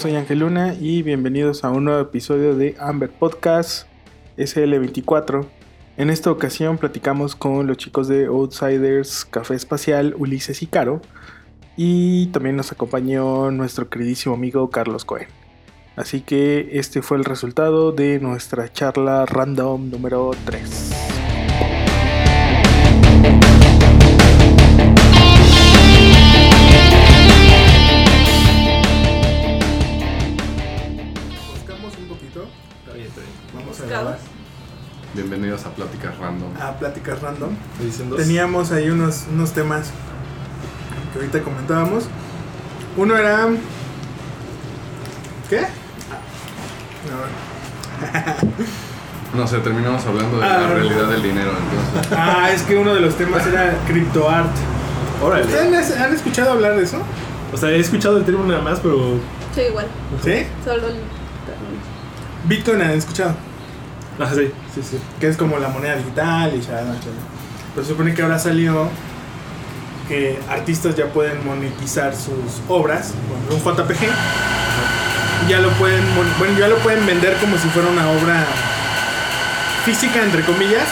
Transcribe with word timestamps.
soy 0.00 0.16
Ángel 0.16 0.38
Luna 0.38 0.74
y 0.80 1.02
bienvenidos 1.02 1.62
a 1.62 1.68
un 1.68 1.84
nuevo 1.84 2.00
episodio 2.00 2.56
de 2.56 2.74
Amber 2.80 3.10
Podcast 3.10 3.86
SL24. 4.38 5.44
En 5.98 6.08
esta 6.08 6.30
ocasión 6.30 6.78
platicamos 6.78 7.36
con 7.36 7.66
los 7.66 7.76
chicos 7.76 8.08
de 8.08 8.24
Outsiders 8.24 9.26
Café 9.26 9.56
Espacial, 9.56 10.14
Ulises 10.16 10.62
y 10.62 10.68
Caro. 10.68 11.02
Y 11.76 12.28
también 12.28 12.56
nos 12.56 12.72
acompañó 12.72 13.50
nuestro 13.50 13.90
queridísimo 13.90 14.34
amigo 14.34 14.70
Carlos 14.70 15.04
Cohen. 15.04 15.28
Así 15.96 16.22
que 16.22 16.70
este 16.72 17.02
fue 17.02 17.18
el 17.18 17.26
resultado 17.26 17.92
de 17.92 18.20
nuestra 18.20 18.72
charla 18.72 19.26
random 19.26 19.90
número 19.90 20.30
3. 20.46 20.89
Bienvenidos 35.24 35.66
a 35.66 35.70
Pláticas 35.74 36.16
Random. 36.16 36.48
a 36.58 36.72
pláticas 36.78 37.20
random. 37.20 37.50
Teníamos 38.16 38.72
ahí 38.72 38.88
unos, 38.88 39.26
unos 39.30 39.52
temas 39.52 39.90
que 41.12 41.18
ahorita 41.18 41.42
comentábamos. 41.42 42.04
Uno 42.96 43.14
era. 43.18 43.48
¿Qué? 45.50 45.60
No, 47.10 47.20
No 49.42 49.46
sé, 49.46 49.58
terminamos 49.58 50.06
hablando 50.06 50.38
de 50.38 50.44
Ah. 50.46 50.58
la 50.62 50.68
realidad 50.68 51.08
del 51.08 51.22
dinero, 51.22 51.50
entonces. 51.50 52.12
Ah, 52.18 52.50
es 52.50 52.62
que 52.62 52.76
uno 52.76 52.94
de 52.94 53.00
los 53.00 53.14
temas 53.16 53.46
era 53.46 53.74
criptoart. 53.86 54.50
Órale. 55.22 55.44
¿Ustedes 55.44 55.98
han 56.00 56.14
escuchado 56.14 56.52
hablar 56.52 56.76
de 56.76 56.84
eso? 56.84 56.96
O 57.52 57.58
sea, 57.58 57.68
he 57.68 57.78
escuchado 57.78 58.16
el 58.16 58.24
término 58.24 58.46
nada 58.48 58.62
más, 58.62 58.80
pero. 58.80 59.18
Sí, 59.54 59.60
igual. 59.68 59.86
¿Sí? 60.24 60.46
Solo 60.64 60.88
el. 60.88 60.96
Bitcoin 62.44 62.80
han 62.80 62.92
escuchado. 62.92 63.34
Ah, 64.20 64.30
sí, 64.34 64.50
sí, 64.74 64.82
sí. 64.82 64.98
Que 65.18 65.28
es 65.28 65.36
como 65.36 65.58
la 65.58 65.68
moneda 65.68 65.96
digital 65.96 66.52
y 66.54 66.60
ya. 66.60 66.84
Pero 67.74 67.86
se 67.86 67.92
supone 67.92 68.14
que 68.14 68.22
ahora 68.22 68.38
salió 68.38 68.88
que 70.08 70.38
artistas 70.48 70.94
ya 70.94 71.06
pueden 71.06 71.44
monetizar 71.46 72.14
sus 72.14 72.60
obras 72.68 73.14
con 73.48 73.56
un 73.56 73.62
JPG. 73.62 74.08
Ya 75.48 75.60
lo 75.60 75.70
pueden, 75.70 76.02
bueno, 76.38 76.58
ya 76.58 76.68
lo 76.68 76.76
pueden 76.78 77.06
vender 77.06 77.34
como 77.38 77.56
si 77.56 77.68
fuera 77.68 77.88
una 77.88 78.10
obra 78.10 78.44
física, 79.84 80.22
entre 80.22 80.42
comillas, 80.42 80.86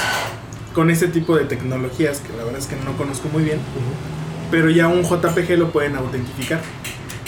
con 0.75 0.91
ese 0.91 1.09
tipo 1.09 1.37
de 1.37 1.45
tecnologías 1.45 2.21
que 2.21 2.35
la 2.35 2.45
verdad 2.45 2.61
es 2.61 2.67
que 2.67 2.77
no 2.77 2.97
conozco 2.97 3.29
muy 3.29 3.43
bien. 3.43 3.61
Pero 4.51 4.71
ya 4.71 4.89
un 4.89 5.03
JPG 5.03 5.59
lo 5.59 5.71
pueden 5.71 5.97
autentificar. 5.97 6.61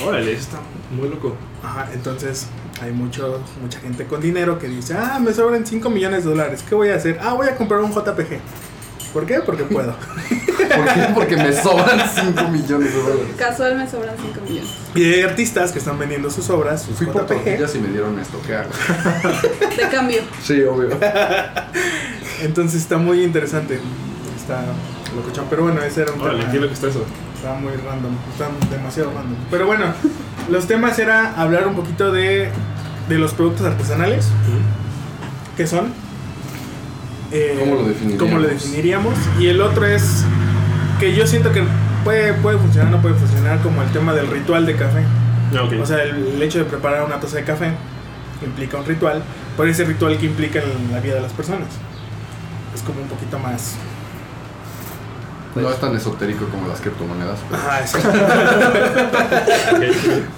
Órale, 0.03 0.33
está 0.33 0.61
muy 0.97 1.11
loco. 1.11 1.37
Ajá, 1.63 1.91
entonces 1.93 2.47
hay 2.81 2.93
mucho, 2.93 3.43
mucha 3.61 3.79
gente 3.81 4.07
con 4.07 4.21
dinero 4.21 4.59
que 4.59 4.69
dice, 4.69 4.95
ah, 4.97 5.19
me 5.21 5.33
sobran 5.33 5.67
5 5.67 5.91
millones 5.91 6.25
de 6.25 6.31
dólares, 6.31 6.65
¿qué 6.69 6.75
voy 6.75 6.89
a 6.89 6.97
hacer? 6.97 7.19
Ah, 7.23 7.35
voy 7.35 7.49
a 7.49 7.57
comprar 7.57 7.81
un 7.81 7.93
JPG. 7.93 8.41
¿Por 9.13 9.27
qué? 9.27 9.41
Porque 9.41 9.65
puedo. 9.65 9.93
¿Por 10.77 10.85
qué? 10.95 11.07
Porque 11.15 11.37
me 11.37 11.53
sobran 11.53 12.01
5 12.15 12.49
millones 12.49 12.95
de 12.95 13.03
dólares. 13.03 13.27
Casual 13.37 13.77
me 13.77 13.91
sobran 13.91 14.15
5 14.17 14.41
millones. 14.49 14.71
Y 14.95 15.05
hay 15.13 15.23
artistas 15.23 15.73
que 15.73 15.81
están 15.81 15.99
vendiendo 15.99 16.31
sus 16.31 16.49
obras, 16.49 16.83
sus 16.83 16.97
Fui 16.97 17.07
por 17.09 17.23
JPG. 17.27 17.29
tortillas 17.35 17.75
y 17.75 17.79
me 17.81 17.89
dieron 17.89 18.19
esto, 18.21 18.41
¿qué 18.47 18.55
hago? 18.55 18.71
De 19.77 19.89
cambio. 19.91 20.23
Sí, 20.43 20.63
obvio. 20.63 20.91
Entonces 22.43 22.81
está 22.83 22.99
muy 22.99 23.23
interesante. 23.25 23.81
Está 24.37 24.63
locochón. 25.17 25.47
Pero 25.51 25.65
bueno, 25.65 25.83
ese 25.83 26.03
era 26.03 26.13
un 26.13 26.21
Órale, 26.21 26.39
tema. 26.41 26.51
¿qué 26.51 26.57
es 26.57 26.63
lo 26.63 26.69
que 26.69 26.75
está 26.75 26.89
eso? 26.89 27.05
Está 27.35 27.55
muy 27.55 27.73
random. 27.73 28.13
Está 28.33 28.49
demasiado 28.75 29.11
random. 29.13 29.37
Pero 29.51 29.67
bueno, 29.67 29.87
los 30.51 30.67
temas 30.67 30.99
era 30.99 31.35
hablar 31.35 31.67
un 31.67 31.75
poquito 31.75 32.13
de, 32.13 32.49
de 33.11 33.19
los 33.19 33.35
productos 33.35 33.67
artesanales. 33.67 34.29
¿Qué 35.57 35.67
son? 35.67 35.93
Eh, 37.33 37.57
¿Cómo 37.59 37.75
lo 37.75 37.85
definiríamos? 37.85 38.19
¿Cómo 38.19 38.39
lo 38.39 38.49
definiríamos? 38.49 39.15
Y 39.39 39.49
el 39.49 39.61
otro 39.61 39.85
es 39.85 40.25
que 40.99 41.15
yo 41.15 41.27
siento 41.27 41.53
que 41.53 41.63
puede, 42.05 42.33
puede 42.35 42.59
funcionar, 42.59 42.91
no 42.91 43.03
puede 43.03 43.17
funcionar 43.17 43.59
como 43.61 43.83
el 43.83 43.91
tema 43.91 44.15
del 44.15 44.29
ritual 44.29 44.65
de 44.65 44.77
café. 44.77 45.05
Ah. 45.55 45.69
O 45.83 45.87
sea, 45.87 46.03
el, 46.05 46.35
el 46.35 46.43
hecho 46.43 46.59
de 46.59 46.65
preparar 46.65 47.05
una 47.05 47.21
taza 47.21 47.37
de 47.37 47.45
café 47.45 47.73
implica 48.45 48.79
un 48.79 48.87
ritual, 48.87 49.23
por 49.57 49.69
ese 49.69 49.85
ritual 49.85 50.17
que 50.17 50.27
implica 50.27 50.61
en 50.61 50.93
la 50.93 51.01
vida 51.01 51.17
de 51.17 51.21
las 51.21 51.33
personas. 51.33 51.69
Es 52.75 52.83
como 52.83 53.03
un 53.03 53.09
poquito 53.09 53.39
más... 53.39 53.75
No 55.55 55.71
es 55.71 55.81
tan 55.81 55.95
esotérico 55.97 56.45
como 56.47 56.69
las 56.69 56.81
criptomonedas. 56.81 57.39
pero- 57.49 57.61
Ajá, 57.61 57.81
exacto. 57.81 58.11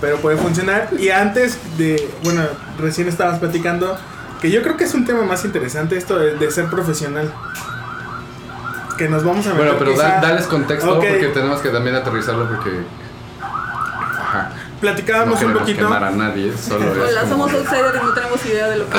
Pero 0.00 0.17
puede 0.19 0.37
funcionar. 0.37 0.89
Y 0.99 1.11
antes 1.11 1.59
de, 1.77 2.09
bueno, 2.25 2.43
recién 2.78 3.09
estabas 3.09 3.39
platicando 3.39 3.97
que 4.41 4.51
yo 4.51 4.62
creo 4.62 4.77
que 4.77 4.84
es 4.84 4.95
un 4.95 5.05
tema 5.05 5.22
más 5.22 5.45
interesante 5.45 5.97
esto 5.97 6.19
de, 6.19 6.37
de 6.37 6.51
ser 6.51 6.67
profesional. 6.67 7.33
Que 8.99 9.09
nos 9.09 9.25
vamos 9.25 9.47
a 9.47 9.51
meter 9.51 9.65
Bueno, 9.65 9.78
pero 9.78 9.97
da- 9.97 10.17
quizá- 10.17 10.21
dales 10.21 10.47
contexto 10.47 10.95
porque 10.97 11.31
tenemos 11.34 11.61
que 11.61 11.71
también 11.71 11.97
aterrizarlo 11.97 12.49
porque. 12.49 12.71
No 14.82 14.88
Platicábamos 14.88 15.41
un 15.43 15.53
poquito. 15.53 15.78
quemar 15.78 16.03
a 16.03 16.10
nadie, 16.10 16.53
solo 16.59 16.93
es. 16.93 16.98
Hola, 17.10 17.20
como- 17.20 17.48
somos 17.48 17.53
outsiders 17.54 17.94
y 18.03 18.04
no 18.04 18.12
tenemos 18.15 18.47
idea 18.47 18.69
de 18.69 18.76
lo 18.78 18.91
que. 18.91 18.98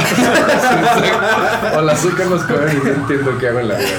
Hola, 1.77 1.97
soy 1.97 2.11
Carlos 2.13 2.41
Cohen 2.44 2.79
y 2.81 2.85
no 2.88 2.94
entiendo 2.94 3.38
qué 3.38 3.47
hago 3.49 3.59
en 3.59 3.67
la 3.67 3.75
vida. 3.75 3.89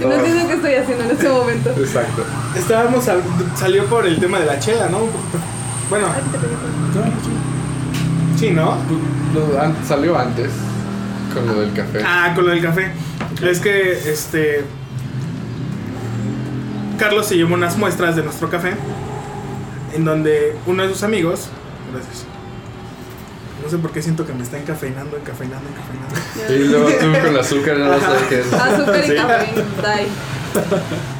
Y 0.00 0.04
no 0.04 0.12
entiendo 0.14 0.48
qué 0.48 0.54
estoy 0.54 0.74
haciendo 0.74 1.04
en 1.04 1.10
este 1.12 1.28
momento. 1.28 1.70
Exacto. 1.78 2.24
Estábamos, 2.56 3.06
al- 3.06 3.22
salió 3.56 3.86
por 3.86 4.04
el 4.04 4.18
tema 4.18 4.40
de 4.40 4.46
la 4.46 4.58
chela, 4.58 4.88
¿no? 4.88 4.98
Bueno, 5.88 6.08
sí, 8.36 8.50
¿no? 8.50 8.76
Lo- 9.32 9.86
salió 9.86 10.18
antes 10.18 10.50
con 11.32 11.46
lo 11.46 11.60
del 11.60 11.72
café. 11.72 12.02
Ah, 12.04 12.32
con 12.34 12.46
lo 12.46 12.50
del 12.50 12.62
café. 12.62 12.90
Es 13.42 13.60
que, 13.60 13.92
este. 14.10 14.64
Carlos 16.98 17.26
se 17.28 17.36
llevó 17.36 17.54
unas 17.54 17.76
muestras 17.76 18.16
de 18.16 18.22
nuestro 18.24 18.50
café. 18.50 18.74
En 19.94 20.04
donde 20.04 20.56
uno 20.66 20.82
de 20.82 20.88
sus 20.90 21.02
amigos. 21.02 21.48
Gracias. 21.92 22.24
No 23.62 23.68
sé 23.70 23.78
por 23.78 23.92
qué 23.92 24.02
siento 24.02 24.26
que 24.26 24.32
me 24.32 24.42
está 24.42 24.58
encafeinando, 24.58 25.16
encafeinando, 25.16 25.68
encafeinando. 25.68 26.54
Y 26.54 26.68
luego 26.68 26.88
tú 26.88 27.06
con 27.22 27.26
el 27.26 27.38
azúcar 27.38 27.76
no 27.78 28.00
sabes 28.00 28.22
qué 28.28 28.40
es. 28.40 28.52
Azúcar 28.52 29.04
y 29.04 29.08
Sí. 29.08 29.14
café. 29.14 29.48
Dai. 29.82 30.06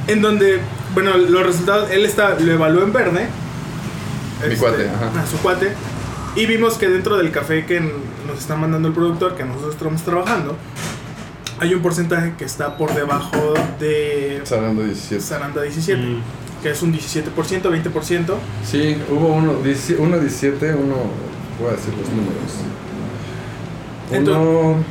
En 0.09 0.21
donde, 0.23 0.61
bueno, 0.95 1.17
los 1.17 1.47
resultados, 1.47 1.91
él 1.91 2.05
está, 2.05 2.39
lo 2.41 2.53
evaluó 2.53 2.83
en 2.83 2.93
verde. 2.93 3.27
Mi 4.49 4.57
cuate, 4.57 4.89
ajá. 4.89 5.23
A 5.23 5.27
su 5.27 5.37
cuate. 5.39 5.73
Y 6.35 6.47
vimos 6.47 6.79
que 6.79 6.89
dentro 6.89 7.17
del 7.17 7.31
café 7.31 7.65
que 7.65 7.79
nos 7.81 8.39
está 8.39 8.57
mandando 8.57 8.89
el 8.89 8.95
productor, 8.95 9.37
que 9.37 9.45
nosotros 9.45 9.75
estamos 9.75 10.03
trabajando, 10.03 10.57
hay 11.61 11.75
un 11.75 11.83
porcentaje 11.83 12.35
que 12.37 12.45
está 12.45 12.77
por 12.77 12.93
debajo 12.93 13.55
de 13.79 14.41
Sarando 14.45 14.83
17. 14.83 15.23
Saranda 15.23 15.63
17, 15.63 16.01
Mm. 16.03 16.23
Que 16.63 16.71
es 16.71 16.83
un 16.83 16.93
17%, 16.93 17.33
20%. 17.35 18.35
Sí, 18.65 18.97
hubo 19.11 19.29
uno, 19.29 19.55
17, 19.63 20.01
uno 20.01 20.19
17, 20.19 20.75
uno. 20.75 20.97
Voy 21.61 21.69
a 21.69 21.73
decir 21.73 21.95
los 21.95 22.09
números. 22.09 22.53
Uno 24.11 24.85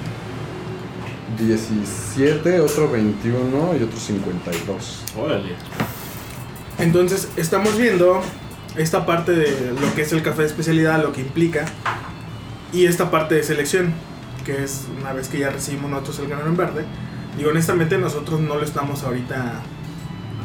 17, 1.40 2.60
otro 2.60 2.92
21 2.92 3.78
y 3.80 3.84
otro 3.84 3.98
52. 3.98 5.04
Órale. 5.18 5.56
Entonces, 6.78 7.30
estamos 7.38 7.78
viendo 7.78 8.22
esta 8.76 9.06
parte 9.06 9.32
de 9.32 9.74
lo 9.80 9.94
que 9.96 10.02
es 10.02 10.12
el 10.12 10.22
café 10.24 10.42
de 10.42 10.48
especialidad, 10.48 11.02
lo 11.02 11.14
que 11.14 11.22
implica, 11.22 11.66
y 12.74 12.86
esta 12.86 13.12
parte 13.12 13.36
de 13.36 13.44
selección, 13.44 13.94
que 14.46 14.64
es 14.64 14.86
una 15.00 15.14
vez 15.14 15.28
que 15.28 15.40
ya 15.40 15.50
recibimos 15.50 15.90
nosotros 15.92 16.20
el 16.20 16.28
granero 16.28 16.50
en 16.50 16.58
verde. 16.58 16.86
Y 17.40 17.46
honestamente, 17.46 17.98
nosotros 17.98 18.40
no 18.40 18.56
lo 18.56 18.64
estamos 18.64 19.04
ahorita 19.04 19.62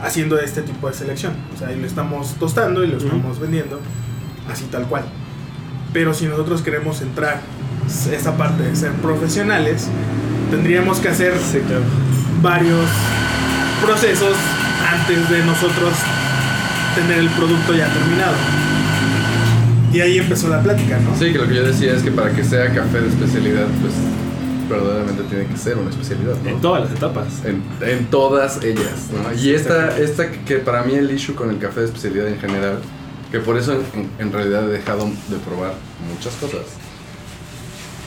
haciendo 0.02 0.38
este 0.38 0.62
tipo 0.62 0.88
de 0.88 0.94
selección. 0.94 1.32
O 1.54 1.58
sea, 1.58 1.70
lo 1.70 1.86
estamos 1.86 2.34
tostando 2.38 2.84
y 2.84 2.88
lo 2.88 2.96
Ujú. 2.96 3.06
estamos 3.06 3.38
vendiendo 3.40 3.80
así 4.50 4.64
tal 4.70 4.84
cual. 4.86 5.04
Pero 5.92 6.12
si 6.14 6.26
nosotros 6.26 6.62
queremos 6.62 7.00
entrar 7.00 7.40
esa 8.12 8.36
parte 8.36 8.62
de 8.64 8.76
ser 8.76 8.92
profesionales, 8.92 9.88
tendríamos 10.50 10.98
que 10.98 11.08
hacer 11.08 11.34
Sí, 11.38 11.58
claro. 11.66 11.82
varios 12.42 12.86
procesos 13.84 14.36
antes 14.92 15.28
de 15.30 15.44
nosotros 15.44 15.92
tener 16.94 17.18
el 17.18 17.28
producto 17.30 17.74
ya 17.74 17.86
terminado. 17.92 18.34
Y 19.92 20.00
ahí 20.00 20.18
empezó 20.18 20.48
la 20.48 20.62
plática, 20.62 20.98
¿no? 20.98 21.16
Sí, 21.16 21.32
que 21.32 21.38
lo 21.38 21.48
que 21.48 21.54
yo 21.54 21.62
decía 21.62 21.94
es 21.94 22.02
que 22.02 22.10
para 22.10 22.30
que 22.32 22.44
sea 22.44 22.72
café 22.74 23.00
de 23.00 23.08
especialidad, 23.08 23.66
pues 23.80 23.92
verdaderamente 24.68 25.22
tiene 25.24 25.46
que 25.46 25.56
ser 25.56 25.78
una 25.78 25.90
especialidad, 25.90 26.36
¿no? 26.42 26.50
En 26.50 26.60
todas 26.60 26.84
las 26.84 26.92
etapas. 26.92 27.26
En, 27.44 27.62
en 27.80 28.06
todas 28.06 28.62
ellas, 28.62 29.10
¿no? 29.12 29.34
Y 29.40 29.54
esta, 29.54 29.96
esta 29.98 30.30
que 30.30 30.56
para 30.58 30.82
mí 30.82 30.94
el 30.94 31.10
issue 31.10 31.34
con 31.34 31.50
el 31.50 31.58
café 31.58 31.80
de 31.80 31.86
especialidad 31.86 32.28
en 32.28 32.38
general, 32.38 32.78
que 33.30 33.40
por 33.40 33.56
eso 33.56 33.72
en, 33.72 34.10
en 34.18 34.32
realidad 34.32 34.68
he 34.68 34.72
dejado 34.72 35.06
de 35.06 35.36
probar 35.44 35.74
muchas 36.12 36.34
cosas, 36.36 36.62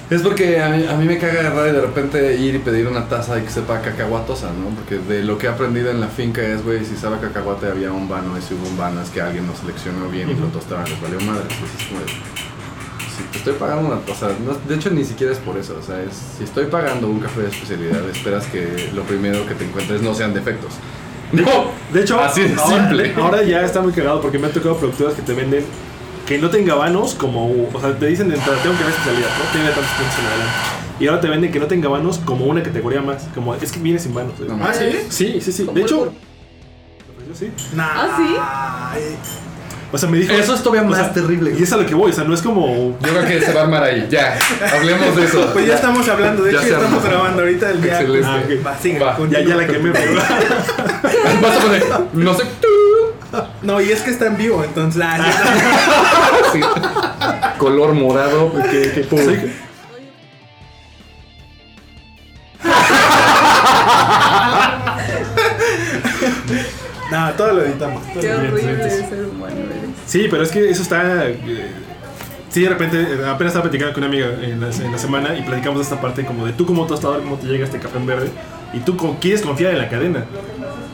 Es 0.10 0.24
porque 0.24 0.60
a 0.60 0.70
mí, 0.70 0.86
a 0.88 0.96
mí 0.96 1.06
me 1.06 1.20
caga 1.20 1.42
agarrar 1.42 1.70
y 1.70 1.72
de 1.72 1.82
repente 1.82 2.36
ir 2.38 2.56
y 2.56 2.58
pedir 2.58 2.88
una 2.88 3.08
taza 3.08 3.38
y 3.38 3.44
que 3.44 3.52
sepa 3.52 3.80
cacahuatosa, 3.82 4.48
¿no? 4.48 4.70
Porque 4.76 4.98
de 4.98 5.24
lo 5.24 5.38
que 5.38 5.46
he 5.46 5.50
aprendido 5.50 5.92
en 5.92 6.02
la 6.02 6.08
finca 6.08 6.42
es, 6.42 6.64
güey, 6.64 6.84
si 6.84 6.96
sabe 6.96 7.20
cacahuate 7.20 7.68
había 7.68 7.92
un 7.92 8.10
vano, 8.10 8.36
y 8.36 8.42
si 8.42 8.56
hubo 8.56 8.68
un 8.68 8.76
vano 8.76 9.02
es 9.02 9.10
que 9.12 9.22
alguien 9.22 9.46
no 9.46 9.56
seleccionó 9.56 10.10
bien 10.10 10.28
y 10.32 10.34
lo 10.34 10.48
tostaron, 10.48 10.86
les 10.90 11.00
valió 11.00 11.20
madre. 11.22 11.44
Es 11.50 11.88
como 11.88 12.00
de, 13.32 13.38
estoy 13.38 13.54
pagando 13.54 13.88
una 13.88 14.02
cosa, 14.02 14.30
no, 14.46 14.54
de 14.68 14.76
hecho 14.76 14.90
ni 14.90 15.04
siquiera 15.04 15.32
es 15.34 15.40
por 15.40 15.58
eso, 15.58 15.78
o 15.80 15.84
sea, 15.84 16.02
es, 16.02 16.14
si 16.38 16.44
estoy 16.44 16.66
pagando 16.66 17.08
un 17.08 17.20
café 17.20 17.42
de 17.42 17.48
especialidad, 17.50 18.08
esperas 18.10 18.46
que 18.48 18.90
lo 18.94 19.04
primero 19.04 19.46
que 19.48 19.56
te 19.56 19.66
encuentres 19.66 20.02
no 20.02 20.14
sean 20.14 20.34
defectos. 20.34 20.74
No, 21.32 21.46
De 21.94 22.02
hecho, 22.02 22.20
Así 22.20 22.42
de 22.42 22.56
ahora, 22.56 22.76
simple. 22.88 23.14
ahora 23.16 23.44
ya 23.44 23.62
está 23.64 23.82
muy 23.82 23.94
cagado 23.94 24.20
porque 24.22 24.40
me 24.40 24.48
han 24.48 24.54
tocado 24.54 24.78
productoras 24.78 25.14
que 25.14 25.22
te 25.22 25.34
venden 25.34 25.64
que 26.26 26.38
no 26.40 26.50
tenga 26.50 26.74
vanos 26.76 27.14
como. 27.16 27.52
O 27.74 27.80
sea, 27.80 27.98
te 27.98 28.08
dicen 28.08 28.30
de 28.30 28.36
entrada, 28.36 28.60
tengo 28.64 28.76
que 28.78 28.84
ver 28.84 28.94
especialidad, 28.94 29.30
¿no? 29.38 29.52
Tiene 29.52 29.68
tantos 29.70 29.92
puntos 29.92 30.20
en 30.20 30.26
adelante. 30.26 30.54
Y 31.00 31.08
ahora 31.08 31.22
te 31.22 31.28
venden 31.30 31.52
que 31.52 31.60
no 31.60 31.66
tenga 31.68 31.88
vanos 31.90 32.20
como 32.20 32.46
una 32.46 32.62
categoría 32.64 33.02
más. 33.02 33.28
Como 33.36 33.54
es 33.56 33.72
que 33.72 33.80
viene 33.80 34.00
sin 34.00 34.14
vanos. 34.14 34.40
No 34.40 34.60
¿Ah, 34.64 34.74
sí? 34.74 34.86
Sí, 35.10 35.40
sí, 35.42 35.52
sí. 35.52 35.66
Como 35.66 35.78
De 35.78 35.84
hecho, 35.84 35.98
por- 36.06 37.36
sí. 37.36 37.52
Nah. 37.76 37.86
¿Ah, 37.96 38.94
sí? 38.98 39.49
O 39.92 39.98
sea, 39.98 40.08
me 40.08 40.20
dijo. 40.20 40.34
Eso 40.34 40.54
es 40.54 40.62
todavía 40.62 40.88
más 40.88 41.00
sea, 41.00 41.12
terrible. 41.14 41.56
Y 41.58 41.64
es 41.64 41.74
a 41.74 41.78
lo 41.78 41.86
que 41.86 41.96
voy, 41.96 42.12
o 42.12 42.14
sea, 42.14 42.24
no 42.24 42.34
es 42.34 42.42
como. 42.42 42.98
Yo 43.02 43.10
creo 43.10 43.26
que 43.28 43.42
se 43.42 43.54
va 43.54 43.62
a 43.62 43.64
armar 43.64 43.84
ahí, 43.84 44.08
ya, 44.10 44.38
hablemos 44.74 45.16
de 45.16 45.26
eso. 45.26 45.50
Pues 45.52 45.66
ya 45.66 45.76
estamos 45.76 46.08
hablando, 46.08 46.44
de 46.44 46.52
Ya 46.54 46.60
hecho 46.60 46.68
ya 46.70 46.76
estamos 46.76 47.00
armó. 47.04 47.10
grabando 47.10 47.42
ahorita 47.42 47.72
el 47.72 47.82
día. 47.82 48.00
Excelente. 48.00 48.28
Ah, 48.30 48.42
ok. 48.46 48.66
Va, 48.68 48.78
sigue, 48.78 49.00
Va. 49.00 49.16
continúa. 49.16 49.42
Ya, 49.44 49.50
ya 49.50 49.56
la 49.56 49.68
quemé, 49.68 49.92
pero. 49.92 50.14
Vas 51.42 51.58
a 51.58 51.60
poner, 51.62 51.84
no 52.14 52.34
sé, 52.36 52.44
No, 53.64 53.82
y 53.82 53.92
es 53.92 54.02
que 54.02 54.12
está 54.12 54.28
en 54.28 54.38
vivo, 54.38 54.64
entonces. 54.64 55.02
ah, 55.04 55.18
sí. 56.54 56.60
color 57.58 57.94
morado, 57.94 58.54
que, 58.70 58.92
que, 58.92 59.02
pum. 59.02 59.20
No, 67.12 67.32
todo 67.34 67.54
lo 67.54 67.64
editamos. 67.64 68.04
todo 68.14 68.22
Qué 68.22 68.34
horrible 68.34 68.90
ser 68.90 69.26
humano 69.26 69.56
eres. 69.56 69.90
Sí, 70.06 70.28
pero 70.30 70.44
es 70.44 70.52
que 70.52 70.70
eso 70.70 70.82
está. 70.84 71.28
eh, 71.28 71.40
sí, 72.50 72.62
de 72.64 72.70
repente, 72.70 73.02
eh, 73.02 73.26
apenas 73.28 73.52
estaba 73.52 73.64
platicando 73.64 73.94
con 73.94 74.04
una 74.04 74.12
amiga 74.12 74.28
en 74.42 74.60
la, 74.62 74.70
en 74.70 74.92
la 74.92 74.98
semana 74.98 75.38
y 75.38 75.42
platicamos 75.42 75.80
de 75.80 75.84
esta 75.84 76.00
parte 76.02 76.26
como 76.26 76.46
de 76.46 76.54
tú 76.54 76.66
como 76.66 76.86
tostador, 76.86 77.22
cómo 77.24 77.38
te 77.38 77.48
llega 77.48 77.66
este 77.66 77.80
café 77.80 77.98
en 77.98 78.06
verde 78.06 78.30
y 78.74 78.80
tú 78.80 78.96
con- 78.96 79.16
quieres 79.18 79.42
confiar 79.42 79.72
en 79.74 79.80
la 79.80 79.90
cadena. 79.90 80.26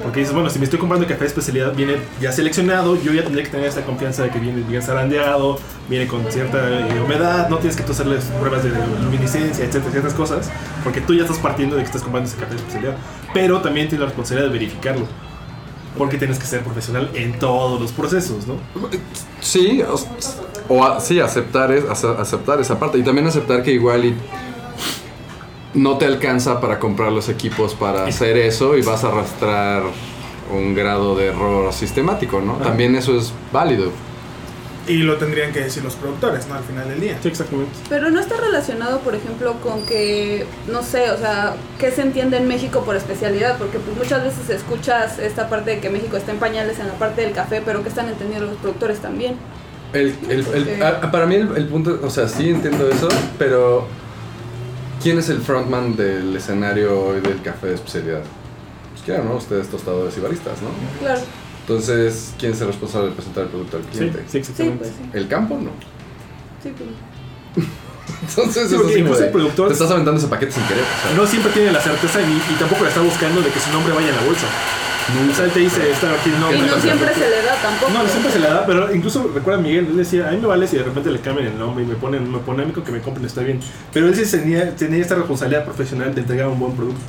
Porque 0.04 0.20
dices, 0.20 0.36
bueno, 0.36 0.52
si 0.52 0.60
me 0.60 0.66
estoy 0.66 0.78
comprando 0.78 1.08
café 1.08 1.22
de 1.22 1.26
especialidad, 1.28 1.74
viene 1.74 1.96
ya 2.22 2.32
seleccionado, 2.32 3.02
yo 3.02 3.12
ya 3.12 3.24
tendría 3.24 3.44
que 3.44 3.50
tener 3.50 3.66
esta 3.66 3.82
confianza 3.82 4.22
de 4.24 4.30
que 4.30 4.38
viene 4.38 4.62
bien 4.62 4.82
zarandeado, 4.84 5.58
viene 5.90 6.06
con 6.06 6.24
cierta 6.32 6.60
eh, 6.70 7.02
humedad, 7.04 7.50
no 7.50 7.58
tienes 7.58 7.76
que 7.76 7.82
tú 7.82 7.92
hacerles 7.94 8.26
pruebas 8.40 8.64
de 8.64 8.70
luminiscencia, 9.04 9.66
etcétera, 9.66 9.92
ciertas 9.92 10.14
cosas, 10.14 10.52
porque 10.84 11.02
tú 11.02 11.16
ya 11.16 11.24
estás 11.24 11.40
partiendo 11.40 11.76
de 11.76 11.82
que 11.82 11.88
estás 11.88 12.04
comprando 12.04 12.30
ese 12.30 12.38
café 12.40 12.52
de 12.52 12.58
especialidad. 12.58 12.96
Pero 13.34 13.62
también 13.62 13.88
tienes 13.88 14.02
la 14.02 14.06
responsabilidad 14.08 14.52
de 14.52 14.54
verificarlo. 14.60 15.08
Porque 15.98 16.18
tienes 16.18 16.38
que 16.40 16.46
ser 16.46 16.62
profesional 16.64 17.10
en 17.14 17.40
todos 17.40 17.80
los 17.82 17.92
procesos, 17.92 18.48
¿no? 18.48 18.56
Sí, 19.40 19.82
o, 19.82 20.74
o 20.74 20.84
a- 20.84 21.00
sí, 21.00 21.20
aceptar, 21.20 21.72
es, 21.72 21.86
ace- 21.90 22.16
aceptar 22.20 22.60
esa 22.62 22.78
parte. 22.80 22.98
Y 22.98 23.04
también 23.04 23.28
aceptar 23.28 23.64
que 23.64 23.72
igual 23.72 24.06
y 24.06 24.16
no 25.74 25.98
te 25.98 26.06
alcanza 26.06 26.62
para 26.62 26.80
comprar 26.80 27.12
los 27.12 27.28
equipos 27.30 27.74
para 27.74 28.06
hacer 28.06 28.38
eso 28.38 28.78
y 28.78 28.82
vas 28.82 29.04
a 29.04 29.10
arrastrar 29.10 29.84
un 30.54 30.74
grado 30.76 31.16
de 31.16 31.28
error 31.28 31.74
sistemático, 31.74 32.40
¿no? 32.40 32.54
También 32.54 32.96
eso 32.96 33.18
es 33.18 33.34
válido. 33.52 33.92
Y 34.88 34.98
lo 34.98 35.18
tendrían 35.18 35.52
que 35.52 35.62
decir 35.62 35.84
los 35.84 35.96
productores, 35.96 36.48
¿no? 36.48 36.54
Al 36.56 36.64
final 36.64 36.88
del 36.88 37.00
día. 37.02 37.18
Sí, 37.22 37.30
exactamente. 37.30 37.72
Pero 37.90 38.12
no 38.12 38.20
está 38.20 38.38
relacionado, 38.38 39.00
por 39.00 39.16
ejemplo, 39.16 39.54
con 39.62 39.84
que, 39.86 40.46
no 40.72 40.84
sé, 40.84 41.10
o 41.10 41.18
sea, 41.18 41.56
¿qué 41.80 41.90
se 41.92 42.02
entiende 42.04 42.38
en 42.38 42.48
México 42.48 42.84
por 42.86 42.96
especialidad? 42.96 43.58
Porque 43.58 43.80
pues 43.80 43.98
muchas 43.98 44.24
veces 44.24 44.48
escuchas 44.50 45.18
esta 45.18 45.50
parte 45.50 45.72
de 45.72 45.80
que 45.80 45.90
México 45.90 46.18
está 46.18 46.32
en 46.34 46.38
pañales 46.38 46.78
en 46.80 46.88
la 46.88 46.94
parte 46.94 47.22
del 47.22 47.32
café, 47.34 47.64
pero 47.66 47.82
que 47.82 47.90
están 47.90 48.08
entendiendo 48.10 48.46
los 48.46 48.58
productores 48.58 49.00
también. 49.00 49.38
El, 49.94 50.14
el- 50.30 50.46
el- 50.54 50.84
a- 50.84 51.10
para 51.12 51.26
mí 51.26 51.36
el, 51.36 51.56
el 51.58 51.68
punto, 51.68 52.00
o 52.04 52.10
sea, 52.12 52.28
sí 52.28 52.50
entiendo 52.50 52.88
eso, 52.90 53.08
pero 53.40 53.88
¿quién 55.02 55.18
es 55.18 55.30
el 55.30 55.40
frontman 55.42 55.96
del 55.96 56.36
escenario 56.36 57.00
hoy 57.08 57.22
del 57.22 57.42
café 57.42 57.68
de 57.68 57.76
especialidad? 57.76 58.22
Pues 58.92 59.04
claro, 59.04 59.24
¿no? 59.24 59.36
Ustedes 59.38 59.68
tostadores 59.70 60.16
y 60.18 60.20
baristas, 60.20 60.62
¿no? 60.62 60.70
Claro, 61.00 61.22
Entonces, 61.68 62.34
¿quién 62.38 62.52
es 62.54 62.62
el 62.62 62.68
responsable 62.68 63.10
de 63.10 63.16
presentar 63.16 63.44
el 63.46 63.50
producto 63.50 63.78
al 63.78 63.84
Sí, 63.84 63.90
cliente? 63.98 64.20
sí, 64.20 64.26
sí, 64.32 64.38
exactamente. 64.38 64.78
pues 64.86 64.92
sí. 64.92 65.10
¿El 65.18 65.28
campo? 65.28 65.58
No. 65.62 65.72
Sí, 66.62 66.72
pues. 66.78 67.66
Entonces, 68.30 68.70
Sí, 68.70 68.76
porque 68.76 69.00
incluso 69.00 69.24
el 69.24 69.32
productor- 69.34 69.68
Te 69.68 69.74
estás 69.74 69.90
aventando 69.90 70.20
ese 70.20 70.28
paquete 70.28 70.52
sin 70.52 70.64
querer. 70.64 70.84
o 70.84 71.08
sea, 71.08 71.18
No 71.18 71.26
siempre 71.26 71.52
tiene 71.54 71.72
la 71.72 71.82
certeza 71.82 72.22
y, 72.22 72.54
y 72.54 72.56
tampoco 72.60 72.84
le 72.84 72.90
está 72.90 73.02
buscando 73.02 73.42
de 73.42 73.50
que 73.50 73.60
su 73.60 73.72
nombre 73.72 73.94
vaya 73.94 74.10
en 74.10 74.16
la 74.16 74.22
bolsa. 74.24 74.46
O 75.32 75.36
sea, 75.36 75.46
él 75.46 75.52
te 75.52 75.60
dice, 75.60 75.92
está 75.92 76.12
aquí 76.14 76.30
el 76.32 76.40
nombre. 76.40 76.58
Y 76.58 76.62
no 76.62 76.80
siempre 76.80 77.14
se 77.14 77.20
le 77.30 77.42
da 77.44 77.56
tampoco. 77.62 77.92
No, 77.92 78.04
no 78.04 78.10
siempre 78.10 78.32
se 78.32 78.40
le 78.40 78.48
da, 78.48 78.66
pero 78.66 78.94
incluso 78.94 79.30
recuerda 79.34 79.60
a 79.60 79.64
Miguel, 79.64 79.86
él 79.92 79.98
decía, 79.98 80.28
a 80.30 80.32
mí 80.32 80.38
me 80.38 80.48
vale 80.48 80.68
si 80.68 80.78
de 80.78 80.84
repente 80.84 81.12
le 81.12 81.20
cambian 81.20 81.48
el 81.48 81.58
nombre 81.60 81.84
y 81.84 81.88
me 81.88 81.96
ponen, 81.96 82.32
me 82.32 82.40
ponen 82.40 82.72
con 82.72 82.84
que 82.84 82.92
me 82.92 83.02
compren, 83.02 83.26
está 83.26 83.42
bien. 83.42 83.60
Pero 83.94 84.08
él 84.08 84.16
sí 84.16 84.26
tenía, 84.38 84.76
tenía 84.76 85.00
esta 85.02 85.14
responsabilidad 85.16 85.64
profesional 85.66 86.14
de 86.16 86.22
entregar 86.22 86.48
un 86.48 86.60
buen 86.60 86.74
producto. 86.76 87.00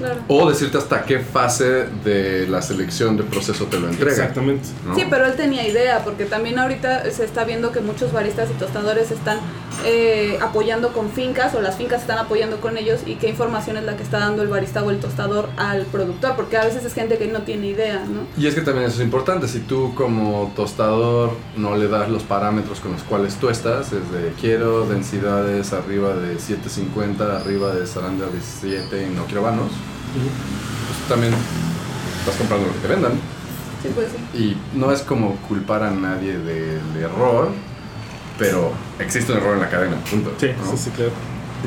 Claro. 0.00 0.20
O 0.28 0.48
decirte 0.48 0.78
hasta 0.78 1.04
qué 1.04 1.20
fase 1.20 1.86
de 2.04 2.46
la 2.48 2.62
selección 2.62 3.18
de 3.18 3.22
proceso 3.22 3.66
te 3.66 3.78
lo 3.78 3.88
entrega. 3.88 4.12
Exactamente. 4.12 4.68
¿no? 4.86 4.94
Sí, 4.94 5.04
pero 5.10 5.26
él 5.26 5.34
tenía 5.34 5.68
idea, 5.68 6.02
porque 6.02 6.24
también 6.24 6.58
ahorita 6.58 7.08
se 7.10 7.24
está 7.24 7.44
viendo 7.44 7.70
que 7.70 7.80
muchos 7.80 8.12
baristas 8.12 8.50
y 8.50 8.54
tostadores 8.54 9.10
están 9.10 9.38
eh, 9.84 10.38
apoyando 10.40 10.92
con 10.92 11.10
fincas 11.10 11.54
o 11.54 11.60
las 11.60 11.76
fincas 11.76 12.00
están 12.00 12.18
apoyando 12.18 12.60
con 12.60 12.78
ellos 12.78 13.00
y 13.06 13.16
qué 13.16 13.28
información 13.28 13.76
es 13.76 13.84
la 13.84 13.96
que 13.96 14.02
está 14.02 14.18
dando 14.18 14.42
el 14.42 14.48
barista 14.48 14.82
o 14.82 14.90
el 14.90 15.00
tostador 15.00 15.48
al 15.56 15.84
productor, 15.86 16.34
porque 16.34 16.56
a 16.56 16.64
veces 16.64 16.84
es 16.84 16.94
gente 16.94 17.18
que 17.18 17.26
no 17.26 17.42
tiene 17.42 17.68
idea, 17.68 18.04
¿no? 18.06 18.22
Y 18.42 18.46
es 18.46 18.54
que 18.54 18.62
también 18.62 18.86
eso 18.86 18.96
es 18.96 19.04
importante. 19.04 19.48
Si 19.48 19.60
tú 19.60 19.94
como 19.94 20.52
tostador 20.56 21.32
no 21.56 21.76
le 21.76 21.88
das 21.88 22.08
los 22.08 22.22
parámetros 22.22 22.80
con 22.80 22.92
los 22.92 23.02
cuales 23.02 23.36
tú 23.36 23.50
estás, 23.50 23.92
es 23.92 24.10
de 24.12 24.32
quiero 24.40 24.86
densidades 24.86 25.72
arriba 25.72 26.14
de 26.14 26.38
750, 26.38 27.36
arriba 27.36 27.74
de 27.74 27.86
zaranda 27.86 28.26
17 28.28 29.02
y 29.02 29.14
no 29.14 29.24
quiero 29.26 29.42
vanos, 29.42 29.70
pues 30.12 31.08
también 31.08 31.32
estás 32.18 32.36
comprando 32.36 32.66
lo 32.66 32.72
que 32.74 32.80
te 32.80 32.88
vendan. 32.88 33.12
Sí, 33.82 33.88
pues 33.94 34.08
sí. 34.08 34.38
Y 34.38 34.78
no 34.78 34.92
es 34.92 35.00
como 35.02 35.36
culpar 35.48 35.82
a 35.82 35.90
nadie 35.90 36.38
del 36.38 37.02
error, 37.02 37.48
pero 38.38 38.72
existe 38.98 39.32
un 39.32 39.38
error 39.38 39.54
en 39.54 39.60
la 39.60 39.70
cadena, 39.70 39.96
punto. 40.10 40.32
Sí, 40.38 40.50
¿no? 40.58 40.70
sí, 40.70 40.76
sí, 40.76 40.90
claro. 40.90 41.12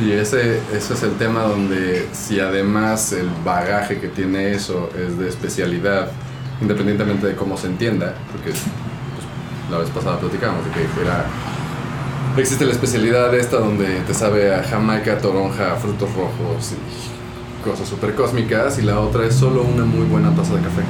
Y 0.01 0.11
ese, 0.11 0.59
ese 0.73 0.93
es 0.93 1.03
el 1.03 1.13
tema 1.17 1.43
donde 1.43 2.07
si 2.13 2.39
además 2.39 3.11
el 3.13 3.29
bagaje 3.45 3.99
que 3.99 4.07
tiene 4.07 4.51
eso 4.51 4.89
es 4.97 5.19
de 5.19 5.29
especialidad, 5.29 6.09
independientemente 6.61 7.27
de 7.27 7.35
cómo 7.35 7.57
se 7.57 7.67
entienda, 7.67 8.15
porque 8.31 8.49
pues, 8.49 8.61
la 9.69 9.77
vez 9.77 9.89
pasada 9.89 10.19
platicábamos 10.19 10.65
de 10.65 10.71
que 10.71 10.81
era... 11.01 11.25
Existe 12.35 12.65
la 12.65 12.71
especialidad 12.71 13.33
esta 13.35 13.57
donde 13.57 13.99
te 14.01 14.13
sabe 14.15 14.55
a 14.55 14.63
jamaica, 14.63 15.19
toronja, 15.19 15.75
frutos 15.75 16.09
rojos 16.15 16.71
y 16.71 17.12
cosas 17.63 17.87
súper 17.87 18.13
cósmicas, 18.15 18.77
y 18.79 18.81
la 18.83 18.99
otra 18.99 19.25
es 19.25 19.35
solo 19.35 19.63
una 19.63 19.85
muy 19.85 20.05
buena 20.05 20.29
taza 20.35 20.55
de 20.55 20.61
café. 20.61 20.81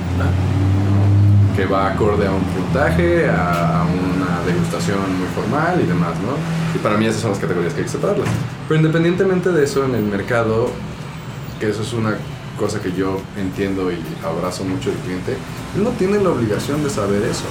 Que 1.55 1.65
va 1.65 1.87
acorde 1.93 2.25
a 2.27 2.31
un 2.31 2.41
puntaje, 2.43 3.29
a, 3.29 3.83
una 3.85 4.43
degustación 4.51 4.97
muy 5.19 5.27
formal 5.35 5.79
y 5.81 5.85
demás, 5.85 6.13
¿no? 6.19 6.33
Y 6.75 6.79
para 6.81 6.97
mí 6.97 7.05
esas 7.05 7.21
son 7.21 7.31
las 7.31 7.39
categorías 7.39 7.73
que 7.73 7.79
hay 7.81 7.85
que 7.85 7.91
separarlas. 7.91 8.27
Pero 8.67 8.79
independientemente 8.79 9.51
de 9.51 9.63
eso, 9.63 9.85
en 9.85 9.93
el 9.93 10.03
mercado, 10.03 10.69
que 11.59 11.69
eso 11.69 11.83
es 11.83 11.93
una 11.93 12.15
cosa 12.57 12.81
que 12.81 12.91
yo 12.93 13.19
entiendo 13.37 13.91
y 13.91 13.97
abrazo 14.25 14.63
mucho 14.63 14.89
del 14.89 14.97
cliente, 14.99 15.33
él 15.77 15.83
no 15.83 15.91
tiene 15.91 16.19
la 16.19 16.29
obligación 16.29 16.83
de 16.83 16.89
saber 16.89 17.21
eso. 17.23 17.45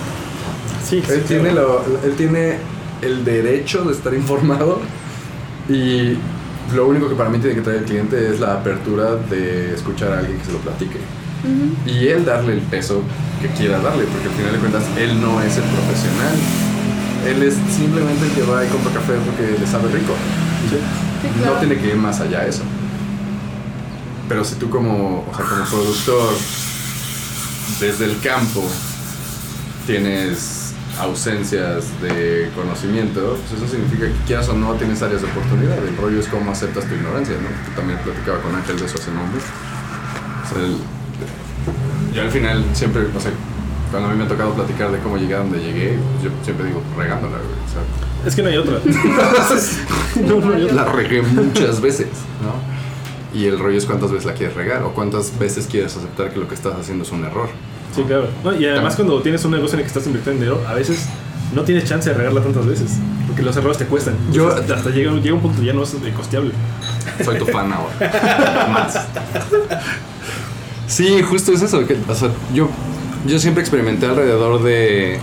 Sí, 0.85 1.01
sí, 1.07 1.13
Él, 1.13 1.23
tiene, 1.23 1.53
lo- 1.53 1.85
él 2.05 2.15
tiene 2.17 2.57
el 3.03 3.25
derecho 3.25 3.85
de 3.85 3.93
estar 3.93 4.13
informado 4.15 4.81
y 5.69 6.17
lo 6.75 6.87
único 6.87 7.09
que 7.09 7.15
para 7.15 7.29
mí 7.29 7.39
tiene 7.39 7.57
que 7.57 7.63
traer 7.63 7.81
el 7.81 7.85
cliente 7.85 8.31
es 8.31 8.41
la 8.41 8.55
apertura 8.55 9.17
de 9.17 9.75
escuchar 9.75 10.13
a 10.13 10.19
alguien 10.19 10.39
que 10.39 10.45
se 10.45 10.53
lo 10.53 10.59
platique. 10.59 10.99
Y 11.87 12.07
él 12.07 12.25
darle 12.25 12.55
el 12.55 12.61
peso 12.61 13.03
que 13.41 13.49
quiera 13.49 13.81
darle, 13.81 14.05
porque 14.05 14.29
al 14.29 14.35
final 14.35 14.53
de 14.53 14.59
cuentas 14.59 14.85
él 14.97 15.21
no 15.21 15.43
es 15.43 15.57
el 15.57 15.65
profesional. 15.65 16.35
Él 17.27 17.43
es 17.43 17.55
simplemente 17.77 18.27
el 18.27 18.33
que 18.33 18.43
va 18.43 18.65
y 18.65 18.69
compra 18.69 18.93
café 18.93 19.15
porque 19.27 19.59
le 19.59 19.67
sabe 19.67 19.89
rico. 19.89 20.15
Sí, 20.71 20.77
claro. 21.39 21.55
No 21.55 21.61
tiene 21.61 21.79
que 21.79 21.89
ir 21.89 21.97
más 21.97 22.21
allá 22.21 22.41
de 22.41 22.51
eso. 22.51 22.63
Pero 24.29 24.45
si 24.45 24.55
tú 24.55 24.71
como, 24.71 25.27
o 25.31 25.37
sea, 25.37 25.45
como 25.45 25.65
productor, 25.65 26.35
desde 27.81 28.05
el 28.05 28.19
campo, 28.21 28.65
tienes 29.87 30.62
ausencias 31.03 31.85
de 32.01 32.51
conocimiento, 32.55 33.37
pues 33.49 33.61
eso 33.61 33.71
significa 33.71 34.07
que 34.07 34.15
quieras 34.27 34.49
o 34.49 34.55
no 34.55 34.73
tienes 34.75 35.03
áreas 35.03 35.23
de 35.23 35.29
oportunidad. 35.29 35.79
El 35.87 35.97
rollo 35.97 36.21
es 36.21 36.29
cómo 36.29 36.51
aceptas 36.53 36.85
tu 36.87 36.95
ignorancia, 36.95 37.35
¿no? 37.37 37.49
Yo 37.49 37.77
también 37.77 37.99
platicaba 38.01 38.39
con 38.41 38.55
Ángel 38.55 38.79
de 38.79 38.87
eso 38.87 38.97
hace 38.99 39.11
no 39.11 39.25
mucho. 39.25 39.45
O 40.45 40.55
sea, 40.55 40.65
el- 40.65 42.15
yo 42.15 42.23
al 42.23 42.31
final 42.31 42.65
siempre, 42.75 43.03
o 43.17 43.21
sea, 43.21 43.33
cuando 43.91 44.09
a 44.09 44.13
mí 44.13 44.19
me 44.19 44.25
ha 44.25 44.29
tocado 44.29 44.53
platicar 44.55 44.91
de 44.93 44.99
cómo 44.99 45.17
llegué 45.17 45.35
a 45.35 45.39
donde 45.39 45.59
llegué, 45.59 45.99
yo 46.23 46.31
siempre 46.45 46.67
digo 46.67 46.83
regándola, 46.97 47.37
güey. 47.39 47.51
O 47.51 47.71
sea, 47.73 48.27
Es 48.27 48.35
que 48.35 48.43
no 48.43 48.49
hay 48.49 48.57
otra. 48.57 48.79
no, 50.27 50.41
no 50.41 50.55
hay 50.55 50.63
otra. 50.65 50.75
la 50.75 50.85
regué 50.93 51.23
muchas 51.23 51.81
veces, 51.81 52.09
¿no? 52.43 52.73
Y 53.39 53.47
el 53.47 53.59
rollo 53.59 53.79
es 53.79 53.87
cuántas 53.87 54.11
veces 54.11 54.27
la 54.27 54.35
quieres 54.35 54.55
regar 54.57 54.83
o 54.83 54.93
cuántas 54.93 55.39
veces 55.39 55.67
quieres 55.71 55.97
aceptar 55.97 56.31
que 56.33 56.39
lo 56.39 56.49
que 56.49 56.55
estás 56.55 56.75
haciendo 56.79 57.05
es 57.05 57.11
un 57.13 57.25
error. 57.25 57.49
Sí, 57.95 58.03
claro. 58.03 58.29
No, 58.43 58.55
y 58.55 58.67
además 58.67 58.97
cuando 58.97 59.21
tienes 59.23 59.45
un 59.45 59.51
negocio 59.53 59.75
en 59.75 59.81
el 59.81 59.85
que 59.85 59.89
estás 59.89 60.07
invirtiendo 60.07 60.43
dinero, 60.43 60.65
a 60.69 60.75
veces 60.75 61.07
no 61.55 61.63
tienes 61.63 61.85
chance 61.85 62.09
de 62.11 62.17
regarla 62.17 62.41
tantas 62.43 62.67
veces. 62.67 62.93
Porque 63.27 63.43
los 63.43 63.57
errores 63.57 63.79
te 63.79 63.87
cuestan. 63.87 64.15
Yo- 64.33 64.49
hasta 64.55 64.91
llega, 64.91 65.13
llega 65.13 65.35
un 65.35 65.41
punto 65.41 65.61
que 65.61 65.67
ya 65.67 65.73
no 65.73 65.83
es 65.83 65.95
costeable. 66.17 66.53
Soy 67.25 67.39
tu 67.39 67.47
fan 67.47 67.73
ahora. 67.73 68.69
Más. 68.73 68.99
Sí, 70.87 71.23
justo 71.23 71.53
es 71.53 71.63
eso. 71.63 71.87
que, 71.87 71.97
o 72.09 72.15
sea, 72.15 72.31
yo, 72.53 72.69
yo 73.27 73.39
siempre 73.39 73.63
experimenté 73.63 74.07
alrededor 74.07 74.63
de 74.63 75.19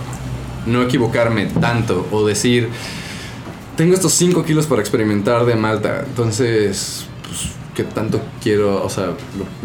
no 0.66 0.82
equivocarme 0.82 1.46
tanto 1.46 2.06
o 2.10 2.26
decir, 2.26 2.68
tengo 3.76 3.94
estos 3.94 4.12
5 4.14 4.44
kilos 4.44 4.66
para 4.66 4.80
experimentar 4.80 5.44
de 5.44 5.54
malta, 5.54 6.04
entonces, 6.06 7.06
¿qué 7.84 7.92
tanto 7.94 8.20
quiero? 8.42 8.84
O 8.84 8.88
sea, 8.90 9.06
¿lo, 9.06 9.16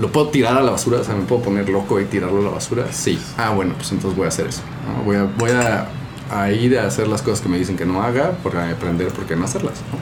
lo 0.01 0.11
puedo 0.11 0.27
tirar 0.29 0.57
a 0.57 0.61
la 0.61 0.71
basura? 0.71 0.99
O 0.99 1.03
sea, 1.03 1.15
¿me 1.15 1.23
puedo 1.23 1.41
poner 1.41 1.67
loco 1.69 1.99
y 1.99 2.05
tirarlo 2.05 2.39
a 2.39 2.43
la 2.43 2.49
basura? 2.51 2.85
Sí. 2.91 3.19
Ah, 3.37 3.49
bueno, 3.51 3.73
pues 3.75 3.91
entonces 3.91 4.15
voy 4.17 4.25
a 4.25 4.29
hacer 4.29 4.47
eso. 4.47 4.61
¿no? 4.87 5.03
Voy, 5.03 5.15
a, 5.17 5.23
voy 5.37 5.51
a, 5.51 5.87
a 6.31 6.51
ir 6.51 6.77
a 6.79 6.87
hacer 6.87 7.07
las 7.07 7.21
cosas 7.21 7.41
que 7.41 7.49
me 7.49 7.57
dicen 7.57 7.75
que 7.75 7.85
no 7.85 8.01
haga, 8.03 8.31
para 8.43 8.69
aprender 8.69 9.09
por 9.09 9.25
qué 9.25 9.35
no 9.35 9.45
hacerlas. 9.45 9.73
¿no? 9.91 9.97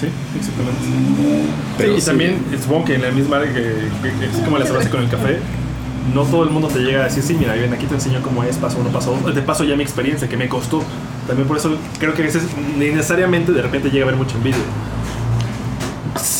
Sí, 0.00 0.08
exactamente. 0.38 0.80
Pero 1.78 1.92
sí, 1.92 1.98
y 1.98 2.00
sí. 2.00 2.06
también 2.06 2.44
supongo 2.62 2.84
que 2.84 2.94
en 2.96 3.02
la 3.02 3.10
misma 3.10 3.36
área 3.38 3.52
que, 3.52 3.62
que- 4.02 4.18
que- 4.18 4.26
así 4.26 4.42
como 4.44 4.58
la 4.58 4.66
cerveza 4.66 4.90
con 4.90 5.02
el 5.02 5.08
café, 5.08 5.38
no 6.14 6.22
todo 6.22 6.44
el 6.44 6.50
mundo 6.50 6.68
te 6.68 6.78
llega 6.80 7.00
a 7.00 7.04
decir, 7.04 7.22
sí, 7.22 7.34
mira, 7.34 7.54
ven, 7.54 7.72
aquí 7.72 7.86
te 7.86 7.94
enseño 7.94 8.22
cómo 8.22 8.44
es, 8.44 8.56
paso 8.58 8.78
uno, 8.80 8.90
paso 8.90 9.18
dos. 9.22 9.34
Te 9.34 9.42
paso 9.42 9.64
ya 9.64 9.74
mi 9.74 9.82
experiencia, 9.82 10.28
que 10.28 10.36
me 10.36 10.48
costó. 10.48 10.82
También 11.26 11.48
por 11.48 11.56
eso 11.56 11.76
creo 11.98 12.14
que 12.14 12.22
a 12.22 12.26
veces 12.26 12.42
necesariamente 12.78 13.50
de 13.52 13.60
repente 13.62 13.90
llega 13.90 14.04
a 14.04 14.08
haber 14.08 14.16
mucha 14.16 14.36
envidia. 14.36 14.58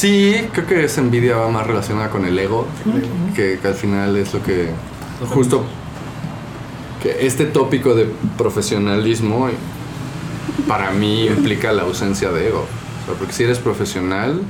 Sí, 0.06 0.36
creo 0.52 0.66
que 0.68 0.84
esa 0.84 1.00
envidia 1.00 1.36
va 1.36 1.48
más 1.48 1.66
relacionada 1.66 2.10
con 2.10 2.24
el 2.24 2.38
ego, 2.38 2.64
que, 3.34 3.58
que 3.60 3.66
al 3.66 3.74
final 3.74 4.16
es 4.16 4.32
lo 4.32 4.40
que 4.40 4.70
justo 5.34 5.64
que 7.02 7.26
este 7.26 7.46
tópico 7.46 7.92
de 7.96 8.08
profesionalismo 8.38 9.48
para 10.68 10.92
mí 10.92 11.26
implica 11.26 11.72
la 11.72 11.82
ausencia 11.82 12.30
de 12.30 12.48
ego. 12.50 12.66
O 13.02 13.06
sea, 13.06 13.18
porque 13.18 13.32
si 13.32 13.42
eres 13.42 13.58
profesional, 13.58 14.42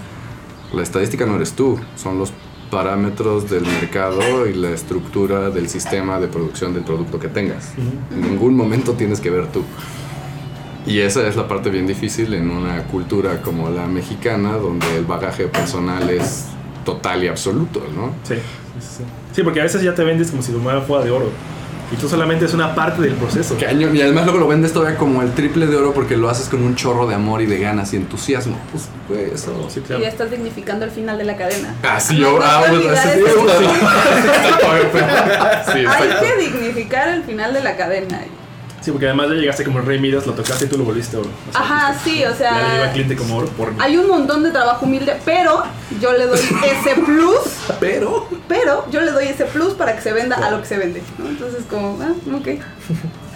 la 0.75 0.82
estadística 0.82 1.25
no 1.25 1.36
eres 1.36 1.54
tú, 1.54 1.80
son 1.96 2.18
los 2.18 2.34
parámetros 2.70 3.48
del 3.48 3.62
mercado 3.62 4.46
y 4.46 4.52
la 4.52 4.72
estructura 4.72 5.48
del 5.48 5.70
sistema 5.70 6.20
de 6.20 6.28
producción 6.28 6.75
del 6.75 6.84
producto 6.84 7.18
que 7.18 7.28
tengas. 7.28 7.72
En 8.12 8.20
ningún 8.20 8.54
momento 8.54 8.92
tienes 8.92 9.20
que 9.20 9.30
ver 9.30 9.46
tú. 9.46 9.62
Y 10.87 11.00
esa 11.00 11.26
es 11.26 11.37
la 11.37 11.49
parte 11.49 11.71
bien 11.71 11.87
difícil 11.87 12.33
en 12.35 12.50
una 12.50 12.83
cultura 12.85 13.40
como 13.43 13.71
la 13.71 13.87
mexicana, 13.87 14.52
donde 14.52 14.97
el 14.97 15.05
bagaje 15.05 15.49
personal 15.49 16.09
es 16.11 16.47
total 16.85 17.25
y 17.25 17.28
absoluto, 17.28 17.83
¿no? 17.95 18.12
Sí, 18.23 18.35
sí, 18.35 18.87
sí. 18.99 19.05
Sí, 19.33 19.43
porque 19.43 19.61
a 19.61 19.64
veces 19.64 19.83
ya 19.83 19.95
te 19.95 20.05
vendes 20.05 20.31
como 20.31 20.43
si 20.43 20.52
tu 20.52 20.61
madre 20.61 20.83
fuera 20.83 21.05
de 21.05 21.11
oro. 21.11 21.31
Y 21.93 21.97
tú 21.97 22.09
solamente 22.09 22.47
es 22.47 22.55
una 22.55 22.75
parte 22.75 23.02
del 23.02 23.14
proceso. 23.14 23.57
Cañón. 23.61 23.95
Y 23.95 24.00
además 24.00 24.25
luego 24.25 24.40
lo 24.40 24.49
vendes 24.49 24.73
todavía 24.73 24.99
como 24.99 25.23
el 25.23 25.31
triple 25.33 25.66
de 25.66 25.76
oro 25.76 25.95
porque 25.95 26.16
lo 26.16 26.28
haces 26.28 26.49
con 26.49 26.62
un 26.62 26.75
chorro 26.75 27.07
de 27.07 27.14
amor 27.14 27.43
y 27.43 27.47
de 27.47 27.61
ganas 27.61 27.93
y 27.93 27.97
entusiasmo. 27.97 28.59
Pues, 28.73 28.88
güey, 29.09 29.31
eso... 29.33 29.69
Sí, 29.71 29.81
Y 29.88 30.00
ya 30.00 30.09
estás 30.09 30.28
dignificando 30.31 30.85
el 30.85 30.90
final 30.90 31.16
de 31.16 31.25
la 31.25 31.37
cadena. 31.37 31.75
Ah, 31.85 32.00
sí, 32.00 32.14
No, 32.14 32.33
yo... 32.33 32.38
no 32.38 32.45
ah, 32.45 32.64
Hay 35.69 36.09
que 36.21 36.37
dignificar 36.43 37.09
el 37.11 37.23
final 37.23 37.55
de 37.55 37.62
la 37.62 37.76
cadena. 37.76 38.21
Sí, 38.87 38.93
porque 38.93 39.07
además 39.07 39.31
ya 39.31 39.35
llegaste 39.35 39.64
como 39.64 39.81
rey 39.81 39.99
Midas, 39.99 40.28
lo 40.28 40.35
tocaste 40.35 40.66
y 40.66 40.69
tú 40.69 40.78
lo 40.78 40.85
volviste 40.85 41.16
oro. 41.16 41.28
O 41.49 41.52
sea, 41.52 41.61
Ajá, 41.61 41.99
sí, 42.05 42.25
o 42.25 42.31
Ya 42.38 42.52
le 42.52 42.73
lleva 42.75 42.85
sea, 42.85 42.93
cliente 42.93 43.16
como 43.16 43.38
oro 43.38 43.49
por 43.49 43.73
mí. 43.73 43.78
hay 43.81 43.97
un 43.97 44.07
montón 44.07 44.45
de 44.45 44.52
trabajo 44.52 44.87
humilde, 44.87 45.16
pero 45.25 45.64
yo 46.00 46.12
le 46.12 46.28
doy 46.28 46.38
ese 46.64 46.95
plus, 47.05 47.40
Pero... 47.81 48.28
pero 48.47 48.88
yo 48.93 49.00
le 49.00 49.11
doy 49.11 49.26
ese 49.26 49.45
plus 49.47 49.75
para 49.75 49.97
que 49.97 50.02
se 50.02 50.12
venda 50.12 50.37
a 50.37 50.52
lo 50.52 50.61
que 50.61 50.69
se 50.69 50.78
vende, 50.78 51.02
¿no? 51.19 51.28
Entonces 51.28 51.64
como, 51.69 51.99
ah, 52.00 52.12
ok. 52.33 52.47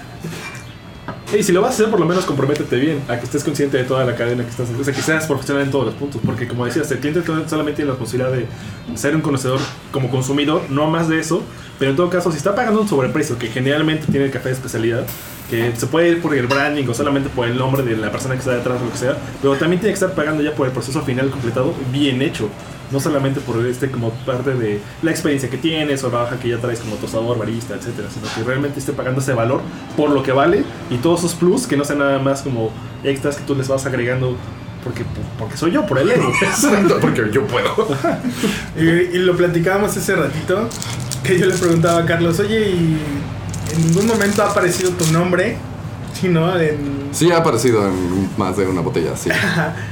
Y 1.37 1.45
si 1.45 1.53
lo 1.53 1.63
vas 1.63 1.71
a 1.71 1.75
hacer, 1.75 1.91
por 1.91 2.01
lo 2.01 2.07
menos 2.07 2.25
comprométete 2.25 2.75
bien 2.77 3.03
a 3.09 3.17
que 3.17 3.25
estés 3.25 3.45
consciente 3.45 3.77
de 3.77 3.85
toda 3.85 4.05
la 4.05 4.17
cadena 4.17 4.43
que 4.43 4.51
estás 4.51 4.69
O 4.71 4.83
sea, 4.83 4.93
que 4.93 5.01
seas 5.01 5.27
profesional 5.27 5.63
en 5.63 5.71
todos 5.71 5.85
los 5.87 5.95
puntos. 5.95 6.21
Porque, 6.25 6.49
como 6.49 6.67
decías, 6.67 6.91
el 6.91 6.99
cliente 6.99 7.23
solamente 7.25 7.77
tiene 7.77 7.93
la 7.93 7.97
posibilidad 7.97 8.33
de 8.33 8.47
ser 8.97 9.15
un 9.15 9.23
conocedor 9.23 9.61
como 9.93 10.11
consumidor, 10.11 10.63
no 10.71 10.91
más 10.91 11.09
de 11.09 11.21
eso. 11.21 11.45
Pero 11.79 11.93
en 11.93 11.97
todo 11.97 12.11
caso, 12.11 12.33
si 12.33 12.39
está 12.39 12.57
pagando 12.57 12.81
un 12.81 12.89
sobreprecio, 12.89 13.39
que 13.39 13.47
generalmente 13.47 14.11
tiene 14.11 14.27
el 14.27 14.33
café 14.33 14.49
de 14.49 14.57
especialidad, 14.57 15.07
que 15.51 15.75
se 15.77 15.87
puede 15.89 16.11
ir 16.11 16.23
por 16.23 16.35
el 16.35 16.47
branding 16.47 16.87
o 16.89 16.95
solamente 16.95 17.29
por 17.29 17.49
el 17.49 17.59
nombre 17.59 17.83
de 17.83 17.97
la 17.97 18.11
persona 18.13 18.35
que 18.35 18.41
está 18.41 18.53
detrás 18.53 18.81
o 18.81 18.85
lo 18.85 18.93
que 18.93 18.99
sea, 18.99 19.17
pero 19.43 19.57
también 19.57 19.81
tiene 19.81 19.93
que 19.93 20.05
estar 20.05 20.15
pagando 20.15 20.43
ya 20.43 20.55
por 20.55 20.69
el 20.69 20.73
proceso 20.73 21.03
final 21.03 21.29
completado 21.31 21.75
bien 21.93 22.23
hecho. 22.23 22.49
No 22.93 22.99
solamente 22.99 23.41
por 23.41 23.65
este 23.67 23.89
como 23.89 24.11
parte 24.11 24.53
de 24.55 24.81
la 25.03 25.13
experiencia 25.13 25.49
que 25.49 25.59
tienes 25.59 26.03
o 26.03 26.11
la 26.11 26.23
baja 26.23 26.41
que 26.41 26.49
ya 26.49 26.59
traes 26.59 26.81
como 26.81 26.97
tostador, 26.97 27.39
barista, 27.39 27.75
etcétera, 27.75 28.09
sino 28.11 28.27
que 28.35 28.43
realmente 28.43 28.81
esté 28.81 28.93
pagando 28.93 29.21
ese 29.21 29.33
valor 29.33 29.61
por 29.97 30.11
lo 30.11 30.25
que 30.25 30.33
vale 30.33 30.65
y 30.91 30.97
todos 30.97 31.21
esos 31.21 31.35
plus 31.35 31.69
que 31.69 31.77
no 31.77 31.85
sean 31.85 32.01
nada 32.01 32.19
más 32.19 32.43
como 32.43 32.73
extras 33.05 33.37
que 33.37 33.45
tú 33.45 33.55
les 33.55 33.69
vas 33.69 33.87
agregando 33.87 34.37
porque, 34.83 35.05
porque 35.39 35.57
soy 35.57 35.73
yo, 35.73 35.87
por 35.87 35.99
el 35.99 36.11
ego. 36.11 36.33
Exacto, 36.43 36.99
porque 37.01 37.29
yo 37.33 37.47
puedo. 37.47 37.71
Y, 38.77 38.83
y 38.83 39.19
lo 39.19 39.37
platicábamos 39.37 39.97
ese 39.97 40.17
ratito, 40.17 40.69
que 41.23 41.39
yo 41.39 41.47
le 41.47 41.55
preguntaba 41.55 42.01
a 42.01 42.07
Carlos, 42.07 42.41
oye, 42.41 42.71
¿y 42.71 42.99
en 43.73 43.87
ningún 43.87 44.07
momento 44.07 44.43
ha 44.43 44.51
aparecido 44.51 44.91
tu 44.93 45.07
nombre? 45.13 45.57
Sí, 46.19 46.29
¿no? 46.29 46.59
En... 46.59 47.09
Sí 47.13 47.31
ha 47.31 47.39
aparecido 47.39 47.87
en 47.87 48.29
más 48.37 48.57
de 48.57 48.67
una 48.67 48.81
botella, 48.81 49.17
sí. 49.17 49.31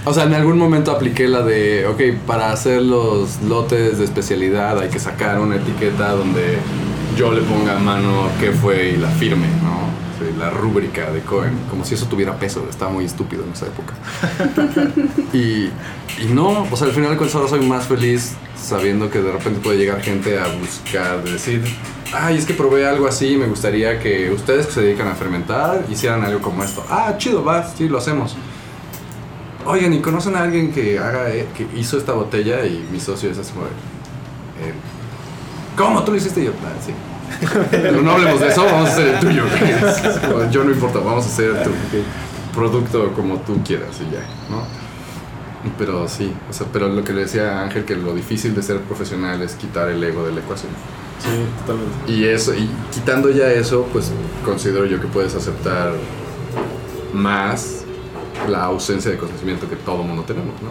O 0.05 0.13
sea, 0.13 0.25
en 0.25 0.35
algún 0.35 0.59
momento 0.59 0.91
apliqué 0.91 1.29
la 1.29 1.43
de, 1.43 1.87
ok, 1.87 2.25
para 2.27 2.53
hacer 2.53 2.83
los 2.83 3.41
lotes 3.43 3.99
de 3.99 4.05
especialidad 4.05 4.79
hay 4.79 4.89
que 4.89 4.99
sacar 4.99 5.41
una 5.41 5.57
etiqueta 5.57 6.13
donde 6.13 6.59
yo 7.17 7.33
le 7.33 7.43
ponga 7.43 7.77
a 7.77 7.79
mano 7.79 8.29
qué 8.41 8.53
fue 8.53 8.91
y 8.91 8.97
la 8.97 9.09
firme, 9.09 9.47
¿no? 9.63 9.89
La 10.39 10.51
rúbrica 10.51 11.11
de 11.11 11.21
Cohen, 11.21 11.57
como 11.71 11.85
si 11.85 11.95
eso 11.95 12.07
tuviera 12.07 12.39
peso, 12.39 12.67
estaba 12.69 12.91
muy 12.91 13.05
estúpido 13.05 13.45
en 13.45 13.53
esa 13.53 13.67
época. 13.67 13.95
Y, 15.33 15.71
y 16.23 16.27
no, 16.31 16.67
o 16.71 16.77
sea, 16.77 16.89
al 16.89 16.93
final 16.93 17.11
de 17.11 17.17
cuentas 17.17 17.37
ahora 17.37 17.49
soy 17.49 17.61
más 17.61 17.87
feliz 17.87 18.35
sabiendo 18.61 19.11
que 19.11 19.21
de 19.21 19.33
repente 19.33 19.61
puede 19.61 19.79
llegar 19.79 20.01
gente 20.01 20.39
a 20.39 20.47
buscar, 20.49 21.23
de 21.25 21.33
decir, 21.33 21.63
ay, 22.13 22.39
es 22.39 22.47
que 22.47 22.55
probé 22.55 22.87
algo 22.87 23.07
así, 23.07 23.37
me 23.37 23.47
gustaría 23.47 23.99
que 23.99 24.31
ustedes 24.31 24.67
que 24.67 24.73
se 24.73 24.81
dedican 24.83 25.09
a 25.09 25.15
fermentar 25.15 25.85
hicieran 25.89 26.25
algo 26.25 26.41
como 26.41 26.63
esto. 26.65 26.85
Ah, 26.89 27.15
chido, 27.19 27.45
va, 27.45 27.65
sí, 27.65 27.89
lo 27.89 27.99
hacemos. 27.99 28.37
Oigan, 29.67 29.93
¿y 29.93 30.01
conocen 30.01 30.37
a 30.37 30.43
alguien 30.43 30.73
que 30.73 30.99
haga, 30.99 31.31
eh, 31.31 31.47
que 31.55 31.67
hizo 31.77 31.99
esta 31.99 32.13
botella? 32.13 32.65
Y 32.65 32.89
mi 32.91 33.01
socio 33.01 33.31
es 33.31 33.39
así 33.39 33.53
como, 33.53 33.67
eh, 33.67 34.73
¿cómo? 35.77 36.03
¿Tú 36.05 36.13
lo 36.13 36.17
hiciste? 36.17 36.45
Yo, 36.45 36.53
ah, 36.65 36.81
sí. 36.85 36.93
Pero 37.71 38.01
no 38.01 38.13
hablemos 38.13 38.41
de 38.41 38.49
eso, 38.49 38.65
vamos 38.65 38.89
a 38.89 38.93
hacer 38.93 39.09
el 39.09 39.21
tuyo. 39.21 39.45
Yo 40.51 40.65
no 40.65 40.71
importa, 40.71 41.01
vamos 41.01 41.27
a 41.27 41.29
hacer 41.29 41.63
tu 41.63 41.71
producto 42.59 43.13
como 43.13 43.37
tú 43.41 43.63
quieras 43.63 43.97
y 44.01 44.15
ya, 44.15 44.21
¿no? 44.51 44.63
Pero 45.77 46.09
sí, 46.09 46.33
o 46.49 46.53
sea, 46.53 46.67
pero 46.73 46.89
lo 46.89 47.05
que 47.05 47.13
le 47.13 47.23
decía 47.23 47.61
Ángel, 47.61 47.85
que 47.85 47.97
lo 47.97 48.15
difícil 48.15 48.55
de 48.55 48.63
ser 48.63 48.81
profesional 48.81 49.43
es 49.43 49.55
quitar 49.55 49.89
el 49.89 50.03
ego 50.03 50.25
de 50.25 50.33
la 50.33 50.41
ecuación. 50.41 50.73
Sí, 51.19 51.31
totalmente. 51.61 52.13
Y 52.13 52.25
eso, 52.25 52.55
y 52.55 52.69
quitando 52.93 53.31
ya 53.31 53.51
eso, 53.51 53.89
pues 53.93 54.13
considero 54.45 54.87
yo 54.87 55.01
que 55.01 55.09
puedes 55.09 55.35
aceptar 55.35 55.93
más 57.13 57.85
la 58.49 58.65
ausencia 58.65 59.11
de 59.11 59.17
conocimiento 59.17 59.69
que 59.69 59.77
todo 59.77 60.03
mundo 60.03 60.23
tenemos, 60.23 60.55
¿no? 60.63 60.71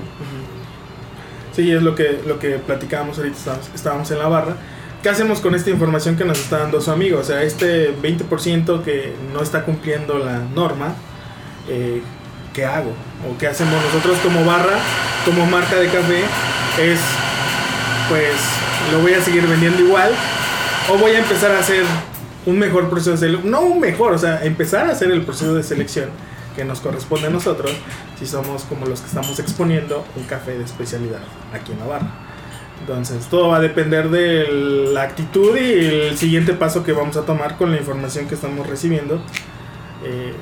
Sí, 1.54 1.72
es 1.72 1.82
lo 1.82 1.96
que, 1.96 2.22
lo 2.26 2.40
que 2.40 2.60
platicábamos 2.60 3.18
ahorita, 3.18 3.38
estábamos, 3.38 3.70
estábamos 3.74 4.12
en 4.12 4.20
la 4.20 4.28
barra. 4.28 4.56
¿Qué 5.02 5.10
hacemos 5.10 5.40
con 5.40 5.54
esta 5.56 5.70
información 5.70 6.16
que 6.16 6.24
nos 6.24 6.40
está 6.40 6.60
dando 6.60 6.82
su 6.82 6.92
amigo? 6.92 7.20
O 7.20 7.24
sea, 7.24 7.44
este 7.44 7.96
20% 7.96 8.84
que 8.84 9.14
no 9.34 9.42
está 9.42 9.64
cumpliendo 9.64 10.18
la 10.18 10.40
norma, 10.40 10.96
eh, 11.68 12.02
¿qué 12.54 12.66
hago? 12.66 12.92
¿O 13.30 13.38
qué 13.38 13.48
hacemos 13.48 13.76
nosotros 13.84 14.18
como 14.20 14.46
barra, 14.46 14.78
como 15.26 15.46
marca 15.46 15.76
de 15.76 15.88
café? 15.88 16.24
Es, 16.80 17.00
pues, 18.10 18.36
lo 18.92 19.02
voy 19.02 19.14
a 19.14 19.22
seguir 19.22 19.46
vendiendo 19.48 19.82
igual 19.82 20.12
o 20.90 20.98
voy 20.98 21.12
a 21.12 21.20
empezar 21.20 21.52
a 21.52 21.60
hacer 21.60 21.84
un 22.46 22.58
mejor 22.58 22.90
proceso 22.90 23.12
de 23.12 23.18
selección. 23.18 23.52
No 23.52 23.62
un 23.62 23.80
mejor, 23.80 24.14
o 24.14 24.18
sea, 24.18 24.44
empezar 24.44 24.88
a 24.88 24.92
hacer 24.92 25.12
el 25.12 25.24
proceso 25.24 25.54
de 25.54 25.64
selección 25.64 26.10
que 26.56 26.64
nos 26.64 26.80
corresponde 26.80 27.28
a 27.28 27.30
nosotros 27.30 27.72
si 28.18 28.26
somos 28.26 28.64
como 28.64 28.86
los 28.86 29.02
que 29.02 29.08
estamos 29.08 29.38
exponiendo 29.40 30.06
un 30.16 30.24
café 30.24 30.58
de 30.58 30.64
especialidad 30.64 31.20
aquí 31.54 31.74
en 31.74 31.80
Navarra. 31.80 32.08
Entonces, 32.80 33.26
todo 33.28 33.50
va 33.50 33.58
a 33.58 33.60
depender 33.60 34.10
de 34.10 34.48
la 34.94 35.04
actitud 35.04 35.58
y 35.58 36.10
el 36.10 36.18
siguiente 36.18 36.54
paso 36.54 36.84
que 36.84 36.94
vamos 36.94 37.18
a 37.18 37.24
tomar 37.24 37.58
con 37.58 37.72
la 37.72 37.78
información 37.78 38.28
que 38.28 38.36
estamos 38.36 38.66
recibiendo 38.66 39.20
eh, 40.04 40.34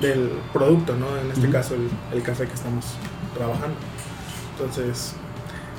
del 0.00 0.30
producto, 0.52 0.96
¿no? 0.96 1.16
En 1.18 1.30
este 1.32 1.50
caso, 1.50 1.74
el, 1.74 1.90
el 2.16 2.22
café 2.22 2.46
que 2.46 2.54
estamos 2.54 2.86
trabajando. 3.34 3.76
Entonces, 4.52 5.16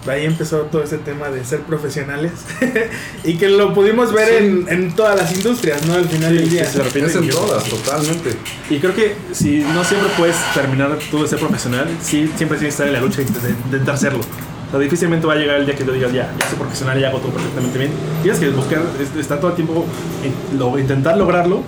ahí 0.08 0.26
empezó 0.26 0.58
todo 0.64 0.84
ese 0.84 0.98
tema 0.98 1.30
de 1.30 1.44
ser 1.46 1.62
profesionales 1.62 2.32
y 3.24 3.36
que 3.38 3.50
lo 3.50 3.74
pudimos 3.74 4.12
ver 4.14 4.28
Sí. 4.30 4.36
en, 4.38 4.66
en 4.70 4.96
todas 4.96 5.16
las 5.16 5.34
industrias, 5.34 5.86
¿no? 5.86 5.94
Al 5.94 6.06
final 6.10 6.32
Sí, 6.32 6.38
del 6.40 6.50
día. 6.50 6.66
se 6.66 6.82
repite 6.84 7.06
Es 7.06 7.16
en 7.16 7.24
yo- 7.24 7.36
todas, 7.36 7.64
totalmente. 7.66 8.32
Y 8.70 8.80
creo 8.80 8.94
que 8.96 9.16
si 9.32 9.60
no 9.60 9.84
siempre 9.84 10.10
puedes 10.18 10.36
terminar 10.54 10.98
tú 11.12 11.22
de 11.22 11.28
ser 11.28 11.40
profesional, 11.40 11.88
sí 12.02 12.30
siempre 12.36 12.58
tienes 12.58 12.62
que 12.62 12.68
estar 12.84 12.88
en 12.88 12.94
la 12.94 13.02
lucha 13.02 13.18
de, 13.22 13.50
intentar 13.66 13.98
serlo. 13.98 14.20
O 14.20 14.72
sea, 14.72 14.80
difícilmente 14.80 15.28
va 15.28 15.34
a 15.34 15.36
llegar 15.36 15.58
el 15.58 15.66
día 15.68 15.76
que 15.76 15.84
tú 15.84 15.92
digas, 15.92 16.12
ya, 16.12 16.34
ya 16.40 16.50
soy 16.50 16.58
profesional 16.58 17.00
y 17.00 17.04
hago 17.04 17.20
todo 17.20 17.32
perfectamente 17.32 17.78
bien. 17.78 17.92
Tienes 18.24 18.40
que 18.40 18.50
buscar, 18.50 18.82
es- 19.00 19.20
estar 19.20 19.40
todo 19.40 19.52
el 19.52 19.56
tiempo, 19.56 19.86
en- 20.24 20.58
lo- 20.60 20.78
intentar 20.80 21.16
lograrlo 21.18 21.62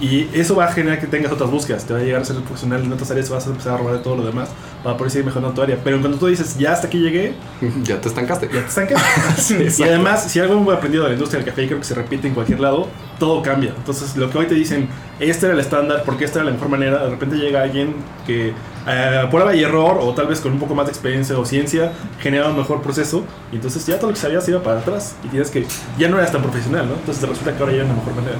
Y 0.00 0.28
eso 0.32 0.54
va 0.54 0.66
a 0.66 0.72
generar 0.72 1.00
que 1.00 1.06
tengas 1.06 1.32
otras 1.32 1.50
búsquedas. 1.50 1.84
Te 1.84 1.92
va 1.92 1.98
a 1.98 2.02
llegar 2.02 2.22
a 2.22 2.24
ser 2.24 2.36
profesional 2.36 2.82
en 2.82 2.92
otras 2.92 3.10
áreas, 3.10 3.28
vas 3.30 3.46
a 3.46 3.50
empezar 3.50 3.74
a 3.74 3.76
robar 3.78 3.94
de 3.94 4.00
todo 4.00 4.16
lo 4.16 4.24
demás 4.24 4.48
para 4.82 4.96
poder 4.96 5.10
seguir 5.10 5.26
mejorando 5.26 5.54
tu 5.54 5.62
área. 5.62 5.78
Pero 5.82 6.00
cuando 6.00 6.18
tú 6.18 6.26
dices, 6.26 6.56
ya 6.56 6.72
hasta 6.72 6.86
aquí 6.86 6.98
llegué, 6.98 7.34
Ya 7.84 8.00
te 8.00 8.08
estancaste. 8.08 8.46
ya 8.46 8.60
te 8.60 8.66
estancas. 8.66 9.50
y 9.78 9.82
además, 9.82 10.30
si 10.30 10.38
algo 10.38 10.54
hemos 10.54 10.74
aprendido 10.74 11.04
de 11.04 11.10
la 11.10 11.14
industria 11.14 11.42
del 11.42 11.48
café, 11.48 11.64
y 11.64 11.66
creo 11.66 11.78
que 11.78 11.84
se 11.84 11.94
repite 11.94 12.28
en 12.28 12.34
cualquier 12.34 12.60
lado, 12.60 12.88
todo 13.18 13.42
cambia. 13.42 13.74
Entonces, 13.76 14.16
lo 14.16 14.30
que 14.30 14.38
hoy 14.38 14.46
te 14.46 14.54
dicen, 14.54 14.88
este 15.18 15.46
era 15.46 15.54
el 15.54 15.60
estándar, 15.60 16.02
porque 16.04 16.24
esta 16.24 16.40
era 16.40 16.46
la 16.46 16.52
mejor 16.52 16.68
manera, 16.68 17.02
de 17.04 17.10
repente 17.10 17.36
llega 17.36 17.62
alguien 17.62 17.94
que 18.24 18.52
eh, 18.86 19.26
prueba 19.30 19.54
y 19.54 19.64
error, 19.64 19.98
o 20.00 20.14
tal 20.14 20.28
vez 20.28 20.40
con 20.40 20.52
un 20.52 20.60
poco 20.60 20.74
más 20.74 20.86
de 20.86 20.92
experiencia 20.92 21.36
o 21.36 21.44
ciencia, 21.44 21.92
genera 22.20 22.48
un 22.48 22.56
mejor 22.56 22.82
proceso, 22.82 23.24
y 23.50 23.56
entonces 23.56 23.84
ya 23.84 23.96
todo 23.98 24.10
lo 24.10 24.14
que 24.14 24.20
sabías 24.20 24.48
iba 24.48 24.62
para 24.62 24.78
atrás, 24.78 25.16
y 25.24 25.28
tienes 25.28 25.50
que, 25.50 25.66
ya 25.98 26.08
no 26.08 26.18
eras 26.18 26.30
tan 26.30 26.42
profesional, 26.42 26.86
¿no? 26.86 26.94
Entonces 26.94 27.28
resulta 27.28 27.56
que 27.56 27.62
ahora 27.62 27.72
ya 27.72 27.82
es 27.82 27.88
la 27.88 27.94
mejor 27.94 28.14
manera. 28.14 28.38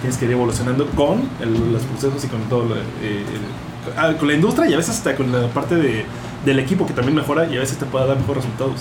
Tienes 0.00 0.16
que 0.18 0.26
ir 0.26 0.32
evolucionando 0.32 0.86
con 0.90 1.28
el- 1.40 1.72
los 1.72 1.82
procesos 1.82 2.24
y 2.24 2.28
con 2.28 2.40
todo 2.42 2.64
lo, 2.66 2.76
eh, 2.76 2.80
el- 3.02 3.92
ah, 3.96 4.12
con 4.18 4.28
la 4.28 4.34
industria 4.34 4.68
y 4.68 4.74
a 4.74 4.76
veces 4.76 4.96
hasta 4.96 5.16
con 5.16 5.32
la 5.32 5.48
parte 5.48 5.74
de, 5.76 6.04
del 6.44 6.58
equipo 6.58 6.86
que 6.86 6.92
también 6.92 7.14
mejora 7.16 7.46
y 7.46 7.56
a 7.56 7.60
veces 7.60 7.78
te 7.78 7.86
puede 7.86 8.06
dar 8.06 8.16
mejores 8.18 8.44
resultados. 8.44 8.80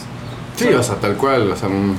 Sí, 0.55 0.67
o 0.69 0.83
sea, 0.83 0.95
tal 0.95 1.15
cual. 1.15 1.51
O 1.51 1.55
sea, 1.55 1.69
un, 1.69 1.95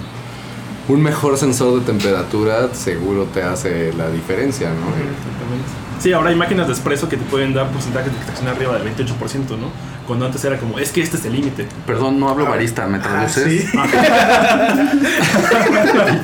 un 0.89 1.03
mejor 1.03 1.37
sensor 1.39 1.81
de 1.81 1.87
temperatura 1.87 2.73
seguro 2.75 3.25
te 3.33 3.43
hace 3.43 3.93
la 3.95 4.11
diferencia, 4.11 4.69
¿no? 4.69 4.87
Exactamente. 4.89 5.88
Sí, 6.01 6.13
ahora 6.13 6.31
hay 6.31 6.37
máquinas 6.37 6.67
de 6.69 6.73
expreso 6.73 7.09
que 7.09 7.17
te 7.17 7.25
pueden 7.25 7.53
dar 7.55 7.67
porcentajes 7.71 8.13
de 8.13 8.17
extracción 8.19 8.49
arriba 8.49 8.79
del 8.79 8.95
28%, 8.95 9.59
¿no? 9.59 9.71
Cuando 10.07 10.27
antes 10.27 10.43
era 10.45 10.57
como, 10.57 10.79
es 10.79 10.91
que 10.93 11.03
este 11.03 11.17
es 11.17 11.25
el 11.27 11.33
límite. 11.35 11.67
Perdón, 11.87 12.19
no 12.21 12.29
hablo 12.31 12.47
barista, 12.47 12.87
¿me 12.87 12.99
Ah, 12.99 13.03
traduces? 13.03 13.65
sí. 13.65 13.79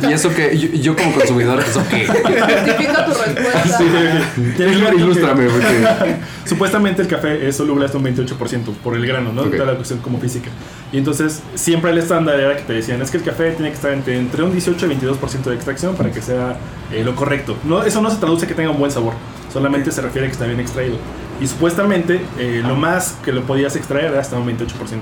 ¿Y 0.08 0.12
eso 0.12 0.32
que 0.34 0.56
yo, 0.56 0.68
yo 0.68 0.96
como 0.96 1.12
consumidor, 1.12 1.60
eso 1.60 1.82
qué? 1.90 2.06
Justifica 2.06 3.04
tu 3.04 3.12
respuesta. 3.12 3.78
Tienes 4.56 4.76
que 4.76 4.82
ver 4.82 4.94
que- 4.94 5.00
Ilústrame, 5.00 5.46
porque... 5.48 6.16
Supuestamente 6.44 7.02
el 7.02 7.08
café 7.08 7.48
es 7.48 7.56
soluble 7.56 7.86
hasta 7.86 7.98
un 7.98 8.04
28% 8.04 8.74
por 8.82 8.94
el 8.94 9.06
grano, 9.06 9.32
¿no? 9.32 9.42
Ok. 9.42 9.52
Toda 9.56 9.66
la 9.72 9.76
cuestión 9.76 9.98
como 10.00 10.18
física. 10.20 10.50
Y 10.92 10.98
entonces 10.98 11.42
siempre 11.54 11.90
el 11.90 11.98
estándar 11.98 12.38
era 12.38 12.56
que 12.56 12.62
te 12.62 12.72
decían, 12.74 13.00
es 13.02 13.10
que 13.10 13.16
el 13.16 13.22
café 13.24 13.50
tiene 13.52 13.70
que 13.70 13.74
estar 13.76 13.92
entre, 13.92 14.18
entre 14.18 14.42
un 14.42 14.52
18 14.52 14.86
y 14.86 14.90
22% 14.94 15.42
de 15.44 15.54
extracción 15.54 15.96
para 15.96 16.10
que 16.10 16.20
sea 16.22 16.56
eh, 16.92 17.02
lo 17.02 17.16
correcto. 17.16 17.56
No, 17.64 17.82
eso 17.82 18.00
no 18.02 18.10
se 18.10 18.18
traduce 18.18 18.46
que 18.46 18.54
tenga 18.54 18.70
un 18.70 18.78
buen 18.78 18.92
sabor, 18.92 19.14
solamente 19.54 19.92
se 19.92 20.02
refiere 20.02 20.26
a 20.26 20.28
que 20.28 20.32
está 20.32 20.46
bien 20.46 20.58
extraído. 20.58 20.96
Y 21.40 21.46
supuestamente 21.46 22.20
eh, 22.38 22.60
lo 22.66 22.74
más 22.74 23.16
que 23.24 23.32
lo 23.32 23.42
podías 23.44 23.76
extraer 23.76 24.06
era 24.06 24.20
hasta 24.20 24.36
un 24.36 24.46
28%. 24.48 24.98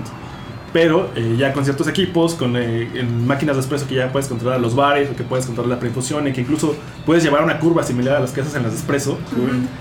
Pero 0.75 1.11
eh, 1.17 1.37
ya 1.39 1.53
con 1.53 1.65
ciertos 1.65 1.87
equipos, 1.89 2.35
con 2.35 2.57
eh, 2.57 2.89
en 2.95 3.27
máquinas 3.27 3.57
de 3.57 3.63
espresso 3.63 3.87
que 3.87 3.95
ya 3.95 4.13
puedes 4.13 4.29
controlar 4.29 4.61
los 4.61 4.75
bares, 4.75 5.11
o 5.11 5.17
que 5.17 5.23
puedes 5.23 5.45
controlar 5.47 5.71
la 5.71 5.79
preinfusión, 5.79 6.29
y 6.29 6.33
que 6.33 6.43
incluso 6.43 6.75
puedes 7.05 7.23
llevar 7.23 7.43
una 7.43 7.59
curva 7.59 7.83
similar 7.83 8.17
a 8.17 8.21
las 8.21 8.33
que 8.33 8.41
haces 8.41 8.55
en 8.55 8.63
las 8.63 8.73
de 8.73 8.79
espresso. 8.79 9.19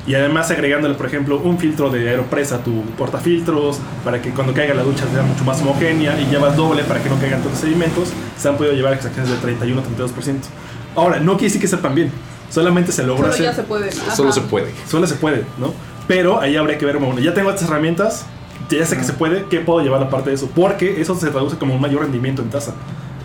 Y 0.05 0.15
además 0.15 0.51
agregándole, 0.51 0.95
por 0.95 1.05
ejemplo, 1.05 1.37
un 1.39 1.57
filtro 1.59 1.89
de 1.89 2.09
Aeropress 2.09 2.51
a 2.51 2.63
tu 2.63 2.81
portafiltros, 2.97 3.79
para 4.03 4.21
que 4.21 4.31
cuando 4.31 4.53
caiga 4.53 4.73
la 4.73 4.83
ducha 4.83 5.05
sea 5.11 5.23
mucho 5.23 5.45
más 5.45 5.61
homogénea, 5.61 6.19
y 6.19 6.25
llevas 6.25 6.57
doble 6.57 6.83
para 6.83 7.01
que 7.01 7.09
no 7.09 7.17
caigan 7.19 7.39
todos 7.39 7.53
los 7.53 7.61
sedimentos, 7.61 8.09
se 8.37 8.49
han 8.49 8.57
podido 8.57 8.73
llevar 8.73 8.93
extracciones 8.93 9.31
de 9.31 9.37
31-32%. 9.37 10.41
Ahora, 10.95 11.21
no 11.21 11.33
quiere 11.33 11.45
decir 11.45 11.61
que 11.61 11.67
sepan 11.67 11.95
bien, 11.95 12.11
solamente 12.51 12.91
se 12.91 13.03
logra 13.03 13.23
Solo 13.23 13.33
hacer. 13.33 13.45
ya 13.45 13.53
se 13.53 13.63
puede. 13.63 13.89
Ajá. 13.89 14.15
Solo 14.15 14.31
se 14.31 14.41
puede. 14.41 14.71
Solo 14.87 15.07
se 15.07 15.15
puede, 15.15 15.45
¿no? 15.57 15.73
Pero 16.07 16.39
ahí 16.39 16.55
habría 16.57 16.77
que 16.77 16.85
ver, 16.85 16.97
bueno, 16.97 17.19
ya 17.19 17.33
tengo 17.33 17.49
estas 17.49 17.67
herramientas, 17.69 18.25
ya 18.69 18.85
sé 18.85 18.97
que 18.97 19.03
se 19.03 19.13
puede, 19.13 19.45
¿qué 19.45 19.59
puedo 19.61 19.81
llevar 19.81 20.03
aparte 20.03 20.29
de 20.29 20.35
eso? 20.35 20.49
Porque 20.53 21.01
eso 21.01 21.15
se 21.15 21.29
traduce 21.29 21.57
como 21.57 21.73
un 21.75 21.81
mayor 21.81 22.01
rendimiento 22.01 22.41
en 22.41 22.49
taza. 22.49 22.73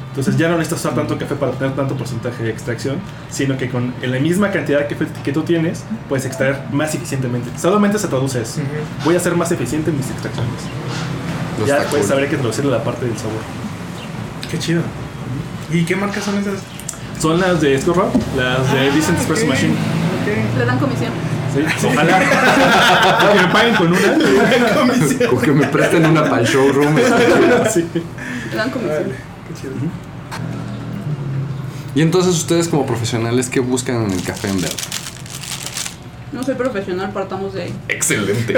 Entonces 0.09 0.38
ya 0.38 0.49
no 0.49 0.56
necesitas 0.56 0.80
usar 0.80 0.95
tanto 0.95 1.18
café 1.18 1.35
para 1.35 1.52
obtener 1.52 1.76
tanto 1.76 1.95
porcentaje 1.95 2.43
de 2.43 2.50
extracción, 2.50 2.97
sino 3.28 3.58
que 3.58 3.69
con 3.69 3.93
la 4.00 4.19
misma 4.19 4.50
cantidad 4.50 4.78
de 4.78 4.86
café 4.86 5.06
que 5.23 5.30
tú 5.30 5.43
tienes, 5.43 5.84
puedes 6.08 6.25
extraer 6.25 6.58
más 6.73 6.95
eficientemente. 6.95 7.50
Solamente 7.58 7.99
se 7.99 8.08
traduce 8.08 8.41
eso. 8.41 8.60
Voy 9.04 9.15
a 9.15 9.21
ser 9.21 9.36
más 9.36 9.52
eficiente 9.52 9.91
en 9.91 9.99
mis 9.99 10.08
extracciones. 10.10 10.52
No 11.60 11.67
ya 11.67 11.80
después 11.80 12.00
cool. 12.02 12.08
saber 12.08 12.30
que 12.30 12.36
traducirle 12.36 12.71
la 12.71 12.82
parte 12.82 13.04
del 13.04 13.17
sabor. 13.19 13.41
Qué 14.50 14.58
chido. 14.58 14.80
¿Y 15.71 15.84
qué 15.84 15.97
marcas 15.97 16.25
son 16.25 16.39
esas? 16.39 16.60
Son 17.21 17.41
las 17.41 17.61
de 17.61 17.81
Scorro, 17.81 18.11
las 18.37 18.73
de 18.73 18.91
Decent 18.91 19.19
Espresso 19.19 19.45
ok. 19.45 19.49
Machine. 19.49 19.73
Ok. 19.73 20.59
Le 20.59 20.65
dan 20.65 20.79
comisión. 20.79 21.13
Sí, 21.55 21.87
ojalá 21.87 22.19
que 22.19 23.41
me 23.41 23.49
paguen 23.52 23.75
con 23.75 23.89
una. 23.89 25.29
Con 25.31 25.41
que 25.41 25.52
me 25.52 25.67
presten 25.67 26.07
una 26.07 26.25
para 26.25 26.43
el 26.43 26.47
showroom. 26.47 26.97
Sí. 27.73 27.87
Le 28.50 28.57
dan 28.57 28.71
comisión. 28.71 29.02
Vale, 29.02 29.15
qué 29.49 29.61
chido. 29.61 29.73
Y 31.95 32.02
entonces 32.02 32.35
ustedes 32.35 32.69
como 32.69 32.85
profesionales, 32.85 33.49
¿qué 33.49 33.61
buscan 33.61 34.05
en 34.05 34.11
el 34.11 34.23
café 34.23 34.49
en 34.49 34.61
verde? 34.61 34.76
No 36.33 36.43
soy 36.43 36.55
profesional, 36.55 37.11
partamos 37.13 37.55
de 37.55 37.63
ahí. 37.63 37.75
Excelente. 37.89 38.55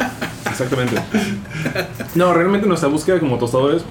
Exactamente. 0.50 1.00
No, 2.14 2.34
realmente 2.34 2.66
nuestra 2.66 2.90
búsqueda 2.90 3.18
como 3.18 3.38
tostadores, 3.38 3.82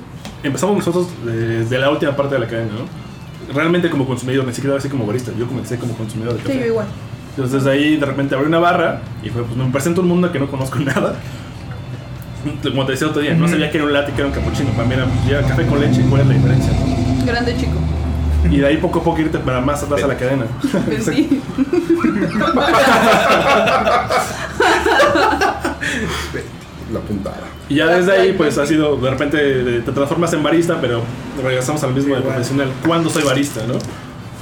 empezamos 0.44 0.78
nosotros 0.78 1.08
desde 1.26 1.80
la 1.80 1.90
última 1.90 2.16
parte 2.16 2.36
de 2.36 2.42
la 2.42 2.48
cadena, 2.48 2.74
¿no? 2.74 3.11
Realmente 3.54 3.90
como 3.90 4.06
consumidor, 4.06 4.46
ni 4.46 4.54
siquiera 4.54 4.78
así 4.78 4.90
como 4.90 5.06
barista, 5.06 5.32
yo 5.38 5.48
comencé 5.48 5.78
como 5.78 5.94
consumidor 5.96 6.34
de 6.34 6.40
Sí, 6.42 6.48
café. 6.48 6.60
yo 6.60 6.66
igual. 6.68 6.88
Entonces 7.32 7.64
desde 7.64 7.72
ahí 7.72 7.98
de 7.98 8.06
repente 8.06 8.36
abrí 8.36 8.48
una 8.48 8.60
barra 8.60 9.02
y 9.24 9.30
fue, 9.30 9.44
pues 9.44 9.56
me 9.56 9.66
presento 9.72 10.02
un 10.02 10.08
mundo 10.08 10.32
que 10.32 10.40
no 10.40 10.50
conozco 10.50 10.80
nada. 10.80 11.16
Como 12.64 12.86
te 12.86 12.94
decía 12.94 13.08
otro 13.08 13.22
día, 13.22 13.36
no 13.36 13.48
sabía 13.48 13.70
que 13.70 13.78
era 13.78 13.86
un 13.86 13.94
latte, 13.94 14.12
que 14.14 14.18
era 14.22 14.28
un 14.28 14.34
cappuccino, 14.34 14.72
para 14.72 14.88
mí 14.88 14.96
era, 14.96 15.06
ya 15.30 15.48
café 15.48 15.66
con 15.68 15.80
leche, 15.80 16.02
¿cuál 16.10 16.22
es 16.22 16.28
la 16.28 16.34
diferencia? 16.34 16.74
no? 16.74 17.26
Grande 17.26 17.56
chico. 17.56 17.74
Y 18.50 18.58
de 18.58 18.66
ahí 18.66 18.78
poco 18.78 19.00
a 19.00 19.04
poco 19.04 19.22
irte 19.22 19.38
para 19.38 19.62
más 19.62 19.84
atrás 19.84 20.04
a 20.04 20.08
la 20.08 20.18
cadena. 20.18 20.46
Sí. 21.00 21.40
La 26.92 27.00
puntada. 27.00 27.38
Y 27.72 27.76
ya 27.76 27.88
desde 27.88 28.12
ahí, 28.12 28.34
pues 28.34 28.58
ha 28.58 28.66
sido, 28.66 28.98
de 28.98 29.10
repente 29.10 29.38
te 29.80 29.92
transformas 29.94 30.34
en 30.34 30.44
barista, 30.44 30.82
pero 30.82 31.04
regresamos 31.42 31.82
al 31.86 31.94
mismo 31.94 32.14
de 32.14 32.22
profesional. 32.22 32.70
¿Cuándo 32.86 33.10
soy 33.10 33.24
barista, 33.24 33.66
no? 33.66 33.76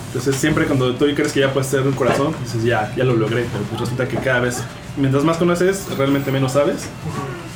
Entonces 0.08 0.36
siempre 0.36 0.66
cuando 0.66 0.96
tú 0.96 1.06
crees 1.14 1.32
que 1.32 1.42
ya 1.42 1.54
puedes 1.54 1.70
ser 1.70 1.82
un 1.82 1.92
corazón, 1.92 2.34
dices 2.42 2.64
ya, 2.64 2.92
ya 2.96 3.04
lo 3.04 3.16
logré, 3.16 3.46
pero 3.52 3.64
pues 3.66 3.82
resulta 3.82 4.08
que 4.08 4.18
cada 4.18 4.40
vez, 4.40 4.64
mientras 4.98 5.24
más 5.24 5.38
conoces, 5.38 5.86
realmente 5.96 6.32
menos 6.32 6.54
sabes. 6.54 6.90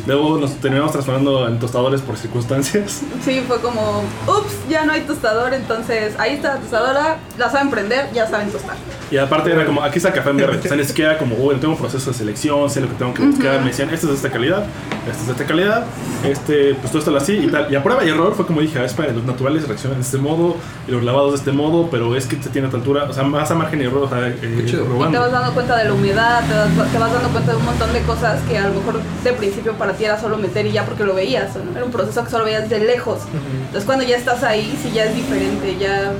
Luego 0.06 0.38
nos 0.38 0.56
terminamos 0.56 0.92
transformando 0.92 1.48
en 1.48 1.60
tostadores 1.60 2.02
por 2.02 2.18
circunstancias. 2.18 3.02
Sí, 3.24 3.42
fue 3.48 3.60
como, 3.62 4.04
ups, 4.28 4.68
ya 4.70 4.86
no 4.86 4.92
hay 4.92 5.02
tostador, 5.02 5.54
entonces 5.54 6.14
ahí 6.20 6.34
está 6.34 6.56
la 6.56 6.60
tostadora, 6.60 7.18
la 7.38 7.50
saben 7.50 7.70
prender, 7.70 8.12
ya 8.14 8.28
saben 8.28 8.52
tostar. 8.52 8.76
Y 9.10 9.18
aparte 9.18 9.52
era 9.52 9.66
como, 9.66 9.82
aquí 9.82 9.98
está 9.98 10.10
el 10.10 10.16
café 10.16 10.32
en 10.32 10.38
verde. 10.38 10.60
O 10.60 10.62
sea, 10.62 10.76
ni 10.76 10.84
siquiera 10.84 11.18
como, 11.18 11.36
uy, 11.36 11.56
tengo 11.56 11.74
un 11.74 11.80
proceso 11.80 12.12
de 12.12 12.18
selección, 12.18 12.70
sé 12.70 12.82
lo 12.82 12.90
que 12.90 12.96
tengo 12.96 13.14
que 13.14 13.24
buscar. 13.24 13.62
Me 13.62 13.68
decían, 13.68 13.90
este 13.92 14.08
es 14.08 14.10
de 14.10 14.16
esta 14.16 14.30
calidad, 14.30 14.66
este 15.08 15.22
es 15.22 15.26
de 15.28 15.32
esta 15.34 15.46
calidad, 15.46 15.86
este, 16.24 16.76
pues 16.76 16.92
todo 16.92 17.00
esto 17.00 17.16
así 17.16 17.34
y 17.34 17.48
tal. 17.48 17.72
Y 17.72 17.76
a 17.76 17.84
prueba 17.84 18.04
y 18.04 18.10
error 18.10 18.34
fue 18.36 18.46
como 18.46 18.60
dije, 18.60 18.80
ah, 18.80 18.86
espera, 18.86 19.14
los 19.14 19.24
naturales 19.24 19.68
reaccionan 19.68 20.00
de 20.00 20.06
este 20.06 20.18
modo 20.18 20.58
y 20.88 20.92
los 20.92 21.04
lavados 21.04 21.32
de 21.32 21.38
este 21.38 21.52
modo, 21.52 21.90
pero 21.90 22.16
es 22.16 22.26
que 22.26 22.42
se 22.42 22.50
tiene 22.50 22.68
a 22.68 22.72
tal 22.72 22.82
altura, 22.82 23.06
o 23.06 23.14
sea, 23.14 23.24
más 23.24 23.50
a 23.52 23.56
margen 23.56 23.82
y 23.82 23.86
error, 23.86 24.04
o 24.04 24.10
sea, 24.10 24.28
eh, 24.28 24.64
chido. 24.66 24.86
Y 25.08 25.12
te 25.12 25.18
vas 25.18 25.32
dando 25.32 25.54
cuenta 25.54 25.78
de 25.78 25.86
la 25.86 25.94
humedad, 25.94 26.44
te 26.46 26.54
vas, 26.54 26.92
te 26.92 26.98
vas 26.98 27.14
dando 27.14 27.30
cuenta 27.30 27.52
de 27.52 27.58
un 27.58 27.66
montón 27.66 27.94
de 27.94 28.02
cosas 28.02 28.42
que 28.50 28.58
a 28.58 28.68
lo 28.68 28.74
mejor 28.74 29.00
de 29.24 29.34
principio 29.34 29.74
para 29.74 29.93
ti 29.94 30.06
era 30.06 30.20
solo 30.20 30.38
meter 30.38 30.66
y 30.66 30.72
ya 30.72 30.86
porque 30.86 31.04
lo 31.04 31.14
veías, 31.16 31.56
¿no? 31.56 31.76
Era 31.76 31.86
un 31.86 31.92
proceso 31.92 32.24
que 32.24 32.30
solo 32.30 32.46
veías 32.46 32.70
de 32.70 32.80
lejos. 32.80 33.20
Entonces 33.58 33.86
cuando 33.86 34.04
ya 34.04 34.18
estás 34.18 34.44
ahí, 34.44 34.78
sí 34.82 34.92
ya 34.94 35.06
es 35.06 35.16
diferente, 35.16 35.78
ya 35.80 36.12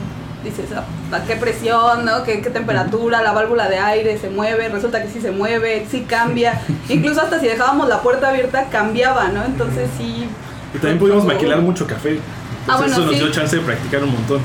dices, 0.44 0.66
"Ah, 0.76 0.84
¿a 1.16 1.24
qué 1.24 1.36
presión, 1.36 2.04
no? 2.06 2.24
¿Qué, 2.24 2.42
qué 2.42 2.50
temperatura? 2.50 3.22
La 3.22 3.32
válvula 3.32 3.70
de 3.70 3.78
aire 3.80 4.18
se 4.18 4.30
mueve, 4.30 4.68
resulta 4.70 5.02
que 5.02 5.10
sí 5.10 5.22
se 5.22 5.32
mueve, 5.32 5.86
sí 5.90 6.02
cambia. 6.02 6.62
Incluso 6.90 7.22
hasta 7.22 7.40
si 7.40 7.48
dejábamos 7.48 7.88
la 7.88 8.02
puerta 8.02 8.30
abierta, 8.30 8.66
cambiaba, 8.70 9.30
¿no? 9.30 9.44
Entonces 9.46 9.90
sí... 9.98 10.28
Y 10.74 10.78
también 10.80 11.00
pudimos 11.00 11.24
maquilar 11.24 11.60
mucho 11.62 11.86
café. 11.88 12.20
Ah, 12.68 12.76
Entonces 12.76 12.80
bueno, 12.80 12.94
eso 12.94 13.02
nos 13.06 13.14
sí. 13.14 13.20
dio 13.20 13.32
chance 13.32 13.56
de 13.56 13.62
practicar 13.62 14.04
un 14.04 14.12
montón. 14.14 14.42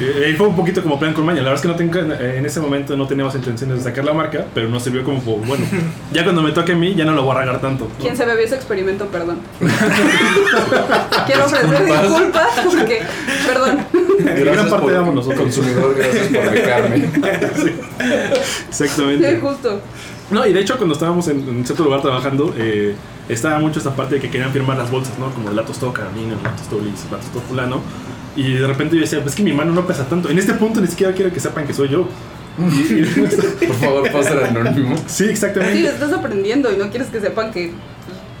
Eh, 0.00 0.34
fue 0.38 0.46
un 0.48 0.56
poquito 0.56 0.82
como 0.82 0.98
plan 0.98 1.12
con 1.12 1.24
maña. 1.26 1.38
La 1.42 1.50
verdad 1.50 1.56
es 1.56 1.60
que 1.62 1.68
no 1.68 1.76
tengo- 1.76 2.12
eh, 2.14 2.38
en 2.38 2.46
ese 2.46 2.60
momento 2.60 2.96
no 2.96 3.06
teníamos 3.06 3.34
intenciones 3.34 3.78
de 3.78 3.84
sacar 3.84 4.04
la 4.04 4.14
marca, 4.14 4.46
pero 4.54 4.68
nos 4.68 4.82
sirvió 4.82 5.04
como, 5.04 5.20
bueno, 5.20 5.64
ya 6.12 6.24
cuando 6.24 6.42
me 6.42 6.52
toque 6.52 6.72
a 6.72 6.76
mí 6.76 6.94
ya 6.94 7.04
no 7.04 7.12
lo 7.12 7.22
voy 7.24 7.36
a 7.36 7.40
regar 7.40 7.60
tanto. 7.60 7.84
¿no? 7.84 7.90
¿Quién 8.00 8.16
se 8.16 8.24
bebió 8.24 8.44
ese 8.44 8.54
experimento? 8.56 9.06
Perdón. 9.06 9.38
Quiero 11.26 11.44
ofrecer 11.44 11.68
Disculpas. 11.70 12.02
disculpas 12.02 12.48
porque, 12.74 13.02
perdón. 13.46 13.78
gran 14.44 14.68
parte 14.70 14.90
éramos 14.90 15.14
nosotros. 15.14 15.40
Consumidor, 15.42 15.94
gracias 15.96 16.26
por 16.28 16.50
becarme. 16.52 17.08
Exactamente. 18.68 19.30
Sí, 19.34 19.40
justo. 19.40 19.80
No, 20.30 20.46
y 20.46 20.52
de 20.52 20.60
hecho 20.60 20.76
cuando 20.78 20.94
estábamos 20.94 21.28
en, 21.28 21.40
en 21.48 21.66
cierto 21.66 21.84
lugar 21.84 22.00
trabajando, 22.00 22.54
eh, 22.56 22.94
estaba 23.28 23.58
mucho 23.58 23.78
esta 23.78 23.94
parte 23.94 24.14
de 24.16 24.20
que 24.22 24.30
querían 24.30 24.50
firmar 24.52 24.78
las 24.78 24.90
bolsas, 24.90 25.18
¿no? 25.18 25.30
Como 25.30 25.50
la 25.50 25.62
tostó 25.64 25.92
Carolina, 25.92 26.34
la 26.42 26.50
tostó 26.56 26.80
Liz, 26.80 27.04
la 27.10 27.18
tostó 27.18 27.40
fulano. 27.40 27.80
Y 28.36 28.54
de 28.54 28.66
repente 28.66 28.94
yo 28.96 29.02
decía, 29.02 29.20
pues 29.20 29.32
es 29.32 29.36
que 29.36 29.42
mi 29.42 29.52
mano 29.52 29.72
no 29.72 29.86
pesa 29.86 30.04
tanto. 30.08 30.28
En 30.30 30.38
este 30.38 30.54
punto 30.54 30.80
ni 30.80 30.86
siquiera 30.86 31.12
quiero 31.12 31.32
que 31.32 31.40
sepan 31.40 31.66
que 31.66 31.74
soy 31.74 31.88
yo. 31.88 32.08
Y- 32.58 33.00
y- 33.00 33.04
Por 33.66 33.76
favor, 33.76 34.24
ser 34.24 34.44
anónimo. 34.44 34.96
sí, 35.06 35.24
Sí, 35.24 35.24
exactamente. 35.30 35.86
estás 35.86 36.12
aprendiendo 36.12 36.72
y 36.72 36.76
no 36.76 36.90
quieres 36.90 37.08
que 37.08 37.20
sepan 37.20 37.50
que 37.50 37.72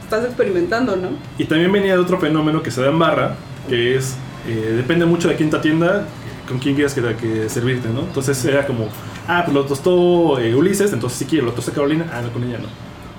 estás 0.02 0.24
experimentando, 0.24 0.96
¿no? 0.96 1.08
Y 1.38 1.44
también 1.44 1.72
venía 1.72 1.94
de 1.94 1.98
otro 1.98 2.18
fenómeno 2.18 2.62
que 2.62 2.70
se 2.70 2.80
da 2.82 2.88
en 2.88 2.98
barra, 2.98 3.36
que 3.68 3.96
es, 3.96 4.14
eh, 4.48 4.74
depende 4.76 5.06
mucho 5.06 5.28
de 5.28 5.36
quién 5.36 5.48
te 5.50 5.56
atienda, 5.56 6.04
con 6.48 6.58
quién 6.58 6.74
quieras 6.74 6.92
que, 6.94 7.00
que 7.16 7.48
servirte, 7.48 7.88
¿no? 7.88 8.00
Entonces 8.00 8.42
era 8.44 8.66
como, 8.66 8.88
ah, 9.28 9.42
pues 9.44 9.54
lo 9.54 9.64
tostó 9.64 10.38
eh, 10.38 10.54
Ulises, 10.54 10.92
entonces 10.92 11.18
si 11.18 11.24
quiero, 11.24 11.46
lo 11.46 11.52
tostó 11.52 11.72
Carolina, 11.72 12.06
ah, 12.12 12.20
no, 12.22 12.30
con 12.32 12.44
ella 12.44 12.58
no. 12.58 12.68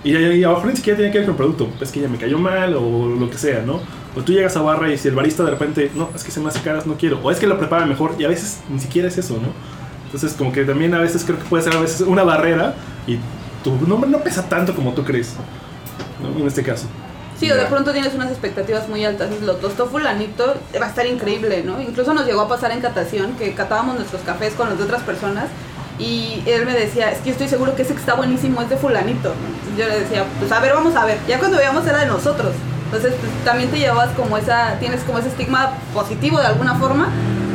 Y 0.03 0.15
y 0.15 0.43
abajo 0.43 0.65
ni 0.67 0.75
siquiera 0.75 0.97
tiene 0.97 1.11
que 1.11 1.19
ver 1.19 1.27
con 1.27 1.33
el 1.33 1.37
producto, 1.37 1.69
es 1.81 1.91
que 1.91 1.99
ella 1.99 2.09
me 2.09 2.17
cayó 2.17 2.37
mal 2.37 2.75
o 2.75 3.07
lo 3.07 3.29
que 3.29 3.37
sea, 3.37 3.61
¿no? 3.61 3.79
O 4.15 4.21
tú 4.21 4.33
llegas 4.33 4.55
a 4.57 4.61
barra 4.61 4.91
y 4.91 4.97
si 4.97 5.07
el 5.07 5.15
barista 5.15 5.43
de 5.43 5.51
repente, 5.51 5.91
no, 5.95 6.09
es 6.13 6.23
que 6.23 6.31
se 6.31 6.39
me 6.39 6.49
hace 6.49 6.59
caras, 6.61 6.85
no 6.85 6.95
quiero. 6.95 7.19
O 7.23 7.31
es 7.31 7.39
que 7.39 7.47
lo 7.47 7.57
prepara 7.57 7.85
mejor 7.85 8.15
y 8.19 8.25
a 8.25 8.27
veces 8.27 8.59
ni 8.69 8.79
siquiera 8.79 9.07
es 9.07 9.17
eso, 9.17 9.35
¿no? 9.35 9.47
Entonces 10.05 10.33
como 10.37 10.51
que 10.51 10.65
también 10.65 10.93
a 10.93 10.99
veces 10.99 11.23
creo 11.23 11.39
que 11.39 11.45
puede 11.45 11.63
ser 11.63 11.75
a 11.75 11.79
veces 11.79 12.01
una 12.01 12.23
barrera 12.23 12.75
y 13.07 13.17
tu 13.63 13.71
nombre 13.87 14.09
no 14.09 14.19
pesa 14.19 14.47
tanto 14.49 14.75
como 14.75 14.93
tú 14.93 15.03
crees, 15.03 15.33
¿no? 16.21 16.39
En 16.39 16.45
este 16.47 16.63
caso. 16.63 16.85
Sí, 17.39 17.49
o 17.49 17.55
de 17.55 17.63
Ya. 17.63 17.69
pronto 17.69 17.91
tienes 17.93 18.13
unas 18.13 18.29
expectativas 18.29 18.87
muy 18.89 19.03
altas. 19.05 19.29
Lo 19.41 19.55
tostó 19.55 19.87
fulanito, 19.87 20.53
va 20.79 20.85
a 20.85 20.89
estar 20.89 21.07
increíble, 21.07 21.63
¿no? 21.65 21.81
Incluso 21.81 22.13
nos 22.13 22.25
llegó 22.27 22.41
a 22.41 22.47
pasar 22.47 22.71
en 22.71 22.81
catación 22.81 23.33
que 23.37 23.53
catábamos 23.55 23.95
nuestros 23.95 24.21
cafés 24.21 24.53
con 24.53 24.69
los 24.69 24.77
de 24.77 24.83
otras 24.83 25.01
personas 25.01 25.45
y 25.99 26.43
él 26.45 26.65
me 26.65 26.73
decía, 26.73 27.11
es 27.11 27.19
que 27.19 27.29
estoy 27.29 27.47
seguro 27.47 27.75
que 27.75 27.83
ese 27.83 27.93
que 27.93 27.99
está 27.99 28.15
buenísimo 28.15 28.61
es 28.61 28.69
de 28.69 28.77
fulanito. 28.77 29.33
Yo 29.77 29.87
le 29.87 29.99
decía, 29.99 30.25
pues 30.39 30.51
a 30.51 30.59
ver, 30.59 30.73
vamos 30.73 30.95
a 30.95 31.05
ver. 31.05 31.17
Ya 31.27 31.39
cuando 31.39 31.57
veíamos 31.57 31.85
era 31.85 31.99
de 31.99 32.07
nosotros. 32.07 32.53
Entonces 32.85 33.13
pues, 33.19 33.31
también 33.43 33.69
te 33.69 33.79
llevas 33.79 34.09
como 34.11 34.37
esa, 34.37 34.77
tienes 34.79 35.01
como 35.01 35.19
ese 35.19 35.29
estigma 35.29 35.73
positivo 35.93 36.39
de 36.39 36.47
alguna 36.47 36.75
forma, 36.75 37.09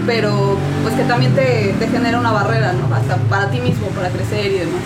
pero 0.07 0.57
pues 0.83 0.95
que 0.95 1.05
también 1.05 1.35
te, 1.35 1.75
te 1.79 1.89
genera 1.89 2.19
una 2.19 2.33
barrera, 2.33 2.73
¿no? 2.73 2.93
Hasta 2.95 3.17
para 3.29 3.51
ti 3.51 3.61
mismo, 3.61 3.87
para 3.89 4.09
crecer 4.09 4.47
y 4.47 4.59
demás. 4.59 4.83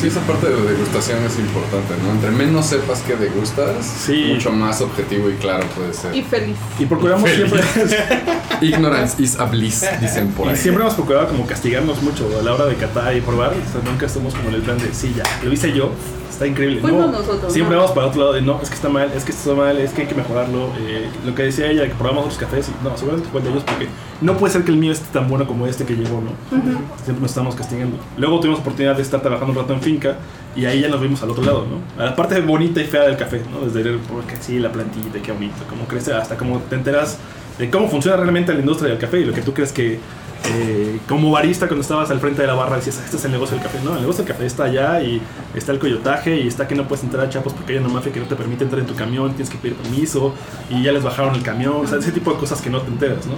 Sí, 0.00 0.08
esa 0.08 0.20
parte 0.20 0.48
de 0.48 0.54
la 0.56 0.70
degustación 0.70 1.18
es 1.24 1.38
importante, 1.38 1.94
¿no? 2.02 2.12
Entre 2.12 2.30
menos 2.30 2.66
sepas 2.66 3.00
que 3.00 3.16
degustas, 3.16 3.84
Sí. 3.86 4.30
mucho 4.34 4.52
más 4.52 4.80
objetivo 4.82 5.30
y 5.30 5.34
claro 5.34 5.66
puede 5.74 5.92
ser. 5.94 6.14
Y 6.14 6.22
feliz. 6.22 6.56
Y 6.78 6.84
procuramos 6.86 7.28
siempre... 7.30 7.60
Ignorance 8.60 9.22
is 9.22 9.38
a 9.38 9.44
bliss, 9.44 9.84
dicen 10.00 10.28
por 10.32 10.46
Y 10.46 10.50
ahí. 10.50 10.56
siempre 10.56 10.82
hemos 10.82 10.94
procurado 10.94 11.28
como 11.28 11.46
castigarnos 11.46 12.02
mucho 12.02 12.28
a 12.38 12.42
la 12.42 12.54
hora 12.54 12.66
de 12.66 12.74
catar 12.76 13.14
y 13.16 13.20
probar. 13.20 13.50
O 13.52 13.72
sea, 13.72 13.80
nunca 13.90 14.06
estamos 14.06 14.34
como 14.34 14.48
en 14.48 14.54
el 14.56 14.62
plan 14.62 14.78
de, 14.78 14.92
sí, 14.94 15.14
ya, 15.16 15.24
lo 15.42 15.52
hice 15.52 15.72
yo, 15.72 15.90
está 16.28 16.46
increíble. 16.46 16.80
Fuimos 16.80 17.06
no, 17.06 17.12
nosotros, 17.12 17.52
Siempre 17.52 17.74
¿no? 17.74 17.82
vamos 17.82 17.94
para 17.94 18.06
otro 18.08 18.20
lado 18.20 18.32
de, 18.32 18.42
no, 18.42 18.60
es 18.62 18.68
que 18.68 18.74
está 18.74 18.88
mal, 18.88 19.10
es 19.14 19.24
que 19.24 19.32
está 19.32 19.54
mal, 19.54 19.76
es 19.78 19.92
que 19.92 20.02
hay 20.02 20.08
que 20.08 20.14
mejorarlo. 20.14 20.70
Eh, 20.80 21.08
lo 21.24 21.34
que 21.34 21.44
decía 21.44 21.70
ella, 21.70 21.84
que 21.86 21.94
probamos 21.94 22.24
otros 22.24 22.38
cafés, 22.38 22.68
y 22.68 22.84
no, 22.84 22.96
seguramente 22.96 23.30
fue 23.30 23.40
de 23.42 23.50
ellos 23.50 23.62
porque 23.64 23.88
no 24.20 24.36
puede 24.36 24.52
ser 24.52 24.64
que 24.64 24.70
el 24.70 24.78
mío 24.78 24.92
esté 24.92 25.06
tan 25.12 25.28
bueno 25.28 25.46
como 25.46 25.66
este 25.66 25.84
que 25.84 25.94
llegó, 25.94 26.20
¿no? 26.20 26.30
Siempre 27.04 27.22
nos 27.22 27.30
estamos 27.30 27.54
castigando. 27.54 27.96
Luego 28.16 28.40
tuvimos 28.40 28.60
oportunidad 28.60 28.96
de 28.96 29.02
estar 29.02 29.20
trabajando 29.20 29.52
un 29.52 29.58
rato 29.58 29.72
en 29.72 29.80
finca 29.80 30.16
y 30.54 30.64
ahí 30.64 30.80
ya 30.80 30.88
nos 30.88 31.00
vimos 31.00 31.22
al 31.22 31.30
otro 31.30 31.44
lado, 31.44 31.66
¿no? 31.66 32.02
A 32.02 32.06
la 32.06 32.16
parte 32.16 32.40
bonita 32.40 32.80
y 32.80 32.84
fea 32.84 33.02
del 33.02 33.16
café, 33.16 33.42
¿no? 33.52 33.66
Desde 33.66 33.88
el, 33.88 33.98
porque 33.98 34.36
sí, 34.40 34.58
la 34.58 34.72
plantita, 34.72 35.18
qué 35.22 35.32
bonito, 35.32 35.56
cómo 35.68 35.86
crece, 35.86 36.12
hasta 36.12 36.36
cómo 36.36 36.60
te 36.60 36.76
enteras 36.76 37.18
de 37.58 37.70
cómo 37.70 37.88
funciona 37.88 38.16
realmente 38.16 38.52
la 38.52 38.60
industria 38.60 38.90
del 38.90 38.98
café 38.98 39.20
y 39.20 39.24
lo 39.24 39.32
que 39.32 39.42
tú 39.42 39.54
crees 39.54 39.72
que 39.72 39.98
eh, 40.52 41.00
como 41.08 41.30
barista 41.30 41.66
cuando 41.66 41.82
estabas 41.82 42.10
al 42.10 42.20
frente 42.20 42.42
de 42.42 42.48
la 42.48 42.54
barra 42.54 42.76
decías, 42.76 42.98
"Ah, 43.00 43.04
este 43.04 43.16
es 43.16 43.24
el 43.24 43.32
negocio 43.32 43.56
del 43.56 43.64
café. 43.64 43.78
No, 43.84 43.94
el 43.94 44.00
negocio 44.00 44.24
del 44.24 44.32
café 44.32 44.46
está 44.46 44.64
allá 44.64 45.02
y 45.02 45.20
está 45.54 45.72
el 45.72 45.78
coyotaje 45.78 46.40
y 46.40 46.46
está 46.46 46.66
que 46.66 46.74
no 46.74 46.86
puedes 46.86 47.04
entrar 47.04 47.26
a 47.26 47.28
Chapos 47.28 47.52
porque 47.52 47.74
hay 47.74 47.78
una 47.78 47.88
mafia 47.88 48.12
que 48.12 48.20
no 48.20 48.26
te 48.26 48.36
permite 48.36 48.64
entrar 48.64 48.80
en 48.80 48.86
tu 48.86 48.94
camión, 48.94 49.30
tienes 49.30 49.50
que 49.50 49.58
pedir 49.58 49.76
permiso 49.76 50.34
y 50.70 50.82
ya 50.82 50.92
les 50.92 51.02
bajaron 51.02 51.34
el 51.34 51.42
camión, 51.42 51.76
o 51.84 51.86
sea, 51.86 51.98
ese 51.98 52.12
tipo 52.12 52.32
de 52.32 52.38
cosas 52.38 52.60
que 52.60 52.70
no 52.70 52.80
te 52.80 52.88
enteras, 52.88 53.26
¿no? 53.26 53.34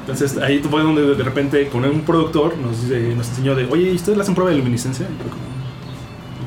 Entonces 0.00 0.36
ahí 0.38 0.58
fue 0.58 0.82
donde 0.82 1.14
de 1.14 1.22
repente 1.22 1.68
con 1.68 1.84
un 1.84 2.00
productor 2.00 2.56
nos, 2.58 2.90
enseñó 2.90 3.54
de, 3.54 3.66
oye, 3.66 3.92
¿y 3.92 3.94
ustedes 3.94 4.16
le 4.18 4.22
hacen 4.22 4.34
prueba 4.34 4.50
de 4.50 4.58
luminiscencia? 4.58 5.06
Y 5.06 5.18
yo 5.18 5.61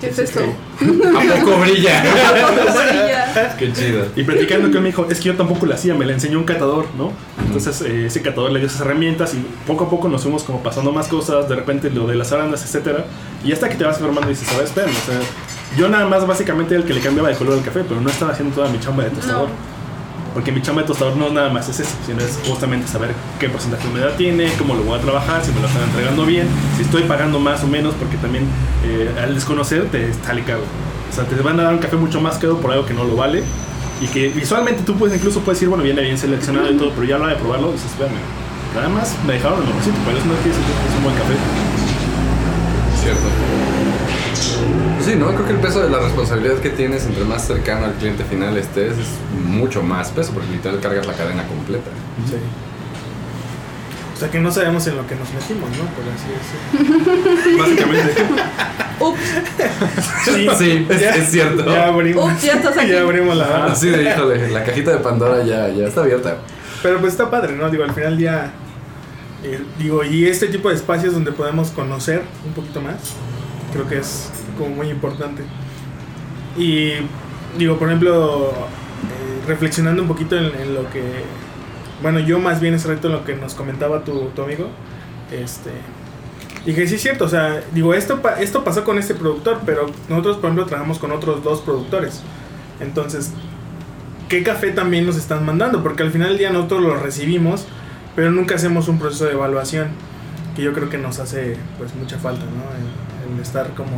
¿Qué 0.05 0.11
es 0.11 0.19
esto? 0.19 0.39
¿A 0.39 1.39
poco 1.39 1.57
brilla? 1.61 2.03
Amarilla. 2.69 3.55
Qué 3.57 3.73
chido. 3.73 4.05
Y 4.15 4.23
platicando 4.23 4.67
con 4.67 4.77
él 4.77 4.81
me 4.83 4.89
dijo, 4.89 5.07
es 5.09 5.17
que 5.17 5.25
yo 5.25 5.35
tampoco 5.35 5.65
lo 5.65 5.73
hacía, 5.73 5.95
me 5.95 6.05
la 6.05 6.13
enseñó 6.13 6.37
un 6.37 6.43
catador, 6.43 6.85
¿no? 6.95 7.11
Entonces 7.43 7.81
eh, 7.81 8.05
ese 8.05 8.21
catador 8.21 8.51
le 8.51 8.59
dio 8.59 8.67
esas 8.67 8.81
herramientas 8.81 9.33
y 9.33 9.43
poco 9.65 9.85
a 9.85 9.89
poco 9.89 10.07
nos 10.07 10.21
fuimos 10.21 10.43
como 10.43 10.61
pasando 10.61 10.91
más 10.91 11.07
cosas, 11.07 11.49
de 11.49 11.55
repente 11.55 11.89
lo 11.89 12.05
de 12.05 12.15
las 12.15 12.31
arandas, 12.31 12.63
etcétera 12.63 13.05
Y 13.43 13.51
hasta 13.51 13.67
que 13.67 13.75
te 13.75 13.83
vas 13.83 13.97
formando 13.97 14.29
y 14.29 14.33
dices, 14.35 14.47
a 14.53 14.57
ver, 14.57 14.65
espérame, 14.65 14.91
o 14.91 15.05
sea, 15.05 15.19
yo 15.75 15.89
nada 15.89 16.05
más 16.07 16.27
básicamente 16.27 16.75
era 16.75 16.83
el 16.83 16.87
que 16.87 16.93
le 16.93 17.01
cambiaba 17.01 17.29
de 17.29 17.35
color 17.35 17.57
al 17.57 17.63
café, 17.63 17.83
pero 17.87 17.99
no 17.99 18.09
estaba 18.09 18.31
haciendo 18.31 18.53
toda 18.53 18.69
mi 18.69 18.79
chamba 18.79 19.05
de 19.05 19.09
tostador. 19.09 19.49
No. 19.49 19.74
Porque 20.35 20.51
mi 20.51 20.61
chamba 20.61 20.81
de 20.81 20.89
tostador 20.89 21.15
no 21.15 21.29
nada 21.29 21.49
más 21.49 21.69
es 21.69 21.79
eso, 21.79 21.95
sino 22.05 22.19
es 22.19 22.37
justamente 22.45 22.89
saber 22.89 23.15
qué 23.39 23.47
porcentaje 23.47 23.83
de 23.83 23.89
humedad 23.89 24.15
tiene, 24.17 24.51
cómo 24.57 24.75
lo 24.75 24.83
voy 24.83 24.99
a 24.99 25.01
trabajar, 25.01 25.41
si 25.41 25.53
me 25.53 25.61
lo 25.61 25.67
están 25.67 25.83
entregando 25.83 26.25
bien, 26.25 26.45
si 26.75 26.83
estoy 26.83 27.03
pagando 27.03 27.39
más 27.39 27.63
o 27.63 27.67
menos, 27.67 27.93
porque 27.97 28.17
también 28.17 28.43
eh, 28.83 29.09
al 29.17 29.33
desconocer 29.33 29.89
te 29.89 30.13
sale 30.13 30.43
caro. 30.43 30.63
O 31.09 31.15
sea, 31.15 31.23
te 31.23 31.35
van 31.35 31.57
a 31.61 31.63
dar 31.63 31.73
un 31.73 31.79
café 31.79 31.95
mucho 31.95 32.19
más 32.19 32.37
caro 32.37 32.59
por 32.59 32.73
algo 32.73 32.85
que 32.85 32.93
no 32.93 33.05
lo 33.05 33.15
vale. 33.15 33.43
Y 34.01 34.07
que 34.07 34.27
visualmente 34.27 34.83
tú 34.83 34.95
puedes 34.97 35.15
incluso 35.15 35.39
puedes 35.39 35.57
decir, 35.57 35.69
bueno, 35.69 35.85
viene 35.85 36.01
bien 36.01 36.17
seleccionado 36.17 36.69
y 36.69 36.75
todo, 36.75 36.91
pero 36.91 37.05
ya 37.05 37.15
a 37.15 37.19
la 37.19 37.25
hora 37.25 37.33
de 37.35 37.39
probarlo 37.39 37.71
dices, 37.71 37.89
espérame, 37.91 38.19
nada 38.75 38.89
más 38.89 39.15
me 39.25 39.33
dejaron 39.33 39.59
el 39.59 39.67
mejorcito, 39.67 39.95
pero 40.05 40.17
eso 40.17 40.27
no 40.27 40.33
quiere 40.33 40.49
decir 40.49 40.75
es 40.89 40.97
un 40.97 41.03
buen 41.05 41.15
café. 41.15 41.33
Cierto. 43.01 43.84
Sí, 45.03 45.15
¿no? 45.15 45.27
Creo 45.27 45.45
que 45.45 45.51
el 45.53 45.59
peso 45.59 45.81
de 45.81 45.89
la 45.89 45.99
responsabilidad 45.99 46.55
que 46.59 46.69
tienes 46.69 47.05
entre 47.05 47.23
más 47.25 47.45
cercano 47.45 47.85
al 47.85 47.93
cliente 47.93 48.23
final 48.23 48.57
estés 48.57 48.97
es 48.97 49.07
mucho 49.47 49.83
más 49.83 50.09
peso, 50.09 50.31
porque 50.33 50.49
literal 50.51 50.79
cargas 50.79 51.05
la 51.05 51.13
cadena 51.13 51.47
completa. 51.47 51.89
Sí. 52.27 52.35
O 54.15 54.17
sea 54.17 54.31
que 54.31 54.39
no 54.39 54.49
sabemos 54.49 54.87
en 54.87 54.95
lo 54.97 55.05
que 55.05 55.15
nos 55.15 55.31
metimos, 55.33 55.69
¿no? 55.71 55.85
Por 55.93 56.05
así 56.15 56.87
decirlo. 56.87 57.57
Básicamente. 57.63 58.13
Ups, 58.99 59.19
Sí, 60.23 60.47
sí, 60.57 60.87
es, 60.89 61.01
Ya- 61.01 61.15
es 61.15 61.29
cierto. 61.31 61.65
Ya 61.65 61.87
abrimos. 61.87 62.31
Ups, 62.31 62.41
ya 62.41 62.53
estás 62.53 62.77
aquí. 62.77 62.87
ya 62.91 63.01
abrimos 63.01 63.35
la 63.35 63.65
Así 63.65 63.89
de, 63.89 64.03
híjole, 64.09 64.49
la 64.51 64.63
cajita 64.63 64.91
de 64.91 64.97
Pandora 64.99 65.43
ya, 65.43 65.67
ya 65.69 65.87
está 65.87 66.01
abierta. 66.01 66.37
Pero 66.81 66.99
pues 66.99 67.11
está 67.13 67.29
padre, 67.29 67.53
¿no? 67.55 67.69
Digo, 67.69 67.83
al 67.83 67.93
final 67.93 68.17
ya. 68.17 68.51
eh, 69.43 69.59
digo, 69.77 70.03
y 70.03 70.25
este 70.27 70.47
tipo 70.47 70.69
de 70.69 70.75
espacios 70.75 71.13
donde 71.13 71.31
podemos 71.33 71.69
conocer 71.71 72.21
un 72.45 72.53
poquito 72.53 72.79
más, 72.81 72.95
creo 73.75 73.87
que 73.87 73.97
es 73.99 74.29
como 74.57 74.69
muy 74.75 74.89
importante. 74.89 75.43
Y 76.57 76.93
digo, 77.57 77.77
por 77.77 77.89
ejemplo, 77.89 78.51
eh, 78.51 79.47
reflexionando 79.47 80.01
un 80.01 80.07
poquito 80.07 80.37
en, 80.37 80.45
en 80.59 80.73
lo 80.73 80.89
que. 80.89 81.03
Bueno, 82.01 82.19
yo 82.19 82.39
más 82.39 82.61
bien 82.61 82.73
ese 82.73 82.87
reto 82.87 83.07
en 83.07 83.13
lo 83.13 83.25
que 83.25 83.35
nos 83.35 83.53
comentaba 83.53 84.03
tu, 84.03 84.29
tu 84.29 84.41
amigo. 84.41 84.69
Este. 85.31 85.71
Dije, 86.65 86.87
sí 86.87 86.95
es 86.95 87.01
cierto, 87.01 87.25
o 87.25 87.29
sea, 87.29 87.61
digo, 87.73 87.93
esto, 87.93 88.19
esto 88.39 88.63
pasó 88.63 88.83
con 88.83 88.97
este 88.97 89.13
productor, 89.13 89.59
pero 89.67 89.85
nosotros, 90.09 90.37
por 90.37 90.45
ejemplo, 90.45 90.65
trabajamos 90.65 90.97
con 90.97 91.11
otros 91.11 91.43
dos 91.43 91.61
productores. 91.61 92.23
Entonces, 92.79 93.31
qué 94.29 94.41
café 94.41 94.71
también 94.71 95.05
nos 95.05 95.15
están 95.15 95.45
mandando, 95.45 95.83
porque 95.83 96.01
al 96.01 96.09
final 96.09 96.29
del 96.29 96.39
día 96.39 96.49
nosotros 96.49 96.81
lo 96.81 96.95
recibimos, 96.95 97.67
pero 98.15 98.31
nunca 98.31 98.55
hacemos 98.55 98.87
un 98.87 98.97
proceso 98.97 99.25
de 99.25 99.33
evaluación, 99.33 99.89
que 100.55 100.63
yo 100.63 100.73
creo 100.73 100.89
que 100.89 100.97
nos 100.97 101.19
hace 101.19 101.55
pues 101.77 101.93
mucha 101.93 102.17
falta, 102.17 102.45
¿no? 102.45 102.63
Estar 103.41 103.69
como 103.75 103.91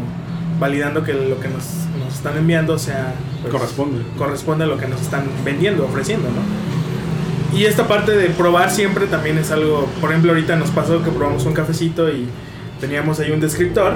validando 0.60 1.04
que 1.04 1.13
lo 1.13 1.39
que 1.39 1.47
nos, 1.47 1.65
nos 2.04 2.13
están 2.15 2.38
enviando 2.38 2.78
sea 2.80 3.13
pues, 3.41 3.54
Corresponde. 3.54 4.04
corresponde 4.17 4.63
a 4.63 4.67
lo 4.67 4.78
que 4.78 4.88
nos 4.88 5.02
están 5.02 5.26
vendiendo, 5.45 5.86
ofreciendo, 5.86 6.30
¿no? 6.30 7.58
Y 7.58 7.65
esta 7.65 7.88
parte 7.88 8.12
de 8.12 8.30
probar 8.30 8.69
siempre 8.69 9.08
también 9.08 9.38
es 9.38 9.52
algo, 9.52 9.88
por 10.02 10.10
ejemplo, 10.12 10.32
ahorita 10.32 10.56
nos 10.58 10.69
pasó 10.71 11.04
que 11.04 11.12
probamos 11.12 11.45
un 11.45 11.54
cafecito 11.54 12.10
y 12.10 12.28
teníamos 12.82 13.19
ahí 13.19 13.32
un 13.32 13.39
descriptor 13.39 13.93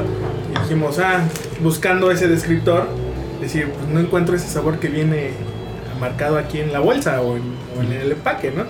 y 0.56 0.60
dijimos, 0.60 1.00
ah, 1.00 1.22
buscando 1.62 2.12
ese 2.12 2.28
descriptor, 2.28 2.88
decir, 3.42 3.68
pues 3.68 3.88
no 3.90 4.00
encuentro 4.00 4.36
ese 4.36 4.48
sabor 4.48 4.80
que 4.80 4.88
viene 4.88 5.32
marcado 6.00 6.38
aquí 6.38 6.60
en 6.60 6.72
la 6.72 6.80
bolsa 6.80 7.22
o 7.22 7.36
en, 7.36 7.44
o 7.78 7.84
en 7.84 7.92
el 7.92 8.12
empaque, 8.14 8.52
¿no? 8.52 8.66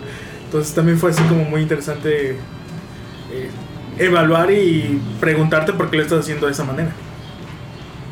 Entonces 0.46 0.74
también 0.74 0.98
fue 0.98 1.12
así 1.12 1.24
como 1.24 1.46
muy 1.46 1.62
interesante 1.62 2.32
eh, 2.32 3.50
evaluar 3.98 4.52
y 4.52 5.02
preguntarte 5.20 5.74
por 5.74 5.90
qué 5.90 5.98
lo 5.98 6.04
estás 6.04 6.20
haciendo 6.22 6.46
de 6.48 6.54
esa 6.54 6.64
manera. 6.64 6.92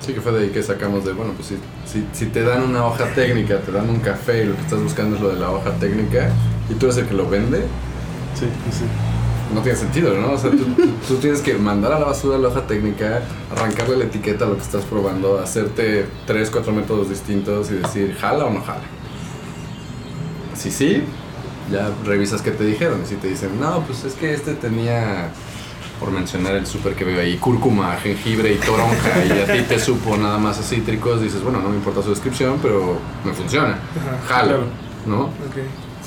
Sí, 0.05 0.13
que 0.13 0.21
fue 0.21 0.31
de 0.31 0.45
ahí 0.45 0.49
que 0.49 0.63
sacamos 0.63 1.05
de, 1.05 1.13
bueno, 1.13 1.33
pues 1.33 1.47
si, 1.49 1.57
si, 1.85 2.05
si 2.13 2.25
te 2.27 2.43
dan 2.43 2.63
una 2.63 2.85
hoja 2.85 3.05
técnica, 3.13 3.59
te 3.59 3.71
dan 3.71 3.89
un 3.89 3.99
café 3.99 4.43
y 4.43 4.47
lo 4.47 4.55
que 4.55 4.61
estás 4.61 4.81
buscando 4.81 5.15
es 5.17 5.21
lo 5.21 5.29
de 5.29 5.39
la 5.39 5.51
hoja 5.51 5.71
técnica 5.79 6.29
y 6.69 6.73
tú 6.75 6.85
eres 6.87 6.97
el 6.97 7.05
que 7.07 7.13
lo 7.13 7.29
vende, 7.29 7.59
Sí, 8.33 8.45
sí. 8.71 8.85
no 9.53 9.61
tiene 9.61 9.77
sentido, 9.77 10.13
¿no? 10.15 10.31
O 10.33 10.37
sea, 10.37 10.51
tú, 10.51 10.57
tú- 10.57 10.89
tú 11.07 11.15
tienes 11.17 11.41
que 11.41 11.53
mandar 11.55 11.91
a 11.91 11.99
la 11.99 12.05
basura 12.05 12.37
la 12.37 12.47
hoja 12.47 12.65
técnica, 12.65 13.21
arrancarle 13.55 13.97
la 13.97 14.05
etiqueta 14.05 14.45
a 14.45 14.47
lo 14.47 14.55
que 14.55 14.61
estás 14.63 14.85
probando, 14.85 15.39
hacerte 15.39 16.05
tres, 16.25 16.49
cuatro 16.49 16.71
métodos 16.71 17.09
distintos 17.09 17.69
y 17.71 17.75
decir, 17.75 18.15
¿jala 18.19 18.45
o 18.45 18.49
no 18.51 18.61
jala? 18.61 18.81
Si 20.55 20.71
sí, 20.71 21.03
ya 21.71 21.89
revisas 22.05 22.41
qué 22.41 22.51
te 22.51 22.63
dijeron. 22.65 23.01
Y 23.03 23.07
si 23.07 23.15
te 23.15 23.27
dicen, 23.27 23.59
no, 23.59 23.81
pues 23.85 24.03
es 24.05 24.13
que 24.13 24.33
este 24.33 24.53
tenía, 24.55 25.29
por 25.99 26.11
mencionar 26.11 26.55
el 26.55 26.65
súper 26.65 26.95
que 26.95 27.03
veo 27.03 27.19
ahí, 27.19 27.37
cúrcuma, 27.37 27.97
jengibre 27.97 28.53
y 28.53 28.57
toronja, 28.57 29.25
y 29.25 29.31
a 29.31 29.53
ti 29.53 29.61
te 29.67 29.79
supo 29.79 30.17
nada 30.17 30.37
más 30.37 30.59
a 30.59 30.63
cítricos, 30.63 31.21
dices, 31.21 31.43
bueno, 31.43 31.59
no 31.59 31.69
me 31.69 31.75
importa 31.75 32.01
su 32.01 32.09
descripción, 32.09 32.59
pero 32.61 32.97
me 33.25 33.33
funciona. 33.33 33.69
Ajá, 33.69 34.27
Jalo, 34.27 34.47
claro. 34.47 34.63
¿no? 35.05 35.23
Ok. 35.23 35.57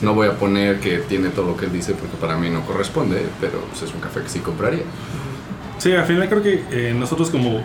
No 0.02 0.14
voy 0.14 0.26
a 0.26 0.32
poner 0.32 0.80
que 0.80 0.98
tiene 0.98 1.28
todo 1.28 1.46
lo 1.46 1.56
que 1.56 1.66
él 1.66 1.72
dice 1.72 1.94
porque 1.94 2.16
para 2.16 2.36
mí 2.36 2.50
no 2.50 2.62
corresponde, 2.62 3.24
pero 3.40 3.60
pues, 3.70 3.82
es 3.82 3.94
un 3.94 4.00
café 4.00 4.22
que 4.22 4.28
sí 4.28 4.40
compraría. 4.40 4.82
Sí, 5.78 5.92
al 5.92 6.06
final 6.06 6.28
creo 6.28 6.42
que 6.42 6.64
eh, 6.70 6.94
nosotros 6.94 7.30
como 7.30 7.58
eh, 7.58 7.62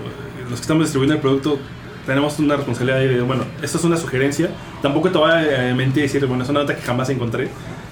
los 0.49 0.59
que 0.59 0.61
estamos 0.61 0.83
distribuyendo 0.83 1.15
el 1.15 1.21
producto 1.21 1.59
tenemos 2.05 2.39
una 2.39 2.55
responsabilidad 2.55 2.99
de, 2.99 3.21
bueno, 3.21 3.43
esto 3.61 3.77
es 3.77 3.83
una 3.83 3.97
sugerencia, 3.97 4.49
tampoco 4.81 5.11
te 5.11 5.17
voy 5.17 5.29
a 5.29 5.69
eh, 5.69 5.73
mentir 5.73 5.99
y 5.99 6.07
decir, 6.07 6.25
bueno, 6.25 6.43
es 6.43 6.49
una 6.49 6.61
nota 6.61 6.75
que 6.75 6.81
jamás 6.81 7.09
encontré, 7.09 7.49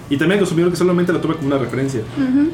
Y 0.09 0.17
también 0.17 0.33
el 0.33 0.39
consumidor 0.39 0.69
que 0.71 0.77
solamente 0.77 1.11
lo 1.11 1.19
tome 1.19 1.35
como 1.35 1.47
una 1.47 1.57
referencia. 1.57 2.01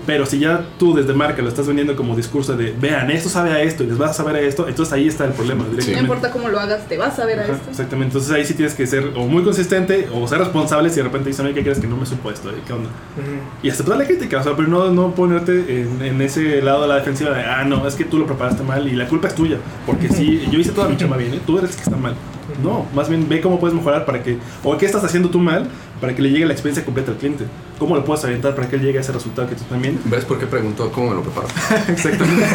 Pero 0.05 0.25
si 0.25 0.39
ya 0.39 0.65
tú 0.79 0.93
desde 0.93 1.13
marca 1.13 1.41
lo 1.41 1.49
estás 1.49 1.67
vendiendo 1.67 1.95
como 1.95 2.15
discurso 2.15 2.55
de, 2.55 2.73
vean, 2.79 3.11
esto 3.11 3.27
sabe 3.29 3.51
a 3.51 3.61
esto 3.61 3.83
y 3.83 3.87
les 3.87 3.97
vas 3.97 4.11
a 4.11 4.13
saber 4.13 4.35
a 4.35 4.39
esto, 4.41 4.67
entonces 4.67 4.93
ahí 4.93 5.07
está 5.07 5.25
el 5.25 5.31
problema 5.33 5.63
No 5.63 5.69
directamente. 5.71 6.01
importa 6.01 6.31
cómo 6.31 6.47
lo 6.49 6.59
hagas, 6.59 6.87
te 6.87 6.97
vas 6.97 7.19
a 7.19 7.23
a 7.23 7.25
Ajá, 7.25 7.41
esto. 7.43 7.69
exactamente, 7.69 8.13
entonces 8.17 8.31
ahí 8.31 8.45
sí 8.45 8.53
tienes 8.53 8.73
que 8.73 8.87
ser 8.87 9.11
o 9.15 9.25
muy 9.27 9.43
consistente 9.43 10.07
o 10.13 10.27
ser 10.27 10.39
responsable 10.39 10.89
si 10.89 10.95
de 10.97 11.03
repente 11.03 11.29
dicen, 11.29 11.45
oye, 11.45 11.53
¿qué 11.55 11.61
crees 11.63 11.79
que 11.79 11.87
no 11.87 11.97
me 11.97 12.05
supo 12.05 12.31
esto? 12.31 12.49
eh? 12.49 12.53
¿Qué 12.65 12.73
onda? 12.73 12.89
Ujú. 12.89 13.31
Y 13.63 13.69
aceptar 13.69 13.97
la 13.97 14.05
crítica, 14.05 14.39
o 14.39 14.43
sea, 14.43 14.55
pero 14.55 14.67
no, 14.67 14.89
no 14.91 15.13
ponerte 15.13 15.81
en, 15.81 16.01
en 16.01 16.21
ese 16.21 16.61
lado 16.61 16.83
de 16.83 16.87
la 16.87 16.95
defensiva 16.95 17.31
de, 17.31 17.43
ah, 17.43 17.63
no, 17.65 17.85
es 17.87 17.95
que 17.95 18.05
tú 18.05 18.17
lo 18.17 18.25
preparaste 18.25 18.63
mal 18.63 18.87
y 18.87 18.91
la 18.95 19.07
culpa 19.07 19.27
es 19.27 19.35
tuya, 19.35 19.57
porque 19.85 20.07
sí, 20.13 20.47
yo 20.51 20.57
hice 20.59 20.71
toda 20.71 20.87
mi 20.89 20.97
chamba 20.97 21.17
bien, 21.17 21.33
¿eh? 21.33 21.41
tú 21.45 21.57
eres 21.57 21.71
el 21.71 21.75
que 21.75 21.83
está 21.83 21.97
mal. 21.97 22.15
No, 22.63 22.85
más 22.93 23.09
bien 23.09 23.27
ve 23.27 23.41
cómo 23.41 23.59
puedes 23.59 23.75
mejorar 23.75 24.05
para 24.05 24.23
que, 24.23 24.37
o 24.63 24.77
qué 24.77 24.85
estás 24.85 25.03
haciendo 25.03 25.29
tú 25.29 25.39
mal 25.39 25.69
para 26.01 26.15
que 26.15 26.21
le 26.23 26.31
llegue 26.31 26.45
la 26.45 26.53
experiencia 26.53 26.83
completa 26.83 27.11
al 27.11 27.17
cliente. 27.17 27.45
¿Cómo 27.77 27.95
lo 27.95 28.03
puedes 28.03 28.23
orientar 28.23 28.55
para 28.55 28.67
que 28.67 28.75
él 28.75 28.81
llegue 28.81 28.97
a 28.97 29.01
ese 29.01 29.11
resultado 29.11 29.47
que 29.47 29.55
tú 29.55 29.63
también? 29.65 29.99
¿Ves 30.05 30.25
por 30.25 30.39
qué 30.39 30.47
preguntó 30.47 30.91
cómo 30.91 31.11
me 31.11 31.15
lo 31.15 31.21
preparo? 31.21 31.47
Exactamente. 31.87 32.45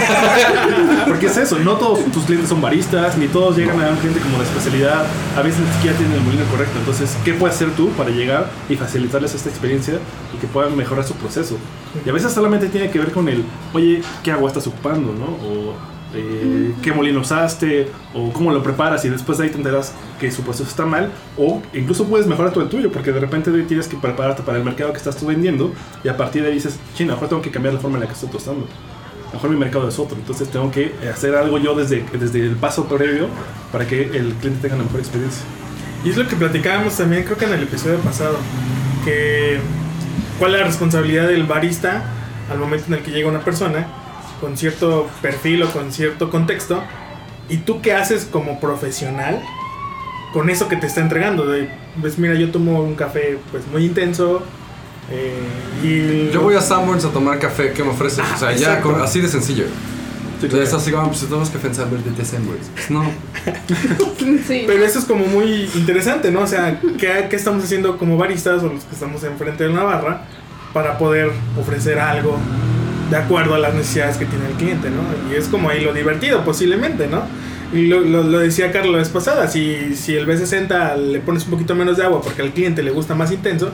Porque 1.07 1.27
es 1.27 1.37
eso, 1.37 1.59
no 1.61 1.75
todos 1.75 2.05
tus 2.07 2.25
clientes 2.25 2.49
son 2.49 2.61
baristas, 2.61 3.17
ni 3.17 3.29
todos 3.29 3.57
llegan 3.57 3.81
a 3.81 3.91
un 3.91 3.97
cliente 3.97 4.21
como 4.21 4.39
de 4.39 4.45
especialidad, 4.45 5.07
a 5.37 5.43
veces 5.43 5.61
ni 5.61 5.73
siquiera 5.75 5.97
tienen 5.97 6.17
el 6.17 6.25
molino 6.25 6.45
correcto. 6.51 6.77
Entonces, 6.79 7.17
¿qué 7.25 7.35
puedes 7.35 7.55
hacer 7.55 7.71
tú 7.71 7.91
para 7.91 8.11
llegar 8.11 8.51
y 8.69 8.75
facilitarles 8.75 9.35
esta 9.35 9.49
experiencia 9.49 9.95
y 10.35 10.39
que 10.39 10.49
puedan 10.49 10.77
mejorar 10.77 11.05
su 11.05 11.15
proceso? 11.15 11.57
Y 12.05 12.11
a 12.11 12.13
veces 12.13 12.33
solamente 12.33 12.69
tiene 12.69 12.91
que 12.91 12.99
ver 12.99 13.13
con 13.13 13.29
el, 13.29 13.45
oye, 13.73 14.03
¿qué 14.25 14.33
agua 14.33 14.49
estás 14.49 14.67
ocupando? 14.67 15.13
¿no? 15.13 15.25
O 15.25 15.96
qué 16.83 16.93
molino 16.93 17.21
usaste, 17.21 17.89
o 18.15 18.33
cómo 18.33 18.53
lo 18.53 18.63
preparas, 18.63 19.05
y 19.05 19.09
después 19.09 19.39
de 19.39 19.45
ahí 19.45 19.51
te 19.51 19.57
enteras 19.57 19.93
que 20.21 20.31
su 20.31 20.43
proceso 20.43 20.69
está 20.69 20.87
mal, 20.87 21.11
o 21.37 21.63
incluso 21.73 22.07
puedes 22.07 22.27
mejorar 22.27 22.53
todo 22.53 22.65
el 22.65 22.71
tuyo, 22.71 22.91
porque 22.91 23.13
de 23.13 23.21
repente 23.21 23.51
tienes 23.65 23.89
que 23.89 23.97
prepararte 23.97 24.43
para 24.43 24.59
el 24.59 24.65
mercado 24.65 24.93
que 24.93 24.99
estás 24.99 25.17
tú 25.17 25.27
vendiendo, 25.27 25.73
y 26.05 26.09
a 26.09 26.17
partir 26.17 26.43
de 26.43 26.49
ahí 26.49 26.55
dices, 26.55 26.79
chino, 26.95 27.15
ahora 27.15 27.29
tengo 27.29 27.43
que 27.43 27.51
cambiar 27.51 27.75
la 27.75 27.81
forma 27.81 27.97
en 27.97 28.03
la 28.03 28.07
que 28.07 28.15
estoy 28.15 28.29
tostando. 28.31 28.67
Mejor 29.33 29.51
mi 29.51 29.57
mercado 29.57 29.89
es 29.89 29.99
otro, 29.99 30.17
entonces 30.17 30.49
tengo 30.49 30.71
que 30.71 30.93
hacer 31.13 31.35
algo 31.35 31.59
yo 31.59 31.75
desde, 31.75 32.05
desde 32.19 32.41
el 32.41 32.57
paso 32.57 32.87
previo 32.87 33.29
para 33.73 33.87
que 33.87 34.03
el 34.03 34.35
cliente 34.35 34.63
tenga 34.63 34.77
la 34.77 34.85
mejor 34.85 35.01
experiencia. 35.01 35.43
Y 36.05 36.11
es 36.11 36.17
lo 36.17 36.29
que 36.29 36.37
platicábamos 36.37 36.97
también, 36.97 37.25
creo 37.25 37.37
que 37.37 37.45
en 37.45 37.53
el 37.55 37.65
episodio 37.65 37.99
pasado, 37.99 38.37
que 39.05 39.59
cuál 40.39 40.55
es 40.55 40.61
la 40.61 40.67
responsabilidad 40.67 41.27
del 41.27 41.43
barista 41.45 42.05
al 42.51 42.59
momento 42.59 42.87
en 42.89 42.95
el 42.95 43.01
que 43.01 43.11
llega 43.11 43.29
una 43.29 43.41
persona 43.41 43.87
con 44.41 44.57
cierto 44.57 45.09
perfil 45.23 45.63
o 45.63 45.71
con 45.71 45.93
cierto 45.93 46.31
contexto, 46.31 46.83
y 47.49 47.59
tú 47.59 47.81
qué 47.81 47.93
haces 47.95 48.25
como 48.31 48.59
profesional 48.61 49.41
con 50.33 50.51
eso 50.51 50.69
que 50.69 50.77
te 50.77 50.87
está 50.87 51.01
entregando. 51.01 51.47
De, 51.47 51.69
pues 52.01 52.19
mira, 52.19 52.35
yo 52.35 52.51
tomo 52.51 52.83
un 52.83 52.95
café 52.95 53.39
pues 53.51 53.67
muy 53.69 53.85
intenso 53.87 54.43
eh, 55.11 55.39
y 55.83 56.33
Yo 56.33 56.43
voy 56.43 56.57
a 56.57 56.61
Sanborns 56.61 57.05
a 57.05 57.11
tomar 57.11 57.39
café, 57.39 57.73
¿qué 57.73 57.83
me 57.85 57.91
ofreces? 57.91 58.25
o 58.35 58.39
sea, 58.39 58.53
ya 58.53 58.57
exacto. 58.69 58.93
con- 58.93 59.01
así 59.01 59.21
de 59.21 59.29
sencillo. 59.29 59.65
Sí, 60.39 60.47
Entonces, 60.47 60.75
así 60.75 60.91
como, 60.91 61.09
pues 61.09 61.27
tomas 61.27 61.49
café 61.49 61.69
en 61.69 61.75
Sanborns 61.75 62.17
de 62.19 62.25
Sanborns. 62.25 62.67
Pues 62.75 62.91
no. 62.91 63.05
Sí. 64.47 64.65
Pero 64.67 64.85
eso 64.85 64.99
es 64.99 65.05
como 65.05 65.25
muy 65.27 65.71
interesante, 65.75 66.31
¿no? 66.31 66.41
O 66.41 66.47
sea, 66.47 66.79
¿qué, 66.99 67.27
qué 67.31 67.37
estamos 67.37 67.65
haciendo 67.65 67.97
como 67.97 68.17
baristas 68.17 68.63
o 68.63 68.69
los 68.69 68.85
que 68.85 68.95
estamos 68.95 69.23
enfrente 69.25 69.65
de 69.65 69.71
una 69.71 69.83
barra 69.83 70.23
para 70.73 70.99
poder 70.99 71.31
ofrecer 71.59 71.99
algo 71.99 72.37
de 73.11 73.17
acuerdo 73.17 73.55
a 73.55 73.59
las 73.59 73.75
necesidades 73.75 74.17
que 74.17 74.25
tiene 74.27 74.47
el 74.47 74.53
cliente, 74.55 74.89
¿no? 74.91 75.03
Y 75.33 75.37
es 75.37 75.47
como 75.49 75.69
ahí 75.71 75.85
lo 75.85 75.93
divertido, 75.93 76.45
posiblemente, 76.45 77.07
¿no? 77.07 77.23
Y 77.73 77.87
lo, 77.87 78.01
lo- 78.01 78.23
lo 78.23 78.39
decía 78.39 78.71
Carlos 78.73 78.93
la 78.93 78.99
vez 78.99 79.09
pasada, 79.09 79.49
si, 79.49 79.95
si 79.97 80.15
el 80.17 80.27
B60 80.27 80.97
le 80.97 81.21
pones 81.21 81.45
un 81.45 81.51
poquito 81.51 81.75
menos 81.75 81.97
de 81.97 82.05
agua 82.05 82.21
porque 82.23 82.43
al 82.43 82.51
cliente 82.53 82.83
le 82.83 82.91
gusta 82.91 83.15
más 83.15 83.31
intenso, 83.33 83.71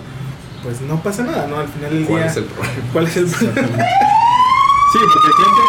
pues 0.62 0.81
no 0.81 1.03
pasa 1.03 1.23
nada, 1.25 1.47
¿no? 1.49 1.59
Al 1.59 1.68
final 1.68 1.90
del 1.90 2.05
¿Cuál 2.05 2.23
día... 2.23 2.31
es 2.31 2.37
el 2.37 2.45
problema? 2.45 2.75
¿Cuál 2.92 3.07
es 3.07 3.16
el 3.16 3.27
problema? 3.27 3.68
Sí, 4.92 4.99
porque 5.12 5.29
el 5.29 5.35
cliente 5.35 5.62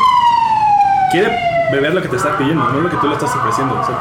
quiere 1.12 1.32
beber 1.72 1.94
lo 1.96 2.02
que 2.02 2.08
te 2.10 2.16
está 2.18 2.38
pidiendo, 2.38 2.64
no 2.70 2.82
lo 2.82 2.90
que 2.90 2.98
tú 2.98 3.08
le 3.08 3.14
estás 3.14 3.34
ofreciendo. 3.36 3.80
O 3.80 3.86
sea, 3.86 3.98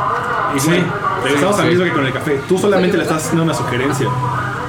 y 0.56 0.60
Sí, 0.60 0.68
sí, 0.70 0.82
regresamos 1.24 1.56
sí, 1.56 1.62
al 1.62 1.68
sí. 1.68 1.74
mismo 1.74 1.84
que 1.84 1.92
con 1.92 2.06
el 2.06 2.12
café. 2.12 2.40
Tú 2.48 2.58
solamente 2.58 2.96
le 2.96 3.02
estás 3.04 3.22
haciendo 3.24 3.44
una 3.44 3.54
sugerencia. 3.54 4.08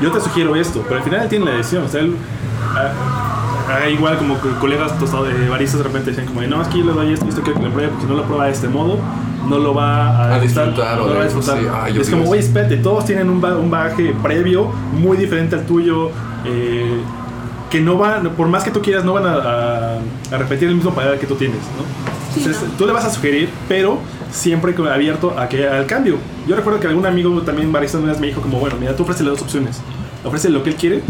Yo 0.02 0.12
te 0.12 0.20
sugiero 0.22 0.56
esto, 0.56 0.82
pero 0.88 0.98
al 0.98 1.04
final 1.04 1.22
él 1.24 1.30
tiene 1.30 1.46
la 1.46 1.52
decisión. 1.58 1.84
O 1.84 1.88
sea, 1.90 2.02
él, 2.02 2.16
ah, 3.70 3.90
igual 3.90 4.18
como 4.18 4.40
que 4.42 4.50
colegas 4.60 4.98
tostados 5.00 5.28
de 5.28 5.50
baristas 5.50 5.80
de 5.80 5.84
repente 5.84 6.10
decían 6.12 6.28
como, 6.28 6.42
no, 6.42 6.62
es 6.62 6.68
que 6.70 6.80
yo 6.80 6.86
le 6.86 6.94
doy 6.94 7.14
esto 7.14 7.26
y 7.26 7.30
esto 7.30 7.42
quiero 7.42 7.60
que 7.60 7.66
lo 7.66 7.72
pruebe, 7.72 7.90
porque 7.90 8.06
si 8.06 8.10
no 8.12 8.18
lo 8.18 8.24
prueba 8.24 8.46
de 8.46 8.52
este 8.52 8.68
modo, 8.68 8.98
no 9.48 9.58
lo 9.60 9.74
va 9.74 10.08
a, 10.32 10.36
A 10.36 10.40
disfrutar, 10.40 10.98
no 10.98 11.08
lo 11.08 11.16
va 11.16 11.22
a 11.22 11.24
disfrutar. 11.26 11.58
sí, 11.60 11.66
ah, 11.72 11.90
es 11.90 12.10
como, 12.10 12.30
oye, 12.30 12.40
espérate, 12.42 12.78
todos 12.78 13.06
tienen 13.06 13.30
un, 13.30 13.42
ba- 13.42 13.58
un 13.58 13.70
bagaje 13.70 14.14
previo 14.24 14.70
muy 14.94 15.18
diferente 15.18 15.56
al 15.56 15.66
tuyo. 15.66 16.10
eh, 16.46 17.00
que 17.70 17.82
no 17.82 17.98
van, 17.98 18.30
por 18.38 18.48
más 18.50 18.64
que 18.64 18.70
tú 18.70 18.84
quieras, 18.84 19.04
no 19.04 19.14
van 19.14 19.26
a, 19.26 19.34
a- 19.34 19.98
a 20.32 20.38
repetir 20.38 20.68
el 20.70 20.76
mismo 20.76 20.92
paladar 20.94 21.18
que 21.18 21.26
tú 21.26 21.34
tienes, 21.34 21.58
¿no? 21.58 21.84
Sí, 22.32 22.42
Entonces, 22.42 22.70
¿no? 22.70 22.78
tú 22.78 22.86
le 22.86 22.94
vas 22.94 23.04
a 23.06 23.10
sugerir, 23.10 23.50
pero 23.68 23.98
siempre 24.32 24.76
con- 24.76 24.88
abierto 24.88 25.34
a 25.40 25.50
que, 25.50 25.68
al 25.68 25.88
cambio. 25.88 26.18
Yo 26.48 26.56
recuerdo 26.56 26.80
que 26.80 26.86
algún 26.86 27.08
amigo 27.08 27.32
también 27.42 27.72
barista 27.72 27.98
una 27.98 28.12
vez 28.12 28.20
me 28.20 28.28
dijo 28.28 28.42
como, 28.42 28.60
bueno, 28.60 28.76
mira, 28.80 28.96
tú 28.96 29.02
ofreces 29.02 29.26
dos 29.26 29.42
opciones. 29.42 29.82
Ofrece 30.24 30.50
lo 30.52 30.62
que 30.62 30.70
él 30.70 30.76
quiere 30.76 31.02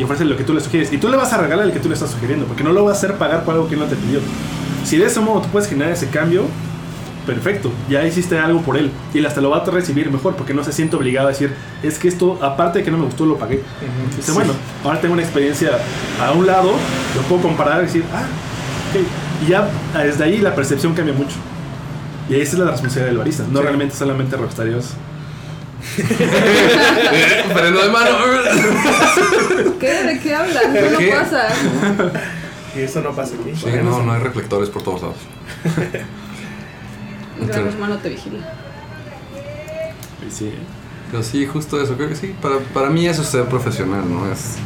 y 0.00 0.04
ofrece 0.04 0.24
lo 0.24 0.34
que 0.36 0.44
tú 0.44 0.54
le 0.54 0.60
sugieres. 0.60 0.90
Y 0.92 0.96
tú 0.98 1.08
le 1.08 1.16
vas 1.18 1.30
a 1.32 1.36
regalar 1.36 1.66
el 1.66 1.72
que 1.72 1.78
tú 1.78 1.88
le 1.88 1.94
estás 1.94 2.10
sugiriendo, 2.10 2.46
porque 2.46 2.64
no 2.64 2.72
lo 2.72 2.84
vas 2.84 2.94
a 2.94 2.98
hacer 2.98 3.14
pagar 3.18 3.44
por 3.44 3.54
algo 3.54 3.68
que 3.68 3.74
él 3.74 3.80
no 3.80 3.86
te 3.86 3.96
pidió. 3.96 4.20
Si 4.84 4.96
de 4.96 5.04
ese 5.06 5.20
modo 5.20 5.42
tú 5.42 5.48
puedes 5.48 5.68
generar 5.68 5.92
ese 5.92 6.08
cambio, 6.08 6.44
perfecto, 7.26 7.70
ya 7.88 8.04
hiciste 8.06 8.38
algo 8.38 8.62
por 8.62 8.76
él. 8.78 8.90
Y 9.12 9.18
él 9.18 9.26
hasta 9.26 9.40
lo 9.42 9.50
va 9.50 9.58
a 9.58 9.64
recibir 9.66 10.10
mejor, 10.10 10.36
porque 10.36 10.54
no 10.54 10.64
se 10.64 10.72
siente 10.72 10.96
obligado 10.96 11.28
a 11.28 11.30
decir, 11.32 11.54
es 11.82 11.98
que 11.98 12.08
esto, 12.08 12.38
aparte 12.42 12.78
de 12.78 12.84
que 12.84 12.90
no 12.90 12.96
me 12.98 13.04
gustó, 13.04 13.26
lo 13.26 13.36
pagué. 13.36 13.62
Dice, 14.16 14.32
bueno, 14.32 14.52
ahora 14.84 15.00
tengo 15.02 15.12
una 15.12 15.22
experiencia 15.22 15.70
a 16.20 16.32
un 16.32 16.46
lado, 16.46 16.70
lo 17.14 17.22
puedo 17.28 17.42
comparar 17.42 17.80
y 17.82 17.86
decir, 17.86 18.04
ah, 18.14 18.22
ok. 18.90 19.46
Y 19.46 19.50
ya 19.50 19.68
desde 20.02 20.24
ahí 20.24 20.38
la 20.38 20.54
percepción 20.54 20.94
cambia 20.94 21.14
mucho. 21.14 21.36
Y 22.28 22.34
esa 22.36 22.52
es 22.52 22.58
la 22.60 22.70
responsabilidad 22.70 23.08
del 23.10 23.18
barista, 23.18 23.44
no 23.50 23.58
Sí. 23.58 23.64
realmente 23.64 23.94
solamente 23.96 24.36
Freno 27.54 27.82
de 27.82 27.90
mano. 27.90 28.10
¿Qué? 29.78 30.04
¿De 30.04 30.20
qué 30.20 30.34
hablas? 30.34 30.64
Eso 30.74 30.98
¿Qué? 30.98 31.10
no 31.10 31.18
pasa. 31.18 31.48
Y 32.76 32.80
eso 32.80 33.00
no 33.00 33.12
pasa 33.12 33.34
aquí. 33.34 33.54
Sí, 33.56 33.66
no, 33.82 34.02
no 34.02 34.12
hay 34.12 34.20
reflectores 34.20 34.68
por 34.68 34.82
todos 34.82 35.02
lados. 35.02 35.16
Gran 37.46 37.66
hermano 37.66 37.98
te 37.98 38.10
vigila. 38.10 38.38
Sí, 40.30 40.52
Pero 41.10 41.22
sí, 41.22 41.46
justo 41.46 41.80
eso, 41.80 41.96
creo 41.96 42.08
que 42.08 42.14
sí. 42.14 42.34
Para, 42.40 42.58
para 42.58 42.90
mí 42.90 43.06
eso 43.06 43.22
es 43.22 43.28
ser 43.28 43.46
profesional, 43.46 44.08
¿no? 44.08 44.30
Es, 44.30 44.56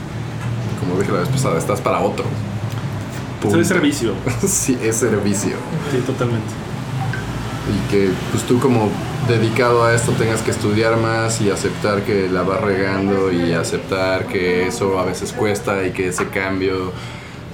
como 0.81 0.98
dije 1.00 1.12
la 1.12 1.20
vez 1.20 1.29
pasada, 1.29 1.59
estás 1.59 1.81
para 1.81 2.00
otro. 2.00 2.24
Eso 3.46 3.61
es 3.61 3.68
servicio. 3.68 4.14
sí, 4.46 4.79
es 4.83 4.96
servicio. 4.96 5.57
Sí, 5.90 5.98
totalmente. 6.07 6.48
Y 7.70 7.90
que 7.90 8.11
pues 8.31 8.44
tú 8.44 8.59
como 8.59 8.90
dedicado 9.28 9.84
a 9.84 9.94
esto 9.94 10.12
tengas 10.12 10.42
que 10.42 10.50
estudiar 10.50 10.96
más 10.98 11.40
y 11.40 11.50
aceptar 11.50 12.02
que 12.02 12.28
la 12.28 12.42
vas 12.42 12.60
regando 12.60 13.32
y 13.32 13.52
aceptar 13.52 14.26
que 14.26 14.66
eso 14.66 14.98
a 14.98 15.04
veces 15.04 15.32
cuesta 15.32 15.87
y 15.87 15.92
que 15.92 16.08
ese 16.08 16.28
cambio 16.28 16.92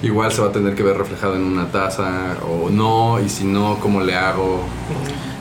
igual 0.02 0.32
se 0.32 0.40
va 0.40 0.48
a 0.48 0.52
tener 0.52 0.74
que 0.74 0.82
ver 0.82 0.96
reflejado 0.96 1.36
en 1.36 1.42
una 1.42 1.70
taza 1.70 2.38
o 2.42 2.70
no, 2.70 3.20
y 3.20 3.28
si 3.28 3.44
no, 3.44 3.78
¿cómo 3.80 4.00
le 4.00 4.16
hago? 4.16 4.62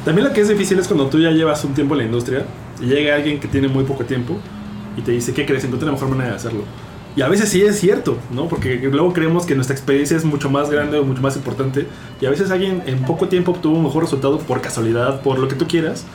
También 0.06 0.28
lo 0.28 0.34
que 0.34 0.42
es 0.42 0.50
difícil 0.50 0.78
es 0.80 0.88
cuando 0.88 1.08
tú 1.08 1.20
ya 1.20 1.32
llevas 1.32 1.64
un 1.64 1.74
tiempo 1.74 1.96
en 1.96 2.00
la 2.00 2.06
industria 2.06 2.46
y 2.82 2.86
llega 2.86 3.16
alguien 3.16 3.40
que 3.40 3.48
tiene 3.48 3.68
muy 3.68 3.84
poco 3.84 4.06
tiempo 4.06 4.38
y 4.98 5.02
te 5.02 5.12
dice, 5.12 5.34
¿qué 5.34 5.46
crees? 5.46 5.64
Encontré 5.64 5.88
la 5.88 5.94
mejor 5.94 6.10
manera 6.10 6.32
de 6.32 6.36
hacerlo. 6.36 6.64
Y 7.20 7.22
a 7.22 7.28
veces 7.28 7.50
sí 7.50 7.62
es 7.62 7.78
cierto, 7.78 8.18
¿no? 8.32 8.48
Porque 8.48 8.78
luego 8.78 9.12
creemos 9.12 9.46
que 9.46 9.54
nuestra 9.54 9.76
experiencia 9.76 10.16
es 10.16 10.24
mucho 10.24 10.50
más 10.50 10.70
grande 10.70 10.98
o 11.00 11.04
mucho 11.04 11.22
más 11.22 11.36
importante. 11.36 11.86
Y 12.22 12.26
a 12.26 12.30
veces 12.30 12.50
alguien 12.50 12.82
en 12.86 13.00
poco 13.00 13.28
tiempo 13.28 13.52
obtuvo 13.52 13.76
un 13.76 13.84
mejor 13.84 14.04
resultado 14.04 14.40
por 14.40 14.62
casualidad, 14.62 15.20
por 15.22 15.38
lo 15.38 15.50
que 15.50 15.56
tú 15.56 15.68
quieras. 15.68 16.06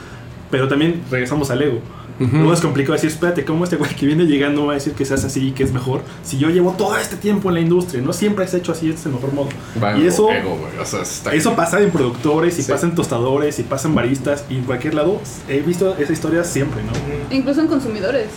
Pero 0.51 0.67
también 0.67 1.03
regresamos 1.11 1.51
al 1.51 1.61
ego. 1.61 1.81
Ujú. 2.21 2.35
Luego 2.39 2.55
es 2.55 2.61
complicado 2.63 2.95
decir, 2.95 3.11
espérate, 3.11 3.45
¿cómo 3.45 3.65
este 3.65 3.77
güey 3.77 3.95
que 3.95 4.07
viene 4.07 4.25
llegando 4.25 4.65
va 4.65 4.73
a 4.73 4.75
decir 4.77 4.95
que 4.95 5.05
se 5.05 5.13
hace 5.13 5.27
así 5.27 5.49
y 5.49 5.53
que 5.53 5.63
es 5.65 5.73
mejor? 5.75 6.01
Si 6.23 6.39
yo 6.39 6.49
llevo 6.49 6.71
todo 6.73 6.97
este 6.97 7.17
tiempo 7.17 7.51
en 7.51 7.57
la 7.57 7.61
industria, 7.61 8.01
no 8.01 8.15
siempre 8.15 8.47
has 8.47 8.55
hecho 8.55 8.73
así, 8.73 8.89
este 8.89 9.01
es 9.01 9.07
el 9.07 9.13
mejor 9.13 9.35
modo. 9.35 9.49
Bueno, 9.79 9.99
y 10.03 10.07
eso... 10.07 10.31
ego, 10.31 10.57
güey, 10.57 10.79
o 10.81 10.87
sea, 10.87 11.03
está- 11.03 11.35
Eso 11.35 11.55
pasa 11.55 11.83
en 11.83 11.91
productores, 11.91 12.59
y 12.59 12.63
Sí. 12.63 12.73
pasa 12.73 12.87
en 12.87 12.95
tostadores, 12.95 13.59
y 13.59 13.63
pasa 13.65 13.89
en 13.89 13.95
baristas, 13.95 14.47
y 14.49 14.55
en 14.57 14.63
cualquier 14.65 14.95
lado. 14.95 15.21
He 15.51 15.61
visto 15.61 15.97
esa 15.99 16.13
historia 16.15 16.45
siempre, 16.45 16.81
¿no? 16.83 16.93
Incluso 17.37 17.61
en 17.61 17.67
consumidores. 17.67 18.29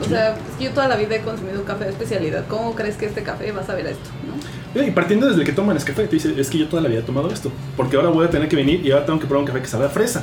O 0.00 0.04
sea, 0.04 0.30
es 0.34 0.56
que 0.58 0.64
yo 0.64 0.70
toda 0.70 0.88
la 0.88 0.96
vida 0.96 1.14
he 1.16 1.20
consumido 1.20 1.64
café 1.64 1.84
de 1.84 1.90
especialidad. 1.90 2.44
¿Cómo 2.48 2.74
crees 2.74 2.96
que 2.96 3.06
este 3.06 3.22
café 3.22 3.50
va 3.52 3.62
a 3.62 3.66
saber 3.66 3.86
a 3.86 3.90
esto? 3.90 4.10
¿no? 4.74 4.82
Y 4.82 4.90
partiendo 4.90 5.26
desde 5.26 5.42
que 5.44 5.52
toman 5.52 5.76
es 5.76 5.84
café, 5.84 6.06
te 6.06 6.16
dice, 6.16 6.34
es 6.38 6.50
que 6.50 6.58
yo 6.58 6.68
toda 6.68 6.82
la 6.82 6.88
vida 6.88 7.00
he 7.00 7.02
tomado 7.02 7.30
esto. 7.32 7.50
Porque 7.76 7.96
ahora 7.96 8.10
voy 8.10 8.26
a 8.26 8.30
tener 8.30 8.48
que 8.48 8.56
venir 8.56 8.84
y 8.84 8.90
ahora 8.92 9.06
tengo 9.06 9.18
que 9.18 9.26
probar 9.26 9.40
un 9.40 9.46
café 9.46 9.60
que 9.62 9.68
sabe 9.68 9.86
a 9.86 9.88
fresa, 9.88 10.20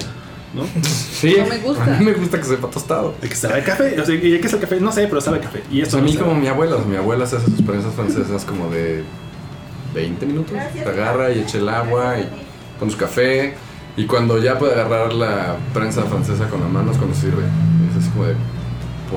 ¿no? 0.54 0.64
Sí, 0.84 1.36
No 1.40 1.48
me 1.48 1.58
gusta. 1.58 1.84
A 1.86 2.00
mí 2.00 2.06
me 2.06 2.14
gusta 2.14 2.38
que 2.38 2.44
sepa 2.44 2.70
tostado. 2.70 3.16
El 3.22 3.30
que 3.30 3.36
sabe 3.36 3.62
a 3.62 3.64
café. 3.64 4.00
O 4.00 4.06
sea, 4.06 4.14
¿y 4.14 4.20
qué 4.40 4.46
es 4.46 4.54
el 4.54 4.60
café? 4.60 4.80
No 4.80 4.92
sé, 4.92 5.08
pero 5.08 5.22
sabe 5.22 5.38
a 5.38 5.42
café. 5.42 5.64
Y 5.72 5.82
esto 5.82 5.98
a 5.98 6.02
no 6.02 6.06
mí 6.06 6.14
sabe. 6.14 6.26
como 6.26 6.40
mi 6.40 6.48
abuela, 6.48 6.78
mi 6.88 6.96
abuela 6.98 7.26
se 7.26 7.38
hace 7.38 7.46
sus 7.48 7.62
prensas 7.64 7.94
francesas 7.96 8.46
como 8.46 8.70
de 8.70 9.04
20 9.96 10.26
minutos. 10.28 10.56
Te 10.74 10.82
agarra 10.88 11.32
y 11.32 11.40
echa 11.40 11.58
el 11.58 11.70
agua 11.70 12.20
y 12.20 12.28
pone 12.80 12.92
su 12.92 12.98
café. 12.98 13.56
Y 13.98 14.06
cuando 14.06 14.38
ya 14.38 14.60
puede 14.60 14.74
agarrar 14.74 15.14
la 15.14 15.56
prensa 15.74 16.04
francesa 16.04 16.48
con 16.50 16.60
las 16.62 16.70
manos, 16.70 16.98
cuando 16.98 17.16
sirve. 17.16 17.44
Es 17.92 17.98
así 18.04 18.10
como 18.12 18.26
de, 18.26 18.36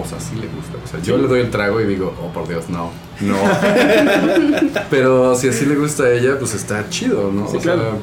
pues 0.01 0.13
así 0.13 0.35
le 0.37 0.47
gusta. 0.49 0.75
O 0.85 0.87
sea, 0.89 1.01
yo 1.03 1.17
le 1.19 1.27
doy 1.29 1.41
el 1.41 1.51
trago 1.51 1.81
y 1.81 1.87
digo, 1.87 2.15
oh 2.23 2.33
por 2.33 2.47
Dios, 2.49 2.69
no, 2.69 2.91
no. 3.21 3.37
Pero 4.91 5.35
si 5.35 5.49
así 5.49 5.67
le 5.67 5.77
gusta 5.77 6.05
a 6.05 6.11
ella, 6.13 6.39
pues 6.39 6.55
está 6.55 6.89
chido, 6.89 7.31
¿no? 7.33 7.49
Sí, 7.49 7.57
o 7.57 7.61
sea, 7.61 7.75
claro. 7.75 7.99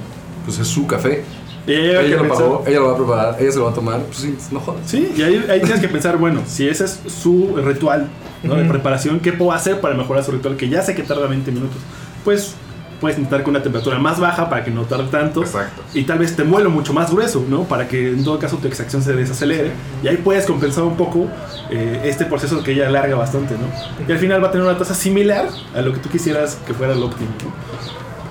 pues 0.45 0.59
es 0.59 0.67
su 0.67 0.85
café. 0.87 1.23
Y 1.65 1.67
que 1.67 1.99
Ella 2.07 2.17
lo 2.17 2.23
pensar- 2.23 2.37
pagó, 2.37 2.63
ella 2.67 2.79
lo 2.79 2.87
va 2.87 2.93
a 2.93 2.97
preparar, 2.97 3.37
ella 3.39 3.51
se 3.51 3.57
lo 3.57 3.65
va 3.65 3.71
a 3.71 3.73
tomar, 3.73 4.01
pues 4.01 4.17
sí, 4.17 4.35
no 4.51 4.59
jodas. 4.59 4.81
Sí, 4.85 5.13
y 5.15 5.21
ahí, 5.21 5.45
ahí 5.49 5.61
tienes 5.61 5.79
que 5.79 5.87
pensar, 5.87 6.17
bueno, 6.17 6.41
si 6.45 6.67
ese 6.67 6.83
es 6.83 6.99
su 7.07 7.55
ritual 7.55 8.09
¿no? 8.43 8.55
de 8.55 8.65
preparación, 8.65 9.21
¿qué 9.21 9.31
puedo 9.31 9.53
hacer 9.53 9.79
para 9.79 9.95
mejorar 9.95 10.23
su 10.25 10.31
ritual? 10.31 10.57
Que 10.57 10.67
ya 10.67 10.81
sé 10.81 10.93
que 10.93 11.03
tarda 11.03 11.25
20 11.27 11.51
minutos. 11.51 11.77
Pues 12.25 12.55
puedes 13.03 13.17
intentar 13.17 13.43
con 13.43 13.51
una 13.53 13.61
temperatura 13.61 13.99
más 13.99 14.17
baja 14.17 14.49
para 14.49 14.63
que 14.63 14.71
no 14.71 14.83
tarde 14.83 15.07
tanto. 15.11 15.41
Exacto. 15.41 15.81
Y 15.93 16.03
tal 16.03 16.19
vez 16.19 16.37
te 16.37 16.45
muelo 16.45 16.69
mucho 16.69 16.93
más 16.93 17.11
grueso, 17.11 17.43
¿no? 17.49 17.63
Para 17.65 17.85
que 17.89 18.11
en 18.11 18.23
todo 18.23 18.39
caso 18.39 18.55
tu 18.57 18.67
extracción 18.69 19.03
se 19.03 19.11
desacelere. 19.11 19.73
Y 20.01 20.07
ahí 20.07 20.15
puedes 20.15 20.45
compensar 20.45 20.85
un 20.85 20.95
poco 20.95 21.27
eh, 21.69 21.99
este 22.05 22.23
proceso 22.23 22.63
que 22.63 22.73
ya 22.75 22.87
alarga 22.87 23.17
bastante, 23.17 23.55
¿no? 23.55 23.65
Y 24.07 24.11
al 24.11 24.19
final 24.19 24.41
va 24.41 24.47
a 24.47 24.51
tener 24.51 24.65
una 24.65 24.77
tasa 24.77 24.95
similar 24.95 25.49
a 25.75 25.81
lo 25.81 25.91
que 25.91 25.99
tú 25.99 26.07
quisieras 26.07 26.57
que 26.65 26.73
fuera 26.73 26.93
el 26.93 27.03
óptimo, 27.03 27.29
¿no? 27.43 27.51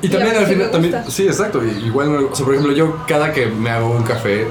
Y 0.00 0.06
Y 0.06 0.08
también 0.08 0.34
al 0.36 0.46
sí 0.46 0.52
final, 0.54 0.70
también, 0.70 0.94
sí, 1.08 1.26
exacto. 1.26 1.60
y 1.62 1.86
Igual, 1.86 2.08
o 2.32 2.34
sea, 2.34 2.44
por 2.46 2.54
ejemplo, 2.54 2.74
yo 2.74 3.04
cada 3.06 3.30
que 3.32 3.46
me 3.46 3.68
hago 3.70 3.90
un 3.90 4.02
café, 4.04 4.46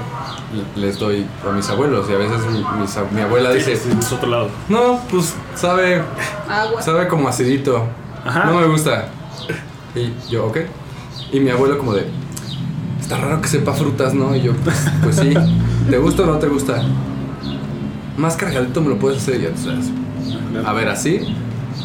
le- 0.76 0.80
les 0.86 0.98
doy 1.00 1.26
a 1.46 1.52
mis 1.52 1.68
abuelos. 1.68 2.06
Y 2.08 2.14
a 2.14 2.18
veces 2.18 2.38
mi, 2.46 2.62
ab- 2.62 3.10
mi 3.10 3.20
abuela 3.22 3.50
dice, 3.50 3.76
Sí, 3.76 3.88
es 3.98 4.12
otro 4.12 4.30
lado. 4.30 4.48
no, 4.68 5.00
pues 5.10 5.34
sabe, 5.56 6.00
Agua. 6.48 6.80
sabe 6.80 7.08
como 7.08 7.28
acidito. 7.28 7.84
Ajá. 8.24 8.44
No 8.44 8.60
me 8.60 8.66
gusta. 8.68 9.08
Y 9.94 10.12
yo, 10.30 10.46
ok. 10.46 10.58
Y 11.32 11.40
mi 11.40 11.50
abuelo 11.50 11.78
como 11.78 11.94
de, 11.94 12.06
está 13.00 13.18
raro 13.18 13.40
que 13.40 13.48
sepa 13.48 13.72
frutas, 13.72 14.14
¿no? 14.14 14.34
Y 14.34 14.42
yo, 14.42 14.52
pues, 14.64 14.76
pues 15.02 15.16
sí. 15.16 15.32
¿Te 15.90 15.98
gusta 15.98 16.22
o 16.22 16.26
no 16.26 16.38
te 16.38 16.48
gusta? 16.48 16.82
Más 18.16 18.36
cargadito 18.36 18.80
me 18.80 18.88
lo 18.90 18.98
puedes 18.98 19.22
hacer. 19.22 19.40
Y 19.42 19.46
entonces, 19.46 19.90
a 20.64 20.72
ver, 20.72 20.88
así. 20.88 21.20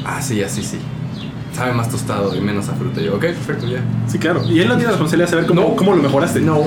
Ah, 0.05 0.21
sí, 0.21 0.41
así, 0.43 0.63
sí. 0.63 0.77
Sabe 1.53 1.73
más 1.73 1.89
tostado 1.89 2.35
y 2.35 2.41
menos 2.41 2.69
a 2.69 2.73
fruta. 2.73 3.01
Y 3.01 3.05
yo, 3.05 3.15
ok, 3.15 3.21
perfecto, 3.21 3.67
ya. 3.67 3.79
Sí, 4.07 4.19
claro. 4.19 4.43
Y 4.47 4.59
él 4.59 4.67
no 4.67 4.73
tiene 4.75 4.85
la 4.85 4.91
responsabilidad 4.91 5.27
de 5.27 5.31
saber 5.31 5.45
cómo, 5.47 5.61
No. 5.61 5.75
cómo 5.75 5.95
lo 5.95 6.03
mejoraste. 6.03 6.39
No, 6.41 6.59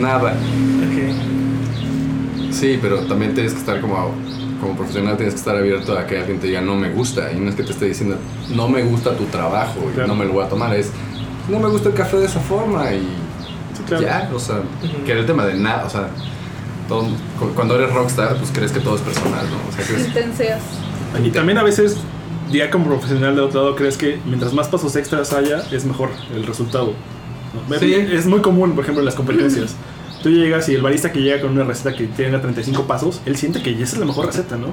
nada. 0.00 0.32
Ok. 0.32 2.52
Sí, 2.52 2.78
pero 2.82 3.00
también 3.00 3.34
tienes 3.34 3.52
que 3.52 3.58
estar 3.60 3.80
como, 3.80 4.10
como 4.60 4.76
profesional, 4.76 5.16
tienes 5.16 5.34
que 5.34 5.38
estar 5.40 5.56
abierto 5.56 5.96
a 5.96 6.06
que 6.06 6.18
alguien 6.18 6.38
te 6.40 6.48
diga 6.48 6.60
no 6.60 6.74
me 6.76 6.90
gusta. 6.90 7.32
Y 7.32 7.36
no 7.40 7.50
es 7.50 7.54
que 7.56 7.62
te 7.62 7.72
esté 7.72 7.86
diciendo 7.86 8.16
no 8.54 8.68
me 8.68 8.82
gusta 8.82 9.16
tu 9.16 9.24
trabajo 9.24 9.80
y 9.90 9.94
Claro. 9.94 10.08
no 10.08 10.14
me 10.14 10.24
lo 10.24 10.32
voy 10.32 10.44
a 10.44 10.48
tomar. 10.48 10.74
Es 10.74 10.90
no 11.48 11.58
me 11.58 11.68
gusta 11.68 11.88
el 11.90 11.94
café 11.94 12.18
de 12.18 12.26
esa 12.26 12.40
forma 12.40 12.92
y 12.92 13.00
Sí, 13.76 13.82
claro. 13.86 14.02
ya. 14.04 14.30
O 14.34 14.38
sea, 14.38 14.56
que 15.04 15.10
era 15.12 15.20
el 15.20 15.26
tema 15.26 15.44
de 15.46 15.54
nada. 15.54 15.84
O 15.86 15.90
sea, 15.90 16.08
todo- 16.88 17.04
cu- 17.38 17.52
cuando 17.54 17.76
eres 17.76 17.92
rockstar, 17.94 18.36
pues 18.36 18.50
crees 18.52 18.72
que 18.72 18.80
todo 18.80 18.96
es 18.96 19.00
personal, 19.02 19.44
¿no? 19.50 19.56
O 19.68 19.72
sea, 19.72 19.84
crees. 19.86 20.06
Intenseas. 20.08 20.60
Y 21.24 21.30
también 21.30 21.58
a 21.58 21.62
veces, 21.62 21.96
ya 22.50 22.70
como 22.70 22.86
profesional 22.86 23.34
de 23.36 23.42
otro 23.42 23.62
lado, 23.62 23.76
crees 23.76 23.96
que 23.96 24.18
mientras 24.26 24.52
más 24.52 24.68
pasos 24.68 24.94
extras 24.96 25.32
haya, 25.32 25.62
es 25.70 25.84
mejor 25.84 26.10
el 26.34 26.46
resultado. 26.46 26.92
¿no? 27.68 27.78
Sí. 27.78 27.94
Es 27.94 28.26
muy 28.26 28.40
común, 28.40 28.72
por 28.72 28.84
ejemplo, 28.84 29.00
en 29.00 29.06
las 29.06 29.14
competencias. 29.14 29.74
Tú 30.22 30.30
llegas 30.30 30.68
y 30.68 30.74
el 30.74 30.82
barista 30.82 31.12
que 31.12 31.20
llega 31.20 31.40
con 31.40 31.52
una 31.52 31.64
receta 31.64 31.96
que 31.96 32.06
tiene 32.06 32.38
35 32.38 32.86
pasos, 32.86 33.20
él 33.24 33.36
siente 33.36 33.62
que 33.62 33.70
esa 33.70 33.94
es 33.94 33.98
la 33.98 34.06
mejor 34.06 34.26
receta, 34.26 34.56
¿no? 34.56 34.68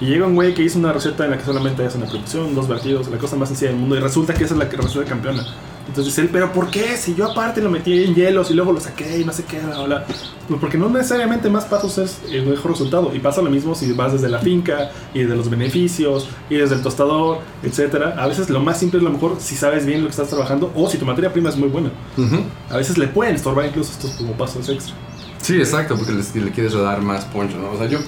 Y 0.00 0.06
llega 0.06 0.26
un 0.26 0.34
güey 0.34 0.54
que 0.54 0.62
hizo 0.62 0.78
una 0.78 0.92
receta 0.92 1.24
en 1.26 1.32
la 1.32 1.38
que 1.38 1.44
solamente 1.44 1.84
hace 1.84 1.98
una 1.98 2.06
producción, 2.06 2.54
dos 2.54 2.66
vertidos, 2.68 3.08
la 3.08 3.18
cosa 3.18 3.36
más 3.36 3.48
sencilla 3.50 3.70
del 3.70 3.80
mundo, 3.80 3.96
y 3.96 4.00
resulta 4.00 4.32
que 4.32 4.44
esa 4.44 4.54
es 4.54 4.58
la 4.58 4.64
receta 4.64 5.04
campeona. 5.04 5.44
Entonces 5.88 6.06
dice 6.14 6.20
él, 6.22 6.28
pero 6.32 6.52
¿por 6.52 6.70
qué? 6.70 6.96
Si 6.96 7.14
yo 7.16 7.28
aparte 7.30 7.60
lo 7.60 7.68
metí 7.68 8.04
en 8.04 8.14
hielos 8.14 8.50
y 8.50 8.54
luego 8.54 8.72
lo 8.72 8.78
saqué 8.80 9.18
y 9.18 9.24
no 9.24 9.32
sé 9.32 9.44
qué, 9.44 9.58
bla, 9.58 9.82
bla. 9.82 10.04
Pues 10.46 10.60
porque 10.60 10.78
no 10.78 10.88
necesariamente 10.88 11.50
más 11.50 11.64
pasos 11.64 11.98
es 11.98 12.20
el 12.30 12.46
mejor 12.46 12.70
resultado. 12.72 13.12
Y 13.12 13.18
pasa 13.18 13.42
lo 13.42 13.50
mismo 13.50 13.74
si 13.74 13.90
vas 13.92 14.12
desde 14.12 14.28
la 14.28 14.38
finca 14.38 14.90
y 15.12 15.20
desde 15.22 15.34
los 15.36 15.50
beneficios 15.50 16.28
y 16.48 16.54
desde 16.56 16.76
el 16.76 16.82
tostador, 16.82 17.38
etcétera. 17.64 18.14
A 18.18 18.28
veces 18.28 18.48
lo 18.50 18.60
más 18.60 18.78
simple 18.78 18.98
es 18.98 19.04
lo 19.04 19.10
mejor 19.10 19.36
si 19.40 19.56
sabes 19.56 19.84
bien 19.84 20.00
lo 20.02 20.06
que 20.06 20.12
estás 20.12 20.28
trabajando 20.28 20.70
o 20.76 20.88
si 20.88 20.96
tu 20.96 21.04
materia 21.06 21.32
prima 21.32 21.48
es 21.50 21.56
muy 21.56 21.68
buena. 21.68 21.90
Ujú. 22.16 22.36
A 22.70 22.76
veces 22.76 22.96
le 22.96 23.08
pueden 23.08 23.34
estorbar 23.34 23.66
incluso 23.66 23.90
estos 23.90 24.12
como 24.12 24.34
pasos 24.34 24.68
extra. 24.68 24.94
Sí, 25.42 25.56
exacto, 25.56 25.96
porque 25.96 26.12
les- 26.12 26.34
le 26.36 26.52
quieres 26.52 26.72
dar 26.72 27.00
más 27.02 27.24
poncho, 27.24 27.56
¿no? 27.58 27.72
O 27.72 27.78
sea, 27.78 27.88
yo 27.88 27.98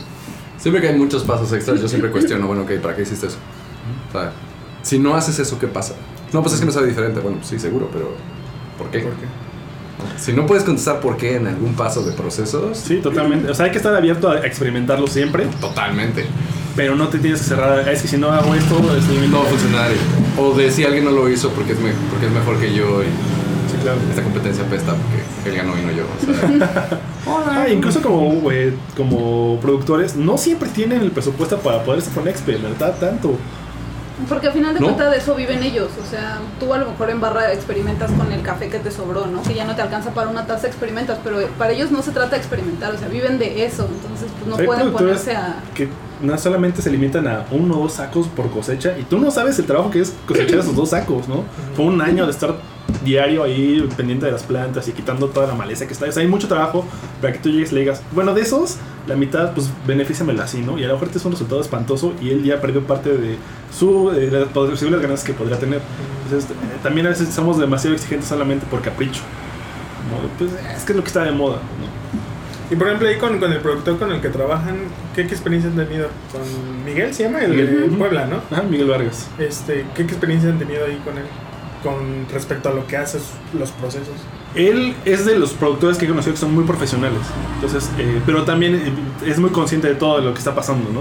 siempre 0.63 0.81
que 0.81 0.89
hay 0.89 0.97
muchos 0.97 1.25
pasos 1.25 1.53
extras, 1.53 1.81
yo 1.81 1.89
siempre 1.89 2.11
cuestiono, 2.11 2.47
bueno, 2.47 2.63
ok, 2.63 2.71
¿para 2.81 2.97
qué 2.97 3.03
hiciste 3.03 3.27
eso? 3.27 3.37
O 4.09 4.13
sea, 4.13 4.33
si 4.83 4.99
no 4.99 5.15
haces 5.15 5.39
eso, 5.39 5.59
¿qué 5.59 5.67
pasa? 5.67 5.95
No, 6.33 6.41
pues 6.41 6.55
es 6.55 6.61
que 6.61 6.67
me 6.67 6.73
sabe 6.73 6.87
diferente. 6.87 7.21
Bueno, 7.21 7.39
sí, 7.43 7.59
seguro, 7.59 7.91
pero 7.93 8.15
¿por 8.79 8.89
qué? 8.91 9.01
¿Por 9.01 9.13
qué? 9.13 9.27
Si 10.19 10.33
no 10.33 10.47
puedes 10.47 10.65
contestar 10.65 11.01
por 11.01 11.17
qué 11.17 11.37
en 11.37 11.47
algún 11.47 11.75
paso 11.75 12.03
de 12.03 12.13
procesos, 12.13 12.79
Sí, 12.79 12.97
totalmente. 13.03 13.51
O 13.51 13.55
sea, 13.55 13.67
hay 13.67 13.71
que 13.71 13.77
estar 13.77 13.95
abierto 13.95 14.31
a 14.31 14.39
experimentarlo 14.47 15.07
siempre, 15.07 15.47
totalmente. 15.61 16.25
pero 16.75 16.97
no 16.97 17.09
te 17.09 17.19
tienes 17.19 17.41
que 17.41 17.47
cerrar. 17.49 17.87
Es 17.89 18.01
que 18.03 18.09
si 18.09 18.17
no 18.17 18.31
hago 18.33 18.55
esto, 18.55 18.77
es 18.97 19.05
No 19.31 19.39
va 19.41 19.45
a 19.45 19.49
funcionar. 19.49 19.91
O 20.39 20.55
de 20.55 20.71
si 20.71 20.85
alguien 20.85 21.05
no 21.05 21.11
lo 21.11 21.29
hizo 21.29 21.51
porque 21.51 21.73
es, 21.75 21.79
me- 21.81 21.93
porque 22.11 22.27
es 22.27 22.33
mejor 22.33 22.59
que 22.59 22.73
yo 22.75 23.03
y 23.03 23.07
claro. 23.83 23.99
esta 24.11 24.23
competencia 24.23 24.65
apesta 24.65 24.95
porque 24.95 25.51
él 25.51 25.57
ganó 25.57 25.79
y 25.79 25.83
no 25.83 25.93
yo. 25.93 26.05
O 26.05 26.25
sea, 26.65 27.01
Ah, 27.27 27.69
incluso 27.69 28.03
como, 28.03 28.51
eh, 28.51 28.75
como 28.97 29.59
productores, 29.61 30.17
no 30.17 30.37
siempre 30.39 30.69
tienen 30.71 31.03
el 31.03 31.11
presupuesto 31.13 31.59
para 31.59 31.83
poderse 31.85 32.11
a 32.19 32.31
experimentar 32.31 32.95
tanto. 32.99 33.37
Porque 34.29 34.49
al 34.49 34.53
final 34.53 34.75
de 34.75 34.81
¿No? 34.81 34.87
cuentas 34.87 35.11
de 35.11 35.19
eso 35.19 35.35
viven 35.35 35.63
ellos. 35.63 35.89
O 36.01 36.09
sea, 36.09 36.39
tú 36.61 36.73
a 36.73 36.79
lo 36.79 36.91
mejor 36.91 37.11
en 37.11 37.21
barra 37.21 37.53
experimentas 37.53 38.11
con 38.13 38.31
el 38.31 38.43
café 38.43 38.69
que 38.69 38.79
te 38.79 38.91
sobró, 38.91 39.27
¿no? 39.27 39.43
Que 39.43 39.55
ya 39.55 39.65
no 39.65 39.75
te 39.75 39.83
alcanza 39.83 40.11
para 40.11 40.29
una 40.29 40.47
taza, 40.47 40.67
experimentas. 40.67 41.19
Pero 41.25 41.47
para 41.59 41.73
ellos 41.73 41.91
no 41.91 42.03
se 42.03 42.13
trata 42.13 42.31
de 42.31 42.37
experimentar, 42.37 42.95
o 42.95 42.99
sea, 42.99 43.09
viven 43.09 43.39
de 43.39 43.65
eso. 43.65 43.89
Entonces, 43.91 44.29
pues 44.39 44.47
no 44.49 44.57
Hay 44.57 44.67
pueden 44.67 44.93
ponerse 44.93 45.35
a. 45.35 45.63
que 45.75 45.89
no 46.21 46.39
solamente 46.39 46.83
se 46.83 46.91
limitan 46.91 47.27
a 47.27 47.47
uno 47.51 47.79
o 47.79 47.83
dos 47.85 47.95
sacos 47.95 48.29
por 48.29 48.49
cosecha 48.51 48.97
y 48.97 49.03
tú 49.03 49.19
no 49.19 49.31
sabes 49.31 49.59
el 49.59 49.67
trabajo 49.67 49.91
que 49.91 50.01
es 50.01 50.15
cosechar 50.27 50.61
esos 50.61 50.77
dos 50.77 50.91
sacos, 50.91 51.27
¿no? 51.27 51.43
Fue 51.75 51.85
un 51.87 52.01
año 52.01 52.27
de 52.27 52.31
estar 52.33 52.55
diario 53.05 53.43
ahí 53.43 53.89
pendiente 53.97 54.27
de 54.27 54.33
las 54.33 54.43
plantas 54.43 54.87
y 54.89 54.93
quitando 54.93 55.29
toda 55.29 55.47
la 55.47 55.55
maleza 55.55 55.87
que 55.87 55.93
está. 55.93 56.07
O 56.07 56.13
sea, 56.13 56.23
hay 56.23 56.29
mucho 56.29 56.49
trabajo 56.49 56.85
para 57.21 57.33
que 57.33 57.39
tú 57.39 57.49
llegues 57.49 57.73
y 57.73 57.75
le 57.75 57.81
digas, 57.83 58.03
bueno, 58.13 58.35
de 58.35 58.43
esos, 58.43 58.77
la 59.07 59.17
mitad, 59.17 59.53
pues 59.53 59.71
benefíciamela 59.87 60.45
así, 60.45 60.61
¿no? 60.61 60.79
Y 60.79 60.85
a 60.85 60.89
lo 60.89 60.95
mejor 60.95 61.09
te 61.09 61.19
es 61.19 61.25
un 61.25 61.33
resultado 61.33 61.61
espantoso 61.61 62.13
y 62.21 62.31
él 62.31 62.45
ya 62.45 62.61
perdió 62.61 62.87
parte 62.87 63.17
de 63.17 63.37
su 63.77 64.11
eh, 64.13 64.31
de 64.31 64.41
las 64.41 64.49
posibles 64.49 65.01
ganancias 65.01 65.25
que 65.25 65.35
podría 65.35 65.59
tener. 65.59 65.81
Entonces, 66.25 66.51
eh, 66.51 66.55
también 66.83 67.07
a 67.07 67.11
veces 67.11 67.29
somos 67.29 67.59
demasiado 67.59 67.95
exigentes 67.95 68.29
solamente 68.29 68.67
por 68.67 68.83
capricho. 68.83 69.23
¿no? 70.11 70.29
Pues 70.39 70.51
es 70.77 70.85
que 70.85 70.93
es 70.93 70.97
lo 70.97 71.03
que 71.03 71.09
está 71.09 71.25
de 71.25 71.33
moda, 71.33 71.57
¿no? 71.57 72.03
Y 72.73 72.77
por 72.77 72.87
ejemplo, 72.87 73.07
ahí 73.07 73.17
con, 73.17 73.39
con 73.39 73.53
el 73.53 73.61
productor 73.61 73.99
con 73.99 74.11
el 74.13 74.23
que 74.23 74.31
trabajan, 74.31 74.77
¿qué, 75.15 75.27
qué 75.27 75.35
experiencia 75.35 75.71
han 75.71 75.77
tenido? 75.77 76.09
Con 76.33 76.85
Miguel 76.87 77.13
se 77.13 77.25
llama, 77.25 77.41
el 77.41 77.55
de. 77.55 77.97
Puebla, 77.99 78.27
¿no? 78.27 78.37
Ajá, 78.51 78.63
Miguel 78.63 78.89
Vargas. 78.89 79.29
Este, 79.39 79.85
¿qué, 79.95 80.07
¿Qué 80.07 80.13
experiencia 80.13 80.49
han 80.49 80.59
tenido 80.59 80.87
ahí 80.87 80.99
con 81.05 81.19
él? 81.19 81.25
Con 81.83 82.27
respecto 82.33 82.69
a 82.69 82.73
lo 82.73 82.87
que 82.87 82.97
hace 82.97 83.19
los 83.59 83.71
procesos. 83.73 84.15
Él 84.55 84.95
es 85.05 85.25
de 85.25 85.39
los 85.39 85.53
productores 85.53 85.99
que 85.99 86.05
he 86.05 86.09
conocido 86.09 86.35
que 86.35 86.41
son 86.41 86.55
muy 86.55 86.65
profesionales. 86.65 87.21
Entonces, 87.55 87.91
eh, 87.99 88.21
pero 88.27 88.45
también 88.45 88.75
eh, 88.77 88.93
es 89.27 89.39
muy 89.39 89.51
consciente 89.51 89.89
de 89.89 89.95
todo 89.95 90.21
lo 90.21 90.33
que 90.33 90.39
está 90.39 90.55
pasando, 90.55 90.91
¿no? 90.93 91.01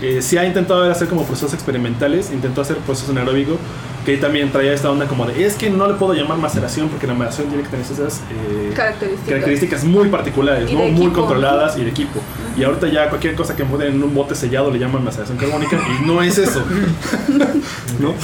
Eh, 0.00 0.22
sí 0.22 0.38
ha 0.38 0.44
intentado 0.46 0.90
hacer 0.90 1.08
como 1.08 1.24
procesos 1.24 1.54
experimentales, 1.54 2.30
intentó 2.30 2.60
hacer 2.60 2.76
procesos 2.78 3.10
anaeróbico, 3.10 3.58
que 4.04 4.16
también 4.18 4.50
traía 4.52 4.72
esta 4.72 4.90
onda 4.90 5.06
como 5.06 5.26
de, 5.26 5.44
es 5.44 5.54
que 5.54 5.70
no 5.70 5.86
le 5.88 5.94
puedo 5.94 6.14
llamar 6.14 6.38
maceración 6.38 6.88
porque 6.88 7.06
la 7.06 7.14
maceración 7.14 7.48
tiene 7.48 7.62
que 7.64 7.70
tener 7.70 7.84
esas 7.84 8.20
eh, 8.30 8.72
Características. 8.74 9.28
características 9.28 9.84
muy 9.84 10.08
particulares, 10.08 10.70
¿no? 10.70 10.80
muy 10.86 11.10
controladas 11.10 11.76
y 11.78 11.84
de 11.84 11.90
equipo. 11.90 12.20
Y 12.56 12.62
ahorita 12.62 12.86
ya 12.88 13.08
cualquier 13.08 13.34
cosa 13.34 13.56
que 13.56 13.64
ponen 13.64 13.94
en 13.94 14.02
un 14.02 14.14
bote 14.14 14.34
sellado 14.34 14.70
le 14.70 14.78
llaman 14.78 15.02
maceración 15.04 15.36
carbónica 15.38 15.76
y 15.76 16.06
no 16.06 16.22
es 16.22 16.38
eso. 16.38 16.62
¿No? 18.00 18.10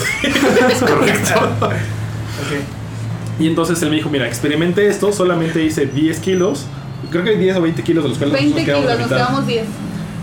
Ok. 1.72 3.40
Y 3.40 3.46
entonces 3.48 3.80
él 3.82 3.90
me 3.90 3.96
dijo, 3.96 4.10
mira, 4.10 4.26
experimenté 4.26 4.86
esto, 4.88 5.12
solamente 5.12 5.64
hice 5.64 5.86
10 5.86 6.18
kilos, 6.20 6.66
creo 7.10 7.24
que 7.24 7.36
10 7.36 7.56
o 7.56 7.62
20 7.62 7.82
kilos 7.82 8.04
de 8.04 8.08
los 8.10 8.18
cuales 8.18 8.34
20 8.34 8.54
nos 8.54 8.64
quedamos 8.64 8.84
kilos, 8.86 9.00
nos 9.00 9.08
quedamos 9.08 9.46
10. 9.46 9.64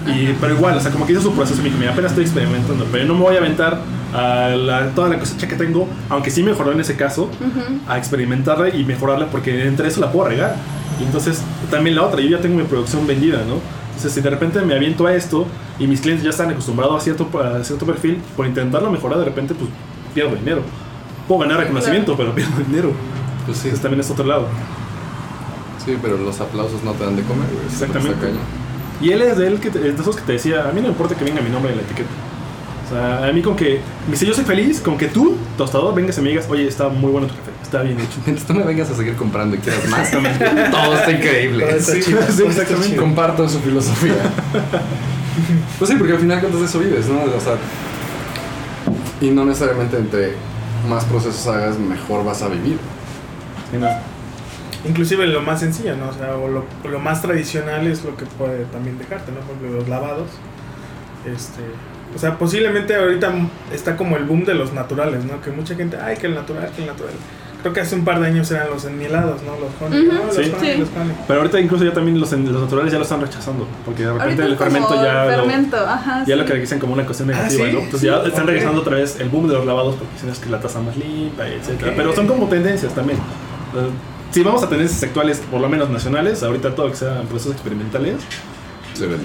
Y, 0.07 0.33
pero 0.39 0.53
igual, 0.53 0.77
o 0.77 0.79
sea, 0.79 0.91
como 0.91 1.05
que 1.05 1.13
hizo 1.13 1.21
su 1.21 1.33
proceso, 1.33 1.57
me 1.61 1.65
dijo, 1.65 1.77
mira, 1.79 1.91
apenas 1.91 2.11
estoy 2.11 2.23
experimentando, 2.25 2.85
pero 2.91 3.05
no 3.05 3.15
me 3.15 3.21
voy 3.21 3.35
a 3.35 3.39
aventar 3.39 3.81
a 4.13 4.49
la- 4.55 4.89
toda 4.91 5.09
la 5.09 5.19
cosecha 5.19 5.47
que 5.47 5.55
tengo, 5.55 5.87
aunque 6.09 6.29
sí 6.31 6.43
mejoró 6.43 6.71
en 6.71 6.79
ese 6.79 6.95
caso, 6.95 7.29
a 7.87 7.97
experimentarla 7.97 8.69
y 8.69 8.85
mejorarla 8.85 9.25
porque 9.27 9.67
entre 9.67 9.87
eso 9.87 9.99
la 9.99 10.11
puedo 10.11 10.29
regar. 10.29 10.55
Y 11.01 11.03
entonces 11.03 11.41
también 11.69 11.95
la 11.95 12.03
otra, 12.03 12.21
yo 12.21 12.29
ya 12.29 12.39
tengo 12.39 12.55
mi 12.55 12.63
producción 12.63 13.05
vendida, 13.05 13.39
¿no? 13.47 13.59
Si 13.97 14.21
de 14.21 14.29
repente 14.29 14.61
me 14.61 14.75
aviento 14.75 15.05
a 15.07 15.13
esto 15.15 15.45
y 15.79 15.87
mis 15.87 16.01
clientes 16.01 16.23
ya 16.23 16.29
están 16.31 16.49
acostumbrados 16.49 16.95
a 16.97 16.99
cierto, 17.03 17.29
a 17.39 17.63
cierto 17.63 17.85
perfil, 17.85 18.21
por 18.35 18.45
intentarlo 18.45 18.91
mejorar 18.91 19.19
de 19.19 19.25
repente 19.25 19.53
pues 19.53 19.69
pierdo 20.13 20.35
dinero. 20.35 20.61
Puedo 21.27 21.41
ganar 21.41 21.57
reconocimiento, 21.59 22.15
pero 22.15 22.33
pierdo 22.35 22.57
dinero. 22.67 22.91
pues 23.45 23.57
sí, 23.57 23.67
Entonces 23.69 23.81
también 23.81 23.99
es 24.01 24.09
otro 24.11 24.25
lado. 24.25 24.47
sí, 25.83 25.97
pero 26.01 26.17
los 26.17 26.39
aplausos 26.39 26.83
no 26.83 26.91
te 26.93 27.05
dan 27.05 27.15
de 27.15 27.23
comer, 27.23 27.47
güey. 27.51 27.65
Exactamente. 27.65 28.27
Y 29.01 29.11
él 29.11 29.21
es 29.21 29.37
de, 29.37 29.47
él 29.47 29.59
que 29.59 29.69
te- 29.69 29.79
de 29.79 29.89
esos 29.89 30.15
que 30.15 30.23
te 30.23 30.33
decía, 30.33 30.67
a 30.67 30.71
mí 30.71 30.81
no 30.81 30.87
importa 30.87 31.15
que 31.15 31.23
venga 31.23 31.41
mi 31.41 31.49
nombre 31.49 31.71
en 31.71 31.77
la 31.77 31.83
etiqueta. 31.83 32.09
O 32.87 32.89
sea, 32.89 33.27
a 33.27 33.31
mí 33.33 33.41
con 33.41 33.55
que, 33.55 33.79
me 34.07 34.11
dice, 34.13 34.25
yo 34.25 34.33
soy 34.33 34.43
feliz 34.45 34.79
con 34.81 34.97
que 34.97 35.07
tú, 35.07 35.35
tostador, 35.57 35.93
vengas 35.93 36.17
y 36.17 36.21
me 36.21 36.29
digas, 36.29 36.47
oye, 36.49 36.67
está 36.67 36.87
muy 36.89 37.11
bueno 37.11 37.27
tu 37.27 37.33
café, 37.35 37.51
está 37.67 37.81
bien 37.83 37.99
hecho. 37.99 38.17
Mientras 38.25 38.47
tú 38.47 38.53
me 38.53 38.63
vengas 38.63 38.89
a 38.89 38.95
seguir 38.95 39.15
comprando 39.15 39.55
y 39.55 39.59
quieras 39.59 39.87
más, 39.89 40.09
todo 40.71 40.93
está 40.95 41.11
increíble. 41.11 41.65
Todo 41.65 41.75
está 41.75 41.91
Sí, 41.93 42.01
chido, 42.01 42.21
sí, 42.21 42.37
todo 42.37 42.49
está 42.49 42.61
exactamente. 42.63 42.89
chido. 42.89 43.01
Comparto 43.03 43.47
su 43.49 43.59
filosofía. 43.59 44.13
Pues 45.77 45.91
sí, 45.91 45.95
porque 45.97 46.13
al 46.13 46.19
final 46.19 46.39
cuentas 46.39 46.61
de 46.61 46.65
eso 46.65 46.79
vives, 46.79 47.05
¿no? 47.05 47.21
O 47.21 47.39
sea, 47.39 47.53
y 49.21 49.29
no 49.29 49.45
necesariamente 49.45 49.95
entre 49.97 50.33
más 50.89 51.05
procesos 51.05 51.45
hagas, 51.45 51.77
mejor 51.77 52.25
vas 52.25 52.41
a 52.41 52.47
vivir. 52.47 52.79
Sí, 53.69 53.77
no. 53.77 53.87
Inclusive 54.89 55.27
lo 55.27 55.41
más 55.43 55.59
sencillo, 55.59 55.95
¿no? 55.95 56.09
O 56.09 56.13
sea, 56.13 56.35
o 56.35 56.47
lo, 56.47 56.65
lo 56.89 56.99
más 56.99 57.21
tradicional 57.21 57.85
es 57.85 58.03
lo 58.03 58.17
que 58.17 58.25
puede 58.25 58.65
también 58.65 58.97
dejarte, 58.97 59.31
¿no? 59.31 59.41
Por 59.41 59.57
ejemplo, 59.57 59.77
los 59.79 59.87
lavados. 59.87 60.27
Este, 61.23 61.61
o 62.15 62.17
sea, 62.17 62.39
posiblemente 62.39 62.95
ahorita 62.95 63.31
está 63.71 63.95
como 63.95 64.17
el 64.17 64.23
boom 64.23 64.43
de 64.43 64.55
los 64.55 64.73
naturales, 64.73 65.23
¿no? 65.25 65.39
Que 65.41 65.51
mucha 65.51 65.75
gente, 65.75 65.97
ay, 66.01 66.17
que 66.17 66.25
el 66.25 66.33
natural, 66.33 66.71
que 66.75 66.81
el 66.81 66.87
natural. 66.87 67.13
Creo 67.67 67.73
que 67.73 67.81
hace 67.81 67.95
un 67.95 68.05
par 68.05 68.21
de 68.21 68.27
años 68.27 68.49
eran 68.49 68.69
los 68.69 68.85
enmielados, 68.85 69.41
¿no? 69.43 69.51
Los 69.59 69.71
honey, 69.81 70.07
Ujú. 70.07 70.13
¿no? 70.15 70.25
Los 70.27 70.35
Sí. 70.35 70.41
honey, 70.57 70.73
Sí. 70.73 70.79
los 70.79 70.89
honey. 70.95 71.15
Pero 71.27 71.39
ahorita 71.41 71.59
incluso 71.59 71.83
ya 71.83 71.91
también 71.91 72.17
los, 72.17 72.31
los 72.31 72.61
naturales 72.61 72.93
ya 72.93 72.97
lo 72.97 73.03
están 73.03 73.19
rechazando. 73.19 73.67
Porque 73.83 74.05
de 74.05 74.13
repente 74.13 74.43
el 74.43 74.55
fermento 74.57 74.95
ya 75.03 75.25
lo, 75.25 75.31
fermento, 75.43 75.75
ajá, 75.77 76.19
ya 76.19 76.25
sí. 76.35 76.35
lo 76.39 76.45
que 76.45 76.53
dicen 76.53 76.79
como 76.79 76.93
una 76.93 77.03
cuestión 77.03 77.27
negativa, 77.27 77.65
Ah, 77.65 77.67
¿sí? 77.67 77.73
¿no? 77.75 77.79
Entonces 77.81 78.01
ya 78.09 78.15
están 78.23 78.43
ok. 78.43 78.47
regresando 78.47 78.79
otra 78.81 78.95
vez 78.95 79.19
el 79.19 79.27
boom 79.27 79.49
de 79.49 79.55
los 79.55 79.65
lavados 79.65 79.95
porque 79.95 80.13
dicen 80.13 80.29
es 80.29 80.39
que 80.39 80.49
la 80.49 80.61
taza 80.61 80.79
más 80.79 80.95
limpia, 80.95 81.45
etcétera. 81.45 81.91
Ok. 81.91 81.97
Pero 81.97 82.15
son 82.15 82.27
como 82.27 82.47
tendencias 82.47 82.95
también. 82.95 83.17
Eh, 83.19 83.89
Si 84.31 84.43
vamos 84.43 84.63
a 84.63 84.69
tendencias 84.69 85.03
actuales, 85.03 85.41
por 85.51 85.59
lo 85.59 85.67
menos 85.67 85.89
nacionales, 85.89 86.43
ahorita 86.43 86.73
todo 86.73 86.89
que 86.89 86.95
sean 86.95 87.25
procesos 87.27 87.51
experimentales, 87.53 88.15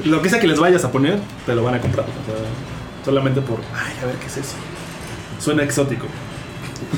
lo 0.04 0.20
que 0.20 0.28
sea 0.30 0.40
que 0.40 0.48
les 0.48 0.58
vayas 0.58 0.84
a 0.84 0.90
poner, 0.90 1.20
te 1.46 1.54
lo 1.54 1.62
van 1.62 1.74
a 1.74 1.80
comprar. 1.80 2.06
O 2.06 2.24
sea, 2.26 2.34
solamente 3.04 3.40
por, 3.40 3.58
ay, 3.72 3.92
a 4.02 4.06
ver 4.06 4.16
qué 4.16 4.26
es 4.26 4.36
eso. 4.38 4.54
Suena 5.38 5.62
exótico. 5.62 6.06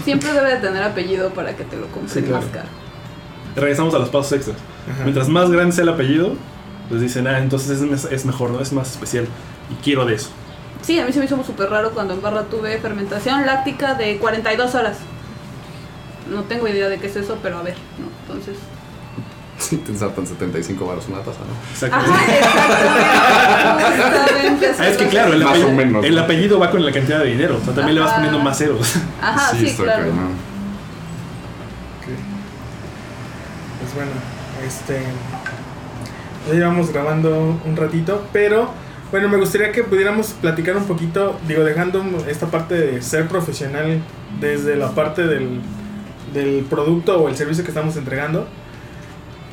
Siempre 0.02 0.32
debe 0.32 0.50
de 0.54 0.56
tener 0.56 0.82
apellido 0.82 1.30
para 1.30 1.56
que 1.56 1.64
te 1.64 1.76
lo 1.76 1.86
compren 1.88 2.08
Sí, 2.08 2.22
claro. 2.22 2.42
más 2.42 2.50
caro. 2.52 2.68
Regresamos 3.56 3.94
a 3.94 3.98
los 4.00 4.08
pasos 4.08 4.32
extras. 4.32 4.56
Ajá. 4.92 5.02
Mientras 5.04 5.28
más 5.28 5.50
grande 5.50 5.72
sea 5.72 5.82
el 5.84 5.90
apellido, 5.90 6.32
pues 6.88 7.00
dicen, 7.00 7.26
ah, 7.26 7.38
entonces 7.38 7.80
es, 7.80 8.04
es 8.10 8.24
mejor, 8.26 8.50
¿no? 8.50 8.60
Es 8.60 8.72
más 8.72 8.90
especial. 8.90 9.26
Y 9.70 9.74
quiero 9.82 10.04
de 10.04 10.14
eso. 10.14 10.30
Sí, 10.82 10.98
a 10.98 11.06
mí 11.06 11.12
se 11.12 11.18
me 11.20 11.24
hizo 11.26 11.42
súper 11.44 11.70
raro 11.70 11.92
cuando 11.92 12.14
en 12.14 12.20
barra 12.20 12.42
tuve 12.44 12.76
fermentación 12.78 13.46
láctica 13.46 13.94
de 13.94 14.18
42 14.18 14.74
horas. 14.74 14.98
No 16.30 16.42
tengo 16.42 16.66
idea 16.68 16.88
de 16.88 16.98
qué 16.98 17.06
es 17.06 17.16
eso, 17.16 17.38
pero 17.42 17.58
a 17.58 17.62
ver, 17.62 17.76
¿no? 17.98 18.06
Entonces... 18.34 18.56
Sí, 19.74 19.80
te 19.84 19.90
ensartan 19.90 20.24
75 20.24 20.86
baros 20.86 21.08
una 21.08 21.18
taza, 21.18 21.40
¿no? 21.40 21.54
Exacto. 21.72 21.96
Ajá, 21.96 22.36
exactamente. 23.88 24.74
Ah, 24.78 24.88
es 24.88 24.96
que 24.96 25.06
claro, 25.08 25.32
el, 25.32 25.40
Más 25.40 25.50
apellido, 25.50 25.68
o 25.68 25.72
menos, 25.72 26.04
el 26.04 26.14
¿no? 26.14 26.20
apellido 26.22 26.58
va 26.58 26.70
con 26.70 26.84
la 26.84 26.92
cantidad 26.92 27.18
de 27.20 27.26
dinero. 27.26 27.58
O 27.60 27.64
sea, 27.64 27.74
también 27.74 27.96
le 27.96 28.00
vas 28.00 28.12
poniendo 28.14 28.38
más 28.38 28.58
ceros. 28.58 28.96
Ajá, 29.20 29.52
sí, 29.56 29.66
está 29.66 29.82
claro. 29.84 30.02
cañón. 30.02 30.30
Pues 33.80 33.94
bueno, 33.94 34.10
este. 34.66 35.00
Ya 36.46 36.54
llevamos 36.54 36.92
grabando 36.92 37.60
un 37.64 37.76
ratito, 37.76 38.26
pero 38.32 38.70
bueno, 39.10 39.28
me 39.28 39.38
gustaría 39.38 39.72
que 39.72 39.82
pudiéramos 39.82 40.28
platicar 40.40 40.76
un 40.76 40.84
poquito, 40.84 41.38
digo, 41.48 41.64
dejando 41.64 42.04
esta 42.28 42.46
parte 42.46 42.74
de 42.74 43.02
ser 43.02 43.28
profesional 43.28 44.02
desde 44.40 44.76
la 44.76 44.90
parte 44.90 45.26
del, 45.26 45.60
del 46.32 46.64
producto 46.64 47.22
o 47.22 47.28
el 47.28 47.36
servicio 47.36 47.64
que 47.64 47.70
estamos 47.70 47.96
entregando. 47.96 48.46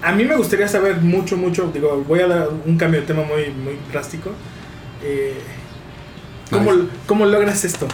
A 0.03 0.11
mí 0.13 0.23
me 0.25 0.35
gustaría 0.35 0.67
saber 0.67 0.97
mucho, 0.97 1.37
mucho, 1.37 1.69
digo, 1.73 2.03
voy 2.07 2.19
a 2.21 2.27
dar 2.27 2.49
un 2.65 2.77
cambio 2.77 3.01
de 3.01 3.07
tema 3.07 3.23
muy, 3.23 3.51
muy 3.51 3.77
drástico. 3.91 4.31
Eh, 5.03 5.35
¿cómo, 6.49 6.73
Nice. 6.73 6.87
¿Cómo 7.07 7.25
logras 7.25 7.63
esto? 7.65 7.87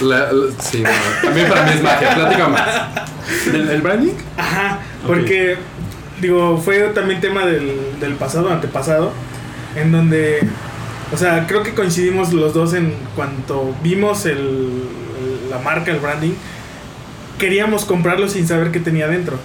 La- 0.00 0.32
la- 0.32 0.52
sí, 0.62 0.82
también 1.22 1.48
para 1.48 1.64
mí 1.64 1.70
es 1.74 1.82
magia. 1.82 2.14
Platica 2.14 2.48
más. 2.48 2.68
¿El, 3.52 3.68
el 3.70 3.82
branding? 3.82 4.12
Ajá, 4.36 4.80
porque, 5.06 5.56
digo, 6.20 6.58
fue 6.58 6.80
también 6.94 7.20
tema 7.20 7.44
del, 7.46 7.98
del 8.00 8.14
pasado, 8.14 8.50
antepasado, 8.50 9.12
en 9.74 9.92
donde, 9.92 10.40
o 11.12 11.16
sea, 11.16 11.46
creo 11.46 11.62
que 11.62 11.74
coincidimos 11.74 12.32
los 12.32 12.52
dos 12.54 12.74
en 12.74 12.94
cuanto 13.14 13.74
vimos 13.82 14.26
el, 14.26 14.38
el- 14.38 15.50
la 15.50 15.58
marca, 15.58 15.90
el 15.92 15.98
branding, 16.00 16.32
queríamos 17.38 17.84
comprarlo 17.84 18.28
sin 18.28 18.46
saber 18.48 18.70
qué 18.70 18.80
tenía 18.80 19.08
dentro. 19.08 19.38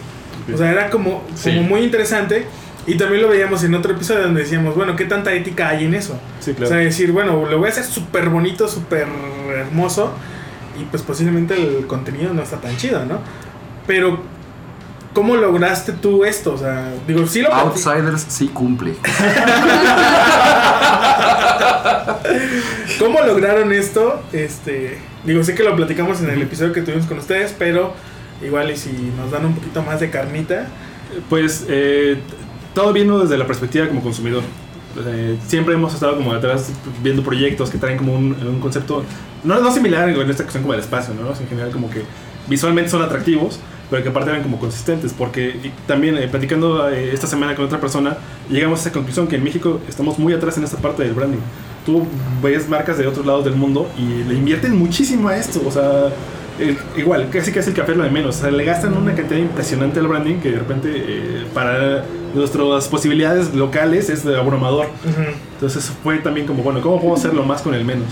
O 0.53 0.57
sea, 0.57 0.71
era 0.71 0.89
como, 0.89 1.23
Sí. 1.35 1.49
como 1.55 1.63
muy 1.67 1.81
interesante. 1.81 2.45
Y 2.87 2.95
también 2.97 3.21
lo 3.21 3.29
veíamos 3.29 3.63
en 3.63 3.75
otro 3.75 3.93
episodio 3.93 4.23
donde 4.23 4.41
decíamos, 4.41 4.75
bueno, 4.75 4.95
¿qué 4.95 5.05
tanta 5.05 5.31
ética 5.33 5.69
hay 5.69 5.85
en 5.85 5.93
eso? 5.93 6.19
Sí, 6.39 6.51
O 6.51 6.55
claro. 6.55 6.69
sea, 6.69 6.77
decir, 6.79 7.11
bueno, 7.11 7.45
lo 7.45 7.59
voy 7.59 7.67
a 7.67 7.71
hacer 7.71 7.83
súper 7.83 8.29
bonito, 8.29 8.67
súper 8.67 9.07
hermoso. 9.55 10.11
Y 10.79 10.85
pues 10.85 11.03
posiblemente 11.03 11.53
el 11.55 11.85
contenido 11.85 12.33
no 12.33 12.41
está 12.41 12.57
tan 12.57 12.75
chido, 12.77 13.05
¿no? 13.05 13.19
Pero, 13.85 14.19
¿cómo 15.13 15.35
lograste 15.35 15.91
tú 15.91 16.25
esto? 16.25 16.53
O 16.53 16.57
sea, 16.57 16.91
digo, 17.07 17.27
sí 17.27 17.41
lo 17.43 17.53
Outsiders 17.53 18.25
sí 18.29 18.47
cumple. 18.47 18.95
¿Cómo 22.99 23.21
lograron 23.21 23.71
esto? 23.73 24.21
Este, 24.31 24.97
digo, 25.25 25.43
sé 25.43 25.55
que 25.55 25.63
lo 25.63 25.75
platicamos 25.75 26.21
en 26.21 26.29
el 26.29 26.41
episodio 26.41 26.73
que 26.73 26.81
tuvimos 26.81 27.05
con 27.05 27.17
ustedes, 27.19 27.53
pero 27.57 27.93
igual 28.43 28.71
y 28.71 28.77
si 28.77 28.91
nos 29.17 29.31
dan 29.31 29.45
un 29.45 29.55
poquito 29.55 29.81
más 29.83 29.99
de 29.99 30.09
carnita. 30.09 30.67
Pues 31.29 31.65
eh, 31.67 32.19
todo 32.73 32.93
viendo 32.93 33.19
desde 33.19 33.37
la 33.37 33.45
perspectiva 33.45 33.87
como 33.87 34.01
consumidor. 34.01 34.43
Eh, 35.05 35.37
siempre 35.47 35.73
hemos 35.73 35.93
estado 35.93 36.17
como 36.17 36.33
detrás 36.33 36.71
viendo 37.01 37.23
proyectos 37.23 37.69
que 37.69 37.77
traen 37.77 37.97
como 37.97 38.13
un, 38.13 38.33
un 38.33 38.59
concepto, 38.59 39.03
no, 39.43 39.59
no 39.59 39.71
similar 39.71 40.09
en 40.09 40.29
esta 40.29 40.43
cuestión 40.43 40.63
como 40.63 40.73
el 40.73 40.79
espacio, 40.81 41.13
¿no? 41.13 41.29
En 41.29 41.47
general 41.47 41.71
como 41.71 41.89
que 41.89 42.03
visualmente 42.47 42.91
son 42.91 43.01
atractivos, 43.01 43.59
pero 43.89 44.03
que 44.03 44.09
aparte 44.09 44.29
eran 44.29 44.43
como 44.43 44.59
consistentes, 44.59 45.13
porque 45.13 45.71
también 45.87 46.17
eh, 46.17 46.27
platicando 46.27 46.89
eh, 46.89 47.13
esta 47.13 47.27
semana 47.27 47.55
con 47.55 47.65
otra 47.65 47.79
persona, 47.79 48.17
llegamos 48.49 48.79
a 48.79 48.81
esa 48.83 48.91
conclusión 48.91 49.27
que 49.27 49.37
en 49.37 49.43
México 49.43 49.79
estamos 49.87 50.19
muy 50.19 50.33
atrás 50.33 50.57
en 50.57 50.63
esta 50.63 50.77
parte 50.77 51.03
del 51.03 51.13
branding. 51.13 51.39
Tú 51.85 52.05
ves 52.41 52.67
marcas 52.69 52.97
de 52.97 53.07
otros 53.07 53.25
lados 53.25 53.45
del 53.45 53.55
mundo 53.55 53.89
y 53.97 54.23
le 54.23 54.35
invierten 54.35 54.77
muchísimo 54.77 55.29
a 55.29 55.37
esto, 55.37 55.61
o 55.65 55.71
sea, 55.71 56.09
eh, 56.62 56.78
igual, 56.97 57.30
casi 57.32 57.51
casi 57.51 57.70
el 57.70 57.76
café 57.76 57.91
es 57.91 57.97
lo 57.97 58.03
de 58.03 58.09
menos. 58.09 58.38
O 58.38 58.41
sea, 58.41 58.51
le 58.51 58.64
gastan 58.64 58.95
una 58.95 59.14
cantidad 59.16 59.39
impresionante 59.39 59.99
al 59.99 60.07
branding 60.07 60.36
que 60.36 60.51
de 60.51 60.59
repente 60.59 60.89
eh, 60.93 61.45
para 61.53 62.05
nuestras 62.34 62.88
posibilidades 62.88 63.53
locales 63.53 64.09
es 64.09 64.26
abrumador. 64.26 64.88
Entonces 65.53 65.91
fue 66.03 66.18
también 66.20 66.47
como, 66.47 66.64
bueno, 66.64 66.82
¿cómo 66.82 67.01
puedo 67.01 67.16
hacerlo 67.16 67.43
más 67.43 67.62
con 67.62 67.74
el 67.74 67.84
menos? 67.84 68.07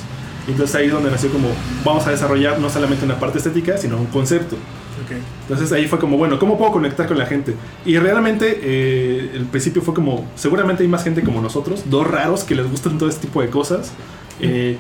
Entonces 0.48 0.76
ahí 0.76 0.88
es 0.88 0.92
donde 0.92 1.12
nació 1.12 1.30
como, 1.32 1.50
vamos 1.86 2.06
a 2.08 2.12
desarrollar 2.12 2.60
no 2.60 2.70
solamente 2.70 3.06
una 3.06 3.20
parte 3.20 3.38
estética, 3.38 3.78
sino 3.78 3.98
un 3.98 4.08
concepto. 4.08 4.56
Ok. 4.56 5.16
Entonces 5.44 5.72
ahí 5.72 5.88
fue 5.88 6.00
como, 6.00 6.18
bueno, 6.18 6.40
¿cómo 6.40 6.58
puedo 6.58 6.72
conectar 6.72 7.08
con 7.08 7.18
la 7.18 7.26
gente? 7.26 7.56
Y 7.86 7.98
realmente 7.98 8.60
eh, 8.62 9.32
el 9.36 9.46
principio 9.46 9.82
fue 9.82 9.94
como, 9.94 10.26
seguramente 10.36 10.84
hay 10.84 10.90
más 10.90 11.04
gente 11.04 11.22
como 11.22 11.42
nosotros, 11.42 11.84
dos 11.86 12.06
raros 12.06 12.44
que 12.44 12.56
les 12.56 12.70
gustan 12.70 12.98
todo 12.98 13.08
este 13.08 13.28
tipo 13.28 13.42
de 13.42 13.50
cosas. 13.50 13.94
eh, 14.42 14.78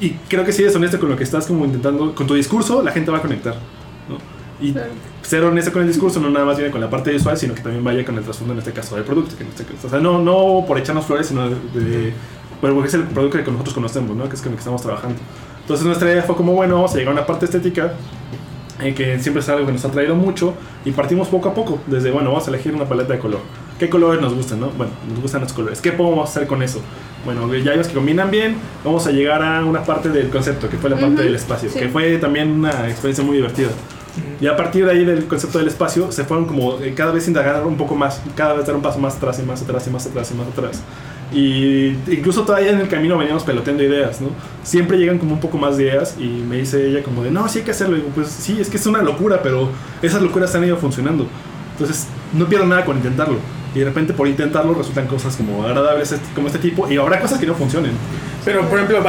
y 0.00 0.10
creo 0.28 0.44
que 0.44 0.52
si 0.52 0.62
eres 0.62 0.74
honesto 0.76 0.98
con 0.98 1.08
lo 1.10 1.16
que 1.16 1.24
estás 1.24 1.46
como 1.46 1.64
intentando, 1.64 2.14
con 2.14 2.26
tu 2.26 2.34
discurso, 2.34 2.82
la 2.82 2.90
gente 2.92 3.10
va 3.10 3.18
a 3.18 3.22
conectar. 3.22 3.54
¿no? 4.08 4.18
Y 4.64 4.72
Claro. 4.72 4.90
ser 5.22 5.44
honesto 5.44 5.72
con 5.72 5.82
el 5.82 5.88
discurso 5.88 6.20
no 6.20 6.30
nada 6.30 6.44
más 6.46 6.56
viene 6.56 6.70
con 6.70 6.80
la 6.80 6.88
parte 6.90 7.10
visual, 7.10 7.36
sino 7.36 7.54
que 7.54 7.62
también 7.62 7.82
vaya 7.84 8.04
con 8.04 8.16
el 8.16 8.22
trasfondo 8.24 8.52
en 8.52 8.58
este 8.60 8.72
caso 8.72 8.94
del 8.96 9.04
producto. 9.04 9.36
Que 9.36 9.42
en 9.44 9.48
este 9.50 9.64
caso- 9.64 9.86
o 9.86 9.90
sea, 9.90 10.00
no, 10.00 10.20
no 10.20 10.64
por 10.66 10.78
echarnos 10.78 11.04
flores, 11.06 11.26
sino 11.26 11.48
de, 11.48 11.56
de- 11.80 12.12
bueno, 12.60 12.76
porque 12.76 12.88
es 12.88 12.94
el 12.94 13.02
producto 13.04 13.42
que 13.42 13.50
nosotros 13.50 13.74
conocemos, 13.74 14.16
¿no? 14.16 14.28
que 14.28 14.36
es 14.36 14.40
con 14.42 14.50
el 14.52 14.56
que 14.56 14.60
estamos 14.60 14.82
trabajando. 14.82 15.18
Entonces 15.62 15.84
nuestra 15.86 16.10
idea 16.10 16.22
fue 16.22 16.36
como, 16.36 16.52
bueno, 16.52 16.74
vamos 16.76 16.92
a 16.94 16.96
llegar 16.98 17.10
a 17.10 17.16
una 17.18 17.26
parte 17.26 17.44
estética 17.46 17.92
eh, 18.80 18.94
que 18.94 19.18
siempre 19.20 19.40
es 19.42 19.48
algo 19.48 19.66
que 19.66 19.72
nos 19.72 19.84
ha 19.84 19.90
traído 19.90 20.14
mucho 20.14 20.54
y 20.84 20.90
partimos 20.92 21.28
poco 21.28 21.48
a 21.48 21.54
poco, 21.54 21.78
desde, 21.86 22.10
bueno, 22.10 22.30
vamos 22.30 22.46
a 22.46 22.50
elegir 22.50 22.74
una 22.74 22.84
paleta 22.88 23.12
de 23.12 23.18
color. 23.20 23.40
¿Qué 23.82 23.90
colores 23.90 24.20
nos 24.22 24.32
gustan, 24.32 24.60
no? 24.60 24.70
Bueno, 24.70 24.92
nos 25.08 25.20
gustan 25.20 25.40
los 25.40 25.52
colores. 25.52 25.80
¿Qué 25.80 25.90
podemos 25.90 26.30
hacer 26.30 26.46
con 26.46 26.62
eso? 26.62 26.80
Bueno, 27.24 27.52
ya 27.52 27.72
vimos 27.72 27.88
que 27.88 27.94
combinan 27.94 28.30
bien, 28.30 28.54
vamos 28.84 29.08
a 29.08 29.10
llegar 29.10 29.42
a 29.42 29.64
una 29.64 29.82
parte 29.82 30.08
del 30.08 30.28
concepto, 30.28 30.68
que 30.68 30.76
fue 30.76 30.88
la 30.88 30.94
parte 30.94 31.14
Ujú, 31.14 31.22
del 31.24 31.34
espacio, 31.34 31.68
sí. 31.68 31.80
que 31.80 31.88
fue 31.88 32.16
también 32.18 32.48
una 32.52 32.88
experiencia 32.88 33.24
muy 33.24 33.38
divertida. 33.38 33.70
Y 34.40 34.46
a 34.46 34.56
partir 34.56 34.84
de 34.84 34.92
ahí 34.92 35.04
del 35.04 35.24
concepto 35.24 35.58
del 35.58 35.66
espacio 35.66 36.12
se 36.12 36.22
fueron 36.22 36.46
como 36.46 36.78
eh, 36.78 36.94
cada 36.94 37.10
vez 37.10 37.26
indagar 37.26 37.66
un 37.66 37.76
poco 37.76 37.96
más, 37.96 38.22
cada 38.36 38.54
vez 38.54 38.64
dar 38.68 38.76
un 38.76 38.82
paso 38.82 39.00
más 39.00 39.16
atrás 39.16 39.40
y 39.40 39.42
más 39.42 39.60
atrás 39.62 39.84
y 39.84 39.90
más 39.90 40.06
atrás 40.06 40.30
y 40.30 40.34
más 40.34 40.46
atrás. 40.46 40.80
Y 41.32 41.96
incluso 42.08 42.42
todavía 42.42 42.70
en 42.70 42.78
el 42.78 42.86
camino 42.88 43.18
veníamos 43.18 43.42
peloteando 43.42 43.82
ideas, 43.82 44.20
¿no? 44.20 44.28
Siempre 44.62 44.96
llegan 44.96 45.18
como 45.18 45.34
un 45.34 45.40
poco 45.40 45.58
más 45.58 45.76
de 45.76 45.88
ideas 45.88 46.14
y 46.20 46.26
me 46.28 46.58
dice 46.58 46.86
ella 46.86 47.02
como 47.02 47.24
de, 47.24 47.32
no, 47.32 47.48
sí 47.48 47.58
hay 47.58 47.64
que 47.64 47.72
hacerlo. 47.72 47.96
Y 47.96 48.00
digo, 48.02 48.12
pues 48.14 48.28
sí, 48.28 48.58
es 48.60 48.70
que 48.70 48.76
es 48.76 48.86
una 48.86 49.02
locura, 49.02 49.40
pero 49.42 49.70
esas 50.02 50.22
locuras 50.22 50.54
han 50.54 50.62
ido 50.62 50.76
funcionando. 50.76 51.26
Entonces 51.72 52.06
no 52.32 52.46
pierdo 52.46 52.64
nada 52.66 52.84
con 52.84 52.96
intentarlo. 52.98 53.38
Y 53.74 53.78
de 53.78 53.84
repente 53.86 54.12
por 54.12 54.28
intentarlo 54.28 54.74
resultan 54.74 55.06
cosas 55.06 55.36
como 55.36 55.64
agradables 55.64 56.12
este- 56.12 56.34
como 56.34 56.46
este 56.48 56.58
tipo 56.58 56.90
y 56.90 56.98
habrá 56.98 57.20
cosas 57.20 57.38
que 57.38 57.46
no 57.46 57.54
funcionen. 57.54 57.92
Pero, 58.44 58.68
por 58.68 58.78
ejemplo, 58.78 59.02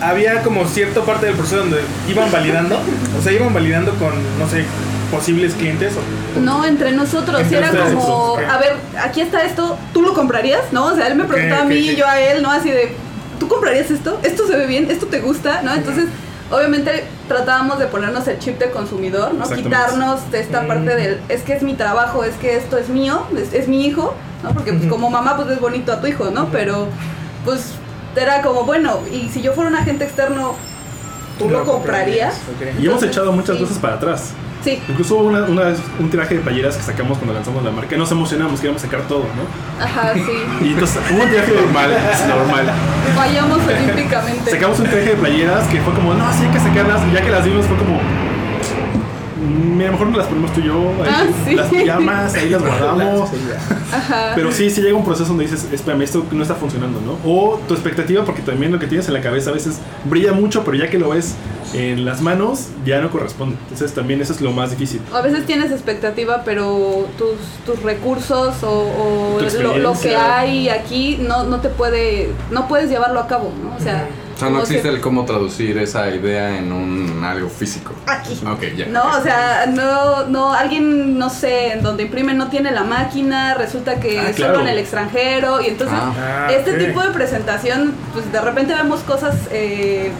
había 0.00 0.42
como 0.42 0.66
cierta 0.66 1.02
parte 1.02 1.26
del 1.26 1.34
proceso 1.34 1.58
donde 1.58 1.78
iban 2.08 2.30
validando, 2.32 2.78
o 3.18 3.22
sea, 3.22 3.32
iban 3.32 3.52
validando 3.52 3.92
con, 3.94 4.12
no 4.38 4.48
sé, 4.48 4.64
posibles 5.10 5.54
clientes. 5.54 5.92
O, 6.36 6.40
No, 6.40 6.64
entre 6.64 6.92
nosotros. 6.92 7.40
Entre 7.40 7.58
era 7.58 7.68
ustedes, 7.70 7.94
como, 7.94 8.36
a 8.38 8.58
ver, 8.58 8.74
aquí 9.02 9.20
está 9.20 9.42
esto, 9.44 9.78
¿tú 9.92 10.02
lo 10.02 10.14
comprarías? 10.14 10.72
¿No? 10.72 10.86
O 10.86 10.94
sea, 10.96 11.06
él 11.08 11.14
me 11.16 11.24
preguntaba 11.24 11.62
a 11.62 11.64
ok, 11.64 11.70
mí 11.70 11.78
ok. 11.80 11.92
y 11.92 11.96
yo 11.96 12.06
a 12.06 12.18
él, 12.20 12.42
¿no? 12.42 12.50
Así 12.50 12.70
de, 12.70 12.92
¿tú 13.38 13.46
comprarías 13.48 13.90
esto? 13.90 14.18
¿Esto 14.22 14.46
se 14.46 14.56
ve 14.56 14.66
bien? 14.66 14.90
¿Esto 14.90 15.06
te 15.06 15.20
gusta? 15.20 15.62
¿No? 15.62 15.74
Entonces, 15.74 16.06
obviamente 16.50 17.04
tratábamos 17.28 17.78
de 17.78 17.86
ponernos 17.86 18.26
el 18.28 18.38
chip 18.38 18.58
de 18.58 18.70
consumidor, 18.70 19.34
¿no? 19.34 19.48
Quitarnos 19.48 20.30
de 20.30 20.40
esta 20.40 20.62
Mm. 20.62 20.66
parte 20.68 20.96
del, 20.96 21.20
es 21.28 21.42
que 21.42 21.52
es 21.54 21.62
mi 21.62 21.74
trabajo, 21.74 22.24
es 22.24 22.34
que 22.36 22.56
esto 22.56 22.78
es 22.78 22.88
mío, 22.88 23.22
es, 23.36 23.52
es 23.52 23.68
mi 23.68 23.86
hijo, 23.86 24.14
¿no? 24.42 24.50
Porque 24.54 24.72
pues 24.72 24.88
como 24.88 25.10
mamá 25.10 25.36
pues 25.36 25.48
es 25.50 25.60
bonito 25.60 25.92
a 25.92 26.00
tu 26.00 26.06
hijo, 26.06 26.30
¿no? 26.30 26.46
Pero 26.50 26.86
pues 27.44 27.72
era 28.16 28.42
como, 28.42 28.64
bueno, 28.64 28.98
y 29.12 29.28
si 29.28 29.42
yo 29.42 29.52
fuera 29.52 29.70
un 29.70 29.76
agente 29.76 30.04
externo, 30.04 30.54
¿tú 31.38 31.48
lo 31.48 31.64
comprarías? 31.64 32.34
Y 32.80 32.86
hemos 32.86 33.02
echado 33.02 33.30
muchas 33.32 33.56
Sí. 33.56 33.62
cosas 33.62 33.78
para 33.78 33.94
atrás. 33.94 34.30
Sí, 34.68 34.78
Incluso 34.88 35.16
hubo 35.16 35.28
una, 35.28 35.44
una 35.44 35.62
vez 35.62 35.78
un 35.98 36.10
tiraje 36.10 36.34
de 36.34 36.40
playeras 36.40 36.76
que 36.76 36.82
sacamos 36.82 37.16
cuando 37.18 37.32
lanzamos 37.34 37.62
la 37.64 37.70
marca. 37.70 37.94
y 37.94 37.98
Nos 37.98 38.10
emocionamos, 38.12 38.60
queríamos 38.60 38.82
sacar 38.82 39.02
todo, 39.08 39.20
¿no? 39.24 39.82
ajá, 39.84 40.12
sí. 40.14 40.20
Y 40.66 40.68
entonces 40.72 40.98
hubo 41.10 41.22
un 41.22 41.30
tiraje 41.30 41.52
normal, 41.52 41.90
normal. 42.28 42.66
Fallamos 43.16 43.58
olímpicamente. 43.66 44.50
Sacamos 44.50 44.78
un 44.80 44.86
tiraje 44.86 45.10
de 45.10 45.16
playeras 45.16 45.66
que 45.68 45.80
fue 45.80 45.94
como, 45.94 46.12
no, 46.14 46.32
sí 46.32 46.44
hay 46.44 46.50
que 46.52 46.60
sacarlas. 46.60 47.00
Y 47.10 47.14
ya 47.14 47.22
que 47.22 47.30
las 47.30 47.44
vimos 47.44 47.64
fue 47.66 47.76
como, 47.78 47.98
"Mm, 49.40 49.80
a 49.80 49.84
lo 49.84 49.92
mejor 49.92 50.06
no 50.08 50.18
las 50.18 50.26
ponemos 50.26 50.52
tú 50.52 50.60
y 50.60 50.64
yo. 50.64 50.74
ahí, 51.02 51.08
Ah, 51.10 51.24
sí. 51.46 51.54
Las 51.54 51.68
pijamas, 51.68 52.34
ahí 52.34 52.50
las 52.50 52.60
guardamos. 52.66 53.30
Ajá. 53.92 54.32
Pero 54.34 54.52
sí, 54.52 54.68
sí 54.68 54.82
llega 54.82 54.96
un 54.96 55.04
proceso 55.04 55.28
donde 55.28 55.44
dices, 55.44 55.66
espérame, 55.72 56.02
esto 56.02 56.26
no 56.30 56.42
está 56.42 56.54
funcionando, 56.54 57.00
¿no? 57.00 57.12
O 57.24 57.58
tu 57.66 57.72
expectativa, 57.74 58.24
porque 58.24 58.42
también 58.42 58.70
lo 58.72 58.78
que 58.78 58.86
tienes 58.86 59.08
en 59.08 59.14
la 59.14 59.20
cabeza 59.22 59.48
a 59.50 59.54
veces 59.54 59.78
brilla 60.04 60.32
mucho, 60.32 60.62
pero 60.64 60.76
ya 60.76 60.90
que 60.90 60.98
lo 60.98 61.08
ves 61.10 61.34
en 61.74 62.04
las 62.04 62.20
manos, 62.20 62.68
ya 62.84 63.00
no 63.00 63.10
corresponde. 63.10 63.56
Entonces 63.64 63.94
también 63.94 64.20
eso 64.20 64.32
es 64.32 64.40
lo 64.40 64.52
más 64.52 64.70
difícil. 64.70 65.00
A 65.12 65.20
veces 65.20 65.44
tienes 65.46 65.70
expectativa, 65.70 66.42
pero 66.44 67.06
tus, 67.18 67.36
tus 67.66 67.82
recursos 67.82 68.62
o, 68.62 69.36
o 69.36 69.38
Tu 69.38 69.62
lo, 69.62 69.76
lo 69.78 69.92
que 69.98 70.16
hay 70.16 70.68
aquí 70.68 71.18
no, 71.20 71.44
no 71.44 71.60
te 71.60 71.68
puede, 71.68 72.30
no 72.50 72.68
puedes 72.68 72.88
llevarlo 72.90 73.20
a 73.20 73.26
cabo, 73.26 73.52
¿no? 73.62 73.74
O 73.76 73.80
sea, 73.80 74.08
O 74.34 74.38
sea, 74.38 74.50
no 74.50 74.60
existe 74.60 74.88
el 74.88 75.00
cómo 75.00 75.24
traducir 75.24 75.76
esa 75.78 76.08
idea 76.10 76.56
en 76.58 76.72
un 76.72 77.22
algo 77.24 77.48
físico. 77.48 77.92
Aquí. 78.06 78.38
Ok, 78.46 78.62
ya. 78.76 78.86
No, 78.86 79.02
o 79.18 79.22
sea, 79.22 79.66
no, 79.66 80.26
no, 80.26 80.54
alguien, 80.54 81.18
no 81.18 81.28
sé, 81.28 81.72
en 81.72 81.82
donde 81.82 82.04
imprime 82.04 82.32
no 82.34 82.48
tiene 82.48 82.70
la 82.70 82.84
máquina, 82.84 83.54
resulta 83.54 83.98
que 84.00 84.18
Ah, 84.18 84.30
es 84.30 84.36
claro. 84.36 84.54
solo 84.54 84.66
en 84.66 84.72
el 84.72 84.78
extranjero, 84.78 85.60
y 85.60 85.66
entonces 85.66 85.98
Ah. 86.00 86.46
Ah, 86.48 86.52
este 86.52 86.74
tipo 86.74 87.02
de 87.02 87.10
presentación, 87.10 87.94
pues 88.12 88.30
de 88.32 88.40
repente 88.40 88.74
vemos 88.74 89.00
cosas 89.00 89.34
eh, 89.50 90.12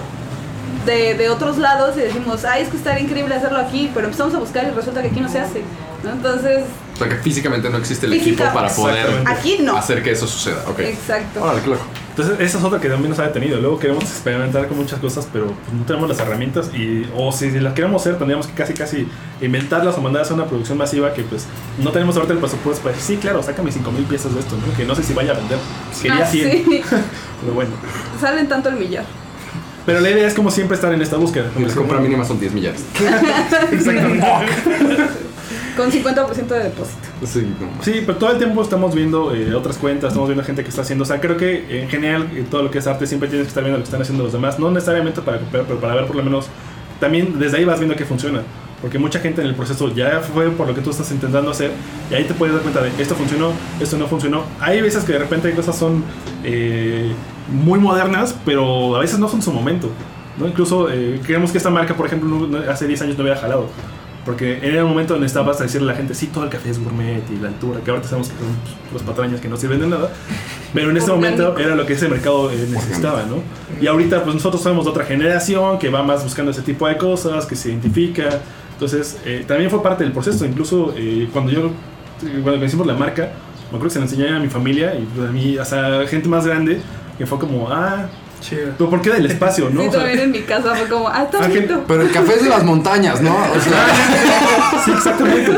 de, 0.89 1.15
de 1.15 1.29
otros 1.29 1.59
lados 1.59 1.97
y 1.97 2.01
decimos, 2.01 2.45
ay, 2.45 2.63
es 2.63 2.69
que 2.69 2.77
estaría 2.77 3.05
increíble 3.05 3.35
hacerlo 3.35 3.59
aquí, 3.59 3.91
pero 3.95 4.07
empezamos 4.07 4.35
a 4.35 4.39
buscar 4.39 4.65
y 4.67 4.71
resulta 4.75 5.03
que 5.03 5.09
aquí 5.09 5.21
no 5.21 5.29
se 5.29 5.39
hace, 5.39 5.63
¿no? 6.03 6.11
Entonces, 6.11 6.65
O 6.95 6.97
sea, 6.99 7.09
que 7.09 7.17
físicamente 7.17 7.69
no 7.71 7.77
existe 7.79 8.07
el 8.07 8.13
Física- 8.15 8.45
equipo 8.45 8.55
para 8.55 8.69
poder 8.69 9.23
aquí 9.27 9.59
no. 9.61 9.77
hacer 9.77 10.03
que 10.03 10.11
eso 10.13 10.27
suceda. 10.27 10.65
Ok. 10.67 10.81
Exacto. 10.81 11.41
Qué 11.63 11.71
loco. 11.71 11.83
Entonces 12.11 12.41
esa 12.41 12.59
es 12.59 12.65
otra 12.65 12.81
que 12.81 12.89
también 12.89 13.11
nos 13.11 13.19
ha 13.21 13.25
detenido. 13.29 13.61
Luego 13.61 13.79
queremos 13.79 14.03
experimentar 14.03 14.67
con 14.67 14.77
muchas 14.79 14.99
cosas, 14.99 15.29
pero 15.33 15.47
pues, 15.47 15.73
no 15.73 15.85
tenemos 15.85 16.09
las 16.09 16.19
herramientas 16.19 16.71
y 16.75 17.07
o 17.17 17.31
si 17.31 17.51
las 17.61 17.75
queremos 17.75 18.03
hacer 18.03 18.17
tendríamos 18.19 18.49
que 18.49 18.55
casi 18.55 18.75
casi 18.75 19.07
inventarlas 19.41 19.97
o 19.97 20.01
mandarlas 20.01 20.31
a 20.33 20.35
una 20.35 20.47
producción 20.47 20.79
masiva 20.79 21.13
que 21.15 21.23
pues 21.23 21.47
no 21.79 21.93
tenemos 21.93 22.17
ahorita 22.17 22.33
el 22.33 22.41
presupuesto 22.41 22.83
para 22.83 22.97
decir, 22.97 23.17
sí, 23.17 23.21
claro, 23.23 23.41
sácame 23.45 23.71
5000 23.71 24.05
piezas 24.07 24.35
de 24.35 24.41
esto, 24.41 24.57
¿no? 24.57 24.77
que 24.77 24.85
no 24.85 24.97
sé 24.97 25.05
si 25.05 25.13
vaya 25.13 25.31
a 25.33 25.37
vender. 25.37 25.59
Quería 26.03 26.25
Ah, 26.25 26.27
100, 26.27 26.51
sí. 26.51 26.83
pero 27.41 27.53
bueno. 27.55 27.71
Salen 28.21 28.49
tanto 28.49 28.71
el 28.71 28.77
millar. 28.77 29.05
Pero 29.89 30.01
la 30.01 30.11
idea 30.11 30.27
es 30.27 30.35
como 30.35 30.51
siempre 30.51 30.75
estar 30.75 30.93
en 30.93 31.01
esta 31.01 31.17
búsqueda. 31.17 31.47
Y 31.47 31.55
como 31.55 31.61
la 31.61 31.69
decir, 31.69 31.81
compra 31.81 31.99
mínima 31.99 32.23
son 32.23 32.39
10 32.39 32.53
millares. 32.53 32.85
Con 35.79 35.91
50% 35.91 36.47
de 36.47 36.65
depósito. 36.65 37.09
Sí, 37.25 37.51
no. 37.59 37.83
Sí, 37.83 38.03
pero 38.05 38.19
todo 38.19 38.33
el 38.33 38.37
tiempo 38.37 38.61
estamos 38.61 38.95
viendo 38.95 39.35
eh, 39.35 39.55
otras 39.55 39.79
cuentas, 39.79 40.09
estamos 40.09 40.29
viendo 40.29 40.45
gente 40.45 40.63
que 40.63 40.69
está 40.69 40.83
haciendo. 40.83 41.05
O 41.05 41.07
sea, 41.07 41.23
creo 41.23 41.39
que 41.39 41.81
en 41.81 41.89
general 41.89 42.29
eh, 42.35 42.45
todo 42.51 42.65
lo 42.65 42.71
que 42.71 42.81
es 42.81 42.87
arte 42.87 43.07
siempre 43.07 43.31
tienes 43.31 43.47
que 43.47 43.49
estar 43.49 43.65
viendo 43.65 43.79
lo 43.79 43.83
que 43.83 43.87
están 43.87 44.03
haciendo 44.03 44.25
los 44.25 44.35
demás. 44.35 44.59
No 44.59 44.71
necesariamente 44.71 45.23
para 45.23 45.39
copiar, 45.39 45.65
pero 45.67 45.81
para 45.81 45.95
ver 45.95 46.07
por 46.07 46.17
lo 46.17 46.23
menos. 46.23 46.49
También 47.01 47.39
desde 47.39 47.57
ahí 47.57 47.65
vas 47.65 47.79
viendo 47.79 47.97
que 47.97 48.05
funciona. 48.05 48.43
Porque 48.81 48.99
mucha 48.99 49.19
gente 49.19 49.41
en 49.41 49.49
el 49.49 49.55
proceso 49.55 49.93
ya 49.93 50.21
fue 50.21 50.51
por 50.51 50.69
lo 50.69 50.75
que 50.75 50.81
tú 50.81 50.91
estás 50.91 51.11
intentando 51.11 51.51
hacer. 51.51 51.73
Y 52.11 52.15
ahí 52.15 52.25
te 52.25 52.35
puedes 52.35 52.55
dar 52.55 52.63
cuenta 52.63 52.81
de 52.81 52.91
esto 53.03 53.15
funcionó, 53.15 53.53
esto 53.81 53.99
no 53.99 54.07
funcionó. 54.07 54.45
Hay 54.61 54.81
veces 54.81 55.05
que 55.05 55.13
de 55.13 55.19
repente 55.19 55.49
hay 55.49 55.55
cosas 55.55 55.77
son 55.77 56.05
eh, 56.45 57.13
muy 57.51 57.81
modernas, 57.81 58.37
pero 58.45 58.97
a 58.97 59.01
veces 59.01 59.19
no 59.19 59.29
son 59.29 59.43
su 59.43 59.53
momento. 59.53 59.91
¿no? 60.39 60.47
Incluso 60.47 60.89
eh, 60.91 61.21
creemos 61.25 61.51
que 61.51 61.59
esta 61.59 61.71
marca, 61.71 61.95
por 61.95 62.07
ejemplo, 62.07 62.49
hace 62.71 62.87
10 62.87 63.03
años 63.03 63.17
no 63.17 63.25
hubiera 63.25 63.41
jalado. 63.41 63.69
Porque 64.25 64.61
era 64.63 64.85
un 64.85 64.91
momento 64.91 65.15
donde 65.15 65.27
estabas 65.27 65.59
a 65.59 65.63
decirle 65.63 65.91
a 65.91 65.93
la 65.93 65.97
gente, 65.97 66.15
sí, 66.15 66.27
todo 66.27 66.45
el 66.45 66.51
café 66.51 66.69
es 66.69 66.79
gourmet 66.79 67.23
y 67.31 67.41
la 67.41 67.49
altura, 67.49 67.81
que 67.83 67.91
ahora 67.91 68.03
sabemos 68.05 68.29
que 68.29 68.37
son 68.37 68.49
los 68.93 69.03
patrañas 69.03 69.41
que 69.41 69.49
no 69.49 69.57
sirven 69.57 69.81
de 69.81 69.87
nada. 69.87 70.13
Pero 70.75 70.91
en 70.91 70.97
ese 70.99 71.11
momento 71.11 71.57
era 71.57 71.75
lo 71.75 71.87
que 71.87 71.95
ese 71.95 72.09
mercado 72.09 72.51
eh, 72.51 72.69
necesitaba, 72.71 73.23
¿no? 73.23 73.37
Y 73.81 73.87
ahorita, 73.87 74.23
pues 74.25 74.35
nosotros 74.35 74.63
somos 74.63 74.85
de 74.85 74.91
otra 74.91 75.07
generación 75.07 75.79
que 75.79 75.89
va 75.89 76.03
más 76.03 76.23
buscando 76.25 76.51
ese 76.51 76.61
tipo 76.61 76.87
de 76.87 76.99
cosas, 76.99 77.47
que 77.47 77.57
se 77.57 77.71
identifica. 77.71 78.41
Entonces, 78.79 79.19
eh, 79.25 79.45
también 79.45 79.71
fue 79.71 79.83
parte 79.83 80.05
del 80.05 80.13
proceso. 80.13 80.47
Incluso 80.47 80.95
eh, 80.97 81.29
cuando 81.33 81.51
yo, 81.51 81.67
eh, 81.67 82.41
cuando 82.45 82.65
hicimos 82.65 82.87
la 82.87 82.95
marca, 82.95 83.33
me 83.73 83.77
acuerdo 83.77 83.87
que 83.87 83.91
se 83.91 83.99
la 83.99 84.05
enseñé 84.05 84.29
a 84.29 84.39
mi 84.39 84.47
familia 84.47 84.95
y 84.95 85.03
pues, 85.03 85.29
a 85.29 85.33
mí, 85.33 85.59
hasta 85.59 86.07
gente 86.07 86.29
más 86.29 86.47
grande, 86.47 86.81
que 87.19 87.27
fue 87.27 87.41
como, 87.41 87.69
ah, 87.69 88.09
Chido. 88.41 88.73
pero 88.79 88.91
¿por 88.91 89.01
qué 89.03 89.11
del 89.11 89.27
espacio, 89.27 89.69
no? 89.71 89.81
Sí, 89.83 89.89
O 89.89 89.91
sea, 89.91 90.01
también 90.01 90.21
en 90.21 90.31
mi 90.31 90.41
casa 90.43 90.75
fue 90.75 90.89
como, 90.89 91.09
ah, 91.09 91.25
está 91.25 91.39
Ah. 91.45 91.49
Pero 91.89 92.03
el 92.03 92.11
café 92.11 92.35
es 92.35 92.43
de 92.45 92.49
las 92.49 92.65
montañas, 92.65 93.21
¿no? 93.21 93.31
O 93.35 93.61
sea, 93.61 93.87
Sí, 94.85 94.91
exactamente. 94.93 95.51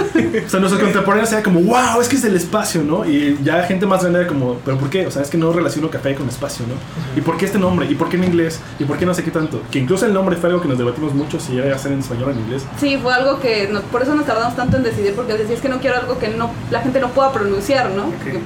O 0.46 0.48
sea, 0.48 0.60
nuestros 0.60 0.82
contemporáneos 0.82 1.30
era 1.32 1.42
como, 1.42 1.60
wow, 1.60 2.00
es 2.00 2.08
que 2.08 2.16
es 2.16 2.22
del 2.22 2.36
espacio, 2.36 2.82
¿no? 2.82 3.04
Y 3.04 3.38
ya 3.42 3.62
gente 3.64 3.86
más 3.86 4.00
grande 4.00 4.20
era 4.20 4.28
como, 4.28 4.54
¿pero 4.64 4.78
por 4.78 4.88
qué? 4.90 5.06
O 5.06 5.10
sea, 5.10 5.22
es 5.22 5.28
que 5.30 5.36
no 5.38 5.52
relaciono 5.52 5.90
café 5.90 6.14
con 6.14 6.28
espacio, 6.28 6.64
¿no? 6.66 6.74
¿Y 7.16 7.20
por 7.22 7.36
qué 7.36 7.44
este 7.46 7.58
nombre? 7.58 7.86
¿Y 7.90 7.94
por 7.94 8.08
qué 8.08 8.16
en 8.16 8.24
inglés? 8.24 8.60
¿Y 8.78 8.84
por 8.84 8.96
qué 8.98 9.06
no 9.06 9.14
sé 9.14 9.22
qué 9.24 9.30
tanto? 9.30 9.62
Que 9.70 9.78
incluso 9.78 10.06
el 10.06 10.12
nombre 10.14 10.36
fue 10.36 10.48
algo 10.48 10.62
que 10.62 10.68
nos 10.68 10.78
debatimos 10.78 11.14
mucho 11.14 11.38
si 11.38 11.58
era 11.58 11.74
hacer 11.76 11.92
en 11.92 12.00
español 12.00 12.28
o 12.28 12.32
en 12.32 12.38
inglés. 12.40 12.62
Sí, 12.78 12.98
fue 13.02 13.12
algo 13.12 13.38
que, 13.40 13.68
no- 13.70 13.80
por 13.82 14.02
eso 14.02 14.14
nos 14.14 14.26
tardamos 14.26 14.56
tanto 14.56 14.76
en 14.76 14.82
decidir, 14.82 15.14
porque 15.14 15.34
decía, 15.34 15.54
es 15.54 15.60
que 15.60 15.68
no 15.68 15.80
quiero 15.80 15.96
algo 15.96 16.18
que 16.18 16.28
no, 16.28 16.50
la 16.70 16.80
gente 16.80 17.00
no 17.00 17.08
pueda 17.10 17.32
pronunciar, 17.32 17.90
¿no? 17.90 18.04
Porque 18.04 18.40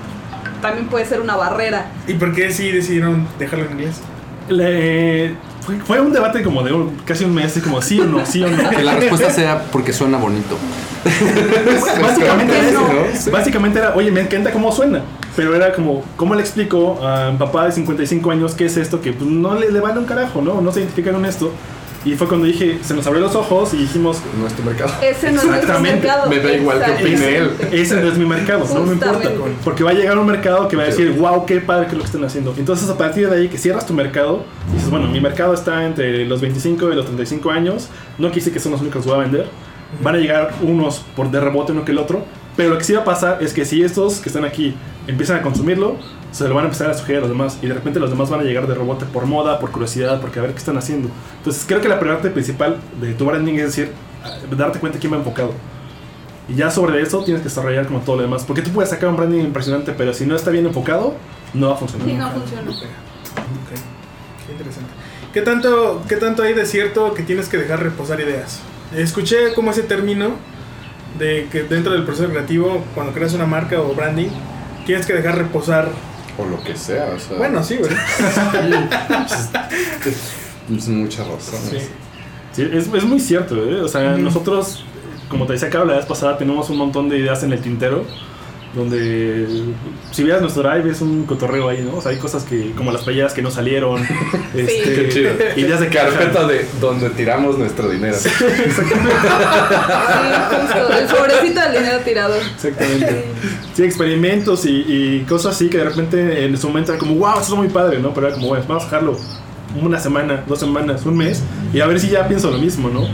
también 0.60 0.86
puede 0.88 1.04
ser 1.06 1.20
una 1.20 1.36
barrera. 1.36 1.86
¿Y 2.06 2.14
por 2.14 2.34
qué 2.34 2.50
sí 2.52 2.70
decidieron 2.70 3.26
dejarlo 3.38 3.66
en 3.66 3.72
inglés? 3.72 3.96
Le- 4.48 5.34
fue, 5.62 5.76
fue 5.76 6.00
un 6.00 6.12
debate 6.12 6.42
como 6.42 6.62
de 6.62 6.72
un- 6.72 6.96
casi 7.06 7.24
un 7.24 7.34
mes, 7.34 7.58
como 7.64 7.80
sí 7.80 7.98
o 7.98 8.04
no, 8.04 8.26
sí 8.26 8.42
o 8.42 8.48
no. 8.50 8.68
que 8.70 8.82
la 8.82 8.96
respuesta 8.96 9.30
sea 9.30 9.62
porque 9.72 9.92
suena 9.92 10.18
bonito. 10.18 10.56
Básicamente 12.02 12.58
era 12.58 12.80
¿Por 12.80 12.96
eso. 13.12 13.30
Básicamente 13.30 13.78
era, 13.78 13.94
oye, 13.94 14.10
me 14.10 14.20
encanta 14.20 14.50
cómo 14.52 14.72
suena. 14.72 15.00
Pero 15.36 15.54
era 15.54 15.72
como, 15.72 16.02
¿cómo 16.16 16.34
le 16.34 16.40
explico 16.42 16.98
a 17.02 17.30
mi 17.30 17.38
papá 17.38 17.66
de 17.66 17.72
55 17.72 18.30
años 18.30 18.54
qué 18.54 18.66
es 18.66 18.76
esto? 18.76 19.00
Que 19.00 19.12
pues, 19.12 19.28
no 19.28 19.54
le, 19.58 19.70
le 19.70 19.80
vale 19.80 19.98
un 19.98 20.04
carajo, 20.06 20.40
¿no? 20.42 20.60
No 20.60 20.72
se 20.72 20.80
identifica 20.80 21.12
con 21.12 21.24
esto. 21.26 21.50
Y 22.04 22.14
fue 22.16 22.28
cuando 22.28 22.46
dije, 22.46 22.78
se 22.82 22.92
nos 22.94 23.06
abrió 23.06 23.22
los 23.22 23.34
ojos 23.34 23.72
y 23.72 23.78
dijimos, 23.78 24.20
No 24.38 24.46
es 24.46 24.54
tu 24.54 24.62
mercado. 24.62 24.92
Ese 25.02 25.32
no 25.32 25.40
es 25.40 25.44
Exactamente. 25.46 26.00
mercado. 26.06 26.28
Me 26.28 26.38
da 26.38 26.52
igual 26.52 26.84
que 26.84 26.90
opine 26.92 27.36
él. 27.38 27.50
ese 27.72 28.00
no 28.00 28.08
es 28.08 28.18
mi 28.18 28.26
mercado, 28.26 28.66
no 28.74 28.82
me 28.84 28.92
importa. 28.92 29.30
Porque 29.64 29.84
va 29.84 29.90
a 29.90 29.94
llegar 29.94 30.18
un 30.18 30.26
mercado 30.26 30.68
que 30.68 30.76
va 30.76 30.82
a 30.82 30.86
decir, 30.86 31.12
wow, 31.12 31.46
qué 31.46 31.60
padre 31.60 31.86
que 31.86 31.92
es 31.92 31.96
lo 31.96 32.00
que 32.00 32.06
están 32.06 32.24
haciendo. 32.24 32.54
Entonces, 32.58 32.88
a 32.90 32.98
partir 32.98 33.30
de 33.30 33.36
ahí, 33.36 33.48
que 33.48 33.56
cierras 33.58 33.86
tu 33.86 33.94
mercado, 33.94 34.44
dices, 34.74 34.90
bueno, 34.90 35.08
mi 35.08 35.20
mercado 35.20 35.54
está 35.54 35.84
entre 35.86 36.26
los 36.26 36.40
25 36.40 36.92
y 36.92 36.94
los 36.94 37.06
35 37.06 37.50
años. 37.50 37.88
No 38.18 38.30
quise 38.30 38.52
que 38.52 38.60
son 38.60 38.72
los 38.72 38.80
únicos 38.82 39.02
que 39.02 39.08
voy 39.10 39.18
a 39.18 39.22
vender. 39.22 39.46
Van 40.02 40.14
a 40.14 40.18
llegar 40.18 40.54
unos 40.62 41.04
por 41.16 41.30
de 41.30 41.40
rebote 41.40 41.72
uno 41.72 41.84
que 41.84 41.92
el 41.92 41.98
otro. 41.98 42.24
Pero 42.56 42.70
lo 42.70 42.78
que 42.78 42.84
sí 42.84 42.92
va 42.92 43.00
a 43.00 43.04
pasar 43.04 43.42
es 43.42 43.52
que 43.52 43.64
si 43.64 43.82
estos 43.82 44.18
que 44.18 44.28
están 44.28 44.44
aquí 44.44 44.74
empiezan 45.06 45.38
a 45.38 45.42
consumirlo, 45.42 45.96
se 46.34 46.48
lo 46.48 46.54
van 46.54 46.64
a 46.64 46.66
empezar 46.66 46.90
a 46.90 46.94
sugerir 46.94 47.18
a 47.18 47.20
los 47.20 47.30
demás. 47.30 47.58
Y 47.62 47.68
de 47.68 47.74
repente 47.74 48.00
los 48.00 48.10
demás 48.10 48.28
van 48.28 48.40
a 48.40 48.42
llegar 48.42 48.66
de 48.66 48.74
rebote 48.74 49.06
por 49.06 49.24
moda, 49.26 49.60
por 49.60 49.70
curiosidad, 49.70 50.20
porque 50.20 50.40
a 50.40 50.42
ver 50.42 50.50
qué 50.50 50.58
están 50.58 50.76
haciendo. 50.76 51.08
Entonces 51.38 51.64
creo 51.66 51.80
que 51.80 51.88
la 51.88 52.00
parte 52.00 52.28
principal 52.30 52.78
de 53.00 53.14
tu 53.14 53.24
branding 53.24 53.54
es 53.54 53.66
decir, 53.66 53.92
darte 54.50 54.80
cuenta 54.80 54.98
quién 54.98 55.12
va 55.12 55.18
enfocado. 55.18 55.52
Y 56.48 56.56
ya 56.56 56.72
sobre 56.72 57.00
eso 57.00 57.22
tienes 57.22 57.40
que 57.40 57.48
desarrollar 57.48 57.86
como 57.86 58.00
todo 58.00 58.16
lo 58.16 58.22
demás. 58.22 58.42
Porque 58.44 58.62
tú 58.62 58.70
puedes 58.70 58.90
sacar 58.90 59.08
un 59.10 59.16
branding 59.16 59.44
impresionante, 59.44 59.92
pero 59.92 60.12
si 60.12 60.26
no 60.26 60.34
está 60.34 60.50
bien 60.50 60.66
enfocado, 60.66 61.14
no 61.54 61.68
va 61.68 61.74
a 61.74 61.76
funcionar. 61.76 62.08
Sí, 62.08 62.14
no 62.14 62.30
funciona. 62.32 62.70
Ok. 62.70 62.78
Qué 64.46 64.52
interesante. 64.52 64.90
¿Qué 65.32 65.42
tanto, 65.42 66.02
¿Qué 66.08 66.16
tanto 66.16 66.42
hay 66.42 66.52
de 66.52 66.66
cierto 66.66 67.14
que 67.14 67.22
tienes 67.22 67.48
que 67.48 67.58
dejar 67.58 67.80
reposar 67.80 68.20
ideas? 68.20 68.60
Escuché 68.94 69.54
como 69.54 69.70
ese 69.70 69.82
término 69.82 70.30
de 71.16 71.48
que 71.50 71.62
dentro 71.62 71.92
del 71.92 72.04
proceso 72.04 72.28
creativo, 72.28 72.84
cuando 72.94 73.12
creas 73.12 73.34
una 73.34 73.46
marca 73.46 73.80
o 73.80 73.94
branding, 73.94 74.28
tienes 74.84 75.06
que 75.06 75.12
dejar 75.12 75.38
reposar. 75.38 75.88
O 76.38 76.44
lo 76.44 76.62
que 76.62 76.76
sea, 76.76 77.12
o 77.14 77.18
sea. 77.18 77.36
Bueno, 77.38 77.62
sí, 77.62 77.76
¿verdad? 77.78 77.98
Es 80.74 80.88
mucha 80.88 81.22
razón. 81.24 81.60
Sí. 81.70 81.78
Sí, 82.52 82.62
es, 82.72 82.88
es 82.92 83.04
muy 83.04 83.20
cierto, 83.20 83.56
¿eh? 83.56 83.82
O 83.82 83.88
sea, 83.88 84.16
nosotros, 84.16 84.84
como 85.28 85.46
te 85.46 85.54
decía 85.54 85.68
Caro 85.68 85.84
la 85.84 85.96
vez 85.96 86.06
pasada, 86.06 86.38
tenemos 86.38 86.70
un 86.70 86.78
montón 86.78 87.08
de 87.08 87.18
ideas 87.18 87.42
en 87.42 87.52
el 87.52 87.60
tintero. 87.60 88.04
Donde, 88.74 89.46
si 90.10 90.24
vieras 90.24 90.40
nuestro 90.40 90.62
drive, 90.64 90.90
es 90.90 91.00
un 91.00 91.26
cotorreo 91.26 91.68
ahí, 91.68 91.82
¿no? 91.88 91.98
O 91.98 92.02
sea, 92.02 92.10
hay 92.10 92.18
cosas 92.18 92.42
que, 92.42 92.72
como 92.72 92.90
las 92.90 93.02
playeras 93.02 93.32
que 93.32 93.40
no 93.40 93.50
salieron. 93.50 94.02
este, 94.54 94.82
Qué 94.82 95.08
chido. 95.10 95.30
Ideas 95.56 95.78
de 95.80 95.88
Carpeta 95.88 96.46
de 96.46 96.66
donde 96.80 97.10
tiramos 97.10 97.56
nuestro 97.56 97.88
dinero. 97.88 98.16
Sí, 98.18 98.28
justo. 98.38 98.82
El 100.98 101.08
sobrecito 101.08 101.60
del 101.60 101.72
dinero 101.72 101.98
tirado. 102.04 102.34
Exactamente. 102.34 103.24
Sí, 103.74 103.84
experimentos 103.84 104.66
y, 104.66 104.84
y 104.86 105.24
cosas 105.28 105.54
así 105.54 105.68
que 105.68 105.78
de 105.78 105.84
repente 105.84 106.44
en 106.44 106.56
su 106.58 106.68
momento 106.68 106.92
era 106.92 106.98
como, 106.98 107.14
wow, 107.14 107.40
eso 107.40 107.52
es 107.52 107.58
muy 107.58 107.68
padre, 107.68 108.00
¿no? 108.00 108.12
Pero 108.12 108.26
era 108.26 108.34
como, 108.34 108.48
bueno, 108.48 108.64
vamos 108.66 108.82
a 108.82 108.86
dejarlo 108.86 109.16
una 109.82 109.98
semana, 109.98 110.44
dos 110.46 110.58
semanas, 110.58 111.04
un 111.04 111.16
mes 111.16 111.42
y 111.72 111.80
a 111.80 111.86
ver 111.86 112.00
si 112.00 112.08
ya 112.08 112.26
pienso 112.26 112.50
lo 112.50 112.58
mismo, 112.58 112.88
¿no? 112.88 113.06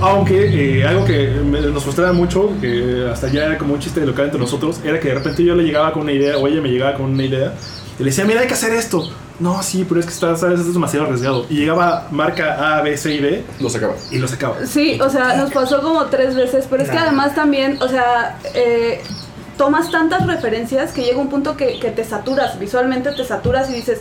Aunque 0.00 0.78
eh, 0.80 0.86
algo 0.86 1.04
que 1.04 1.28
me- 1.44 1.60
nos 1.60 1.82
frustraba 1.82 2.12
mucho, 2.12 2.52
que 2.60 3.08
hasta 3.10 3.28
ya 3.28 3.44
era 3.46 3.58
como 3.58 3.74
un 3.74 3.80
chiste 3.80 4.00
local 4.06 4.26
entre 4.26 4.40
nosotros, 4.40 4.80
era 4.84 5.00
que 5.00 5.08
de 5.08 5.14
repente 5.14 5.42
yo 5.44 5.54
le 5.54 5.64
llegaba 5.64 5.92
con 5.92 6.02
una 6.02 6.12
idea 6.12 6.38
o 6.38 6.46
ella 6.46 6.60
me 6.60 6.68
llegaba 6.68 6.94
con 6.94 7.06
una 7.06 7.24
idea 7.24 7.52
y 7.98 8.02
le 8.04 8.10
decía, 8.10 8.24
mira, 8.24 8.40
hay 8.40 8.46
que 8.46 8.54
hacer 8.54 8.72
esto. 8.74 9.10
no, 9.40 9.60
sí, 9.62 9.84
pero 9.88 9.98
es 10.00 10.06
que 10.06 10.12
está, 10.12 10.36
sabes, 10.36 10.60
es 10.60 10.72
demasiado 10.72 11.06
arriesgado. 11.06 11.46
Y 11.50 11.56
llegaba 11.56 12.06
marca 12.12 12.78
A, 12.78 12.82
B, 12.82 12.96
C 12.96 13.14
y 13.14 13.18
D 13.18 13.44
Lo 13.60 13.68
sacaba. 13.68 13.94
y 14.10 14.18
lo 14.18 14.28
sacaba. 14.28 14.56
Sí, 14.66 15.00
o 15.00 15.10
sea, 15.10 15.36
nos 15.36 15.50
pasó 15.52 15.80
como 15.82 16.04
tres 16.06 16.34
veces, 16.36 16.66
pero 16.70 16.82
es 16.84 16.90
que 16.90 16.98
además 16.98 17.34
también, 17.34 17.78
o 17.82 17.88
sea, 17.88 18.38
eh, 18.54 19.00
tomas 19.56 19.90
tantas 19.90 20.26
referencias 20.26 20.92
que 20.92 21.02
llega 21.02 21.18
un 21.18 21.28
punto 21.28 21.56
que, 21.56 21.80
que 21.80 21.90
te 21.90 22.04
saturas, 22.04 22.58
visualmente 22.60 23.10
te 23.12 23.24
saturas 23.24 23.68
y 23.70 23.74
dices, 23.74 24.00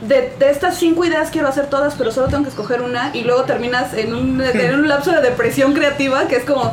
de, 0.00 0.34
de 0.38 0.50
estas 0.50 0.76
cinco 0.76 1.04
ideas 1.04 1.30
quiero 1.30 1.48
hacer 1.48 1.66
todas, 1.66 1.94
pero 1.94 2.12
solo 2.12 2.28
tengo 2.28 2.44
que 2.44 2.50
escoger 2.50 2.82
una 2.82 3.10
y 3.14 3.22
luego 3.24 3.42
terminas 3.44 3.94
en 3.94 4.14
un, 4.14 4.40
en 4.40 4.74
un 4.74 4.88
lapso 4.88 5.10
de 5.12 5.20
depresión 5.20 5.74
creativa 5.74 6.28
que 6.28 6.36
es 6.36 6.44
como, 6.44 6.72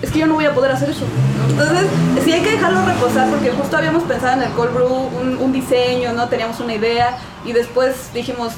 es 0.00 0.10
que 0.10 0.20
yo 0.20 0.26
no 0.26 0.34
voy 0.34 0.44
a 0.44 0.54
poder 0.54 0.72
hacer 0.72 0.90
eso. 0.90 1.04
Entonces, 1.50 1.86
sí 2.24 2.32
hay 2.32 2.40
que 2.40 2.52
dejarlo 2.52 2.84
reposar 2.86 3.28
porque 3.28 3.50
justo 3.50 3.76
habíamos 3.76 4.04
pensado 4.04 4.40
en 4.40 4.48
el 4.48 4.54
cold 4.54 4.74
brew, 4.74 5.10
un, 5.20 5.38
un 5.38 5.52
diseño, 5.52 6.12
¿no? 6.12 6.28
Teníamos 6.28 6.60
una 6.60 6.74
idea 6.74 7.18
y 7.44 7.52
después 7.52 8.12
dijimos, 8.14 8.52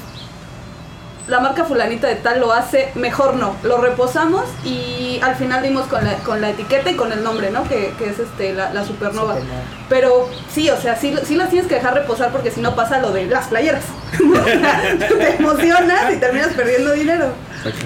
la 1.27 1.39
marca 1.39 1.65
fulanita 1.65 2.07
de 2.07 2.15
tal 2.15 2.39
lo 2.39 2.53
hace, 2.53 2.89
mejor 2.95 3.35
no. 3.35 3.55
Lo 3.63 3.77
reposamos 3.77 4.43
y 4.63 5.19
al 5.23 5.35
final 5.35 5.63
dimos 5.63 5.87
con 5.87 6.03
la, 6.03 6.13
con 6.17 6.39
la 6.41 6.51
etiqueta 6.51 6.91
y 6.91 6.95
con 6.95 7.11
el 7.11 7.23
nombre, 7.23 7.49
¿no? 7.49 7.67
Que, 7.67 7.93
que 7.97 8.09
es 8.09 8.19
este 8.19 8.53
la, 8.53 8.71
la 8.73 8.85
supernova. 8.85 9.33
Supernova. 9.33 9.61
Pero 9.89 10.29
sí, 10.49 10.69
o 10.69 10.79
sea, 10.79 10.95
sí, 10.95 11.15
sí 11.25 11.35
las 11.35 11.49
tienes 11.49 11.67
que 11.67 11.75
dejar 11.75 11.95
reposar 11.95 12.31
porque 12.31 12.51
si 12.51 12.61
no 12.61 12.75
pasa 12.75 12.99
lo 12.99 13.11
de 13.11 13.25
las 13.25 13.47
playeras. 13.47 13.83
Te 14.19 15.35
emocionas 15.37 16.13
y 16.13 16.17
terminas 16.17 16.49
perdiendo 16.49 16.91
dinero. 16.91 17.33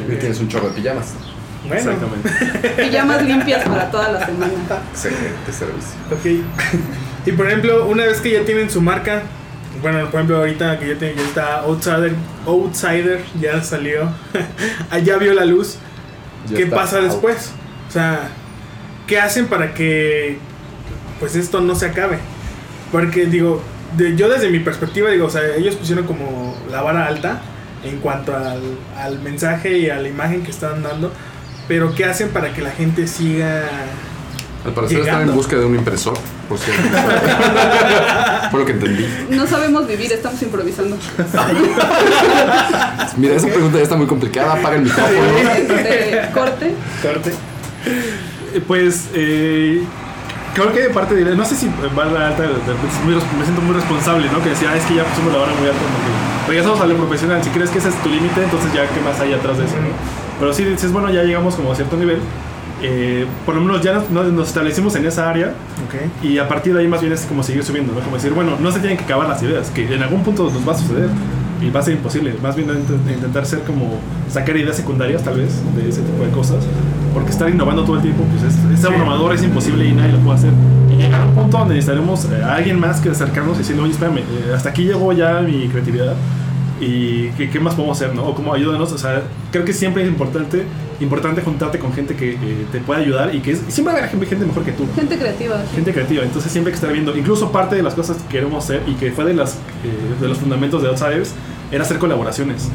Y 0.10 0.16
tienes 0.16 0.40
un 0.40 0.50
chorro 0.50 0.70
de 0.70 0.74
pijamas. 0.76 1.14
Bueno, 1.68 1.92
Exactamente. 1.92 2.30
Pijamas 2.84 3.22
limpias 3.22 3.68
para 3.68 3.92
toda 3.92 4.12
la 4.14 4.26
semana. 4.26 4.52
Excelente 4.92 5.52
servicio. 5.52 5.96
ok. 6.12 7.26
Y 7.26 7.32
por 7.34 7.48
ejemplo, 7.48 7.86
una 7.86 8.06
vez 8.06 8.22
que 8.22 8.32
ya 8.32 8.44
tienen 8.46 8.70
su 8.70 8.82
marca, 8.82 9.24
bueno, 9.82 10.05
por 10.05 10.15
ejemplo, 10.15 10.38
ahorita 10.38 10.80
que 10.80 10.88
ya, 10.89 10.95
tiene- 10.97 11.15
ya 11.15 11.21
está 11.23 11.59
Outsider, 11.61 12.13
Outsider 12.45 13.21
ya 13.39 13.61
salió, 13.63 14.09
allá 14.89 15.17
vio 15.17 15.34
la 15.34 15.45
luz. 15.45 15.77
Ya 16.49 16.57
¿Qué 16.57 16.65
pasa 16.67 16.97
out. 16.97 17.05
después? 17.05 17.51
O 17.88 17.91
sea, 17.91 18.30
¿qué 19.07 19.19
hacen 19.19 19.47
para 19.47 19.73
que 19.73 20.38
pues 21.19 21.36
esto 21.36 21.61
no 21.61 21.75
se 21.75 21.88
acabe? 21.88 22.17
Porque 22.91 23.25
digo, 23.25 23.61
de- 23.97 24.15
yo 24.15 24.30
desde 24.30 24.49
mi 24.49 24.59
perspectiva 24.59 25.09
digo, 25.11 25.27
o 25.27 25.30
sea, 25.30 25.41
ellos 25.55 25.75
pusieron 25.75 26.05
como 26.05 26.57
la 26.71 26.82
vara 26.82 27.05
alta 27.05 27.41
en 27.84 27.97
cuanto 27.99 28.36
al, 28.36 28.61
al 28.97 29.19
mensaje 29.19 29.77
y 29.80 29.89
a 29.89 29.95
la 29.97 30.07
imagen 30.09 30.43
que 30.43 30.51
están 30.51 30.84
dando, 30.84 31.11
pero 31.67 31.93
¿qué 31.95 32.05
hacen 32.05 32.30
para 32.30 32.53
que 32.53 32.61
la 32.61 32.71
gente 32.71 33.07
siga? 33.07 33.63
Al 34.66 34.74
parecer 34.74 34.99
están 34.99 35.14
Llegando. 35.14 35.32
en 35.34 35.38
busca 35.38 35.55
de 35.55 35.66
un 35.66 35.76
impresor, 35.76 36.18
por 36.49 36.57
cierto. 36.57 36.84
Por 38.51 38.60
lo 38.62 38.66
que 38.66 38.72
entendí. 38.74 39.05
No 39.30 39.45
sabemos 39.47 39.88
vivir, 39.88 40.12
estamos 40.12 40.41
improvisando. 40.41 40.97
Mira, 43.18 43.36
esa 43.36 43.47
pregunta 43.47 43.78
ya 43.78 43.84
está 43.84 43.95
muy 43.95 44.07
complicada. 44.07 44.53
Apaga 44.53 44.76
el 44.78 44.82
micrófono. 44.84 45.18
Este, 45.55 46.30
corte. 46.34 46.74
Corte. 47.01 47.32
Eh, 48.53 48.62
Pues, 48.68 49.10
eh, 49.14 49.84
creo 50.55 50.74
que 50.74 50.80
de 50.82 50.89
parte 50.89 51.16
de. 51.16 51.36
No 51.36 51.45
sé 51.45 51.55
si 51.55 51.70
barra 51.95 52.28
alta, 52.30 52.41
de- 52.43 52.47
de- 52.49 52.53
es 52.55 53.05
muy 53.05 53.14
res- 53.14 53.24
me 53.38 53.43
siento 53.43 53.62
muy 53.62 53.76
responsable, 53.76 54.28
¿no? 54.32 54.41
Que 54.43 54.49
decía, 54.49 54.72
"Ah, 54.74 54.78
es 54.78 54.84
que 54.86 54.95
ya 54.95 55.03
pusimos 55.05 55.32
la 55.34 55.39
barra 55.39 55.53
muy 55.53 55.68
alta. 55.68 55.80
Porque 55.80 56.51
regresamos 56.51 56.82
a 56.82 56.86
lo 56.88 56.95
profesional. 56.97 57.43
Si 57.43 57.49
crees 57.51 57.70
que 57.70 57.78
ese 57.78 57.89
es 57.89 57.95
tu 58.01 58.10
límite, 58.10 58.43
entonces 58.43 58.74
ya, 58.74 58.88
¿qué 58.88 58.99
más 59.01 59.20
hay 59.20 59.34
atrás 59.34 59.57
de 59.60 59.66
eso, 59.66 59.76
no? 59.76 59.89
Pero 60.39 60.53
sí 60.53 60.64
dices, 60.64 60.91
bueno, 60.91 61.10
ya 61.12 61.22
llegamos 61.24 61.55
como 61.55 61.72
a 61.72 61.76
cierto 61.76 61.95
nivel. 61.97 62.20
Eh, 62.82 63.25
por 63.45 63.55
lo 63.55 63.61
menos 63.61 63.82
ya 63.82 64.01
nos, 64.11 64.32
nos- 64.32 64.47
establecimos 64.47 64.95
en 64.95 65.05
esa 65.05 65.30
área 65.30 65.47
Ok. 65.88 66.23
y 66.25 66.38
a 66.38 66.47
partir 66.47 66.73
de 66.73 66.82
ahí 66.82 66.88
más 66.88 67.01
bien 67.01 67.13
es 67.13 67.21
como 67.25 67.43
seguir 67.43 67.63
subiendo, 67.63 67.93
¿no? 67.93 67.99
Como 67.99 68.15
decir, 68.15 68.32
bueno, 68.32 68.51
no 68.59 68.71
se 68.71 68.80
tienen 68.80 68.97
que 68.97 69.03
acabar 69.03 69.27
las 69.27 69.41
ideas, 69.43 69.69
que 69.69 69.93
en 69.93 70.01
algún 70.03 70.23
punto 70.23 70.43
nos 70.51 70.67
va 70.67 70.73
a 70.73 70.77
suceder 70.77 71.09
y 71.61 71.69
va 71.71 71.82
a 71.82 71.84
ser 71.84 71.93
imposible. 71.95 72.34
Más 72.41 72.55
bien 72.55 72.69
int- 72.69 73.13
intentar 73.13 73.45
ser 73.45 73.59
como 73.61 73.99
sacar 74.30 74.55
ideas 74.55 74.75
secundarias 74.77 75.23
tal 75.23 75.38
vez 75.38 75.51
de 75.75 75.89
ese 75.89 76.01
tipo 76.01 76.23
de 76.23 76.32
cosas, 76.32 76.63
porque 77.13 77.32
estar 77.32 77.49
innovando 77.49 77.84
todo 77.84 77.97
el 77.97 78.01
tiempo, 78.01 78.23
pues 78.32 78.53
es, 78.53 78.80
es 78.80 78.86
abrumador, 78.86 79.34
es 79.34 79.43
imposible 79.43 79.86
y 79.86 79.91
nadie 79.91 80.13
lo 80.13 80.19
puede 80.19 80.38
hacer. 80.38 80.51
Y 80.91 80.95
llegar 81.01 81.21
a 81.21 81.25
un 81.25 81.34
punto 81.34 81.57
donde 81.57 81.73
necesitaremos 81.75 82.25
eh, 82.25 82.43
a 82.43 82.55
alguien 82.55 82.80
más 82.80 83.01
que 83.01 83.09
acercarnos 83.09 83.55
y 83.57 83.59
decirle, 83.59 83.82
oye, 83.82 83.91
espérame, 83.91 84.19
eh, 84.19 84.53
hasta 84.55 84.69
aquí 84.69 84.84
llegó 84.86 85.11
ya 85.11 85.41
mi 85.41 85.67
creatividad 85.67 86.13
y 86.80 87.30
¿qué, 87.32 87.49
qué 87.49 87.59
más 87.59 87.75
podemos 87.75 87.97
hacer, 88.01 88.15
¿no? 88.15 88.23
O 88.23 88.34
cómo 88.36 88.53
ayúdanos, 88.53 88.91
o 88.93 88.97
sea, 88.97 89.21
creo 89.51 89.65
que 89.65 89.73
siempre 89.73 90.03
es 90.03 90.07
importante, 90.07 90.63
importante 91.02 91.41
juntarte 91.41 91.80
con 91.80 91.93
gente 91.93 92.16
que 92.16 92.32
eh, 92.34 92.66
te 92.72 92.80
pueda 92.80 93.00
ayudar 93.00 93.34
y 93.34 93.39
que 93.39 93.52
es- 93.52 93.62
siempre 93.70 93.93
va 93.93 94.00
a 94.00 94.04
haber 94.04 94.10
gente, 94.12 94.26
gente 94.26 94.45
mejor 94.45 94.64
que 94.64 94.72
tú 94.74 94.86
Gente 94.95 95.18
creativa. 95.18 95.62
gente 95.74 95.93
creativa. 95.93 96.24
Entonces 96.24 96.52
siempre 96.52 96.70
hay 96.72 96.74
que 96.74 96.82
estar 96.84 96.91
viendo. 96.91 97.16
Incluso 97.18 97.52
parte 97.52 97.76
de 97.76 97.84
las 97.84 97.93
cosas 97.93 98.18
que 98.18 98.28
queremos 98.28 98.64
hacer 98.64 98.82
y 98.88 98.93
que 98.95 99.12
fue 99.12 99.26
de, 99.26 99.34
las, 99.34 99.54
eh, 99.56 99.58
de 100.22 100.28
los 100.28 100.38
fundamentos 100.38 100.82
de 100.82 100.89
Outsiders 100.89 101.34
era 101.72 101.84
hacer 101.84 101.97
colaboraciones. 102.00 102.68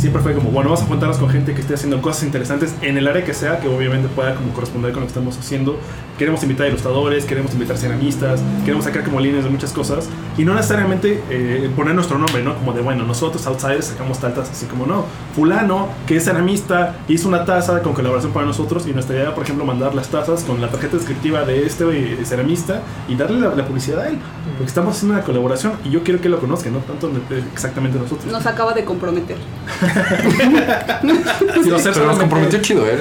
Siempre 0.00 0.22
fue 0.22 0.32
como, 0.32 0.50
bueno, 0.50 0.70
vamos 0.70 0.82
a 0.82 0.86
juntarnos 0.86 1.18
con 1.18 1.28
gente 1.28 1.52
que 1.52 1.60
esté 1.60 1.74
haciendo 1.74 2.00
cosas 2.00 2.22
interesantes 2.22 2.74
en 2.80 2.96
el 2.96 3.06
área 3.06 3.22
que 3.22 3.34
sea, 3.34 3.60
que 3.60 3.68
obviamente 3.68 4.08
pueda 4.08 4.34
como 4.34 4.50
corresponder 4.54 4.92
con 4.92 5.02
lo 5.02 5.06
que 5.06 5.10
estamos 5.10 5.36
haciendo. 5.36 5.78
Queremos 6.16 6.42
invitar 6.42 6.68
ilustradores, 6.68 7.26
queremos 7.26 7.52
invitar 7.52 7.76
ceramistas, 7.76 8.40
queremos 8.64 8.86
sacar 8.86 9.04
como 9.04 9.20
líneas 9.20 9.44
de 9.44 9.50
muchas 9.50 9.74
cosas. 9.74 10.08
Y 10.38 10.46
no 10.46 10.54
necesariamente 10.54 11.22
eh, 11.28 11.70
poner 11.76 11.94
nuestro 11.94 12.16
nombre, 12.16 12.42
¿no? 12.42 12.56
Como 12.56 12.72
de, 12.72 12.80
bueno, 12.80 13.04
nosotros 13.04 13.46
Outsiders 13.46 13.88
sacamos 13.88 14.18
tantas, 14.20 14.50
así 14.50 14.64
como 14.64 14.86
no. 14.86 15.04
Fulano, 15.34 15.88
que 16.06 16.16
es 16.16 16.24
ceramista, 16.24 16.96
hizo 17.06 17.28
una 17.28 17.44
taza 17.44 17.82
con 17.82 17.92
colaboración 17.92 18.32
para 18.32 18.46
nosotros 18.46 18.86
y 18.86 18.94
nuestra 18.94 19.16
idea, 19.16 19.34
por 19.34 19.44
ejemplo, 19.44 19.66
mandar 19.66 19.94
las 19.94 20.08
tazas 20.08 20.44
con 20.44 20.62
la 20.62 20.70
tarjeta 20.70 20.96
descriptiva 20.96 21.44
de 21.44 21.66
este 21.66 21.84
eh, 21.84 22.24
ceramista 22.24 22.80
y 23.06 23.16
darle 23.16 23.38
la, 23.38 23.54
la 23.54 23.66
publicidad 23.66 24.00
a 24.00 24.08
él. 24.08 24.18
Porque 24.56 24.64
estamos 24.64 24.96
haciendo 24.96 25.16
una 25.16 25.24
colaboración 25.24 25.74
y 25.84 25.90
yo 25.90 26.02
quiero 26.02 26.22
que 26.22 26.30
lo 26.30 26.40
conozcan, 26.40 26.72
no 26.72 26.78
tanto 26.78 27.10
exactamente 27.52 27.98
nosotros. 27.98 28.32
Nos 28.32 28.46
acaba 28.46 28.72
de 28.72 28.86
comprometer. 28.86 29.36
Ser 31.80 31.92
Pero 31.94 32.06
nos 32.06 32.18
comprometió 32.18 32.60
chido, 32.60 32.86
¿eh? 32.86 32.98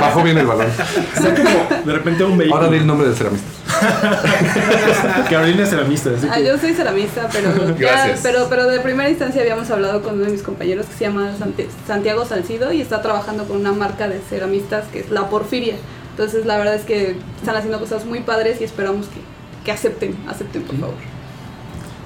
Bajó 0.00 0.22
bien 0.22 0.38
el 0.38 0.46
balón. 0.46 0.66
como 1.16 1.82
de 1.84 1.92
repente 1.92 2.24
un 2.24 2.36
vehículo. 2.38 2.60
Ahora 2.62 2.70
di 2.72 2.78
el 2.78 2.86
nombre 2.86 3.06
del 3.08 3.16
ceramista. 3.16 3.46
Carolina 5.30 5.62
es 5.64 5.70
ceramista, 5.70 6.10
así 6.16 6.26
Ah, 6.30 6.38
yo 6.40 6.56
soy 6.58 6.72
ceramista, 6.74 7.28
pero, 7.32 7.76
ya- 7.76 8.14
pero 8.22 8.46
pero 8.48 8.66
de 8.68 8.80
primera 8.80 9.08
instancia 9.10 9.42
habíamos 9.42 9.70
hablado 9.70 10.02
con 10.02 10.14
uno 10.14 10.24
de 10.24 10.30
mis 10.32 10.42
compañeros 10.42 10.86
que 10.86 10.94
se 10.94 11.04
llama 11.04 11.32
Santi- 11.38 11.66
Santiago 11.86 12.24
Salcido 12.24 12.72
y 12.72 12.80
está 12.80 13.02
trabajando 13.02 13.44
con 13.44 13.58
una 13.58 13.72
marca 13.72 14.08
de 14.08 14.20
ceramistas 14.20 14.84
que 14.92 15.00
es 15.00 15.10
La 15.10 15.28
Porfiria. 15.28 15.74
Entonces 16.10 16.46
la 16.46 16.56
verdad 16.56 16.74
es 16.74 16.82
que 16.84 17.16
están 17.40 17.56
haciendo 17.56 17.78
cosas 17.78 18.04
muy 18.06 18.20
padres 18.20 18.60
y 18.60 18.64
esperamos 18.64 19.06
que, 19.06 19.20
que 19.64 19.72
acepten, 19.72 20.16
acepten 20.28 20.62
por 20.62 20.76
favor. 20.78 20.94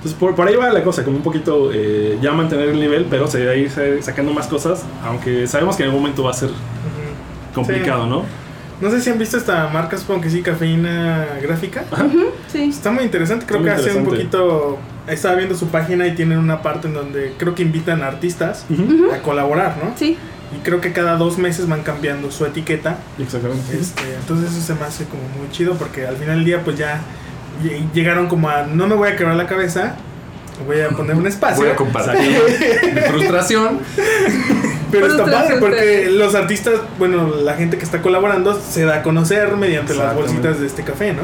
Entonces, 0.00 0.18
por, 0.18 0.34
por 0.34 0.48
ahí 0.48 0.56
va 0.56 0.70
la 0.72 0.82
cosa, 0.82 1.04
como 1.04 1.18
un 1.18 1.22
poquito 1.22 1.70
eh, 1.72 2.18
ya 2.22 2.32
mantener 2.32 2.70
el 2.70 2.80
nivel, 2.80 3.06
pero 3.10 3.26
se 3.26 3.44
va 3.44 3.52
a 3.52 3.54
ir 3.54 3.70
sa- 3.70 3.82
sacando 4.00 4.32
más 4.32 4.46
cosas, 4.46 4.82
aunque 5.04 5.46
sabemos 5.46 5.76
que 5.76 5.82
en 5.82 5.90
algún 5.90 6.02
momento 6.02 6.22
va 6.24 6.30
a 6.30 6.34
ser 6.34 6.50
complicado, 7.54 8.06
¿no? 8.06 8.24
No 8.80 8.90
sé 8.90 9.00
si 9.02 9.10
han 9.10 9.18
visto 9.18 9.36
esta 9.36 9.68
marca, 9.68 9.98
supongo 9.98 10.22
que 10.22 10.30
sí, 10.30 10.40
cafeína 10.40 11.26
gráfica. 11.42 11.84
Sí. 12.50 12.62
Está 12.70 12.90
muy 12.90 13.04
interesante, 13.04 13.44
creo 13.46 13.62
que 13.62 13.70
hace 13.70 13.92
un 13.94 14.04
poquito... 14.04 14.78
Estaba 15.06 15.34
viendo 15.34 15.56
su 15.56 15.68
página 15.68 16.06
y 16.06 16.14
tienen 16.14 16.38
una 16.38 16.62
parte 16.62 16.86
en 16.86 16.94
donde 16.94 17.34
creo 17.36 17.54
que 17.54 17.62
invitan 17.62 18.02
a 18.02 18.06
artistas 18.06 18.64
a 19.12 19.18
colaborar, 19.22 19.76
¿no? 19.82 19.92
Sí, 19.96 20.16
Y 20.56 20.60
creo 20.62 20.80
que 20.80 20.92
cada 20.92 21.16
dos 21.16 21.36
meses 21.36 21.68
van 21.68 21.82
cambiando 21.82 22.30
su 22.30 22.46
etiqueta. 22.46 22.96
Exactamente. 23.18 23.76
Este, 23.78 24.02
entonces 24.14 24.52
eso 24.52 24.60
se 24.62 24.74
me 24.74 24.86
hace 24.86 25.04
como 25.06 25.22
muy 25.38 25.50
chido 25.50 25.74
porque 25.74 26.06
al 26.06 26.16
final 26.16 26.36
del 26.36 26.44
día 26.44 26.62
pues 26.64 26.78
ya 26.78 27.00
llegaron 27.94 28.28
como 28.28 28.48
a 28.48 28.62
no 28.62 28.86
me 28.86 28.94
voy 28.94 29.08
a 29.08 29.16
quebrar 29.16 29.36
la 29.36 29.46
cabeza, 29.46 29.96
voy 30.66 30.80
a 30.80 30.90
poner 30.90 31.16
un 31.16 31.26
espacio. 31.26 31.62
Voy 31.62 31.72
a 31.72 31.76
compartir 31.76 32.38
mi 32.94 33.00
frustración. 33.00 33.80
Pero 34.90 35.06
está 35.06 35.24
padre 35.24 35.56
porque 35.60 36.08
los 36.10 36.34
artistas, 36.34 36.80
bueno, 36.98 37.28
la 37.42 37.54
gente 37.54 37.78
que 37.78 37.84
está 37.84 38.02
colaborando 38.02 38.60
se 38.60 38.84
da 38.84 38.96
a 38.96 39.02
conocer 39.02 39.56
mediante 39.56 39.94
las 39.94 40.14
bolsitas 40.14 40.60
de 40.60 40.66
este 40.66 40.82
café, 40.82 41.12
¿no? 41.12 41.22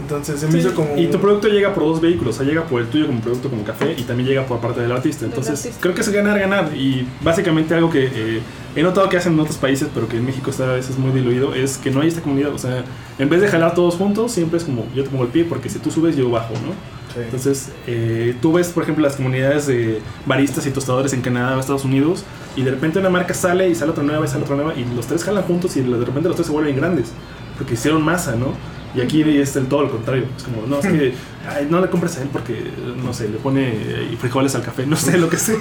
Entonces 0.00 0.40
se 0.40 0.46
me 0.46 0.52
Sí, 0.52 0.58
hizo 0.58 0.74
como... 0.74 0.96
Y 0.96 1.06
tu 1.08 1.18
producto 1.20 1.48
llega 1.48 1.72
por 1.74 1.84
dos 1.84 2.00
vehículos, 2.00 2.36
o 2.36 2.38
sea, 2.38 2.46
llega 2.46 2.64
por 2.64 2.80
el 2.80 2.88
tuyo 2.88 3.06
como 3.06 3.20
producto 3.20 3.50
como 3.50 3.64
café 3.64 3.94
y 3.96 4.02
también 4.02 4.28
llega 4.28 4.46
por 4.46 4.60
parte 4.60 4.80
del 4.80 4.92
artista. 4.92 5.24
Entonces, 5.24 5.58
artista. 5.60 5.78
creo 5.80 5.94
que 5.94 6.00
es 6.00 6.08
ganar, 6.10 6.38
ganar. 6.38 6.76
Y 6.76 7.06
básicamente 7.22 7.74
algo 7.74 7.90
que 7.90 8.06
eh, 8.06 8.40
he 8.76 8.82
notado 8.82 9.08
que 9.08 9.16
hacen 9.16 9.34
en 9.34 9.40
otros 9.40 9.58
países, 9.58 9.88
pero 9.94 10.08
que 10.08 10.16
en 10.16 10.24
México 10.24 10.50
está 10.50 10.70
a 10.70 10.74
veces 10.74 10.98
muy 10.98 11.12
diluido, 11.12 11.54
es 11.54 11.78
que 11.78 11.90
no 11.90 12.00
hay 12.00 12.08
esta 12.08 12.20
comunidad. 12.20 12.52
O 12.54 12.58
sea, 12.58 12.84
en 13.18 13.28
vez 13.28 13.40
de 13.40 13.48
jalar 13.48 13.74
todos 13.74 13.96
juntos, 13.96 14.32
siempre 14.32 14.58
es 14.58 14.64
como 14.64 14.86
yo 14.94 15.04
te 15.04 15.10
pongo 15.10 15.24
el 15.24 15.30
pie 15.30 15.44
porque 15.44 15.68
si 15.68 15.78
tú 15.78 15.90
subes, 15.90 16.16
yo 16.16 16.30
bajo, 16.30 16.54
¿no? 16.54 16.72
Sí. 17.14 17.20
Entonces, 17.24 17.70
eh, 17.88 18.36
tú 18.40 18.52
ves, 18.52 18.68
por 18.68 18.84
ejemplo, 18.84 19.02
las 19.02 19.16
comunidades 19.16 19.66
de 19.66 20.00
baristas 20.26 20.64
y 20.66 20.70
tostadores 20.70 21.12
en 21.12 21.22
Canadá 21.22 21.56
o 21.56 21.60
Estados 21.60 21.84
Unidos, 21.84 22.24
y 22.54 22.62
de 22.62 22.70
repente 22.70 23.00
una 23.00 23.10
marca 23.10 23.34
sale 23.34 23.68
y 23.68 23.74
sale 23.74 23.90
otra 23.90 24.04
nueva 24.04 24.24
y 24.24 24.28
sale 24.28 24.44
otra 24.44 24.54
nueva, 24.54 24.74
y 24.74 24.84
los 24.94 25.06
tres 25.06 25.24
jalan 25.24 25.42
juntos 25.42 25.76
y 25.76 25.80
de 25.80 26.04
repente 26.04 26.28
los 26.28 26.36
tres 26.36 26.46
se 26.46 26.52
vuelven 26.52 26.76
grandes, 26.76 27.08
porque 27.58 27.74
hicieron 27.74 28.02
masa, 28.02 28.36
¿no? 28.36 28.54
Y 28.94 29.00
aquí 29.00 29.22
es 29.22 29.54
el 29.56 29.66
todo 29.66 29.82
lo 29.82 29.90
contrario. 29.90 30.24
Es 30.36 30.42
como, 30.42 30.66
no, 30.66 30.80
es 30.80 30.86
que 30.86 31.14
ay, 31.48 31.68
no 31.70 31.80
le 31.80 31.88
compres 31.88 32.16
a 32.18 32.22
él 32.22 32.28
porque, 32.32 32.72
no 33.04 33.14
sé, 33.14 33.28
le 33.28 33.38
pone 33.38 33.68
eh, 33.72 34.16
frijoles 34.20 34.54
al 34.56 34.62
café, 34.62 34.84
no 34.86 34.96
sé 34.96 35.16
lo 35.16 35.28
que 35.28 35.36
sea. 35.36 35.56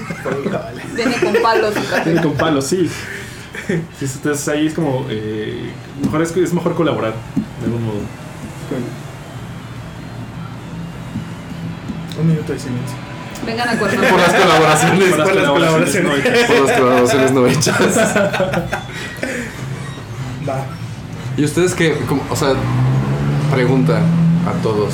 viene 0.96 1.16
con 1.20 1.34
palos 1.44 1.74
y 1.78 1.82
café. 1.88 2.02
Tiene 2.04 2.22
con 2.24 2.34
palos, 2.34 2.66
sí. 2.66 2.90
Sí, 3.68 3.74
Entonces 4.02 4.48
ahí 4.48 4.66
es 4.68 4.74
como, 4.74 5.06
eh, 5.10 5.70
mejor 6.04 6.24
es, 6.24 6.36
es 6.38 6.54
mejor 6.54 6.74
colaborar, 6.74 7.14
de 7.60 7.66
algún 7.66 7.86
modo. 7.86 8.00
Un 12.20 12.28
minuto 12.28 12.52
de 12.54 12.60
silencio. 12.60 12.98
Vengan 13.46 13.70
a 13.70 13.72
Por 13.80 13.90
Cuernavaca. 13.90 14.18
las 14.18 14.34
colaboraciones. 14.42 15.10
Por 15.10 15.18
las 15.20 15.28
Por 15.28 15.36
las 15.36 15.48
colaboraciones 15.50 16.02
colaboraciones. 16.02 16.04
no 16.04 16.16
hechas. 16.18 16.48
Por 16.50 16.60
las 16.68 16.80
colaboraciones 16.80 17.32
no 17.32 17.48
hechas. 17.48 17.80
Va. 20.50 20.66
¿Y 21.38 21.44
ustedes 21.46 21.74
qué? 21.74 21.94
Como- 22.08 22.24
o 22.30 22.36
sea, 22.36 22.54
pregunta 23.52 24.00
a 24.48 24.62
todos. 24.62 24.94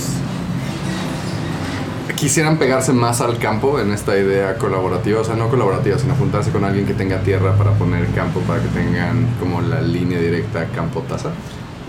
¿Quisieran 2.16 2.58
pegarse 2.58 2.94
más 2.94 3.20
al 3.20 3.38
campo 3.38 3.80
en 3.80 3.92
esta 3.92 4.18
idea 4.18 4.58
colaborativa? 4.58 5.20
O 5.20 5.24
sea, 5.24 5.36
no 5.36 5.50
colaborativa, 5.50 5.98
sino 6.00 6.16
juntarse 6.16 6.50
con 6.52 6.64
alguien 6.64 6.86
que 6.86 6.94
tenga 6.94 7.20
tierra 7.22 7.56
para 7.58 7.72
poner 7.72 8.08
campo, 8.16 8.40
para 8.42 8.62
que 8.62 8.70
tengan 8.70 9.28
como 9.40 9.62
la 9.62 9.82
línea 9.82 10.20
directa 10.20 10.66
campo-taza. 10.74 11.32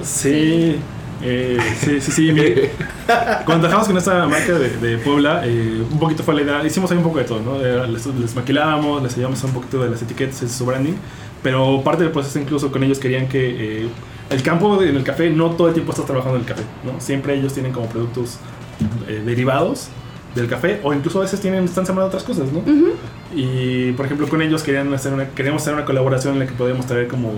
Sí, 0.02 0.76
eh, 1.22 1.58
sí, 1.80 2.00
sí, 2.00 2.10
sí. 2.12 2.34
cuando 3.44 3.68
trabajamos 3.68 3.86
con 3.86 3.96
esta 3.96 4.26
marca 4.26 4.52
de, 4.54 4.76
de 4.76 4.98
Puebla, 4.98 5.42
eh, 5.44 5.82
un 5.90 5.98
poquito 5.98 6.22
fue 6.24 6.34
la 6.34 6.42
idea, 6.42 6.66
hicimos 6.66 6.90
ahí 6.90 6.96
un 6.98 7.04
poco 7.04 7.18
de 7.18 7.24
todo, 7.24 7.40
¿no? 7.40 7.64
Era- 7.64 7.86
Les, 7.86 8.04
les 8.06 8.34
maquilábamos, 8.34 9.02
les 9.04 9.14
ayudamos 9.14 9.42
un 9.44 9.52
poquito 9.52 9.82
de 9.84 9.90
las 9.90 10.02
etiquetas, 10.02 10.50
su 10.50 10.66
branding, 10.66 10.94
pero 11.42 11.82
parte 11.84 12.02
del 12.02 12.12
proceso 12.12 12.38
incluso 12.40 12.72
con 12.72 12.82
ellos 12.82 12.98
querían 12.98 13.28
que 13.28 13.84
eh, 13.84 13.88
el 14.30 14.42
campo 14.42 14.82
en 14.82 14.96
el 14.96 15.04
café 15.04 15.30
no 15.30 15.50
todo 15.50 15.68
el 15.68 15.74
tiempo 15.74 15.92
estás 15.92 16.06
trabajando 16.06 16.36
en 16.36 16.42
el 16.42 16.48
café, 16.48 16.62
¿no? 16.84 17.00
Siempre 17.00 17.34
ellos 17.34 17.52
tienen 17.52 17.72
como 17.72 17.86
productos 17.86 18.38
eh, 19.08 19.22
derivados 19.24 19.88
del 20.34 20.48
café 20.48 20.80
o 20.84 20.92
incluso 20.92 21.18
a 21.20 21.22
veces 21.22 21.40
tienen 21.40 21.64
están 21.64 21.86
sembrando 21.86 22.08
otras 22.08 22.22
cosas, 22.22 22.52
¿no? 22.52 22.58
Ujú. 22.58 22.90
Y 23.34 23.92
por 23.92 24.04
ejemplo 24.06 24.28
con 24.28 24.40
ellos 24.42 24.62
querían 24.62 24.92
hacer 24.92 25.12
una, 25.14 25.28
queríamos 25.30 25.62
hacer 25.62 25.74
una 25.74 25.84
colaboración 25.84 26.34
en 26.34 26.40
la 26.40 26.46
que 26.46 26.52
podíamos 26.52 26.86
traer 26.86 27.08
como 27.08 27.30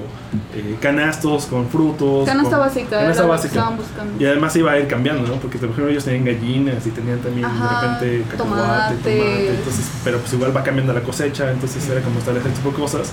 eh, 0.54 0.76
canastos 0.80 1.46
con 1.46 1.68
frutos. 1.68 2.26
Canasta 2.26 2.50
con- 2.50 2.60
básica, 2.60 2.98
Canasta 3.00 3.26
básica. 3.26 3.70
Y 4.18 4.24
además 4.26 4.54
iba 4.56 4.72
a 4.72 4.78
ir 4.80 4.88
cambiando, 4.88 5.26
¿no? 5.28 5.34
Porque 5.40 5.58
por 5.58 5.68
ejemplo 5.70 5.88
ellos 5.90 6.04
tenían 6.04 6.24
gallinas 6.24 6.86
y 6.86 6.90
tenían 6.90 7.18
también 7.20 7.44
Ajá, 7.46 7.80
de 7.86 8.08
repente 8.08 8.30
cacahuate, 8.30 8.94
tomate. 8.96 8.96
tomate. 9.18 9.50
Entonces, 9.54 9.90
pero 10.04 10.18
pues 10.18 10.32
igual 10.32 10.56
va 10.56 10.62
cambiando 10.64 10.92
la 10.92 11.00
cosecha, 11.02 11.50
entonces 11.52 11.88
era 11.88 12.00
como 12.00 12.18
establecer 12.18 12.50
tipo 12.52 12.70
de 12.70 12.76
cosas. 12.76 13.12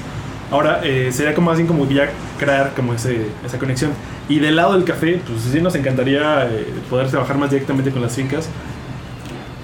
Ahora 0.51 0.81
eh, 0.83 1.11
sería 1.11 1.33
como 1.33 1.51
bien 1.53 1.67
como 1.67 1.87
ya 1.89 2.09
crear 2.37 2.73
como 2.75 2.93
ese, 2.93 3.27
esa 3.45 3.57
conexión. 3.57 3.91
Y 4.29 4.39
del 4.39 4.55
lado 4.55 4.73
del 4.73 4.83
café, 4.83 5.21
pues 5.25 5.41
sí 5.41 5.61
nos 5.61 5.75
encantaría 5.75 6.47
eh, 6.47 6.67
poder 6.89 7.09
trabajar 7.09 7.37
más 7.37 7.49
directamente 7.49 7.91
con 7.91 8.01
las 8.01 8.15
fincas. 8.15 8.47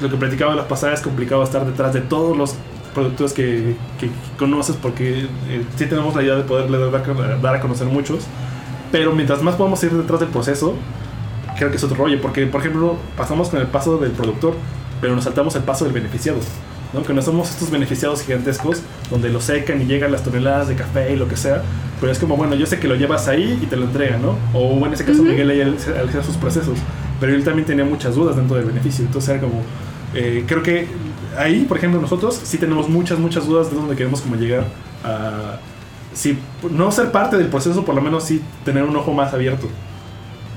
Lo 0.01 0.09
que 0.09 0.17
platicaba 0.17 0.55
las 0.55 0.65
pasadas 0.65 0.99
es 0.99 1.05
complicado 1.05 1.43
estar 1.43 1.65
detrás 1.65 1.93
de 1.93 2.01
todos 2.01 2.35
los 2.35 2.55
productos 2.93 3.33
que, 3.33 3.75
que 3.99 4.09
conoces 4.37 4.75
porque 4.75 5.27
eh, 5.49 5.65
sí 5.75 5.85
tenemos 5.85 6.15
la 6.15 6.23
idea 6.23 6.35
de 6.35 6.43
poderle 6.43 6.77
dar, 6.77 7.41
dar 7.41 7.55
a 7.55 7.59
conocer 7.59 7.87
muchos. 7.87 8.25
Pero 8.91 9.13
mientras 9.13 9.41
más 9.41 9.55
podamos 9.55 9.81
ir 9.83 9.91
detrás 9.91 10.19
del 10.19 10.29
proceso, 10.29 10.75
creo 11.57 11.69
que 11.69 11.77
es 11.77 11.83
otro 11.83 11.97
rollo. 11.97 12.19
Porque, 12.21 12.45
por 12.47 12.61
ejemplo, 12.61 12.97
pasamos 13.15 13.49
con 13.49 13.61
el 13.61 13.67
paso 13.67 13.97
del 13.97 14.11
productor, 14.11 14.55
pero 14.99 15.15
nos 15.15 15.23
saltamos 15.23 15.55
el 15.55 15.63
paso 15.63 15.85
del 15.85 15.93
beneficiado. 15.93 16.39
¿No? 16.93 17.03
Que 17.03 17.13
no 17.13 17.21
somos 17.21 17.49
estos 17.49 17.71
beneficiados 17.71 18.23
gigantescos 18.23 18.81
donde 19.09 19.29
lo 19.29 19.41
secan 19.41 19.81
y 19.81 19.85
llegan 19.85 20.11
las 20.11 20.23
toneladas 20.23 20.67
de 20.67 20.75
café 20.75 21.13
y 21.13 21.15
lo 21.15 21.27
que 21.27 21.37
sea. 21.37 21.61
Pero 21.99 22.11
es 22.11 22.19
como, 22.19 22.35
bueno, 22.35 22.55
yo 22.55 22.65
sé 22.65 22.79
que 22.79 22.87
lo 22.87 22.95
llevas 22.95 23.27
ahí 23.27 23.59
y 23.61 23.65
te 23.67 23.75
lo 23.75 23.85
entregan, 23.85 24.21
¿no? 24.21 24.35
O 24.53 24.85
en 24.85 24.93
ese 24.93 25.05
caso. 25.05 25.21
Miguel 25.23 25.49
ahí 25.49 25.61
hacía 25.61 26.23
sus 26.23 26.35
procesos. 26.37 26.77
Pero 27.19 27.33
él 27.33 27.43
también 27.43 27.65
tenía 27.65 27.85
muchas 27.85 28.15
dudas 28.15 28.35
dentro 28.35 28.57
del 28.57 28.65
beneficio. 28.65 29.05
Entonces 29.05 29.29
era 29.29 29.41
como, 29.41 29.61
eh, 30.13 30.43
creo 30.47 30.63
que 30.63 30.87
ahí, 31.37 31.65
por 31.65 31.77
ejemplo, 31.77 32.01
nosotros 32.01 32.39
sí 32.43 32.57
tenemos 32.57 32.89
muchas, 32.89 33.19
muchas 33.19 33.45
dudas 33.45 33.69
de 33.69 33.75
dónde 33.75 33.95
queremos 33.95 34.21
como 34.21 34.35
llegar 34.35 34.65
a... 35.03 35.59
Si 36.13 36.37
no 36.69 36.91
ser 36.91 37.11
parte 37.11 37.37
del 37.37 37.47
proceso, 37.47 37.85
por 37.85 37.95
lo 37.95 38.01
menos 38.01 38.25
sí 38.25 38.41
tener 38.65 38.83
un 38.83 38.95
ojo 38.95 39.13
más 39.13 39.33
abierto. 39.33 39.69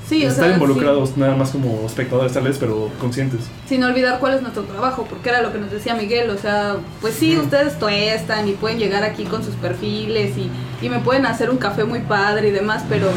Sí, 0.08 0.24
o 0.24 0.28
estar 0.28 0.44
sea, 0.44 0.54
involucrados 0.54 1.16
nada 1.16 1.34
más 1.34 1.50
como 1.50 1.86
espectadores 1.86 2.32
tal 2.32 2.44
vez, 2.44 2.58
pero 2.58 2.90
conscientes. 3.00 3.40
sin, 3.66 3.82
olvidar 3.84 4.18
cuál 4.20 4.34
es 4.34 4.42
nuestro 4.42 4.64
trabajo, 4.64 5.06
porque 5.08 5.30
era 5.30 5.40
lo 5.40 5.52
que 5.52 5.58
nos 5.58 5.70
decía 5.70 5.94
Miguel, 5.94 6.28
o 6.30 6.36
sea, 6.36 6.76
pues 7.00 7.14
sí, 7.14 7.38
ustedes 7.38 7.78
tuestan 7.78 8.46
y 8.48 8.52
pueden 8.52 8.78
llegar 8.78 9.02
aquí 9.02 9.24
con 9.24 9.42
sus 9.42 9.54
perfiles 9.54 10.36
y, 10.36 10.50
y 10.84 10.88
me 10.90 10.98
pueden 10.98 11.24
hacer 11.24 11.48
un 11.48 11.56
café 11.56 11.84
muy 11.84 12.00
padre 12.00 12.48
y 12.48 12.50
demás, 12.50 12.84
pero 12.88 13.08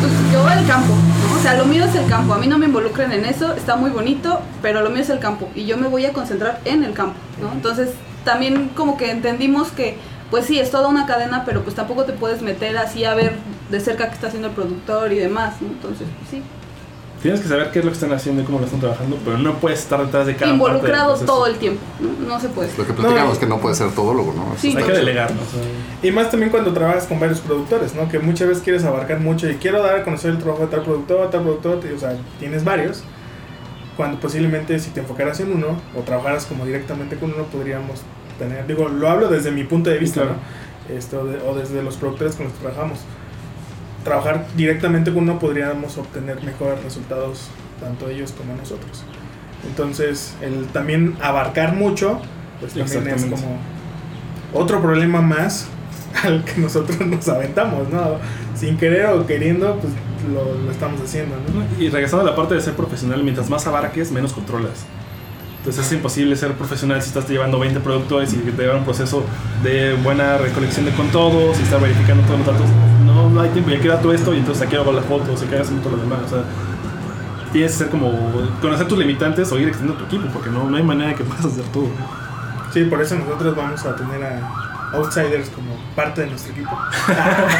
pues, 0.00 0.12
yo 0.32 0.50
el 0.50 0.66
campo, 0.66 0.94
¿no? 0.94 1.38
O 1.38 1.42
sea, 1.42 1.54
lo 1.54 1.64
mío 1.64 1.84
es 1.84 1.94
el 1.94 2.06
campo, 2.08 2.34
a 2.34 2.38
mí 2.38 2.46
no 2.46 2.58
me 2.58 2.66
involucren 2.66 3.12
en 3.12 3.24
eso, 3.24 3.54
está 3.54 3.76
muy 3.76 3.90
bonito, 3.90 4.40
pero 4.60 4.82
lo 4.82 4.90
mío 4.90 5.00
es 5.00 5.10
el 5.10 5.18
campo 5.18 5.48
y 5.54 5.64
yo 5.64 5.78
me 5.78 5.88
voy 5.88 6.04
a 6.04 6.12
concentrar 6.12 6.60
en 6.66 6.84
el 6.84 6.92
campo, 6.92 7.18
¿no? 7.40 7.52
Entonces, 7.52 7.90
también 8.24 8.70
como 8.76 8.96
que 8.98 9.10
entendimos 9.10 9.68
que, 9.72 9.96
pues 10.30 10.46
sí, 10.46 10.58
es 10.58 10.70
toda 10.70 10.88
una 10.88 11.06
cadena, 11.06 11.44
pero 11.44 11.62
pues 11.62 11.74
tampoco 11.74 12.04
te 12.04 12.12
puedes 12.12 12.40
meter 12.42 12.76
así 12.78 13.04
a 13.04 13.14
ver 13.14 13.34
de 13.70 13.80
cerca 13.80 14.08
qué 14.08 14.14
está 14.14 14.28
haciendo 14.28 14.48
el 14.48 14.54
productor 14.54 15.12
y 15.12 15.18
demás, 15.18 15.60
¿no? 15.60 15.68
Entonces, 15.68 16.06
pues 16.18 16.30
sí. 16.30 16.42
Tienes 17.22 17.40
que 17.42 17.48
saber 17.48 17.70
qué 17.70 17.80
es 17.80 17.84
lo 17.84 17.90
que 17.90 17.96
están 17.96 18.12
haciendo 18.14 18.40
y 18.40 18.44
cómo 18.46 18.60
lo 18.60 18.64
están 18.64 18.80
trabajando, 18.80 19.18
pero 19.22 19.36
no 19.36 19.54
puedes 19.58 19.80
estar 19.80 20.02
detrás 20.02 20.26
de 20.26 20.36
cada 20.36 20.52
parte 20.52 20.54
involucrados 20.54 21.18
proceso. 21.18 21.26
todo 21.34 21.46
el 21.48 21.56
tiempo. 21.56 21.80
No, 22.00 22.28
No 22.28 22.40
se 22.40 22.48
puede. 22.48 22.70
Lo 22.78 22.86
que 22.86 22.94
platicamos 22.94 23.34
No. 23.34 23.40
que 23.40 23.46
no 23.46 23.58
puede 23.60 23.74
ser 23.74 23.90
todólogo, 23.92 24.32
¿no? 24.32 24.54
Sí. 24.56 24.74
Hay 24.74 24.84
que 24.84 24.92
delegar, 24.92 25.30
¿no? 25.32 25.42
O 25.42 25.44
sea, 25.44 26.08
Y 26.08 26.12
más 26.12 26.30
también 26.30 26.50
cuando 26.50 26.72
trabajas 26.72 27.04
con 27.06 27.20
varios 27.20 27.40
productores, 27.40 27.94
¿no? 27.94 28.08
Que 28.08 28.18
muchas 28.20 28.48
veces 28.48 28.62
quieres 28.62 28.84
abarcar 28.84 29.20
mucho 29.20 29.50
y 29.50 29.56
quiero 29.56 29.82
dar 29.82 29.96
a 29.96 30.02
conocer 30.04 30.30
el 30.30 30.38
trabajo 30.38 30.62
de 30.62 30.68
tal 30.68 30.82
productor, 30.82 31.28
tal 31.30 31.42
productor, 31.42 31.80
o 31.94 31.98
sea, 31.98 32.14
tienes 32.38 32.64
varios. 32.64 33.02
Cuando 33.98 34.18
posiblemente 34.18 34.78
si 34.78 34.88
te 34.90 35.00
enfocaras 35.00 35.40
en 35.40 35.52
uno 35.52 35.76
o 35.94 36.00
trabajaras 36.00 36.46
como 36.46 36.64
directamente 36.64 37.16
con 37.16 37.34
uno, 37.34 37.44
podríamos 37.44 38.00
tener, 38.40 38.66
digo, 38.66 38.88
lo 38.88 39.08
hablo 39.08 39.28
desde 39.28 39.50
mi 39.52 39.62
punto 39.64 39.90
de 39.90 39.98
vista, 39.98 40.22
Claro. 40.22 40.36
¿no? 40.88 40.96
Esto 40.96 41.24
de- 41.26 41.40
o 41.42 41.54
desde 41.54 41.82
los 41.82 41.96
productores 41.96 42.34
con 42.34 42.46
los 42.46 42.54
que 42.54 42.60
trabajamos. 42.60 42.98
Trabajar 44.04 44.46
directamente 44.56 45.12
con 45.12 45.24
uno 45.24 45.38
podríamos 45.38 45.96
obtener 45.98 46.42
mejores 46.42 46.82
resultados, 46.82 47.48
tanto 47.80 48.08
ellos 48.08 48.32
como 48.32 48.54
nosotros. 48.56 49.04
Entonces, 49.68 50.34
el 50.40 50.66
también 50.68 51.16
abarcar 51.22 51.74
mucho, 51.74 52.18
pues 52.60 52.72
también 52.72 53.08
es 53.08 53.24
como 53.26 53.58
otro 54.54 54.80
problema 54.80 55.20
más 55.20 55.68
al 56.24 56.44
que 56.44 56.60
nosotros 56.60 56.98
nos 57.06 57.28
aventamos, 57.28 57.88
¿no? 57.90 58.16
Sin 58.56 58.76
querer 58.78 59.06
o 59.06 59.26
queriendo, 59.26 59.76
pues 59.76 59.92
lo, 60.32 60.58
lo 60.64 60.70
estamos 60.70 61.00
haciendo, 61.02 61.36
¿no? 61.36 61.82
Y 61.82 61.88
regresando 61.90 62.26
a 62.26 62.30
la 62.30 62.36
parte 62.36 62.54
de 62.54 62.60
ser 62.62 62.74
profesional, 62.74 63.22
mientras 63.22 63.48
más 63.50 63.66
abarques, 63.66 64.10
menos 64.10 64.32
controlas. 64.32 64.86
Entonces 65.60 65.84
es 65.84 65.92
imposible 65.92 66.34
ser 66.36 66.54
profesional 66.54 67.02
si 67.02 67.08
estás 67.08 67.28
llevando 67.28 67.58
20 67.58 67.80
productores 67.80 68.32
y 68.32 68.38
te 68.38 68.50
lleva 68.50 68.76
un 68.76 68.84
proceso 68.84 69.22
de 69.62 69.92
buena 69.92 70.38
recolección 70.38 70.86
de 70.86 70.92
con 70.92 71.08
todos 71.08 71.60
y 71.60 71.62
estar 71.62 71.78
verificando 71.78 72.24
todos 72.24 72.38
los 72.38 72.46
datos. 72.46 72.66
No, 73.04 73.28
no 73.28 73.42
hay 73.42 73.50
tiempo, 73.50 73.70
ya 73.70 73.78
quiero 73.78 73.98
todo 73.98 74.14
esto 74.14 74.32
y 74.32 74.38
entonces 74.38 74.66
aquí 74.66 74.76
hago 74.76 74.90
las 74.90 75.04
fotos 75.04 75.42
y 75.42 75.44
aquí 75.44 75.56
hago 75.56 75.82
todo 75.82 75.96
lo 75.96 76.02
demás. 76.02 76.20
O 76.24 76.28
sea, 76.30 76.44
tienes 77.52 77.72
que 77.72 77.78
ser 77.78 77.90
como 77.90 78.10
conocer 78.62 78.88
tus 78.88 78.98
limitantes 78.98 79.52
o 79.52 79.58
ir 79.58 79.68
extendiendo 79.68 80.02
tu 80.02 80.06
equipo 80.06 80.32
porque 80.32 80.48
no, 80.48 80.64
no 80.64 80.78
hay 80.78 80.82
manera 80.82 81.14
que 81.14 81.24
puedas 81.24 81.44
hacer 81.44 81.64
todo. 81.74 81.90
Sí, 82.72 82.84
por 82.84 83.02
eso 83.02 83.16
nosotros 83.16 83.54
vamos 83.54 83.84
a 83.84 83.94
tener 83.96 84.24
a 84.24 84.94
outsiders 84.94 85.50
como 85.50 85.76
parte 85.94 86.22
de 86.22 86.28
nuestro 86.28 86.52
equipo. 86.52 86.70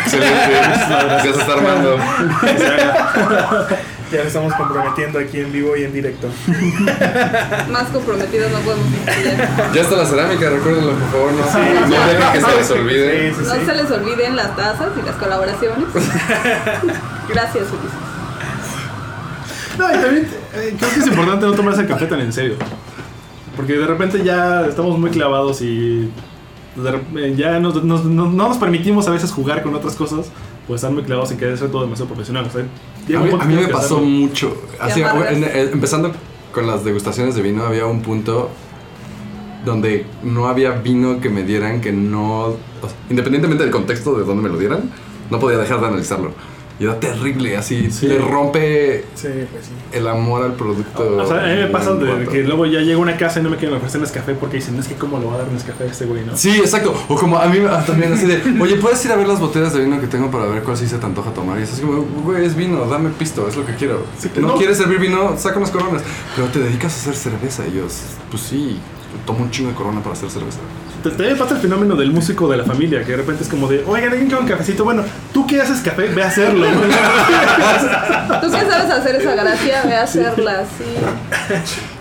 Excelente. 0.04 0.52
Ya 0.52 1.22
se 1.22 1.38
está 1.38 1.52
armando. 1.52 1.98
Ya 4.10 4.22
lo 4.22 4.26
estamos 4.26 4.52
comprometiendo 4.54 5.18
aquí 5.20 5.38
en 5.40 5.52
vivo 5.52 5.76
y 5.76 5.84
en 5.84 5.92
directo. 5.92 6.28
Más 7.70 7.84
comprometidos 7.92 8.50
no 8.50 8.58
podemos 8.58 8.86
estar. 8.92 9.72
Ya 9.72 9.80
está 9.82 9.96
la 9.96 10.06
cerámica, 10.06 10.50
recuérdenlo, 10.50 10.92
por 10.92 11.10
favor. 11.10 11.32
No, 11.32 11.44
Sí, 11.44 11.58
no 11.74 11.86
sí. 11.86 11.92
dejen 12.08 12.32
que 12.32 12.40
se 12.40 12.56
les 12.56 12.70
olvide. 12.72 13.28
Sí, 13.30 13.36
sí, 13.38 13.44
No 13.46 13.54
sí. 13.54 13.60
se 13.66 13.74
les 13.74 13.90
olviden 13.90 14.36
las 14.36 14.56
tazas 14.56 14.88
y 15.00 15.06
las 15.06 15.14
colaboraciones. 15.16 15.84
Gracias, 17.28 17.64
Ulises. 17.68 18.00
No, 19.78 19.88
y 19.88 19.92
también 20.02 20.28
eh, 20.54 20.74
creo 20.78 20.90
que 20.92 21.00
es 21.00 21.06
importante 21.06 21.46
no 21.46 21.52
tomarse 21.52 21.82
el 21.82 21.86
café 21.88 22.06
tan 22.06 22.20
en 22.20 22.32
serio. 22.32 22.56
Porque 23.56 23.74
de 23.74 23.86
repente 23.86 24.22
ya 24.24 24.66
estamos 24.66 24.98
muy 24.98 25.10
clavados 25.10 25.62
y 25.62 26.10
ya 27.36 27.58
nos- 27.60 27.82
nos- 27.84 28.04
no, 28.04 28.26
no 28.28 28.48
nos 28.48 28.58
permitimos 28.58 29.06
a 29.06 29.10
veces 29.12 29.30
jugar 29.32 29.62
con 29.62 29.74
otras 29.74 29.94
cosas, 29.94 30.26
pues 30.66 30.78
estar 30.78 30.92
muy 30.92 31.02
clavados 31.02 31.30
en 31.32 31.38
querer 31.38 31.58
ser 31.58 31.70
todo 31.70 31.82
demasiado 31.82 32.08
profesional. 32.08 32.46
O 32.46 32.50
sea, 32.50 32.62
A 32.62 33.22
mí, 33.22 33.30
a 33.32 33.44
me 33.44 33.68
pasó 33.68 33.96
hacerlo. 33.96 34.02
mucho. 34.04 34.54
Así, 34.78 35.02
amargas. 35.02 35.32
en- 35.32 35.44
en- 35.44 35.72
empezando 35.72 36.12
con 36.52 36.66
las 36.66 36.84
degustaciones 36.84 37.34
de 37.34 37.42
vino, 37.42 37.64
había 37.64 37.86
un 37.86 38.02
punto 38.02 38.50
donde 39.64 40.06
no 40.22 40.46
había 40.48 40.70
vino 40.72 41.20
que 41.20 41.28
me 41.28 41.42
dieran 41.42 41.80
que 41.80 41.92
no. 41.92 42.44
o 42.46 42.56
sea, 42.88 42.96
independientemente 43.10 43.62
del 43.64 43.72
contexto 43.72 44.14
de 44.14 44.24
dónde 44.24 44.42
me 44.42 44.48
lo 44.48 44.56
dieran, 44.58 44.90
no 45.30 45.38
podía 45.38 45.58
dejar 45.58 45.80
de 45.80 45.86
analizarlo. 45.88 46.32
Y 46.80 46.84
era 46.84 46.98
terrible, 46.98 47.58
así. 47.58 47.90
Sí. 47.90 48.06
Le 48.08 48.18
rompe 48.18 49.04
Sí, 49.14 49.28
pues 49.52 49.66
sí. 49.66 49.72
el 49.92 50.08
amor 50.08 50.42
al 50.42 50.54
producto. 50.54 51.18
O 51.18 51.26
sea, 51.26 51.44
a 51.44 51.46
mí 51.48 51.56
me 51.56 51.66
pasa 51.66 51.92
de 51.94 52.26
que 52.26 52.42
luego 52.42 52.64
ya 52.64 52.80
llego 52.80 53.00
a 53.00 53.02
una 53.02 53.18
casa 53.18 53.38
y 53.38 53.42
no 53.42 53.50
me 53.50 53.58
quieren 53.58 53.76
ofrecer 53.76 54.00
café 54.10 54.32
porque 54.32 54.56
dicen, 54.56 54.78
es 54.78 54.88
que 54.88 54.94
cómo 54.94 55.18
le 55.18 55.26
va 55.26 55.34
a 55.34 55.38
dar 55.38 55.48
café 55.66 55.84
a 55.84 55.86
este 55.88 56.06
güey, 56.06 56.24
¿no? 56.24 56.34
Sí, 56.34 56.56
exacto. 56.56 56.94
O 57.08 57.16
como 57.16 57.36
a 57.36 57.46
mí 57.48 57.58
ah, 57.68 57.84
también 57.86 58.14
así 58.14 58.24
de, 58.24 58.40
oye, 58.58 58.76
¿puedes 58.76 59.04
ir 59.04 59.12
a 59.12 59.16
ver 59.16 59.28
las 59.28 59.38
botellas 59.38 59.74
de 59.74 59.80
vino 59.84 60.00
que 60.00 60.06
tengo 60.06 60.30
para 60.30 60.46
ver 60.46 60.62
cuál 60.62 60.78
sí 60.78 60.88
se 60.88 60.96
te 60.96 61.04
antoja 61.04 61.30
tomar? 61.34 61.60
Y 61.60 61.64
es 61.64 61.72
así 61.74 61.82
como, 61.82 62.00
güey, 62.24 62.46
es 62.46 62.56
vino, 62.56 62.86
dame 62.86 63.10
pisto, 63.10 63.46
es 63.46 63.56
lo 63.56 63.66
que 63.66 63.74
quiero. 63.74 64.02
Sí, 64.18 64.30
que 64.30 64.40
no, 64.40 64.48
no. 64.48 64.54
quieres 64.56 64.78
servir 64.78 64.98
vino, 65.00 65.36
saca 65.36 65.58
unas 65.58 65.70
coronas. 65.70 66.02
Pero 66.34 66.48
te 66.48 66.60
dedicas 66.60 66.94
a 66.94 67.00
hacer 67.00 67.14
cerveza. 67.14 67.66
Y 67.66 67.76
yo, 67.76 67.82
pues 68.30 68.42
sí, 68.42 68.78
tomo 69.26 69.40
un 69.40 69.50
chingo 69.50 69.68
de 69.68 69.76
corona 69.76 70.00
para 70.00 70.14
hacer 70.14 70.30
cerveza. 70.30 70.60
También 71.02 71.38
pasa 71.38 71.54
el 71.54 71.60
fenómeno 71.60 71.96
del 71.96 72.12
músico 72.12 72.48
de 72.48 72.56
la 72.56 72.64
familia, 72.64 73.04
que 73.04 73.12
de 73.12 73.16
repente 73.18 73.42
es 73.42 73.48
como 73.48 73.68
de, 73.68 73.84
oigan, 73.86 74.10
alguien 74.10 74.28
quiere 74.28 74.42
un 74.42 74.48
cafecito. 74.48 74.84
Bueno, 74.84 75.02
tú 75.32 75.46
que 75.46 75.60
haces 75.60 75.80
café, 75.80 76.08
ve 76.08 76.22
a 76.22 76.26
hacerlo. 76.26 76.66
Tú 78.40 78.46
que 78.50 78.60
sabes 78.60 78.90
hacer 78.90 79.16
esa 79.16 79.34
gracia, 79.34 79.82
ve 79.84 79.94
a 79.94 80.02
hacerla, 80.02 80.64
sí. 80.78 80.84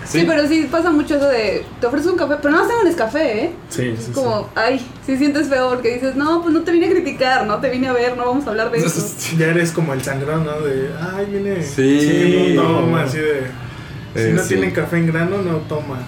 Sí, 0.04 0.24
pero 0.26 0.46
sí 0.48 0.68
pasa 0.70 0.90
mucho 0.90 1.16
eso 1.16 1.28
de, 1.28 1.64
te 1.80 1.86
ofreces 1.86 2.10
un 2.10 2.18
café, 2.18 2.34
pero 2.42 2.54
no 2.54 2.62
un 2.62 2.92
café, 2.94 3.44
¿eh? 3.44 3.52
Sí, 3.68 3.94
sí, 3.96 4.06
sí. 4.06 4.12
Como, 4.12 4.48
ay, 4.56 4.84
si 5.06 5.16
sientes 5.16 5.48
feo 5.48 5.70
porque 5.70 5.94
dices, 5.94 6.16
no, 6.16 6.42
pues 6.42 6.52
no 6.52 6.62
te 6.62 6.72
vine 6.72 6.86
a 6.86 6.90
criticar, 6.90 7.46
no 7.46 7.58
te 7.58 7.70
vine 7.70 7.88
a 7.88 7.92
ver, 7.92 8.16
no 8.16 8.26
vamos 8.26 8.46
a 8.46 8.50
hablar 8.50 8.70
de 8.70 8.78
eso. 8.78 9.00
Ya 9.38 9.46
eres 9.46 9.70
como 9.70 9.92
el 9.94 10.02
sangrón, 10.02 10.44
¿no? 10.44 10.60
De, 10.60 10.90
ay, 11.00 11.26
viene. 11.26 11.62
Sí. 11.62 12.54
no 12.56 12.62
toma, 12.62 13.02
así 13.02 13.18
de. 13.18 13.69
Si 14.14 14.20
Eh, 14.20 14.32
no 14.34 14.42
sí. 14.42 14.48
tienen 14.48 14.70
café 14.72 14.96
en 14.98 15.06
grano, 15.06 15.38
no 15.42 15.56
toma. 15.68 15.98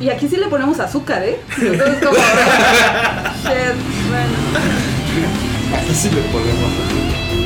Y 0.00 0.10
aquí 0.10 0.28
sí 0.28 0.36
le 0.36 0.46
ponemos 0.48 0.78
azúcar, 0.80 1.22
¿eh? 1.22 1.38
Entonces 1.58 1.96
como, 2.04 2.16
shit, 3.42 3.76
bueno. 4.10 4.36
Así 5.90 6.10
le 6.10 6.20
ponemos. 6.22 6.70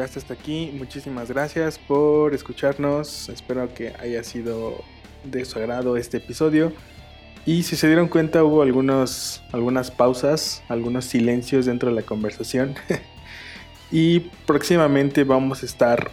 llegaste 0.00 0.18
hasta 0.18 0.32
aquí, 0.32 0.72
muchísimas 0.78 1.28
gracias 1.28 1.78
por 1.78 2.32
escucharnos. 2.32 3.28
Espero 3.28 3.74
que 3.74 3.92
haya 4.00 4.24
sido 4.24 4.82
de 5.24 5.44
su 5.44 5.58
agrado 5.58 5.98
este 5.98 6.16
episodio. 6.16 6.72
Y 7.44 7.64
si 7.64 7.76
se 7.76 7.86
dieron 7.86 8.08
cuenta, 8.08 8.42
hubo 8.42 8.62
algunos, 8.62 9.42
algunas 9.52 9.90
pausas, 9.90 10.62
algunos 10.68 11.04
silencios 11.04 11.66
dentro 11.66 11.90
de 11.90 11.96
la 11.96 12.00
conversación. 12.00 12.76
y 13.92 14.20
próximamente 14.46 15.24
vamos 15.24 15.62
a 15.62 15.66
estar 15.66 16.10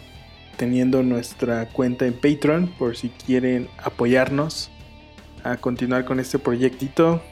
teniendo 0.58 1.02
nuestra 1.02 1.70
cuenta 1.70 2.04
en 2.04 2.12
Patreon 2.12 2.68
por 2.78 2.94
si 2.94 3.08
quieren 3.08 3.70
apoyarnos 3.78 4.70
a 5.44 5.56
continuar 5.56 6.04
con 6.04 6.20
este 6.20 6.38
proyectito. 6.38 7.22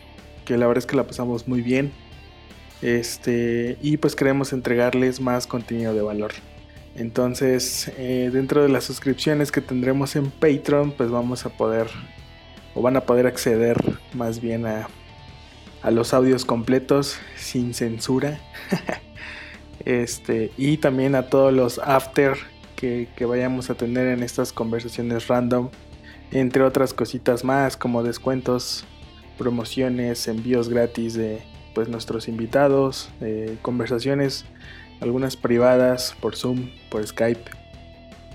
Que 0.46 0.56
la 0.56 0.66
verdad 0.66 0.78
es 0.78 0.86
que 0.86 0.96
la 0.96 1.06
pasamos 1.06 1.48
muy 1.48 1.60
bien. 1.60 1.92
Este, 2.82 3.78
y 3.82 3.96
pues 3.96 4.14
queremos 4.14 4.52
entregarles 4.52 5.20
más 5.20 5.46
contenido 5.46 5.94
de 5.94 6.02
valor. 6.02 6.32
Entonces, 6.94 7.92
eh, 7.98 8.30
dentro 8.32 8.62
de 8.62 8.68
las 8.68 8.84
suscripciones 8.84 9.52
que 9.52 9.60
tendremos 9.60 10.16
en 10.16 10.30
Patreon, 10.30 10.92
pues 10.92 11.10
vamos 11.10 11.44
a 11.44 11.50
poder, 11.50 11.88
o 12.74 12.82
van 12.82 12.96
a 12.96 13.02
poder 13.02 13.26
acceder 13.26 13.76
más 14.14 14.40
bien 14.40 14.66
a, 14.66 14.88
a 15.82 15.90
los 15.90 16.14
audios 16.14 16.44
completos 16.44 17.18
sin 17.36 17.74
censura. 17.74 18.40
este, 19.84 20.52
y 20.56 20.78
también 20.78 21.14
a 21.14 21.28
todos 21.28 21.52
los 21.52 21.78
after 21.78 22.36
que, 22.76 23.08
que 23.14 23.24
vayamos 23.26 23.68
a 23.68 23.74
tener 23.74 24.06
en 24.08 24.22
estas 24.22 24.52
conversaciones 24.52 25.28
random, 25.28 25.70
entre 26.30 26.62
otras 26.62 26.94
cositas 26.94 27.44
más 27.44 27.76
como 27.76 28.02
descuentos, 28.02 28.84
promociones, 29.38 30.28
envíos 30.28 30.68
gratis 30.68 31.14
de 31.14 31.42
pues 31.76 31.90
nuestros 31.90 32.26
invitados, 32.26 33.10
eh, 33.20 33.58
conversaciones, 33.60 34.46
algunas 35.02 35.36
privadas 35.36 36.16
por 36.22 36.34
Zoom, 36.34 36.70
por 36.90 37.06
Skype. 37.06 37.50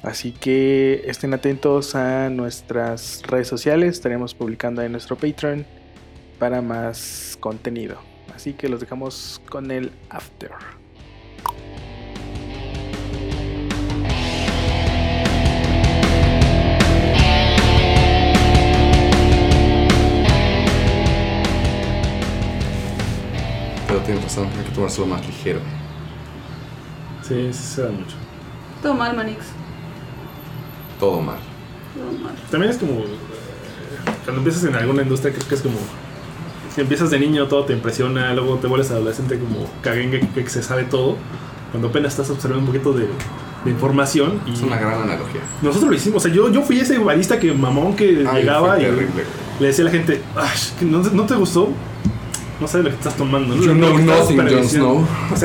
Así 0.04 0.32
que 0.32 1.02
estén 1.08 1.34
atentos 1.34 1.96
a 1.96 2.30
nuestras 2.30 3.24
redes 3.24 3.48
sociales, 3.48 3.96
estaremos 3.96 4.36
publicando 4.36 4.84
en 4.84 4.92
nuestro 4.92 5.16
Patreon 5.16 5.66
para 6.38 6.62
más 6.62 7.36
contenido. 7.40 7.98
Así 8.36 8.54
que 8.54 8.70
los 8.70 8.80
dejamos 8.80 9.42
con 9.50 9.72
el 9.72 9.92
after. 10.12 10.81
Tienes 24.04 24.24
razón, 24.24 24.48
hay 24.58 24.64
que 24.66 24.72
tomárselo 24.72 25.08
más 25.08 25.26
ligero. 25.26 25.60
Sí, 27.28 27.50
sí 27.52 27.64
se 27.76 27.82
da 27.84 27.90
mucho. 27.92 28.16
Todo 28.82 28.94
mal, 28.94 29.16
Manix. 29.16 29.38
Todo 31.00 31.22
mal. 31.22 31.38
Todo 31.96 32.24
mal. 32.24 32.34
También 32.50 32.72
es 32.72 32.78
como. 32.78 32.94
eh, 33.02 33.06
Cuando 34.24 34.40
empiezas 34.42 34.64
en 34.64 34.76
alguna 34.76 35.04
industria, 35.04 35.34
creo 35.34 35.48
que 35.48 35.56
es 35.56 35.62
como. 35.62 35.76
Si 36.74 36.82
empiezas 36.82 37.10
de 37.12 37.20
niño, 37.20 37.48
todo 37.48 37.66
te 37.66 37.74
impresiona, 37.74 38.34
luego 38.34 38.56
te 38.56 38.68
vuelves 38.68 38.90
adolescente 38.92 39.38
como 39.38 39.66
caguengue 39.82 40.22
que, 40.34 40.44
que 40.44 40.50
se 40.50 40.64
sabe 40.64 40.84
todo. 40.86 41.18
Cuando 41.72 41.90
apenas 41.90 42.14
estás 42.14 42.30
observando 42.30 42.62
un 42.62 42.68
poquito 42.68 42.94
de, 42.94 43.08
de 43.66 43.72
información. 43.72 44.42
Y 44.48 44.54
Es 44.54 44.62
una 44.62 44.78
gran 44.78 45.02
analogía. 45.02 45.42
nosotros 45.62 45.90
lo 45.92 45.96
hicimos. 45.96 46.24
O 46.24 46.28
sea, 46.28 46.34
yo, 46.36 46.50
yo 46.52 46.62
fui 46.64 46.80
ese 46.80 46.98
barista 46.98 47.40
que 47.40 47.54
mamón 47.54 47.96
que 47.96 48.26
Ay, 48.30 48.42
llegaba 48.42 48.76
fue 48.76 48.82
y 48.82 48.86
terrible. 48.86 49.24
le 49.60 49.68
decía 49.68 49.84
a 49.84 49.86
la 49.86 49.92
gente, 49.92 50.22
"Ay, 50.36 50.50
que 50.80 50.86
no, 50.86 51.00
¿no 51.00 51.26
te 51.26 51.36
gustó? 51.36 51.70
No 52.62 52.68
sabes 52.68 52.84
lo 52.86 52.90
que 52.92 52.98
estás 52.98 53.16
tomando. 53.18 53.56
¿no? 53.56 53.62
You 53.64 53.74
know 53.74 53.98
nothing, 53.98 54.38
Jon 54.38 54.38
desperdiciando". 54.38 55.08
Snow. 55.32 55.32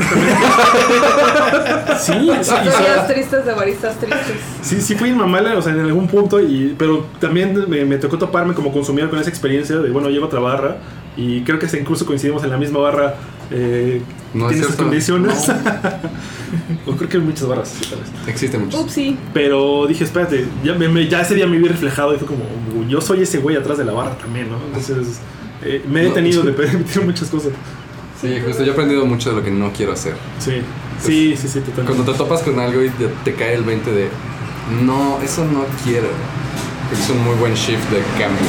Sí, 1.98 2.12
sí, 2.12 2.30
sa- 2.44 2.64
Historias 2.64 3.08
tristes 3.08 3.44
de 3.46 3.52
baristas 3.54 3.96
tristes. 3.98 4.36
Sí, 4.62 4.80
sí 4.80 4.94
fui 4.96 5.12
mamala, 5.12 5.56
o 5.56 5.62
sea, 5.62 5.72
en 5.72 5.80
algún 5.80 6.06
punto, 6.08 6.40
y, 6.40 6.74
pero 6.78 7.06
también 7.20 7.64
me, 7.68 7.84
me 7.84 7.96
tocó 7.96 8.18
toparme 8.18 8.54
como 8.54 8.72
consumidor 8.72 9.08
con 9.10 9.18
esa 9.18 9.30
experiencia 9.30 9.78
de, 9.78 9.90
bueno, 9.90 10.08
llego 10.10 10.24
a 10.24 10.28
otra 10.28 10.40
barra 10.40 10.76
y 11.16 11.42
creo 11.42 11.58
que 11.58 11.66
hasta 11.66 11.78
incluso 11.78 12.04
coincidimos 12.04 12.44
en 12.44 12.50
la 12.50 12.58
misma 12.58 12.80
barra. 12.80 13.14
Eh, 13.50 14.02
No 14.34 14.48
tiene 14.48 14.64
sus 14.64 14.76
condiciones. 14.76 15.48
o 16.86 16.92
creo 16.92 17.08
que 17.08 17.16
hay 17.16 17.22
muchas 17.22 17.48
barras, 17.48 17.68
sí, 17.68 17.88
tal 17.88 18.00
vez. 18.00 18.08
Existe 18.28 18.58
mucho. 18.58 18.80
Upsi. 18.80 19.16
Pero 19.32 19.86
dije, 19.86 20.04
espérate, 20.04 20.46
ya, 20.62 20.74
me- 20.74 20.88
me- 20.88 21.08
ya 21.08 21.22
ese 21.22 21.34
día 21.34 21.46
me 21.46 21.56
vi 21.56 21.66
reflejado 21.68 22.14
y 22.14 22.18
fue 22.18 22.26
como, 22.26 22.42
yo 22.88 23.00
soy 23.00 23.22
ese 23.22 23.38
güey 23.38 23.56
atrás 23.56 23.78
de 23.78 23.84
la 23.86 23.92
barra 23.92 24.18
también, 24.18 24.50
¿no? 24.50 24.58
Entonces, 24.66 25.20
eh, 25.62 25.82
me 25.88 26.00
he 26.00 26.02
No. 26.04 26.08
detenido 26.10 26.42
de 26.44 26.52
permitir 26.52 27.02
muchas 27.04 27.28
cosas. 27.28 27.52
Sí, 28.20 28.28
justo 28.44 28.62
yo 28.64 28.70
he 28.70 28.72
aprendido 28.72 29.04
mucho 29.06 29.30
de 29.30 29.36
lo 29.36 29.42
que 29.44 29.50
no 29.50 29.72
quiero 29.72 29.92
hacer. 29.92 30.14
Sí, 30.38 30.62
sí, 31.02 31.36
sí, 31.36 31.48
sí, 31.48 31.60
totalmente. 31.60 31.92
Cuando 31.94 32.12
te 32.12 32.18
topas 32.18 32.42
con 32.42 32.58
algo 32.58 32.82
y 32.82 32.88
te, 32.90 33.08
te 33.24 33.34
cae 33.34 33.54
el 33.54 33.62
20 33.64 33.90
de 33.92 34.08
no, 34.84 35.18
eso 35.22 35.44
no 35.44 35.64
quiero. 35.84 36.08
Es 36.92 37.10
un 37.10 37.22
muy 37.24 37.34
buen 37.36 37.54
shift 37.54 37.90
de 37.90 37.98
cambio. 38.18 38.46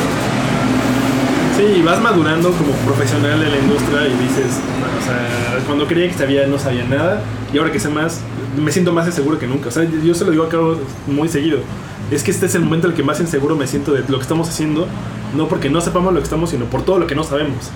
Sí, 1.57 1.79
y 1.79 1.81
vas 1.81 1.99
madurando 2.01 2.51
como 2.51 2.71
profesional 2.85 3.39
de 3.39 3.49
la 3.49 3.57
industria 3.57 4.07
y 4.07 4.11
dices, 4.23 4.59
o 5.01 5.05
sea, 5.05 5.63
cuando 5.65 5.87
creía 5.87 6.07
que 6.07 6.13
sabía 6.13 6.45
no 6.45 6.59
sabía 6.59 6.83
nada 6.85 7.23
y 7.51 7.57
ahora 7.57 7.71
que 7.71 7.79
sé 7.79 7.89
más, 7.89 8.19
me 8.63 8.71
siento 8.71 8.93
más 8.93 9.07
inseguro 9.07 9.39
que 9.39 9.47
nunca. 9.47 9.69
O 9.69 9.71
sea, 9.71 9.83
yo 9.83 10.13
se 10.13 10.23
lo 10.23 10.31
digo 10.31 10.43
a 10.43 10.49
Carlos 10.49 10.77
muy 11.07 11.27
seguido. 11.29 11.59
Es 12.11 12.23
que 12.23 12.29
este 12.31 12.45
es 12.45 12.53
el 12.55 12.61
momento 12.61 12.87
en 12.87 12.91
el 12.93 12.97
que 12.97 13.03
más 13.03 13.19
inseguro 13.19 13.55
me 13.55 13.65
siento 13.67 13.91
de 13.91 14.01
lo 14.07 14.17
que 14.17 14.21
estamos 14.21 14.47
haciendo, 14.47 14.87
no 15.35 15.47
porque 15.47 15.69
no 15.69 15.81
sepamos 15.81 16.13
lo 16.13 16.19
que 16.19 16.23
estamos, 16.25 16.49
sino 16.49 16.65
por 16.65 16.83
todo 16.83 16.99
lo 16.99 17.07
que 17.07 17.15
no 17.15 17.23
sabemos. 17.23 17.69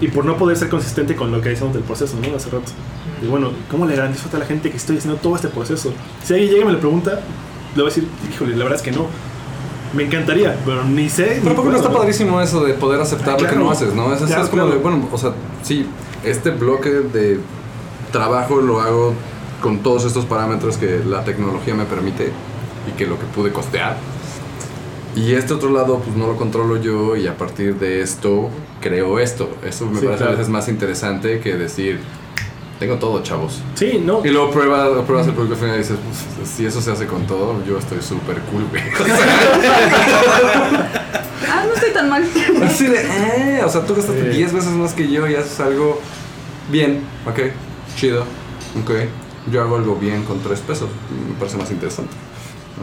Y 0.00 0.08
por 0.08 0.24
no 0.24 0.36
poder 0.36 0.56
ser 0.56 0.68
consistente 0.70 1.14
con 1.14 1.30
lo 1.30 1.40
que 1.40 1.50
decíamos 1.50 1.74
del 1.74 1.82
proceso, 1.84 2.16
¿no? 2.26 2.34
Hace 2.36 2.48
rato. 2.50 2.72
Y 3.22 3.26
bueno, 3.26 3.50
¿cómo 3.70 3.84
le 3.86 3.94
garantizo 3.96 4.34
a 4.34 4.38
la 4.38 4.46
gente 4.46 4.70
que 4.70 4.76
estoy 4.78 4.96
haciendo 4.98 5.20
todo 5.20 5.36
este 5.36 5.48
proceso? 5.48 5.92
Si 6.24 6.32
alguien 6.32 6.50
llega 6.50 6.62
y 6.62 6.66
me 6.66 6.72
lo 6.72 6.80
pregunta, 6.80 7.20
le 7.74 7.82
voy 7.82 7.90
a 7.90 7.94
decir, 7.94 8.08
híjole, 8.32 8.52
la 8.56 8.64
verdad 8.64 8.76
es 8.76 8.82
que 8.82 8.92
no. 8.92 9.06
Me 9.94 10.04
encantaría, 10.04 10.56
pero 10.64 10.82
ni 10.84 11.10
sé. 11.10 11.40
Pero 11.42 11.54
poco 11.54 11.68
no 11.70 11.76
está 11.76 11.92
padrísimo 11.92 12.40
eso 12.40 12.64
de 12.64 12.72
poder 12.72 12.98
aceptar 13.02 13.36
Ah, 13.38 13.42
lo 13.42 13.48
que 13.50 13.56
no 13.56 13.70
haces, 13.70 13.94
¿no? 13.94 14.12
Es, 14.14 14.22
es- 14.22 14.26
Claro, 14.28 14.42
es 14.44 14.48
como 14.48 14.62
claro. 14.62 14.76
de, 14.78 14.82
bueno, 14.82 15.06
o 15.12 15.18
sea, 15.18 15.32
sí, 15.62 15.86
este 16.24 16.50
bloque 16.50 16.88
de 16.88 17.38
trabajo 18.10 18.56
lo 18.62 18.80
hago 18.80 19.12
con 19.60 19.78
todos 19.80 20.04
estos 20.06 20.24
parámetros 20.24 20.78
que 20.78 21.02
la 21.06 21.24
tecnología 21.24 21.74
me 21.74 21.84
permite 21.84 22.32
y 22.88 22.92
que 22.96 23.06
lo 23.06 23.18
que 23.18 23.26
pude 23.26 23.52
costear. 23.52 23.96
Y 25.14 25.34
este 25.34 25.52
otro 25.54 25.70
lado, 25.70 25.98
pues 25.98 26.16
no 26.16 26.26
lo 26.26 26.36
controlo 26.36 26.76
yo 26.78 27.16
y 27.16 27.26
a 27.26 27.36
partir 27.36 27.74
de 27.76 28.00
esto 28.00 28.48
creo 28.80 29.18
esto. 29.18 29.50
Eso 29.66 29.86
me 29.86 30.00
Sí, 30.00 30.06
parece 30.06 30.24
a 30.24 30.28
veces 30.28 30.48
más 30.48 30.68
interesante 30.68 31.40
que 31.40 31.54
decir, 31.54 32.00
tengo 32.78 32.96
todo, 32.96 33.22
chavos. 33.22 33.60
Sí, 33.74 34.02
no. 34.04 34.24
Y 34.24 34.30
luego 34.30 34.50
pruebas, 34.50 34.88
pruebas 35.04 35.26
el 35.26 35.34
producto 35.34 35.56
final 35.56 35.74
y 35.76 35.78
dices, 35.78 35.96
pues, 36.38 36.48
si 36.48 36.64
eso 36.64 36.80
se 36.80 36.92
hace 36.92 37.06
con 37.06 37.26
todo, 37.26 37.62
yo 37.66 37.78
estoy 37.78 38.00
súper 38.00 38.38
cool, 38.50 38.64
güey. 38.70 38.82
Ah, 41.48 41.64
no 41.66 41.74
estoy 41.74 41.90
tan 41.92 42.08
mal. 42.08 42.24
Así 42.64 42.86
de, 42.86 43.00
eh, 43.02 43.60
o 43.64 43.68
sea, 43.68 43.84
tú 43.84 43.94
gastaste 43.94 44.30
Sí. 44.32 44.38
10 44.38 44.52
veces 44.54 44.70
más 44.72 44.92
que 44.94 45.10
yo 45.10 45.28
y 45.28 45.34
haces 45.34 45.58
algo 45.60 46.00
bien, 46.70 47.00
ok, 47.26 47.38
chido, 47.96 48.22
ok. 48.82 48.90
Yo 49.50 49.60
hago 49.60 49.76
algo 49.76 49.96
bien 49.96 50.22
con 50.24 50.40
3 50.40 50.60
pesos, 50.60 50.88
me 51.28 51.34
parece 51.38 51.56
más 51.56 51.70
interesante. 51.70 52.12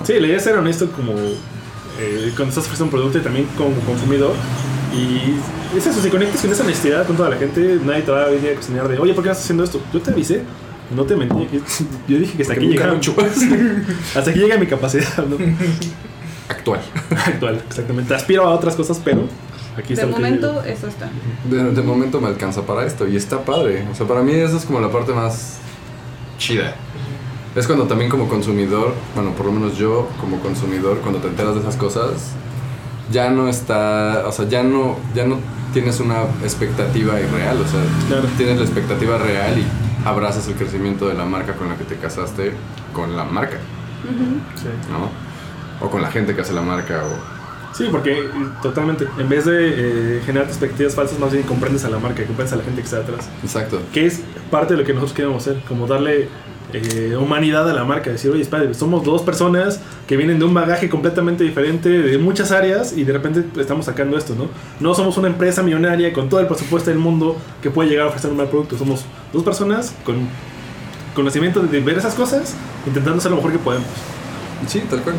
Sí, 0.04 0.14
la 0.20 0.28
idea 0.28 0.38
es 0.38 0.44
ser 0.44 0.58
honesto 0.58 0.92
como 0.92 1.14
eh, 2.00 2.32
cuando 2.36 2.50
estás 2.50 2.66
ofreciendo 2.66 2.86
un 2.86 2.92
producto 2.92 3.18
y 3.18 3.22
también 3.22 3.48
como 3.58 3.76
consumidor. 3.82 4.34
Y 4.94 5.38
es 5.78 5.86
eso, 5.86 6.02
si 6.02 6.10
conectas 6.10 6.42
con 6.42 6.52
esa 6.52 6.64
honestidad 6.64 7.06
con 7.06 7.16
toda 7.16 7.30
la 7.30 7.38
gente, 7.38 7.80
nadie 7.84 8.02
te 8.02 8.12
va 8.12 8.24
a 8.24 8.28
venir 8.28 8.52
a 8.52 8.56
cocinar 8.56 8.88
de, 8.88 8.98
oye, 8.98 9.14
¿por 9.14 9.24
qué 9.24 9.30
estás 9.30 9.44
haciendo 9.44 9.64
esto? 9.64 9.82
Yo 9.94 10.02
te 10.02 10.12
avisé, 10.12 10.44
no 10.96 11.04
te 11.04 11.16
mentí. 11.16 11.48
Yo 12.08 12.18
dije 12.18 12.36
que 12.38 12.42
hasta 12.42 12.54
aquí 12.56 12.68
llega 12.68 12.92
Hasta 14.16 14.32
aquí 14.32 14.40
llega 14.40 14.58
mi 14.58 14.66
capacidad 14.66 15.26
¿no? 15.26 15.38
Actual. 16.48 16.82
actual, 17.26 17.62
exactamente. 17.68 18.14
Aspiro 18.16 18.46
a 18.46 18.50
otras 18.50 18.76
cosas, 18.76 19.00
pero 19.04 19.28
aquí 19.78 19.94
De 19.94 20.02
está 20.02 20.08
momento, 20.08 20.64
eso 20.64 20.88
está. 20.88 21.10
De, 21.50 21.72
de 21.72 21.82
momento 21.82 22.20
me 22.20 22.28
alcanza 22.28 22.64
para 22.66 22.86
esto 22.86 23.08
y 23.08 23.16
está 23.16 23.44
padre. 23.44 23.86
O 23.92 23.96
sea, 23.96 24.08
para 24.08 24.24
mí 24.24 24.34
esa 24.34 24.58
es 24.58 24.66
como 24.66 24.80
la 24.80 24.92
parte 24.92 25.14
más 25.14 25.60
chida. 26.40 26.76
Es 27.60 27.68
cuando 27.68 27.86
también 27.88 28.10
como 28.10 28.30
consumidor, 28.30 28.94
bueno, 29.16 29.32
por 29.32 29.46
lo 29.48 29.52
menos 29.52 29.78
yo 29.78 30.08
como 30.22 30.40
consumidor, 30.40 31.00
cuando 31.00 31.20
te 31.20 31.28
enteras 31.28 31.56
de 31.56 31.60
esas 31.60 31.76
cosas, 31.76 32.32
ya 33.12 33.30
no 33.32 33.50
está, 33.50 34.24
o 34.26 34.32
sea, 34.32 34.48
ya 34.48 34.64
no, 34.64 34.96
ya 35.14 35.26
no 35.26 35.40
tienes 35.74 36.00
una 36.00 36.22
expectativa 36.42 37.20
irreal, 37.20 37.58
o 37.60 37.68
sea, 37.68 37.82
Claro. 38.08 38.30
tienes 38.38 38.58
la 38.60 38.64
expectativa 38.64 39.18
real 39.18 39.60
y 39.60 39.66
abrazas 40.08 40.48
el 40.48 40.54
crecimiento 40.54 41.10
de 41.10 41.16
la 41.16 41.26
marca 41.26 41.54
con 41.56 41.68
la 41.68 41.76
que 41.76 41.84
te 41.84 41.96
casaste 41.96 42.54
con 42.94 43.18
la 43.18 43.26
marca, 43.26 43.58
Sí. 44.56 44.68
¿no? 44.90 45.10
O 45.86 45.90
con 45.90 46.02
la 46.02 46.10
gente 46.12 46.34
que 46.36 46.42
hace 46.42 46.54
la 46.54 46.62
marca, 46.62 47.04
o... 47.06 47.76
Sí, 47.76 47.88
porque 47.92 48.24
totalmente, 48.62 49.06
en 49.18 49.28
vez 49.28 49.44
de 49.46 50.18
eh, 50.18 50.22
generar 50.26 50.48
expectativas 50.48 50.96
falsas, 50.96 51.20
más 51.20 51.34
bien 51.34 51.44
comprendes 51.44 51.84
a 51.84 51.90
la 51.90 52.00
marca, 52.00 52.24
comprendes 52.26 52.54
a 52.54 52.56
la 52.56 52.64
gente 52.64 52.80
que 52.82 52.86
está 52.86 53.00
detrás. 53.00 53.28
Exacto. 53.44 53.82
Que 53.94 54.06
es 54.06 54.22
parte 54.50 54.74
de 54.76 54.80
lo 54.80 54.86
que 54.86 54.94
nosotros 54.94 55.14
queremos 55.16 55.46
hacer, 55.46 55.62
como 55.68 55.86
darle 55.88 56.30
eh, 56.74 57.16
humanidad 57.18 57.70
a 57.70 57.74
la 57.74 57.84
marca, 57.84 58.12
decir, 58.12 58.32
oye, 58.32 58.42
espérate, 58.42 58.74
somos 58.74 59.04
dos 59.04 59.22
personas 59.22 59.80
que 60.08 60.18
vienen 60.18 60.40
de 60.40 60.46
un 60.46 60.54
bagaje 60.54 60.90
completamente 60.90 61.44
diferente, 61.44 61.90
de 61.90 62.18
muchas 62.18 62.52
áreas, 62.52 62.96
y 62.96 63.04
de 63.04 63.14
repente 63.14 63.44
estamos 63.60 63.86
sacando 63.86 64.18
esto, 64.18 64.36
¿no? 64.36 64.50
No 64.80 64.94
somos 64.94 65.18
una 65.18 65.28
empresa 65.28 65.64
millonaria 65.64 66.14
con 66.14 66.30
todo 66.30 66.40
el 66.40 66.48
presupuesto 66.48 66.90
del 66.90 67.00
mundo 67.00 67.36
que 67.62 67.72
puede 67.72 67.90
llegar 67.90 68.06
a 68.06 68.10
ofrecer 68.10 68.30
un 68.32 68.38
mal 68.38 68.48
producto, 68.48 68.78
somos 68.78 69.06
dos 69.34 69.44
personas 69.44 69.94
con 70.04 70.28
conocimiento 71.16 71.62
de 71.62 71.80
ver 71.82 71.98
esas 71.98 72.14
cosas, 72.14 72.54
intentando 72.86 73.18
hacer 73.18 73.32
lo 73.32 73.38
mejor 73.38 73.52
que 73.52 73.60
podemos. 73.60 73.88
Sí, 74.68 74.82
tal 74.90 75.02
cual. 75.02 75.16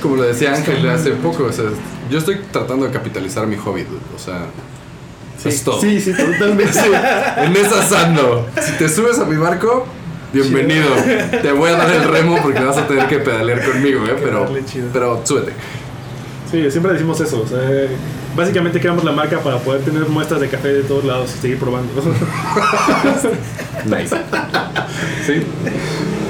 Como 0.00 0.16
lo 0.16 0.22
decía 0.22 0.54
Ángel 0.54 0.88
hace 0.88 1.10
poco, 1.12 1.44
o 1.44 1.52
sea, 1.52 1.66
yo 2.10 2.18
estoy 2.18 2.40
tratando 2.52 2.86
de 2.86 2.92
capitalizar 2.92 3.46
mi 3.46 3.56
hobby, 3.56 3.82
dude, 3.82 4.00
o 4.14 4.18
sea, 4.18 4.46
es 5.44 5.62
todo. 5.62 5.80
Sí, 5.80 6.00
sí, 6.00 6.12
totalmente. 6.12 6.78
En 7.36 7.56
esa 7.56 8.06
ando. 8.06 8.46
Si 8.60 8.72
te 8.72 8.88
subes 8.88 9.18
a 9.18 9.24
mi 9.24 9.36
barco, 9.36 9.86
bienvenido. 10.32 10.86
Te 11.42 11.52
voy 11.52 11.70
a 11.70 11.76
dar 11.76 11.90
el 11.90 12.04
remo 12.04 12.38
porque 12.42 12.60
vas 12.60 12.76
a 12.76 12.86
tener 12.86 13.06
que 13.08 13.18
pedalear 13.18 13.64
conmigo, 13.64 14.04
¿eh? 14.06 14.16
Pero, 14.22 14.48
pero 14.92 15.22
súbete. 15.24 15.52
Sí, 16.50 16.70
siempre 16.70 16.92
decimos 16.92 17.20
eso. 17.20 17.42
o 17.42 17.46
sea, 17.46 17.60
básicamente 18.34 18.80
creamos 18.80 19.04
la 19.04 19.12
marca 19.12 19.40
para 19.40 19.58
poder 19.58 19.82
tener 19.82 20.08
muestras 20.08 20.40
de 20.40 20.48
café 20.48 20.68
de 20.68 20.82
todos 20.82 21.04
lados 21.04 21.34
y 21.36 21.40
seguir 21.40 21.58
probando. 21.58 21.92
Nice. 23.84 24.16
Sí, 25.26 25.42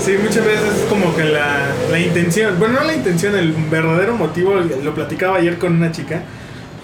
Sí, 0.00 0.14
muchas 0.22 0.44
veces 0.44 0.74
es 0.76 0.84
como 0.88 1.14
que 1.14 1.24
la, 1.24 1.66
la 1.90 1.98
intención, 1.98 2.58
bueno, 2.58 2.80
no 2.80 2.84
la 2.86 2.94
intención, 2.94 3.34
el 3.36 3.52
verdadero 3.52 4.16
motivo, 4.16 4.54
lo 4.54 4.94
platicaba 4.94 5.36
ayer 5.36 5.58
con 5.58 5.74
una 5.74 5.92
chica, 5.92 6.22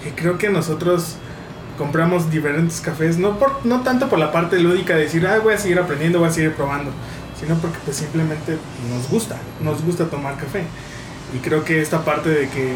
que 0.03 0.11
creo 0.11 0.37
que 0.37 0.49
nosotros 0.49 1.15
compramos 1.77 2.29
diferentes 2.31 2.81
cafés, 2.81 3.17
no, 3.17 3.37
por, 3.37 3.65
no 3.65 3.81
tanto 3.81 4.07
por 4.07 4.19
la 4.19 4.31
parte 4.31 4.59
lúdica 4.59 4.95
de 4.95 5.01
decir, 5.03 5.25
ah, 5.27 5.39
voy 5.43 5.53
a 5.53 5.57
seguir 5.57 5.79
aprendiendo, 5.79 6.19
voy 6.19 6.29
a 6.29 6.31
seguir 6.31 6.53
probando, 6.53 6.91
sino 7.39 7.55
porque 7.55 7.77
pues 7.83 7.97
simplemente 7.97 8.57
nos 8.89 9.09
gusta, 9.09 9.37
nos 9.61 9.83
gusta 9.83 10.05
tomar 10.05 10.35
café. 10.37 10.63
Y 11.33 11.39
creo 11.39 11.63
que 11.63 11.81
esta 11.81 12.05
parte 12.05 12.29
de 12.29 12.49
que 12.49 12.73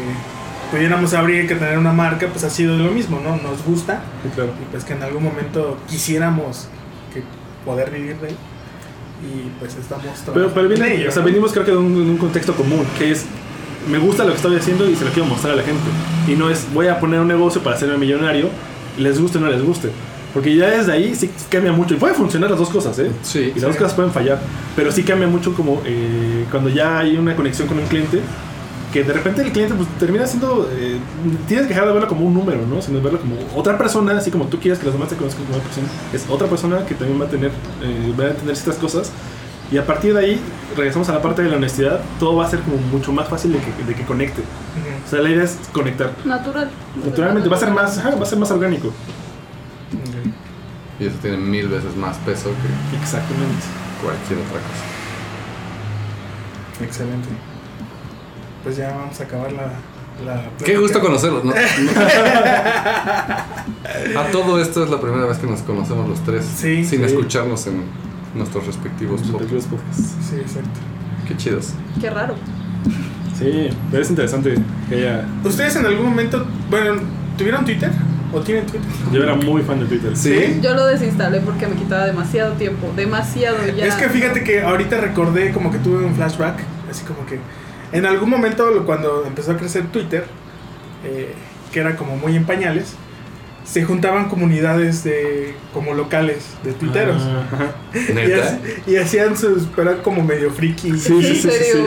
pudiéramos 0.70 1.14
abrir 1.14 1.46
que 1.48 1.54
tener 1.54 1.78
una 1.78 1.92
marca, 1.92 2.26
pues 2.28 2.44
ha 2.44 2.50
sido 2.50 2.76
lo 2.76 2.90
mismo, 2.90 3.20
¿no? 3.22 3.36
Nos 3.36 3.64
gusta 3.64 4.02
Sí, 4.22 4.30
claro. 4.34 4.52
y 4.60 4.70
pues 4.70 4.84
que 4.84 4.92
en 4.92 5.02
algún 5.02 5.24
momento 5.24 5.78
quisiéramos 5.88 6.68
que 7.12 7.22
poder 7.64 7.90
vivir 7.90 8.16
de 8.18 8.28
él. 8.28 8.36
Y 9.22 9.50
pues 9.58 9.76
estamos 9.76 10.06
Pero, 10.32 10.48
pero 10.48 10.62
en 10.62 10.68
viene, 10.68 10.94
ello, 10.94 11.08
o 11.10 11.12
sea, 11.12 11.20
¿no? 11.20 11.26
venimos 11.26 11.52
creo 11.52 11.64
que 11.64 11.72
de 11.72 11.76
un, 11.76 11.94
de 11.94 12.10
un 12.10 12.16
contexto 12.16 12.54
común, 12.54 12.86
que 12.98 13.10
es, 13.12 13.26
me 13.90 13.98
gusta 13.98 14.24
lo 14.24 14.30
que 14.30 14.36
estoy 14.36 14.56
haciendo 14.56 14.88
y 14.88 14.96
se 14.96 15.04
lo 15.04 15.10
quiero 15.10 15.28
mostrar 15.28 15.52
a 15.52 15.56
la 15.56 15.62
gente. 15.62 15.82
Y 16.26 16.36
no 16.36 16.48
es, 16.48 16.66
voy 16.72 16.88
a 16.88 16.98
poner 16.98 17.20
un 17.20 17.28
negocio 17.28 17.62
para 17.62 17.76
hacerme 17.76 17.98
millonario, 17.98 18.48
les 19.00 19.20
guste 19.20 19.38
o 19.38 19.40
no 19.40 19.48
les 19.48 19.62
guste. 19.62 19.90
Porque 20.32 20.54
ya 20.54 20.70
desde 20.70 20.92
ahí 20.92 21.14
sí 21.14 21.30
cambia 21.50 21.72
mucho. 21.72 21.94
Y 21.94 21.96
puede 21.96 22.14
funcionar 22.14 22.50
las 22.50 22.58
dos 22.58 22.70
cosas, 22.70 22.98
¿eh? 22.98 23.10
sí. 23.22 23.52
Y 23.54 23.58
las 23.58 23.70
dos 23.70 23.76
cosas 23.76 23.94
pueden 23.94 24.12
fallar. 24.12 24.40
Pero 24.76 24.92
sí 24.92 25.02
cambia 25.02 25.26
mucho 25.26 25.54
como 25.54 25.82
eh, 25.84 26.46
cuando 26.50 26.68
ya 26.68 26.98
hay 27.00 27.16
una 27.16 27.34
conexión 27.34 27.66
con 27.66 27.78
un 27.78 27.86
cliente, 27.86 28.20
que 28.92 29.04
de 29.04 29.12
repente 29.12 29.42
el 29.42 29.52
cliente 29.52 29.74
pues, 29.74 29.88
termina 29.98 30.26
siendo... 30.26 30.68
eh, 30.72 30.98
tienes 31.46 31.66
que 31.66 31.74
dejar 31.74 31.88
de 31.88 31.92
verlo 31.92 32.08
como 32.08 32.26
un 32.26 32.34
número, 32.34 32.66
¿no? 32.66 32.80
Sino 32.80 33.00
verlo 33.00 33.20
como 33.20 33.36
otra 33.56 33.76
persona, 33.76 34.16
así 34.16 34.30
como 34.30 34.46
tú 34.46 34.58
quieres 34.58 34.78
que 34.78 34.84
los 34.84 34.94
demás 34.94 35.08
te 35.08 35.16
conozcan 35.16 35.44
como 35.44 35.56
una 35.56 35.64
persona. 35.64 35.88
Es 36.12 36.26
otra 36.28 36.46
persona 36.48 36.84
que 36.86 36.94
también 36.94 37.20
va 37.20 37.24
a 37.24 37.28
tener, 37.28 37.50
eh, 37.82 38.12
va 38.18 38.26
a 38.26 38.34
tener 38.34 38.54
ciertas 38.54 38.80
cosas. 38.80 39.12
Y 39.72 39.78
a 39.78 39.86
partir 39.86 40.14
de 40.14 40.20
ahí, 40.20 40.40
regresamos 40.76 41.08
a 41.08 41.12
la 41.12 41.22
parte 41.22 41.42
de 41.42 41.48
la 41.48 41.56
honestidad, 41.56 42.00
todo 42.18 42.36
va 42.36 42.46
a 42.46 42.50
ser 42.50 42.60
como 42.60 42.76
mucho 42.76 43.12
más 43.12 43.28
fácil 43.28 43.52
de 43.52 43.58
que, 43.58 43.84
de 43.84 43.94
que 43.94 44.04
conecte. 44.04 44.42
O 45.06 45.10
sea, 45.10 45.20
la 45.22 45.30
idea 45.30 45.44
es 45.44 45.58
conectar. 45.72 46.12
Natural. 46.24 46.68
Naturalmente, 47.04 47.48
va 47.48 47.56
a 47.56 47.60
ser 47.60 47.70
más, 47.70 47.98
ajá, 47.98 48.14
va 48.16 48.22
a 48.22 48.26
ser 48.26 48.38
más 48.38 48.50
orgánico. 48.50 48.88
Ok. 48.88 48.94
Y 51.00 51.06
eso 51.06 51.16
tiene 51.22 51.38
mil 51.38 51.68
veces 51.68 51.96
más 51.96 52.16
peso 52.18 52.50
que 52.50 52.96
Exactamente. 53.02 53.64
cualquier 54.02 54.38
otra 54.40 54.60
cosa. 54.60 54.84
Excelente. 56.84 57.28
Pues 58.62 58.76
ya 58.76 58.90
vamos 58.94 59.18
a 59.18 59.22
acabar 59.24 59.50
la. 59.52 59.72
la 60.24 60.42
Qué 60.64 60.76
gusto 60.76 61.00
conocerlos. 61.00 61.44
¿no? 61.44 61.52
A 64.20 64.24
todo 64.30 64.60
esto 64.60 64.84
es 64.84 64.90
la 64.90 65.00
primera 65.00 65.24
vez 65.26 65.38
que 65.38 65.46
nos 65.46 65.60
conocemos 65.62 66.08
los 66.08 66.20
tres 66.24 66.44
Sí, 66.44 66.84
sin 66.84 66.98
sí. 67.00 67.04
escucharnos 67.04 67.66
en 67.66 67.82
nuestros 68.34 68.66
respectivos 68.66 69.22
podcasts. 69.22 69.70
Sí, 70.28 70.36
exacto. 70.36 70.78
Qué 71.26 71.36
chidos. 71.36 71.70
Qué 72.00 72.10
raro. 72.10 72.34
Sí, 73.40 73.70
pero 73.90 74.02
es 74.02 74.10
interesante 74.10 74.54
que 74.88 74.94
haya... 74.94 75.26
¿Ustedes 75.42 75.74
en 75.76 75.86
algún 75.86 76.10
momento, 76.10 76.46
bueno, 76.68 77.00
tuvieron 77.36 77.64
Twitter? 77.64 77.90
¿O 78.32 78.40
tienen 78.40 78.66
Twitter? 78.66 78.88
Yo 79.12 79.22
era 79.22 79.34
muy 79.34 79.62
fan 79.62 79.80
de 79.80 79.86
Twitter. 79.86 80.16
Sí. 80.16 80.60
Yo 80.62 80.74
lo 80.74 80.86
desinstalé 80.86 81.40
porque 81.40 81.66
me 81.66 81.74
quitaba 81.74 82.06
demasiado 82.06 82.52
tiempo. 82.52 82.92
Demasiado 82.94 83.56
ya. 83.76 83.86
Es 83.86 83.94
que 83.94 84.08
fíjate 84.08 84.44
que 84.44 84.62
ahorita 84.62 85.00
recordé 85.00 85.50
como 85.52 85.72
que 85.72 85.78
tuve 85.78 86.04
un 86.04 86.14
flashback, 86.14 86.60
así 86.88 87.04
como 87.04 87.26
que 87.26 87.40
en 87.92 88.06
algún 88.06 88.30
momento 88.30 88.84
cuando 88.86 89.24
empezó 89.26 89.52
a 89.52 89.56
crecer 89.56 89.86
Twitter, 89.88 90.26
eh, 91.04 91.34
que 91.72 91.80
era 91.80 91.96
como 91.96 92.16
muy 92.16 92.36
en 92.36 92.44
pañales, 92.44 92.94
se 93.64 93.84
juntaban 93.84 94.28
comunidades 94.28 95.04
de 95.04 95.54
como 95.72 95.94
locales 95.94 96.44
de 96.64 96.72
tuiteros. 96.72 97.22
Ah, 97.22 97.72
y, 98.86 98.96
hacían 98.96 99.36
sus, 99.36 99.68
pero 99.76 99.92
era 99.92 100.02
como 100.02 100.22
medio 100.22 100.50
friki. 100.50 100.92
Sí, 100.92 100.98
sí, 100.98 101.12
¿En 101.14 101.22
sí, 101.22 101.34
sí, 101.34 101.40
sí. 101.42 101.50
serio? 101.50 101.84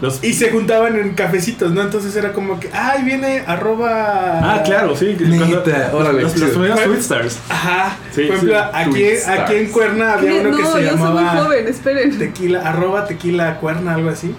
Los- 0.00 0.22
Y 0.22 0.32
se 0.34 0.50
juntaban 0.50 0.96
en 0.96 1.14
cafecitos, 1.14 1.72
¿no? 1.72 1.82
Entonces 1.82 2.14
era 2.16 2.32
como 2.32 2.60
que, 2.60 2.68
ay, 2.72 3.02
viene 3.02 3.42
arroba... 3.46 4.40
Ah, 4.56 4.62
claro, 4.62 4.94
sí. 4.96 5.16
cuando- 5.18 5.64
órale, 5.92 6.22
los, 6.22 6.32
primeros. 6.32 7.38
Ajá. 7.48 7.96
Por 8.14 8.24
ejemplo, 8.24 8.54
sí. 8.54 8.68
aquí, 8.72 9.04
aquí 9.28 9.54
en. 9.54 9.66
Cuerna 9.70 10.14
había 10.14 10.40
uno 10.40 10.56
que 10.56 10.62
se 10.62 10.62
yo 10.62 10.72
soy 10.72 10.82
muy 10.82 10.90
llamaba 10.90 11.42
joven, 11.44 11.68
esperen. 11.68 12.18
tequila, 12.18 12.60
arroba 12.68 13.06
tequila 13.06 13.58
cuerna, 13.58 13.94
algo 13.94 14.10
así. 14.10 14.34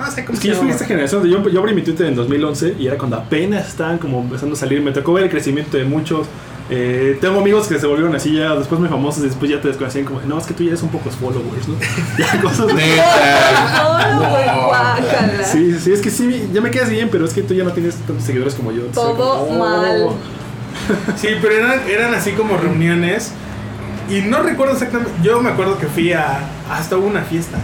No 0.00 0.10
sé 0.10 0.24
cómo 0.24 0.34
Es 0.34 0.40
se 0.40 0.48
que 0.48 0.48
yo 0.48 0.54
fui 0.54 0.66
de 0.66 0.72
llama. 0.72 0.72
esta 0.72 0.84
generación. 0.86 1.24
Yo, 1.26 1.48
yo 1.48 1.60
abrí 1.60 1.74
mi 1.74 1.82
Twitter 1.82 2.06
en 2.06 2.14
2011 2.16 2.76
y 2.78 2.86
era 2.86 2.96
cuando 2.98 3.16
apenas 3.16 3.68
estaban 3.68 3.98
como 3.98 4.20
empezando 4.20 4.54
a 4.54 4.58
salir. 4.58 4.80
Me 4.82 4.92
tocó 4.92 5.12
ver 5.12 5.24
el 5.24 5.30
crecimiento 5.30 5.76
de 5.76 5.84
muchos. 5.84 6.26
Eh, 6.72 7.18
tengo 7.20 7.40
amigos 7.40 7.66
que 7.66 7.80
se 7.80 7.86
volvieron 7.86 8.14
así 8.14 8.32
ya 8.36 8.54
después 8.54 8.80
muy 8.80 8.88
famosos 8.88 9.24
y 9.24 9.26
después 9.26 9.50
ya 9.50 9.60
te 9.60 9.66
desconocían 9.68 10.04
como, 10.04 10.20
no, 10.22 10.38
es 10.38 10.46
que 10.46 10.54
tú 10.54 10.62
ya 10.62 10.68
eres 10.68 10.82
un 10.84 10.88
poco 10.90 11.10
followers, 11.10 11.66
¿no? 11.66 11.74
Ya 12.18 12.40
cosas 12.40 12.68
de- 12.68 12.74
Neta. 12.74 14.14
No. 14.14 15.44
Sí, 15.44 15.76
sí, 15.80 15.92
es 15.92 16.00
que 16.00 16.10
sí, 16.10 16.48
ya 16.52 16.60
me 16.60 16.70
quedas 16.70 16.88
bien, 16.90 17.08
pero 17.10 17.24
es 17.24 17.32
que 17.34 17.42
tú 17.42 17.54
ya 17.54 17.64
no 17.64 17.72
tienes 17.72 17.96
tantos 17.96 18.24
seguidores 18.24 18.54
como 18.54 18.70
yo. 18.72 18.82
Todo 18.94 19.16
como, 19.46 19.56
oh. 19.56 19.58
mal. 19.58 20.08
Sí, 21.16 21.28
pero 21.42 21.54
eran, 21.56 21.80
eran 21.88 22.14
así 22.14 22.32
como 22.32 22.56
reuniones. 22.56 23.32
Y 24.08 24.22
no 24.22 24.42
recuerdo 24.42 24.74
exactamente. 24.74 25.12
Yo 25.22 25.40
me 25.40 25.50
acuerdo 25.50 25.78
que 25.78 25.86
fui 25.86 26.12
a. 26.12 26.40
Hasta 26.70 26.96
hubo 26.96 27.06
una 27.06 27.22
fiesta. 27.22 27.58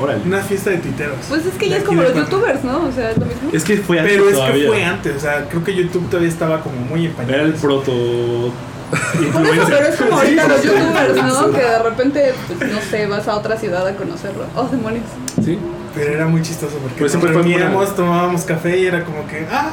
Órale. 0.00 0.20
Una 0.24 0.40
fiesta 0.40 0.70
de 0.70 0.78
tuiteros. 0.78 1.16
Pues 1.28 1.44
es 1.46 1.54
que 1.54 1.68
ya 1.68 1.78
es 1.78 1.84
como 1.84 2.02
los 2.02 2.14
youtubers, 2.14 2.62
¿no? 2.64 2.86
O 2.86 2.92
sea, 2.92 3.10
es 3.10 3.18
lo 3.18 3.26
mismo. 3.26 3.50
Es 3.52 3.64
que 3.64 3.76
fue 3.78 3.98
antes 3.98 4.14
Pero 4.14 4.28
es 4.28 4.34
todavía. 4.34 4.62
que 4.62 4.68
fue 4.68 4.84
antes. 4.84 5.16
O 5.16 5.20
sea, 5.20 5.48
creo 5.48 5.64
que 5.64 5.74
YouTube 5.74 6.06
todavía 6.08 6.28
estaba 6.28 6.60
como 6.60 6.76
muy 6.80 7.06
en 7.06 7.14
Era 7.28 7.42
el 7.42 7.54
proto. 7.54 7.92
Por 8.90 9.46
eso, 9.46 9.66
pero 9.68 9.86
es 9.86 9.96
como 9.96 10.16
ahorita 10.16 10.48
los 10.48 10.62
youtubers, 10.62 11.14
sí. 11.14 11.20
¿no? 11.22 11.50
Que 11.50 11.60
de 11.60 11.78
repente, 11.82 12.34
pues, 12.58 12.72
no 12.72 12.80
sé, 12.80 13.06
vas 13.06 13.28
a 13.28 13.36
otra 13.36 13.56
ciudad 13.58 13.86
a 13.86 13.94
conocerlo. 13.94 14.44
Oh, 14.56 14.64
demonios. 14.66 15.04
Sí. 15.44 15.58
Pero 15.94 16.12
era 16.12 16.26
muy 16.26 16.40
chistoso 16.40 16.76
porque 16.78 16.94
Pero 16.94 17.04
nos 17.04 17.12
siempre 17.12 17.32
fue 17.32 17.42
reuníamos, 17.42 17.94
tomábamos 17.94 18.42
café 18.44 18.78
y 18.78 18.86
era 18.86 19.04
como 19.04 19.26
que. 19.26 19.46
¡Ah! 19.50 19.72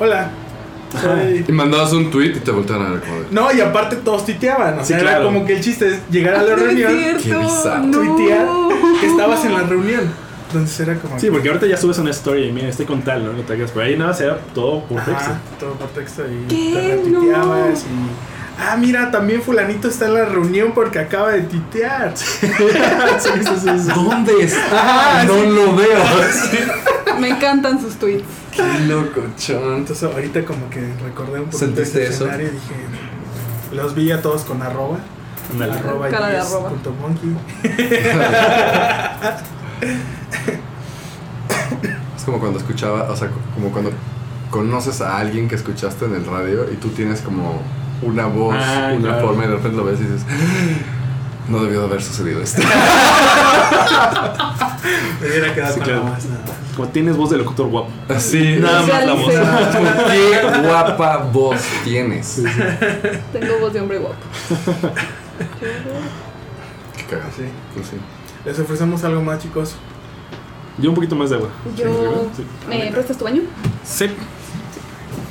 Hola. 0.00 0.30
Soy-". 0.96 1.44
Y 1.46 1.52
mandabas 1.52 1.92
un 1.92 2.10
tweet 2.10 2.30
y 2.36 2.40
te 2.40 2.50
volteaban 2.50 2.86
a 2.86 2.90
ver 2.90 3.00
como 3.00 3.14
de. 3.20 3.26
No, 3.30 3.52
y 3.52 3.60
aparte 3.60 3.96
todos 3.96 4.24
tuiteaban. 4.24 4.78
O 4.78 4.82
Sí, 4.84 4.88
sea, 4.94 5.00
era 5.00 5.22
como 5.22 5.44
que 5.44 5.56
el 5.56 5.60
chiste 5.60 5.88
es 5.88 6.00
llegar 6.10 6.36
a 6.36 6.42
la 6.42 6.50
No 6.56 6.56
es 6.56 6.62
reunión, 6.62 6.92
cierto, 6.96 7.22
Qué 7.22 7.34
bizarro. 7.36 7.82
no. 7.84 7.98
tuitear 7.98 8.46
que 9.00 9.06
estabas 9.06 9.44
en 9.44 9.54
la 9.54 9.62
reunión. 9.64 10.28
Entonces 10.48 10.80
era 10.80 10.94
como. 10.98 11.18
Sí, 11.18 11.26
que- 11.26 11.32
porque 11.32 11.48
ahorita 11.48 11.66
ya 11.66 11.76
subes 11.76 11.98
una 11.98 12.10
story 12.10 12.44
y 12.44 12.52
mira, 12.52 12.68
estoy 12.68 12.86
con 12.86 13.02
tal, 13.02 13.24
¿no? 13.24 13.32
No 13.34 13.42
te 13.42 13.52
hagas 13.52 13.70
por 13.70 13.82
ahí, 13.82 13.98
nada, 13.98 14.14
sea 14.14 14.38
todo 14.54 14.82
por 14.84 15.04
texto. 15.04 15.30
Todo 15.60 15.72
por 15.74 15.88
texto 15.88 16.22
y 16.26 16.46
¿Qué? 16.48 16.72
te 16.72 16.96
retuiteabas 16.96 17.80
y. 17.82 18.38
Ah, 18.60 18.76
mira, 18.76 19.08
también 19.12 19.40
Fulanito 19.40 19.86
está 19.86 20.06
en 20.06 20.14
la 20.14 20.24
reunión 20.24 20.72
porque 20.74 20.98
acaba 20.98 21.30
de 21.30 21.42
tuitear. 21.42 22.12
sí, 22.16 22.46
sí, 22.48 23.50
sí, 23.62 23.68
sí. 23.78 23.88
¿Dónde 23.94 24.32
está? 24.42 24.60
Ah, 25.20 25.24
no 25.26 25.34
sí. 25.34 25.46
lo 25.46 25.76
veo. 25.76 27.18
Me 27.20 27.28
encantan 27.28 27.80
sus 27.80 27.94
tweets. 27.96 28.24
Qué 28.58 28.80
loco, 28.86 29.22
chon. 29.38 29.76
Entonces 29.76 30.02
ahorita 30.04 30.44
como 30.44 30.68
que 30.70 30.80
recordé 31.04 31.38
un 31.40 31.46
poquito 31.46 31.58
¿Sentiste 31.58 32.02
ese 32.02 32.12
eso? 32.14 32.24
escenario 32.24 32.48
y 32.48 32.50
dije. 32.50 32.74
Los 33.72 33.94
vi 33.94 34.10
a 34.10 34.20
todos 34.22 34.42
con 34.42 34.60
arroba. 34.62 34.98
Ándale. 35.52 35.72
Arroba 35.74 36.08
Cara 36.08 36.28
de 36.28 36.38
arroba. 36.38 36.70
punto 36.70 36.92
monkey. 37.00 37.36
Es 42.16 42.24
como 42.24 42.38
cuando 42.40 42.58
escuchaba, 42.58 43.04
o 43.10 43.16
sea, 43.16 43.28
como 43.54 43.70
cuando 43.70 43.92
conoces 44.50 45.00
a 45.00 45.18
alguien 45.18 45.48
que 45.48 45.54
escuchaste 45.54 46.04
en 46.06 46.14
el 46.16 46.26
radio 46.26 46.66
y 46.70 46.74
tú 46.76 46.88
tienes 46.88 47.20
como 47.20 47.62
una 48.02 48.26
voz, 48.26 48.54
Ah, 48.58 48.92
una 48.96 49.08
claro. 49.12 49.28
forma 49.28 49.44
y 49.44 49.48
de 49.48 49.54
repente 49.54 49.76
lo 49.76 49.84
ves 49.84 50.00
y 50.00 50.04
dices, 50.04 50.22
no 51.48 51.62
debió 51.62 51.80
de 51.80 51.86
haber 51.86 52.02
sucedido 52.02 52.42
esto. 52.42 52.60
Me 55.20 55.28
hubiera 55.28 55.54
quedado 55.54 55.74
Sí, 55.74 55.80
con 55.80 55.88
claro. 55.88 56.04
la 56.04 56.10
voz, 56.10 56.24
nada 56.26 56.40
más. 56.42 56.67
Como 56.78 56.90
tienes 56.90 57.16
voz 57.16 57.30
de 57.30 57.38
locutor 57.38 57.66
guapo. 57.66 57.90
Así, 58.08 58.56
Nada 58.60 58.82
más 58.82 59.04
la 59.04 59.14
voz. 59.14 59.32
qué 59.32 60.60
guapa 60.62 61.16
voz 61.32 61.60
tienes. 61.82 62.40
Tengo 63.32 63.58
voz 63.58 63.72
de 63.72 63.80
hombre 63.80 63.98
guapo. 63.98 64.14
Qué 66.96 67.04
cagado. 67.10 67.30
Sí. 67.36 67.42
Pues 67.74 67.88
sí. 67.88 67.96
Les 68.44 68.60
ofrecemos 68.60 69.02
algo 69.02 69.20
más, 69.20 69.42
chicos. 69.42 69.74
Yo 70.78 70.90
un 70.90 70.94
poquito 70.94 71.16
más 71.16 71.30
de 71.30 71.36
agua. 71.36 71.48
Yo. 71.76 72.30
Sí. 72.36 72.44
¿Me 72.68 72.92
prestas 72.92 73.18
tu 73.18 73.24
baño? 73.24 73.42
Sí. 73.82 74.10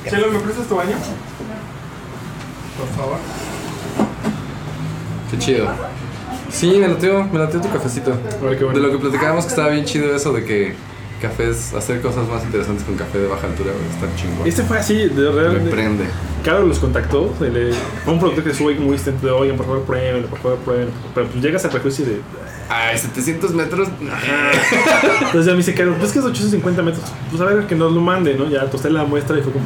Chelo, 0.04 0.30
¿me 0.30 0.40
prestas 0.40 0.66
tu 0.66 0.76
baño? 0.76 0.96
Por 2.78 2.88
favor. 2.88 3.16
Qué 5.30 5.38
chido. 5.38 5.66
Sí, 6.50 6.76
me 6.78 6.88
latió, 6.88 7.24
me 7.24 7.38
latió 7.38 7.58
tu 7.58 7.70
cafecito. 7.70 8.12
Qué 8.38 8.64
bueno. 8.64 8.78
De 8.78 8.86
lo 8.86 8.92
que 8.92 8.98
platicábamos 8.98 9.46
que 9.46 9.50
estaba 9.50 9.70
bien 9.70 9.86
chido 9.86 10.14
eso 10.14 10.34
de 10.34 10.44
que 10.44 10.87
cafés, 11.18 11.74
hacer 11.74 12.00
cosas 12.00 12.28
más 12.28 12.42
interesantes 12.44 12.84
con 12.84 12.96
café 12.96 13.18
de 13.18 13.26
baja 13.28 13.46
altura, 13.46 13.70
güey, 13.72 13.84
está 13.90 14.16
chingón. 14.20 14.46
Este 14.46 14.62
fue 14.62 14.78
así, 14.78 14.94
de 14.94 15.08
me 15.10 15.30
realmente. 15.30 15.70
prende. 15.70 16.04
Carlos 16.44 16.68
los 16.68 16.78
contactó, 16.78 17.34
se 17.38 17.50
le- 17.50 17.72
fue 18.04 18.14
un 18.14 18.18
productor 18.20 18.44
que 18.44 18.54
sube 18.54 18.74
muy 18.76 18.92
insistente 18.92 19.26
de, 19.26 19.32
oigan, 19.32 19.56
por 19.56 19.66
favor, 19.66 19.82
pruébenlo, 19.82 20.28
por 20.28 20.38
favor, 20.38 20.58
pruébenlo. 20.58 20.92
Pero 21.14 21.26
pues 21.26 21.42
llegas 21.44 21.64
al 21.64 21.70
prejuicio 21.72 22.04
de... 22.06 22.20
Ay, 22.70 22.96
700 22.98 23.54
metros. 23.54 23.88
Entonces 25.20 25.44
ya 25.46 25.52
me 25.52 25.58
dice 25.58 25.74
Carlos, 25.74 25.96
pues 25.98 26.12
que 26.12 26.18
es 26.18 26.24
850 26.24 26.82
metros. 26.82 27.04
Pues 27.30 27.40
a 27.42 27.44
ver, 27.46 27.66
que 27.66 27.74
nos 27.74 27.92
lo 27.92 28.00
mande, 28.00 28.34
¿no? 28.34 28.48
Ya 28.48 28.64
tosté 28.70 28.90
la 28.90 29.04
muestra 29.04 29.38
y 29.38 29.42
fue 29.42 29.52
como... 29.52 29.64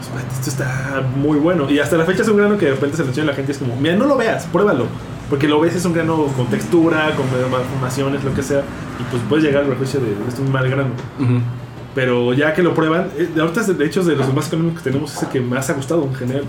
"Espérate, 0.00 0.34
Esto 0.34 0.50
está 0.50 1.02
muy 1.16 1.38
bueno. 1.38 1.70
Y 1.70 1.78
hasta 1.78 1.96
la 1.96 2.04
fecha 2.04 2.22
es 2.22 2.28
un 2.28 2.36
grano 2.36 2.58
que 2.58 2.66
de 2.66 2.72
repente 2.72 2.96
se 2.96 3.02
lo 3.02 3.08
enseña 3.10 3.24
a 3.24 3.30
la 3.30 3.34
gente 3.34 3.52
y 3.52 3.54
es 3.54 3.58
como, 3.58 3.76
mira, 3.76 3.94
no 3.96 4.06
lo 4.06 4.16
veas, 4.16 4.44
pruébalo. 4.46 4.86
Porque 5.30 5.48
lo 5.48 5.58
ves, 5.60 5.74
es 5.74 5.84
un 5.84 5.94
grano 5.94 6.26
con 6.36 6.46
textura, 6.48 7.14
con 7.16 7.26
malformaciones, 7.50 8.22
lo 8.24 8.34
que 8.34 8.42
sea. 8.42 8.62
Y 9.00 9.02
pues 9.10 9.22
puedes 9.28 9.44
llegar 9.44 9.62
al 9.62 9.68
prejuicio 9.68 10.00
de, 10.00 10.12
esto 10.12 10.24
es 10.34 10.38
un 10.40 10.52
mal 10.52 10.68
grano. 10.68 10.90
Ujú. 11.18 11.40
Pero 11.94 12.32
ya 12.32 12.52
que 12.54 12.62
lo 12.62 12.74
prueban, 12.74 13.08
eh, 13.16 13.28
de 13.34 13.40
ahorita 13.40 13.62
de 13.62 13.84
hecho 13.86 14.02
de 14.04 14.16
los 14.16 14.32
más 14.34 14.48
económicos 14.48 14.82
que 14.82 14.90
tenemos 14.90 15.14
es 15.14 15.22
el 15.22 15.28
que 15.28 15.40
más 15.40 15.68
ha 15.70 15.74
gustado 15.74 16.02
en 16.04 16.14
general. 16.14 16.44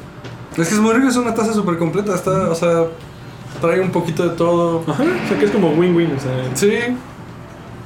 Es 0.58 0.70
que 0.70 0.76
es 0.76 0.80
muy 0.80 0.94
rico, 0.94 1.08
es 1.08 1.16
una 1.18 1.34
taza 1.36 1.54
súper 1.54 1.78
completa. 1.78 2.16
Está, 2.16 2.50
o 2.50 2.56
sea, 2.56 2.86
trae 3.62 3.80
un 3.82 3.92
poquito 3.92 4.28
de 4.28 4.36
todo. 4.36 4.84
Ajá, 4.88 5.04
o 5.04 5.28
sea 5.28 5.38
que 5.38 5.46
es 5.46 5.52
como 5.52 5.70
win-win, 5.72 6.14
o 6.16 6.20
sea, 6.20 6.32
Sí. 6.56 6.72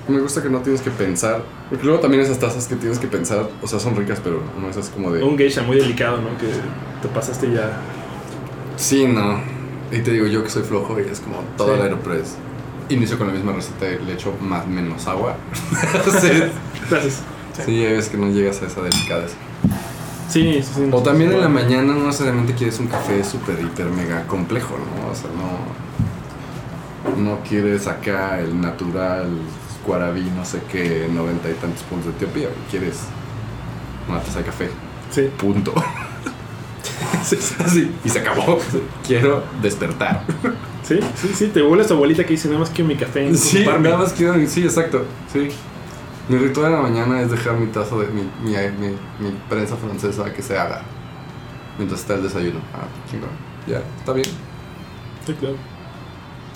Me 0.08 0.20
gusta 0.20 0.42
que 0.42 0.50
no 0.50 0.60
tienes 0.60 0.82
que 0.82 0.90
pensar. 0.90 1.42
Porque 1.70 1.86
luego 1.86 2.00
también 2.00 2.24
esas 2.24 2.40
tazas 2.40 2.68
que 2.68 2.76
tienes 2.76 2.98
que 2.98 3.08
pensar, 3.08 3.48
o 3.62 3.68
sea, 3.68 3.80
son 3.80 3.96
ricas, 3.96 4.20
pero 4.24 4.42
no 4.60 4.68
esas 4.70 4.90
como 4.90 5.12
de. 5.12 5.24
un 5.24 5.38
geisha 5.38 5.62
muy 5.62 5.78
delicado, 5.78 6.18
¿no? 6.18 6.30
Que 6.40 6.48
te 7.02 7.08
pasaste 7.14 7.52
ya. 7.54 7.78
Sí, 8.76 9.06
no. 9.06 9.40
Y 9.92 10.00
te 10.00 10.12
digo 10.12 10.26
yo 10.28 10.44
que 10.44 10.50
soy 10.50 10.64
flojo 10.64 10.98
y 11.00 11.04
es 11.12 11.20
como 11.20 11.44
todo 11.58 11.68
Sí. 11.70 11.74
el 11.76 11.82
Aeropress. 11.82 12.36
Inicio 12.90 13.18
con 13.18 13.28
la 13.28 13.34
misma 13.34 13.54
receta 13.54 13.88
y 13.88 14.04
le 14.06 14.14
echo 14.14 14.34
más 14.42 14.68
menos 14.68 15.08
agua. 15.08 15.36
sí, 16.22 16.44
Gracias. 16.90 17.22
sí, 17.66 17.82
veces 17.82 18.10
que 18.10 18.18
no 18.18 18.30
llegas 18.30 18.62
a 18.62 18.66
esa 18.66 18.82
delicadeza. 18.82 19.36
Sí, 20.28 20.62
sí, 20.62 20.72
sí. 20.76 20.90
O 20.92 21.02
también 21.02 21.32
en 21.32 21.42
la 21.42 21.50
mañana 21.50 21.94
no 21.94 22.06
necesariamente 22.06 22.54
quieres 22.54 22.80
un 22.80 22.88
café 22.88 23.24
súper, 23.24 23.60
hiper, 23.60 23.88
mega 23.88 24.26
complejo, 24.28 24.76
¿no? 24.78 25.12
O 25.12 25.16
sea, 25.16 25.30
no. 25.36 25.90
No 27.24 27.40
quieres 27.48 27.88
acá 27.88 28.40
el 28.40 28.60
natural, 28.60 29.28
Guarabí, 29.86 30.30
no 30.36 30.46
sé 30.46 30.62
qué, 30.72 31.10
noventa 31.12 31.50
y 31.50 31.54
tantos 31.54 31.82
puntos 31.84 32.08
de 32.08 32.26
Etiopía. 32.26 32.50
Quieres 32.70 33.00
una 34.08 34.20
taza 34.20 34.40
de 34.40 34.46
café. 34.46 34.70
Sí. 35.10 35.32
Punto. 35.38 35.74
Y 38.06 38.10
se 38.10 38.20
acabó. 38.20 38.60
Quiero 39.06 39.44
despertar. 39.62 40.24
Sí, 40.84 41.00
sí, 41.16 41.30
sí, 41.36 41.48
te 41.48 41.62
vuelves 41.62 41.92
abuelita 41.92 42.24
que 42.24 42.32
dice 42.32 42.48
nada 42.48 42.62
más 42.62 42.70
quiero 42.70 42.88
mi 42.88 42.96
café. 42.96 43.34
Sí, 43.36 43.58
ocuparme". 43.58 43.90
nada 43.90 44.02
más 44.02 44.14
quiero. 44.14 44.34
Sí, 44.48 44.64
exacto. 44.64 45.06
Sí. 45.32 45.50
Mi 46.30 46.38
ritual 46.38 46.68
en 46.68 46.74
la 46.74 46.82
mañana 46.82 47.22
es 47.22 47.32
dejar 47.32 47.56
mi 47.56 47.68
taza 47.68 47.96
de 47.96 48.08
mi, 48.08 48.22
mi, 48.44 48.52
mi, 48.52 48.96
mi 49.20 49.36
prensa 49.50 49.76
francesa 49.76 50.32
que 50.34 50.42
se 50.42 50.58
haga. 50.58 50.84
Mientras 51.78 52.02
está 52.02 52.16
el 52.16 52.24
desayuno. 52.24 52.60
Ah, 52.74 52.88
chingón. 53.10 53.30
Ya, 53.68 53.82
está 53.98 54.14
bien. 54.14 54.28
Sí, 55.26 55.34
claro. 55.34 55.56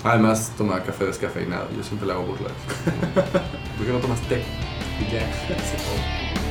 Además, 0.04 0.52
toma 0.56 0.82
café 0.82 1.06
descafeinado. 1.06 1.68
Yo 1.76 1.82
siempre 1.82 2.06
le 2.06 2.12
hago 2.12 2.24
burlas. 2.24 2.52
¿Por 3.76 3.86
qué 3.86 3.92
no 3.92 3.98
tomas 3.98 4.20
té? 4.28 4.44
Y 5.00 5.12
ya. 5.12 5.20
se. 5.48 6.43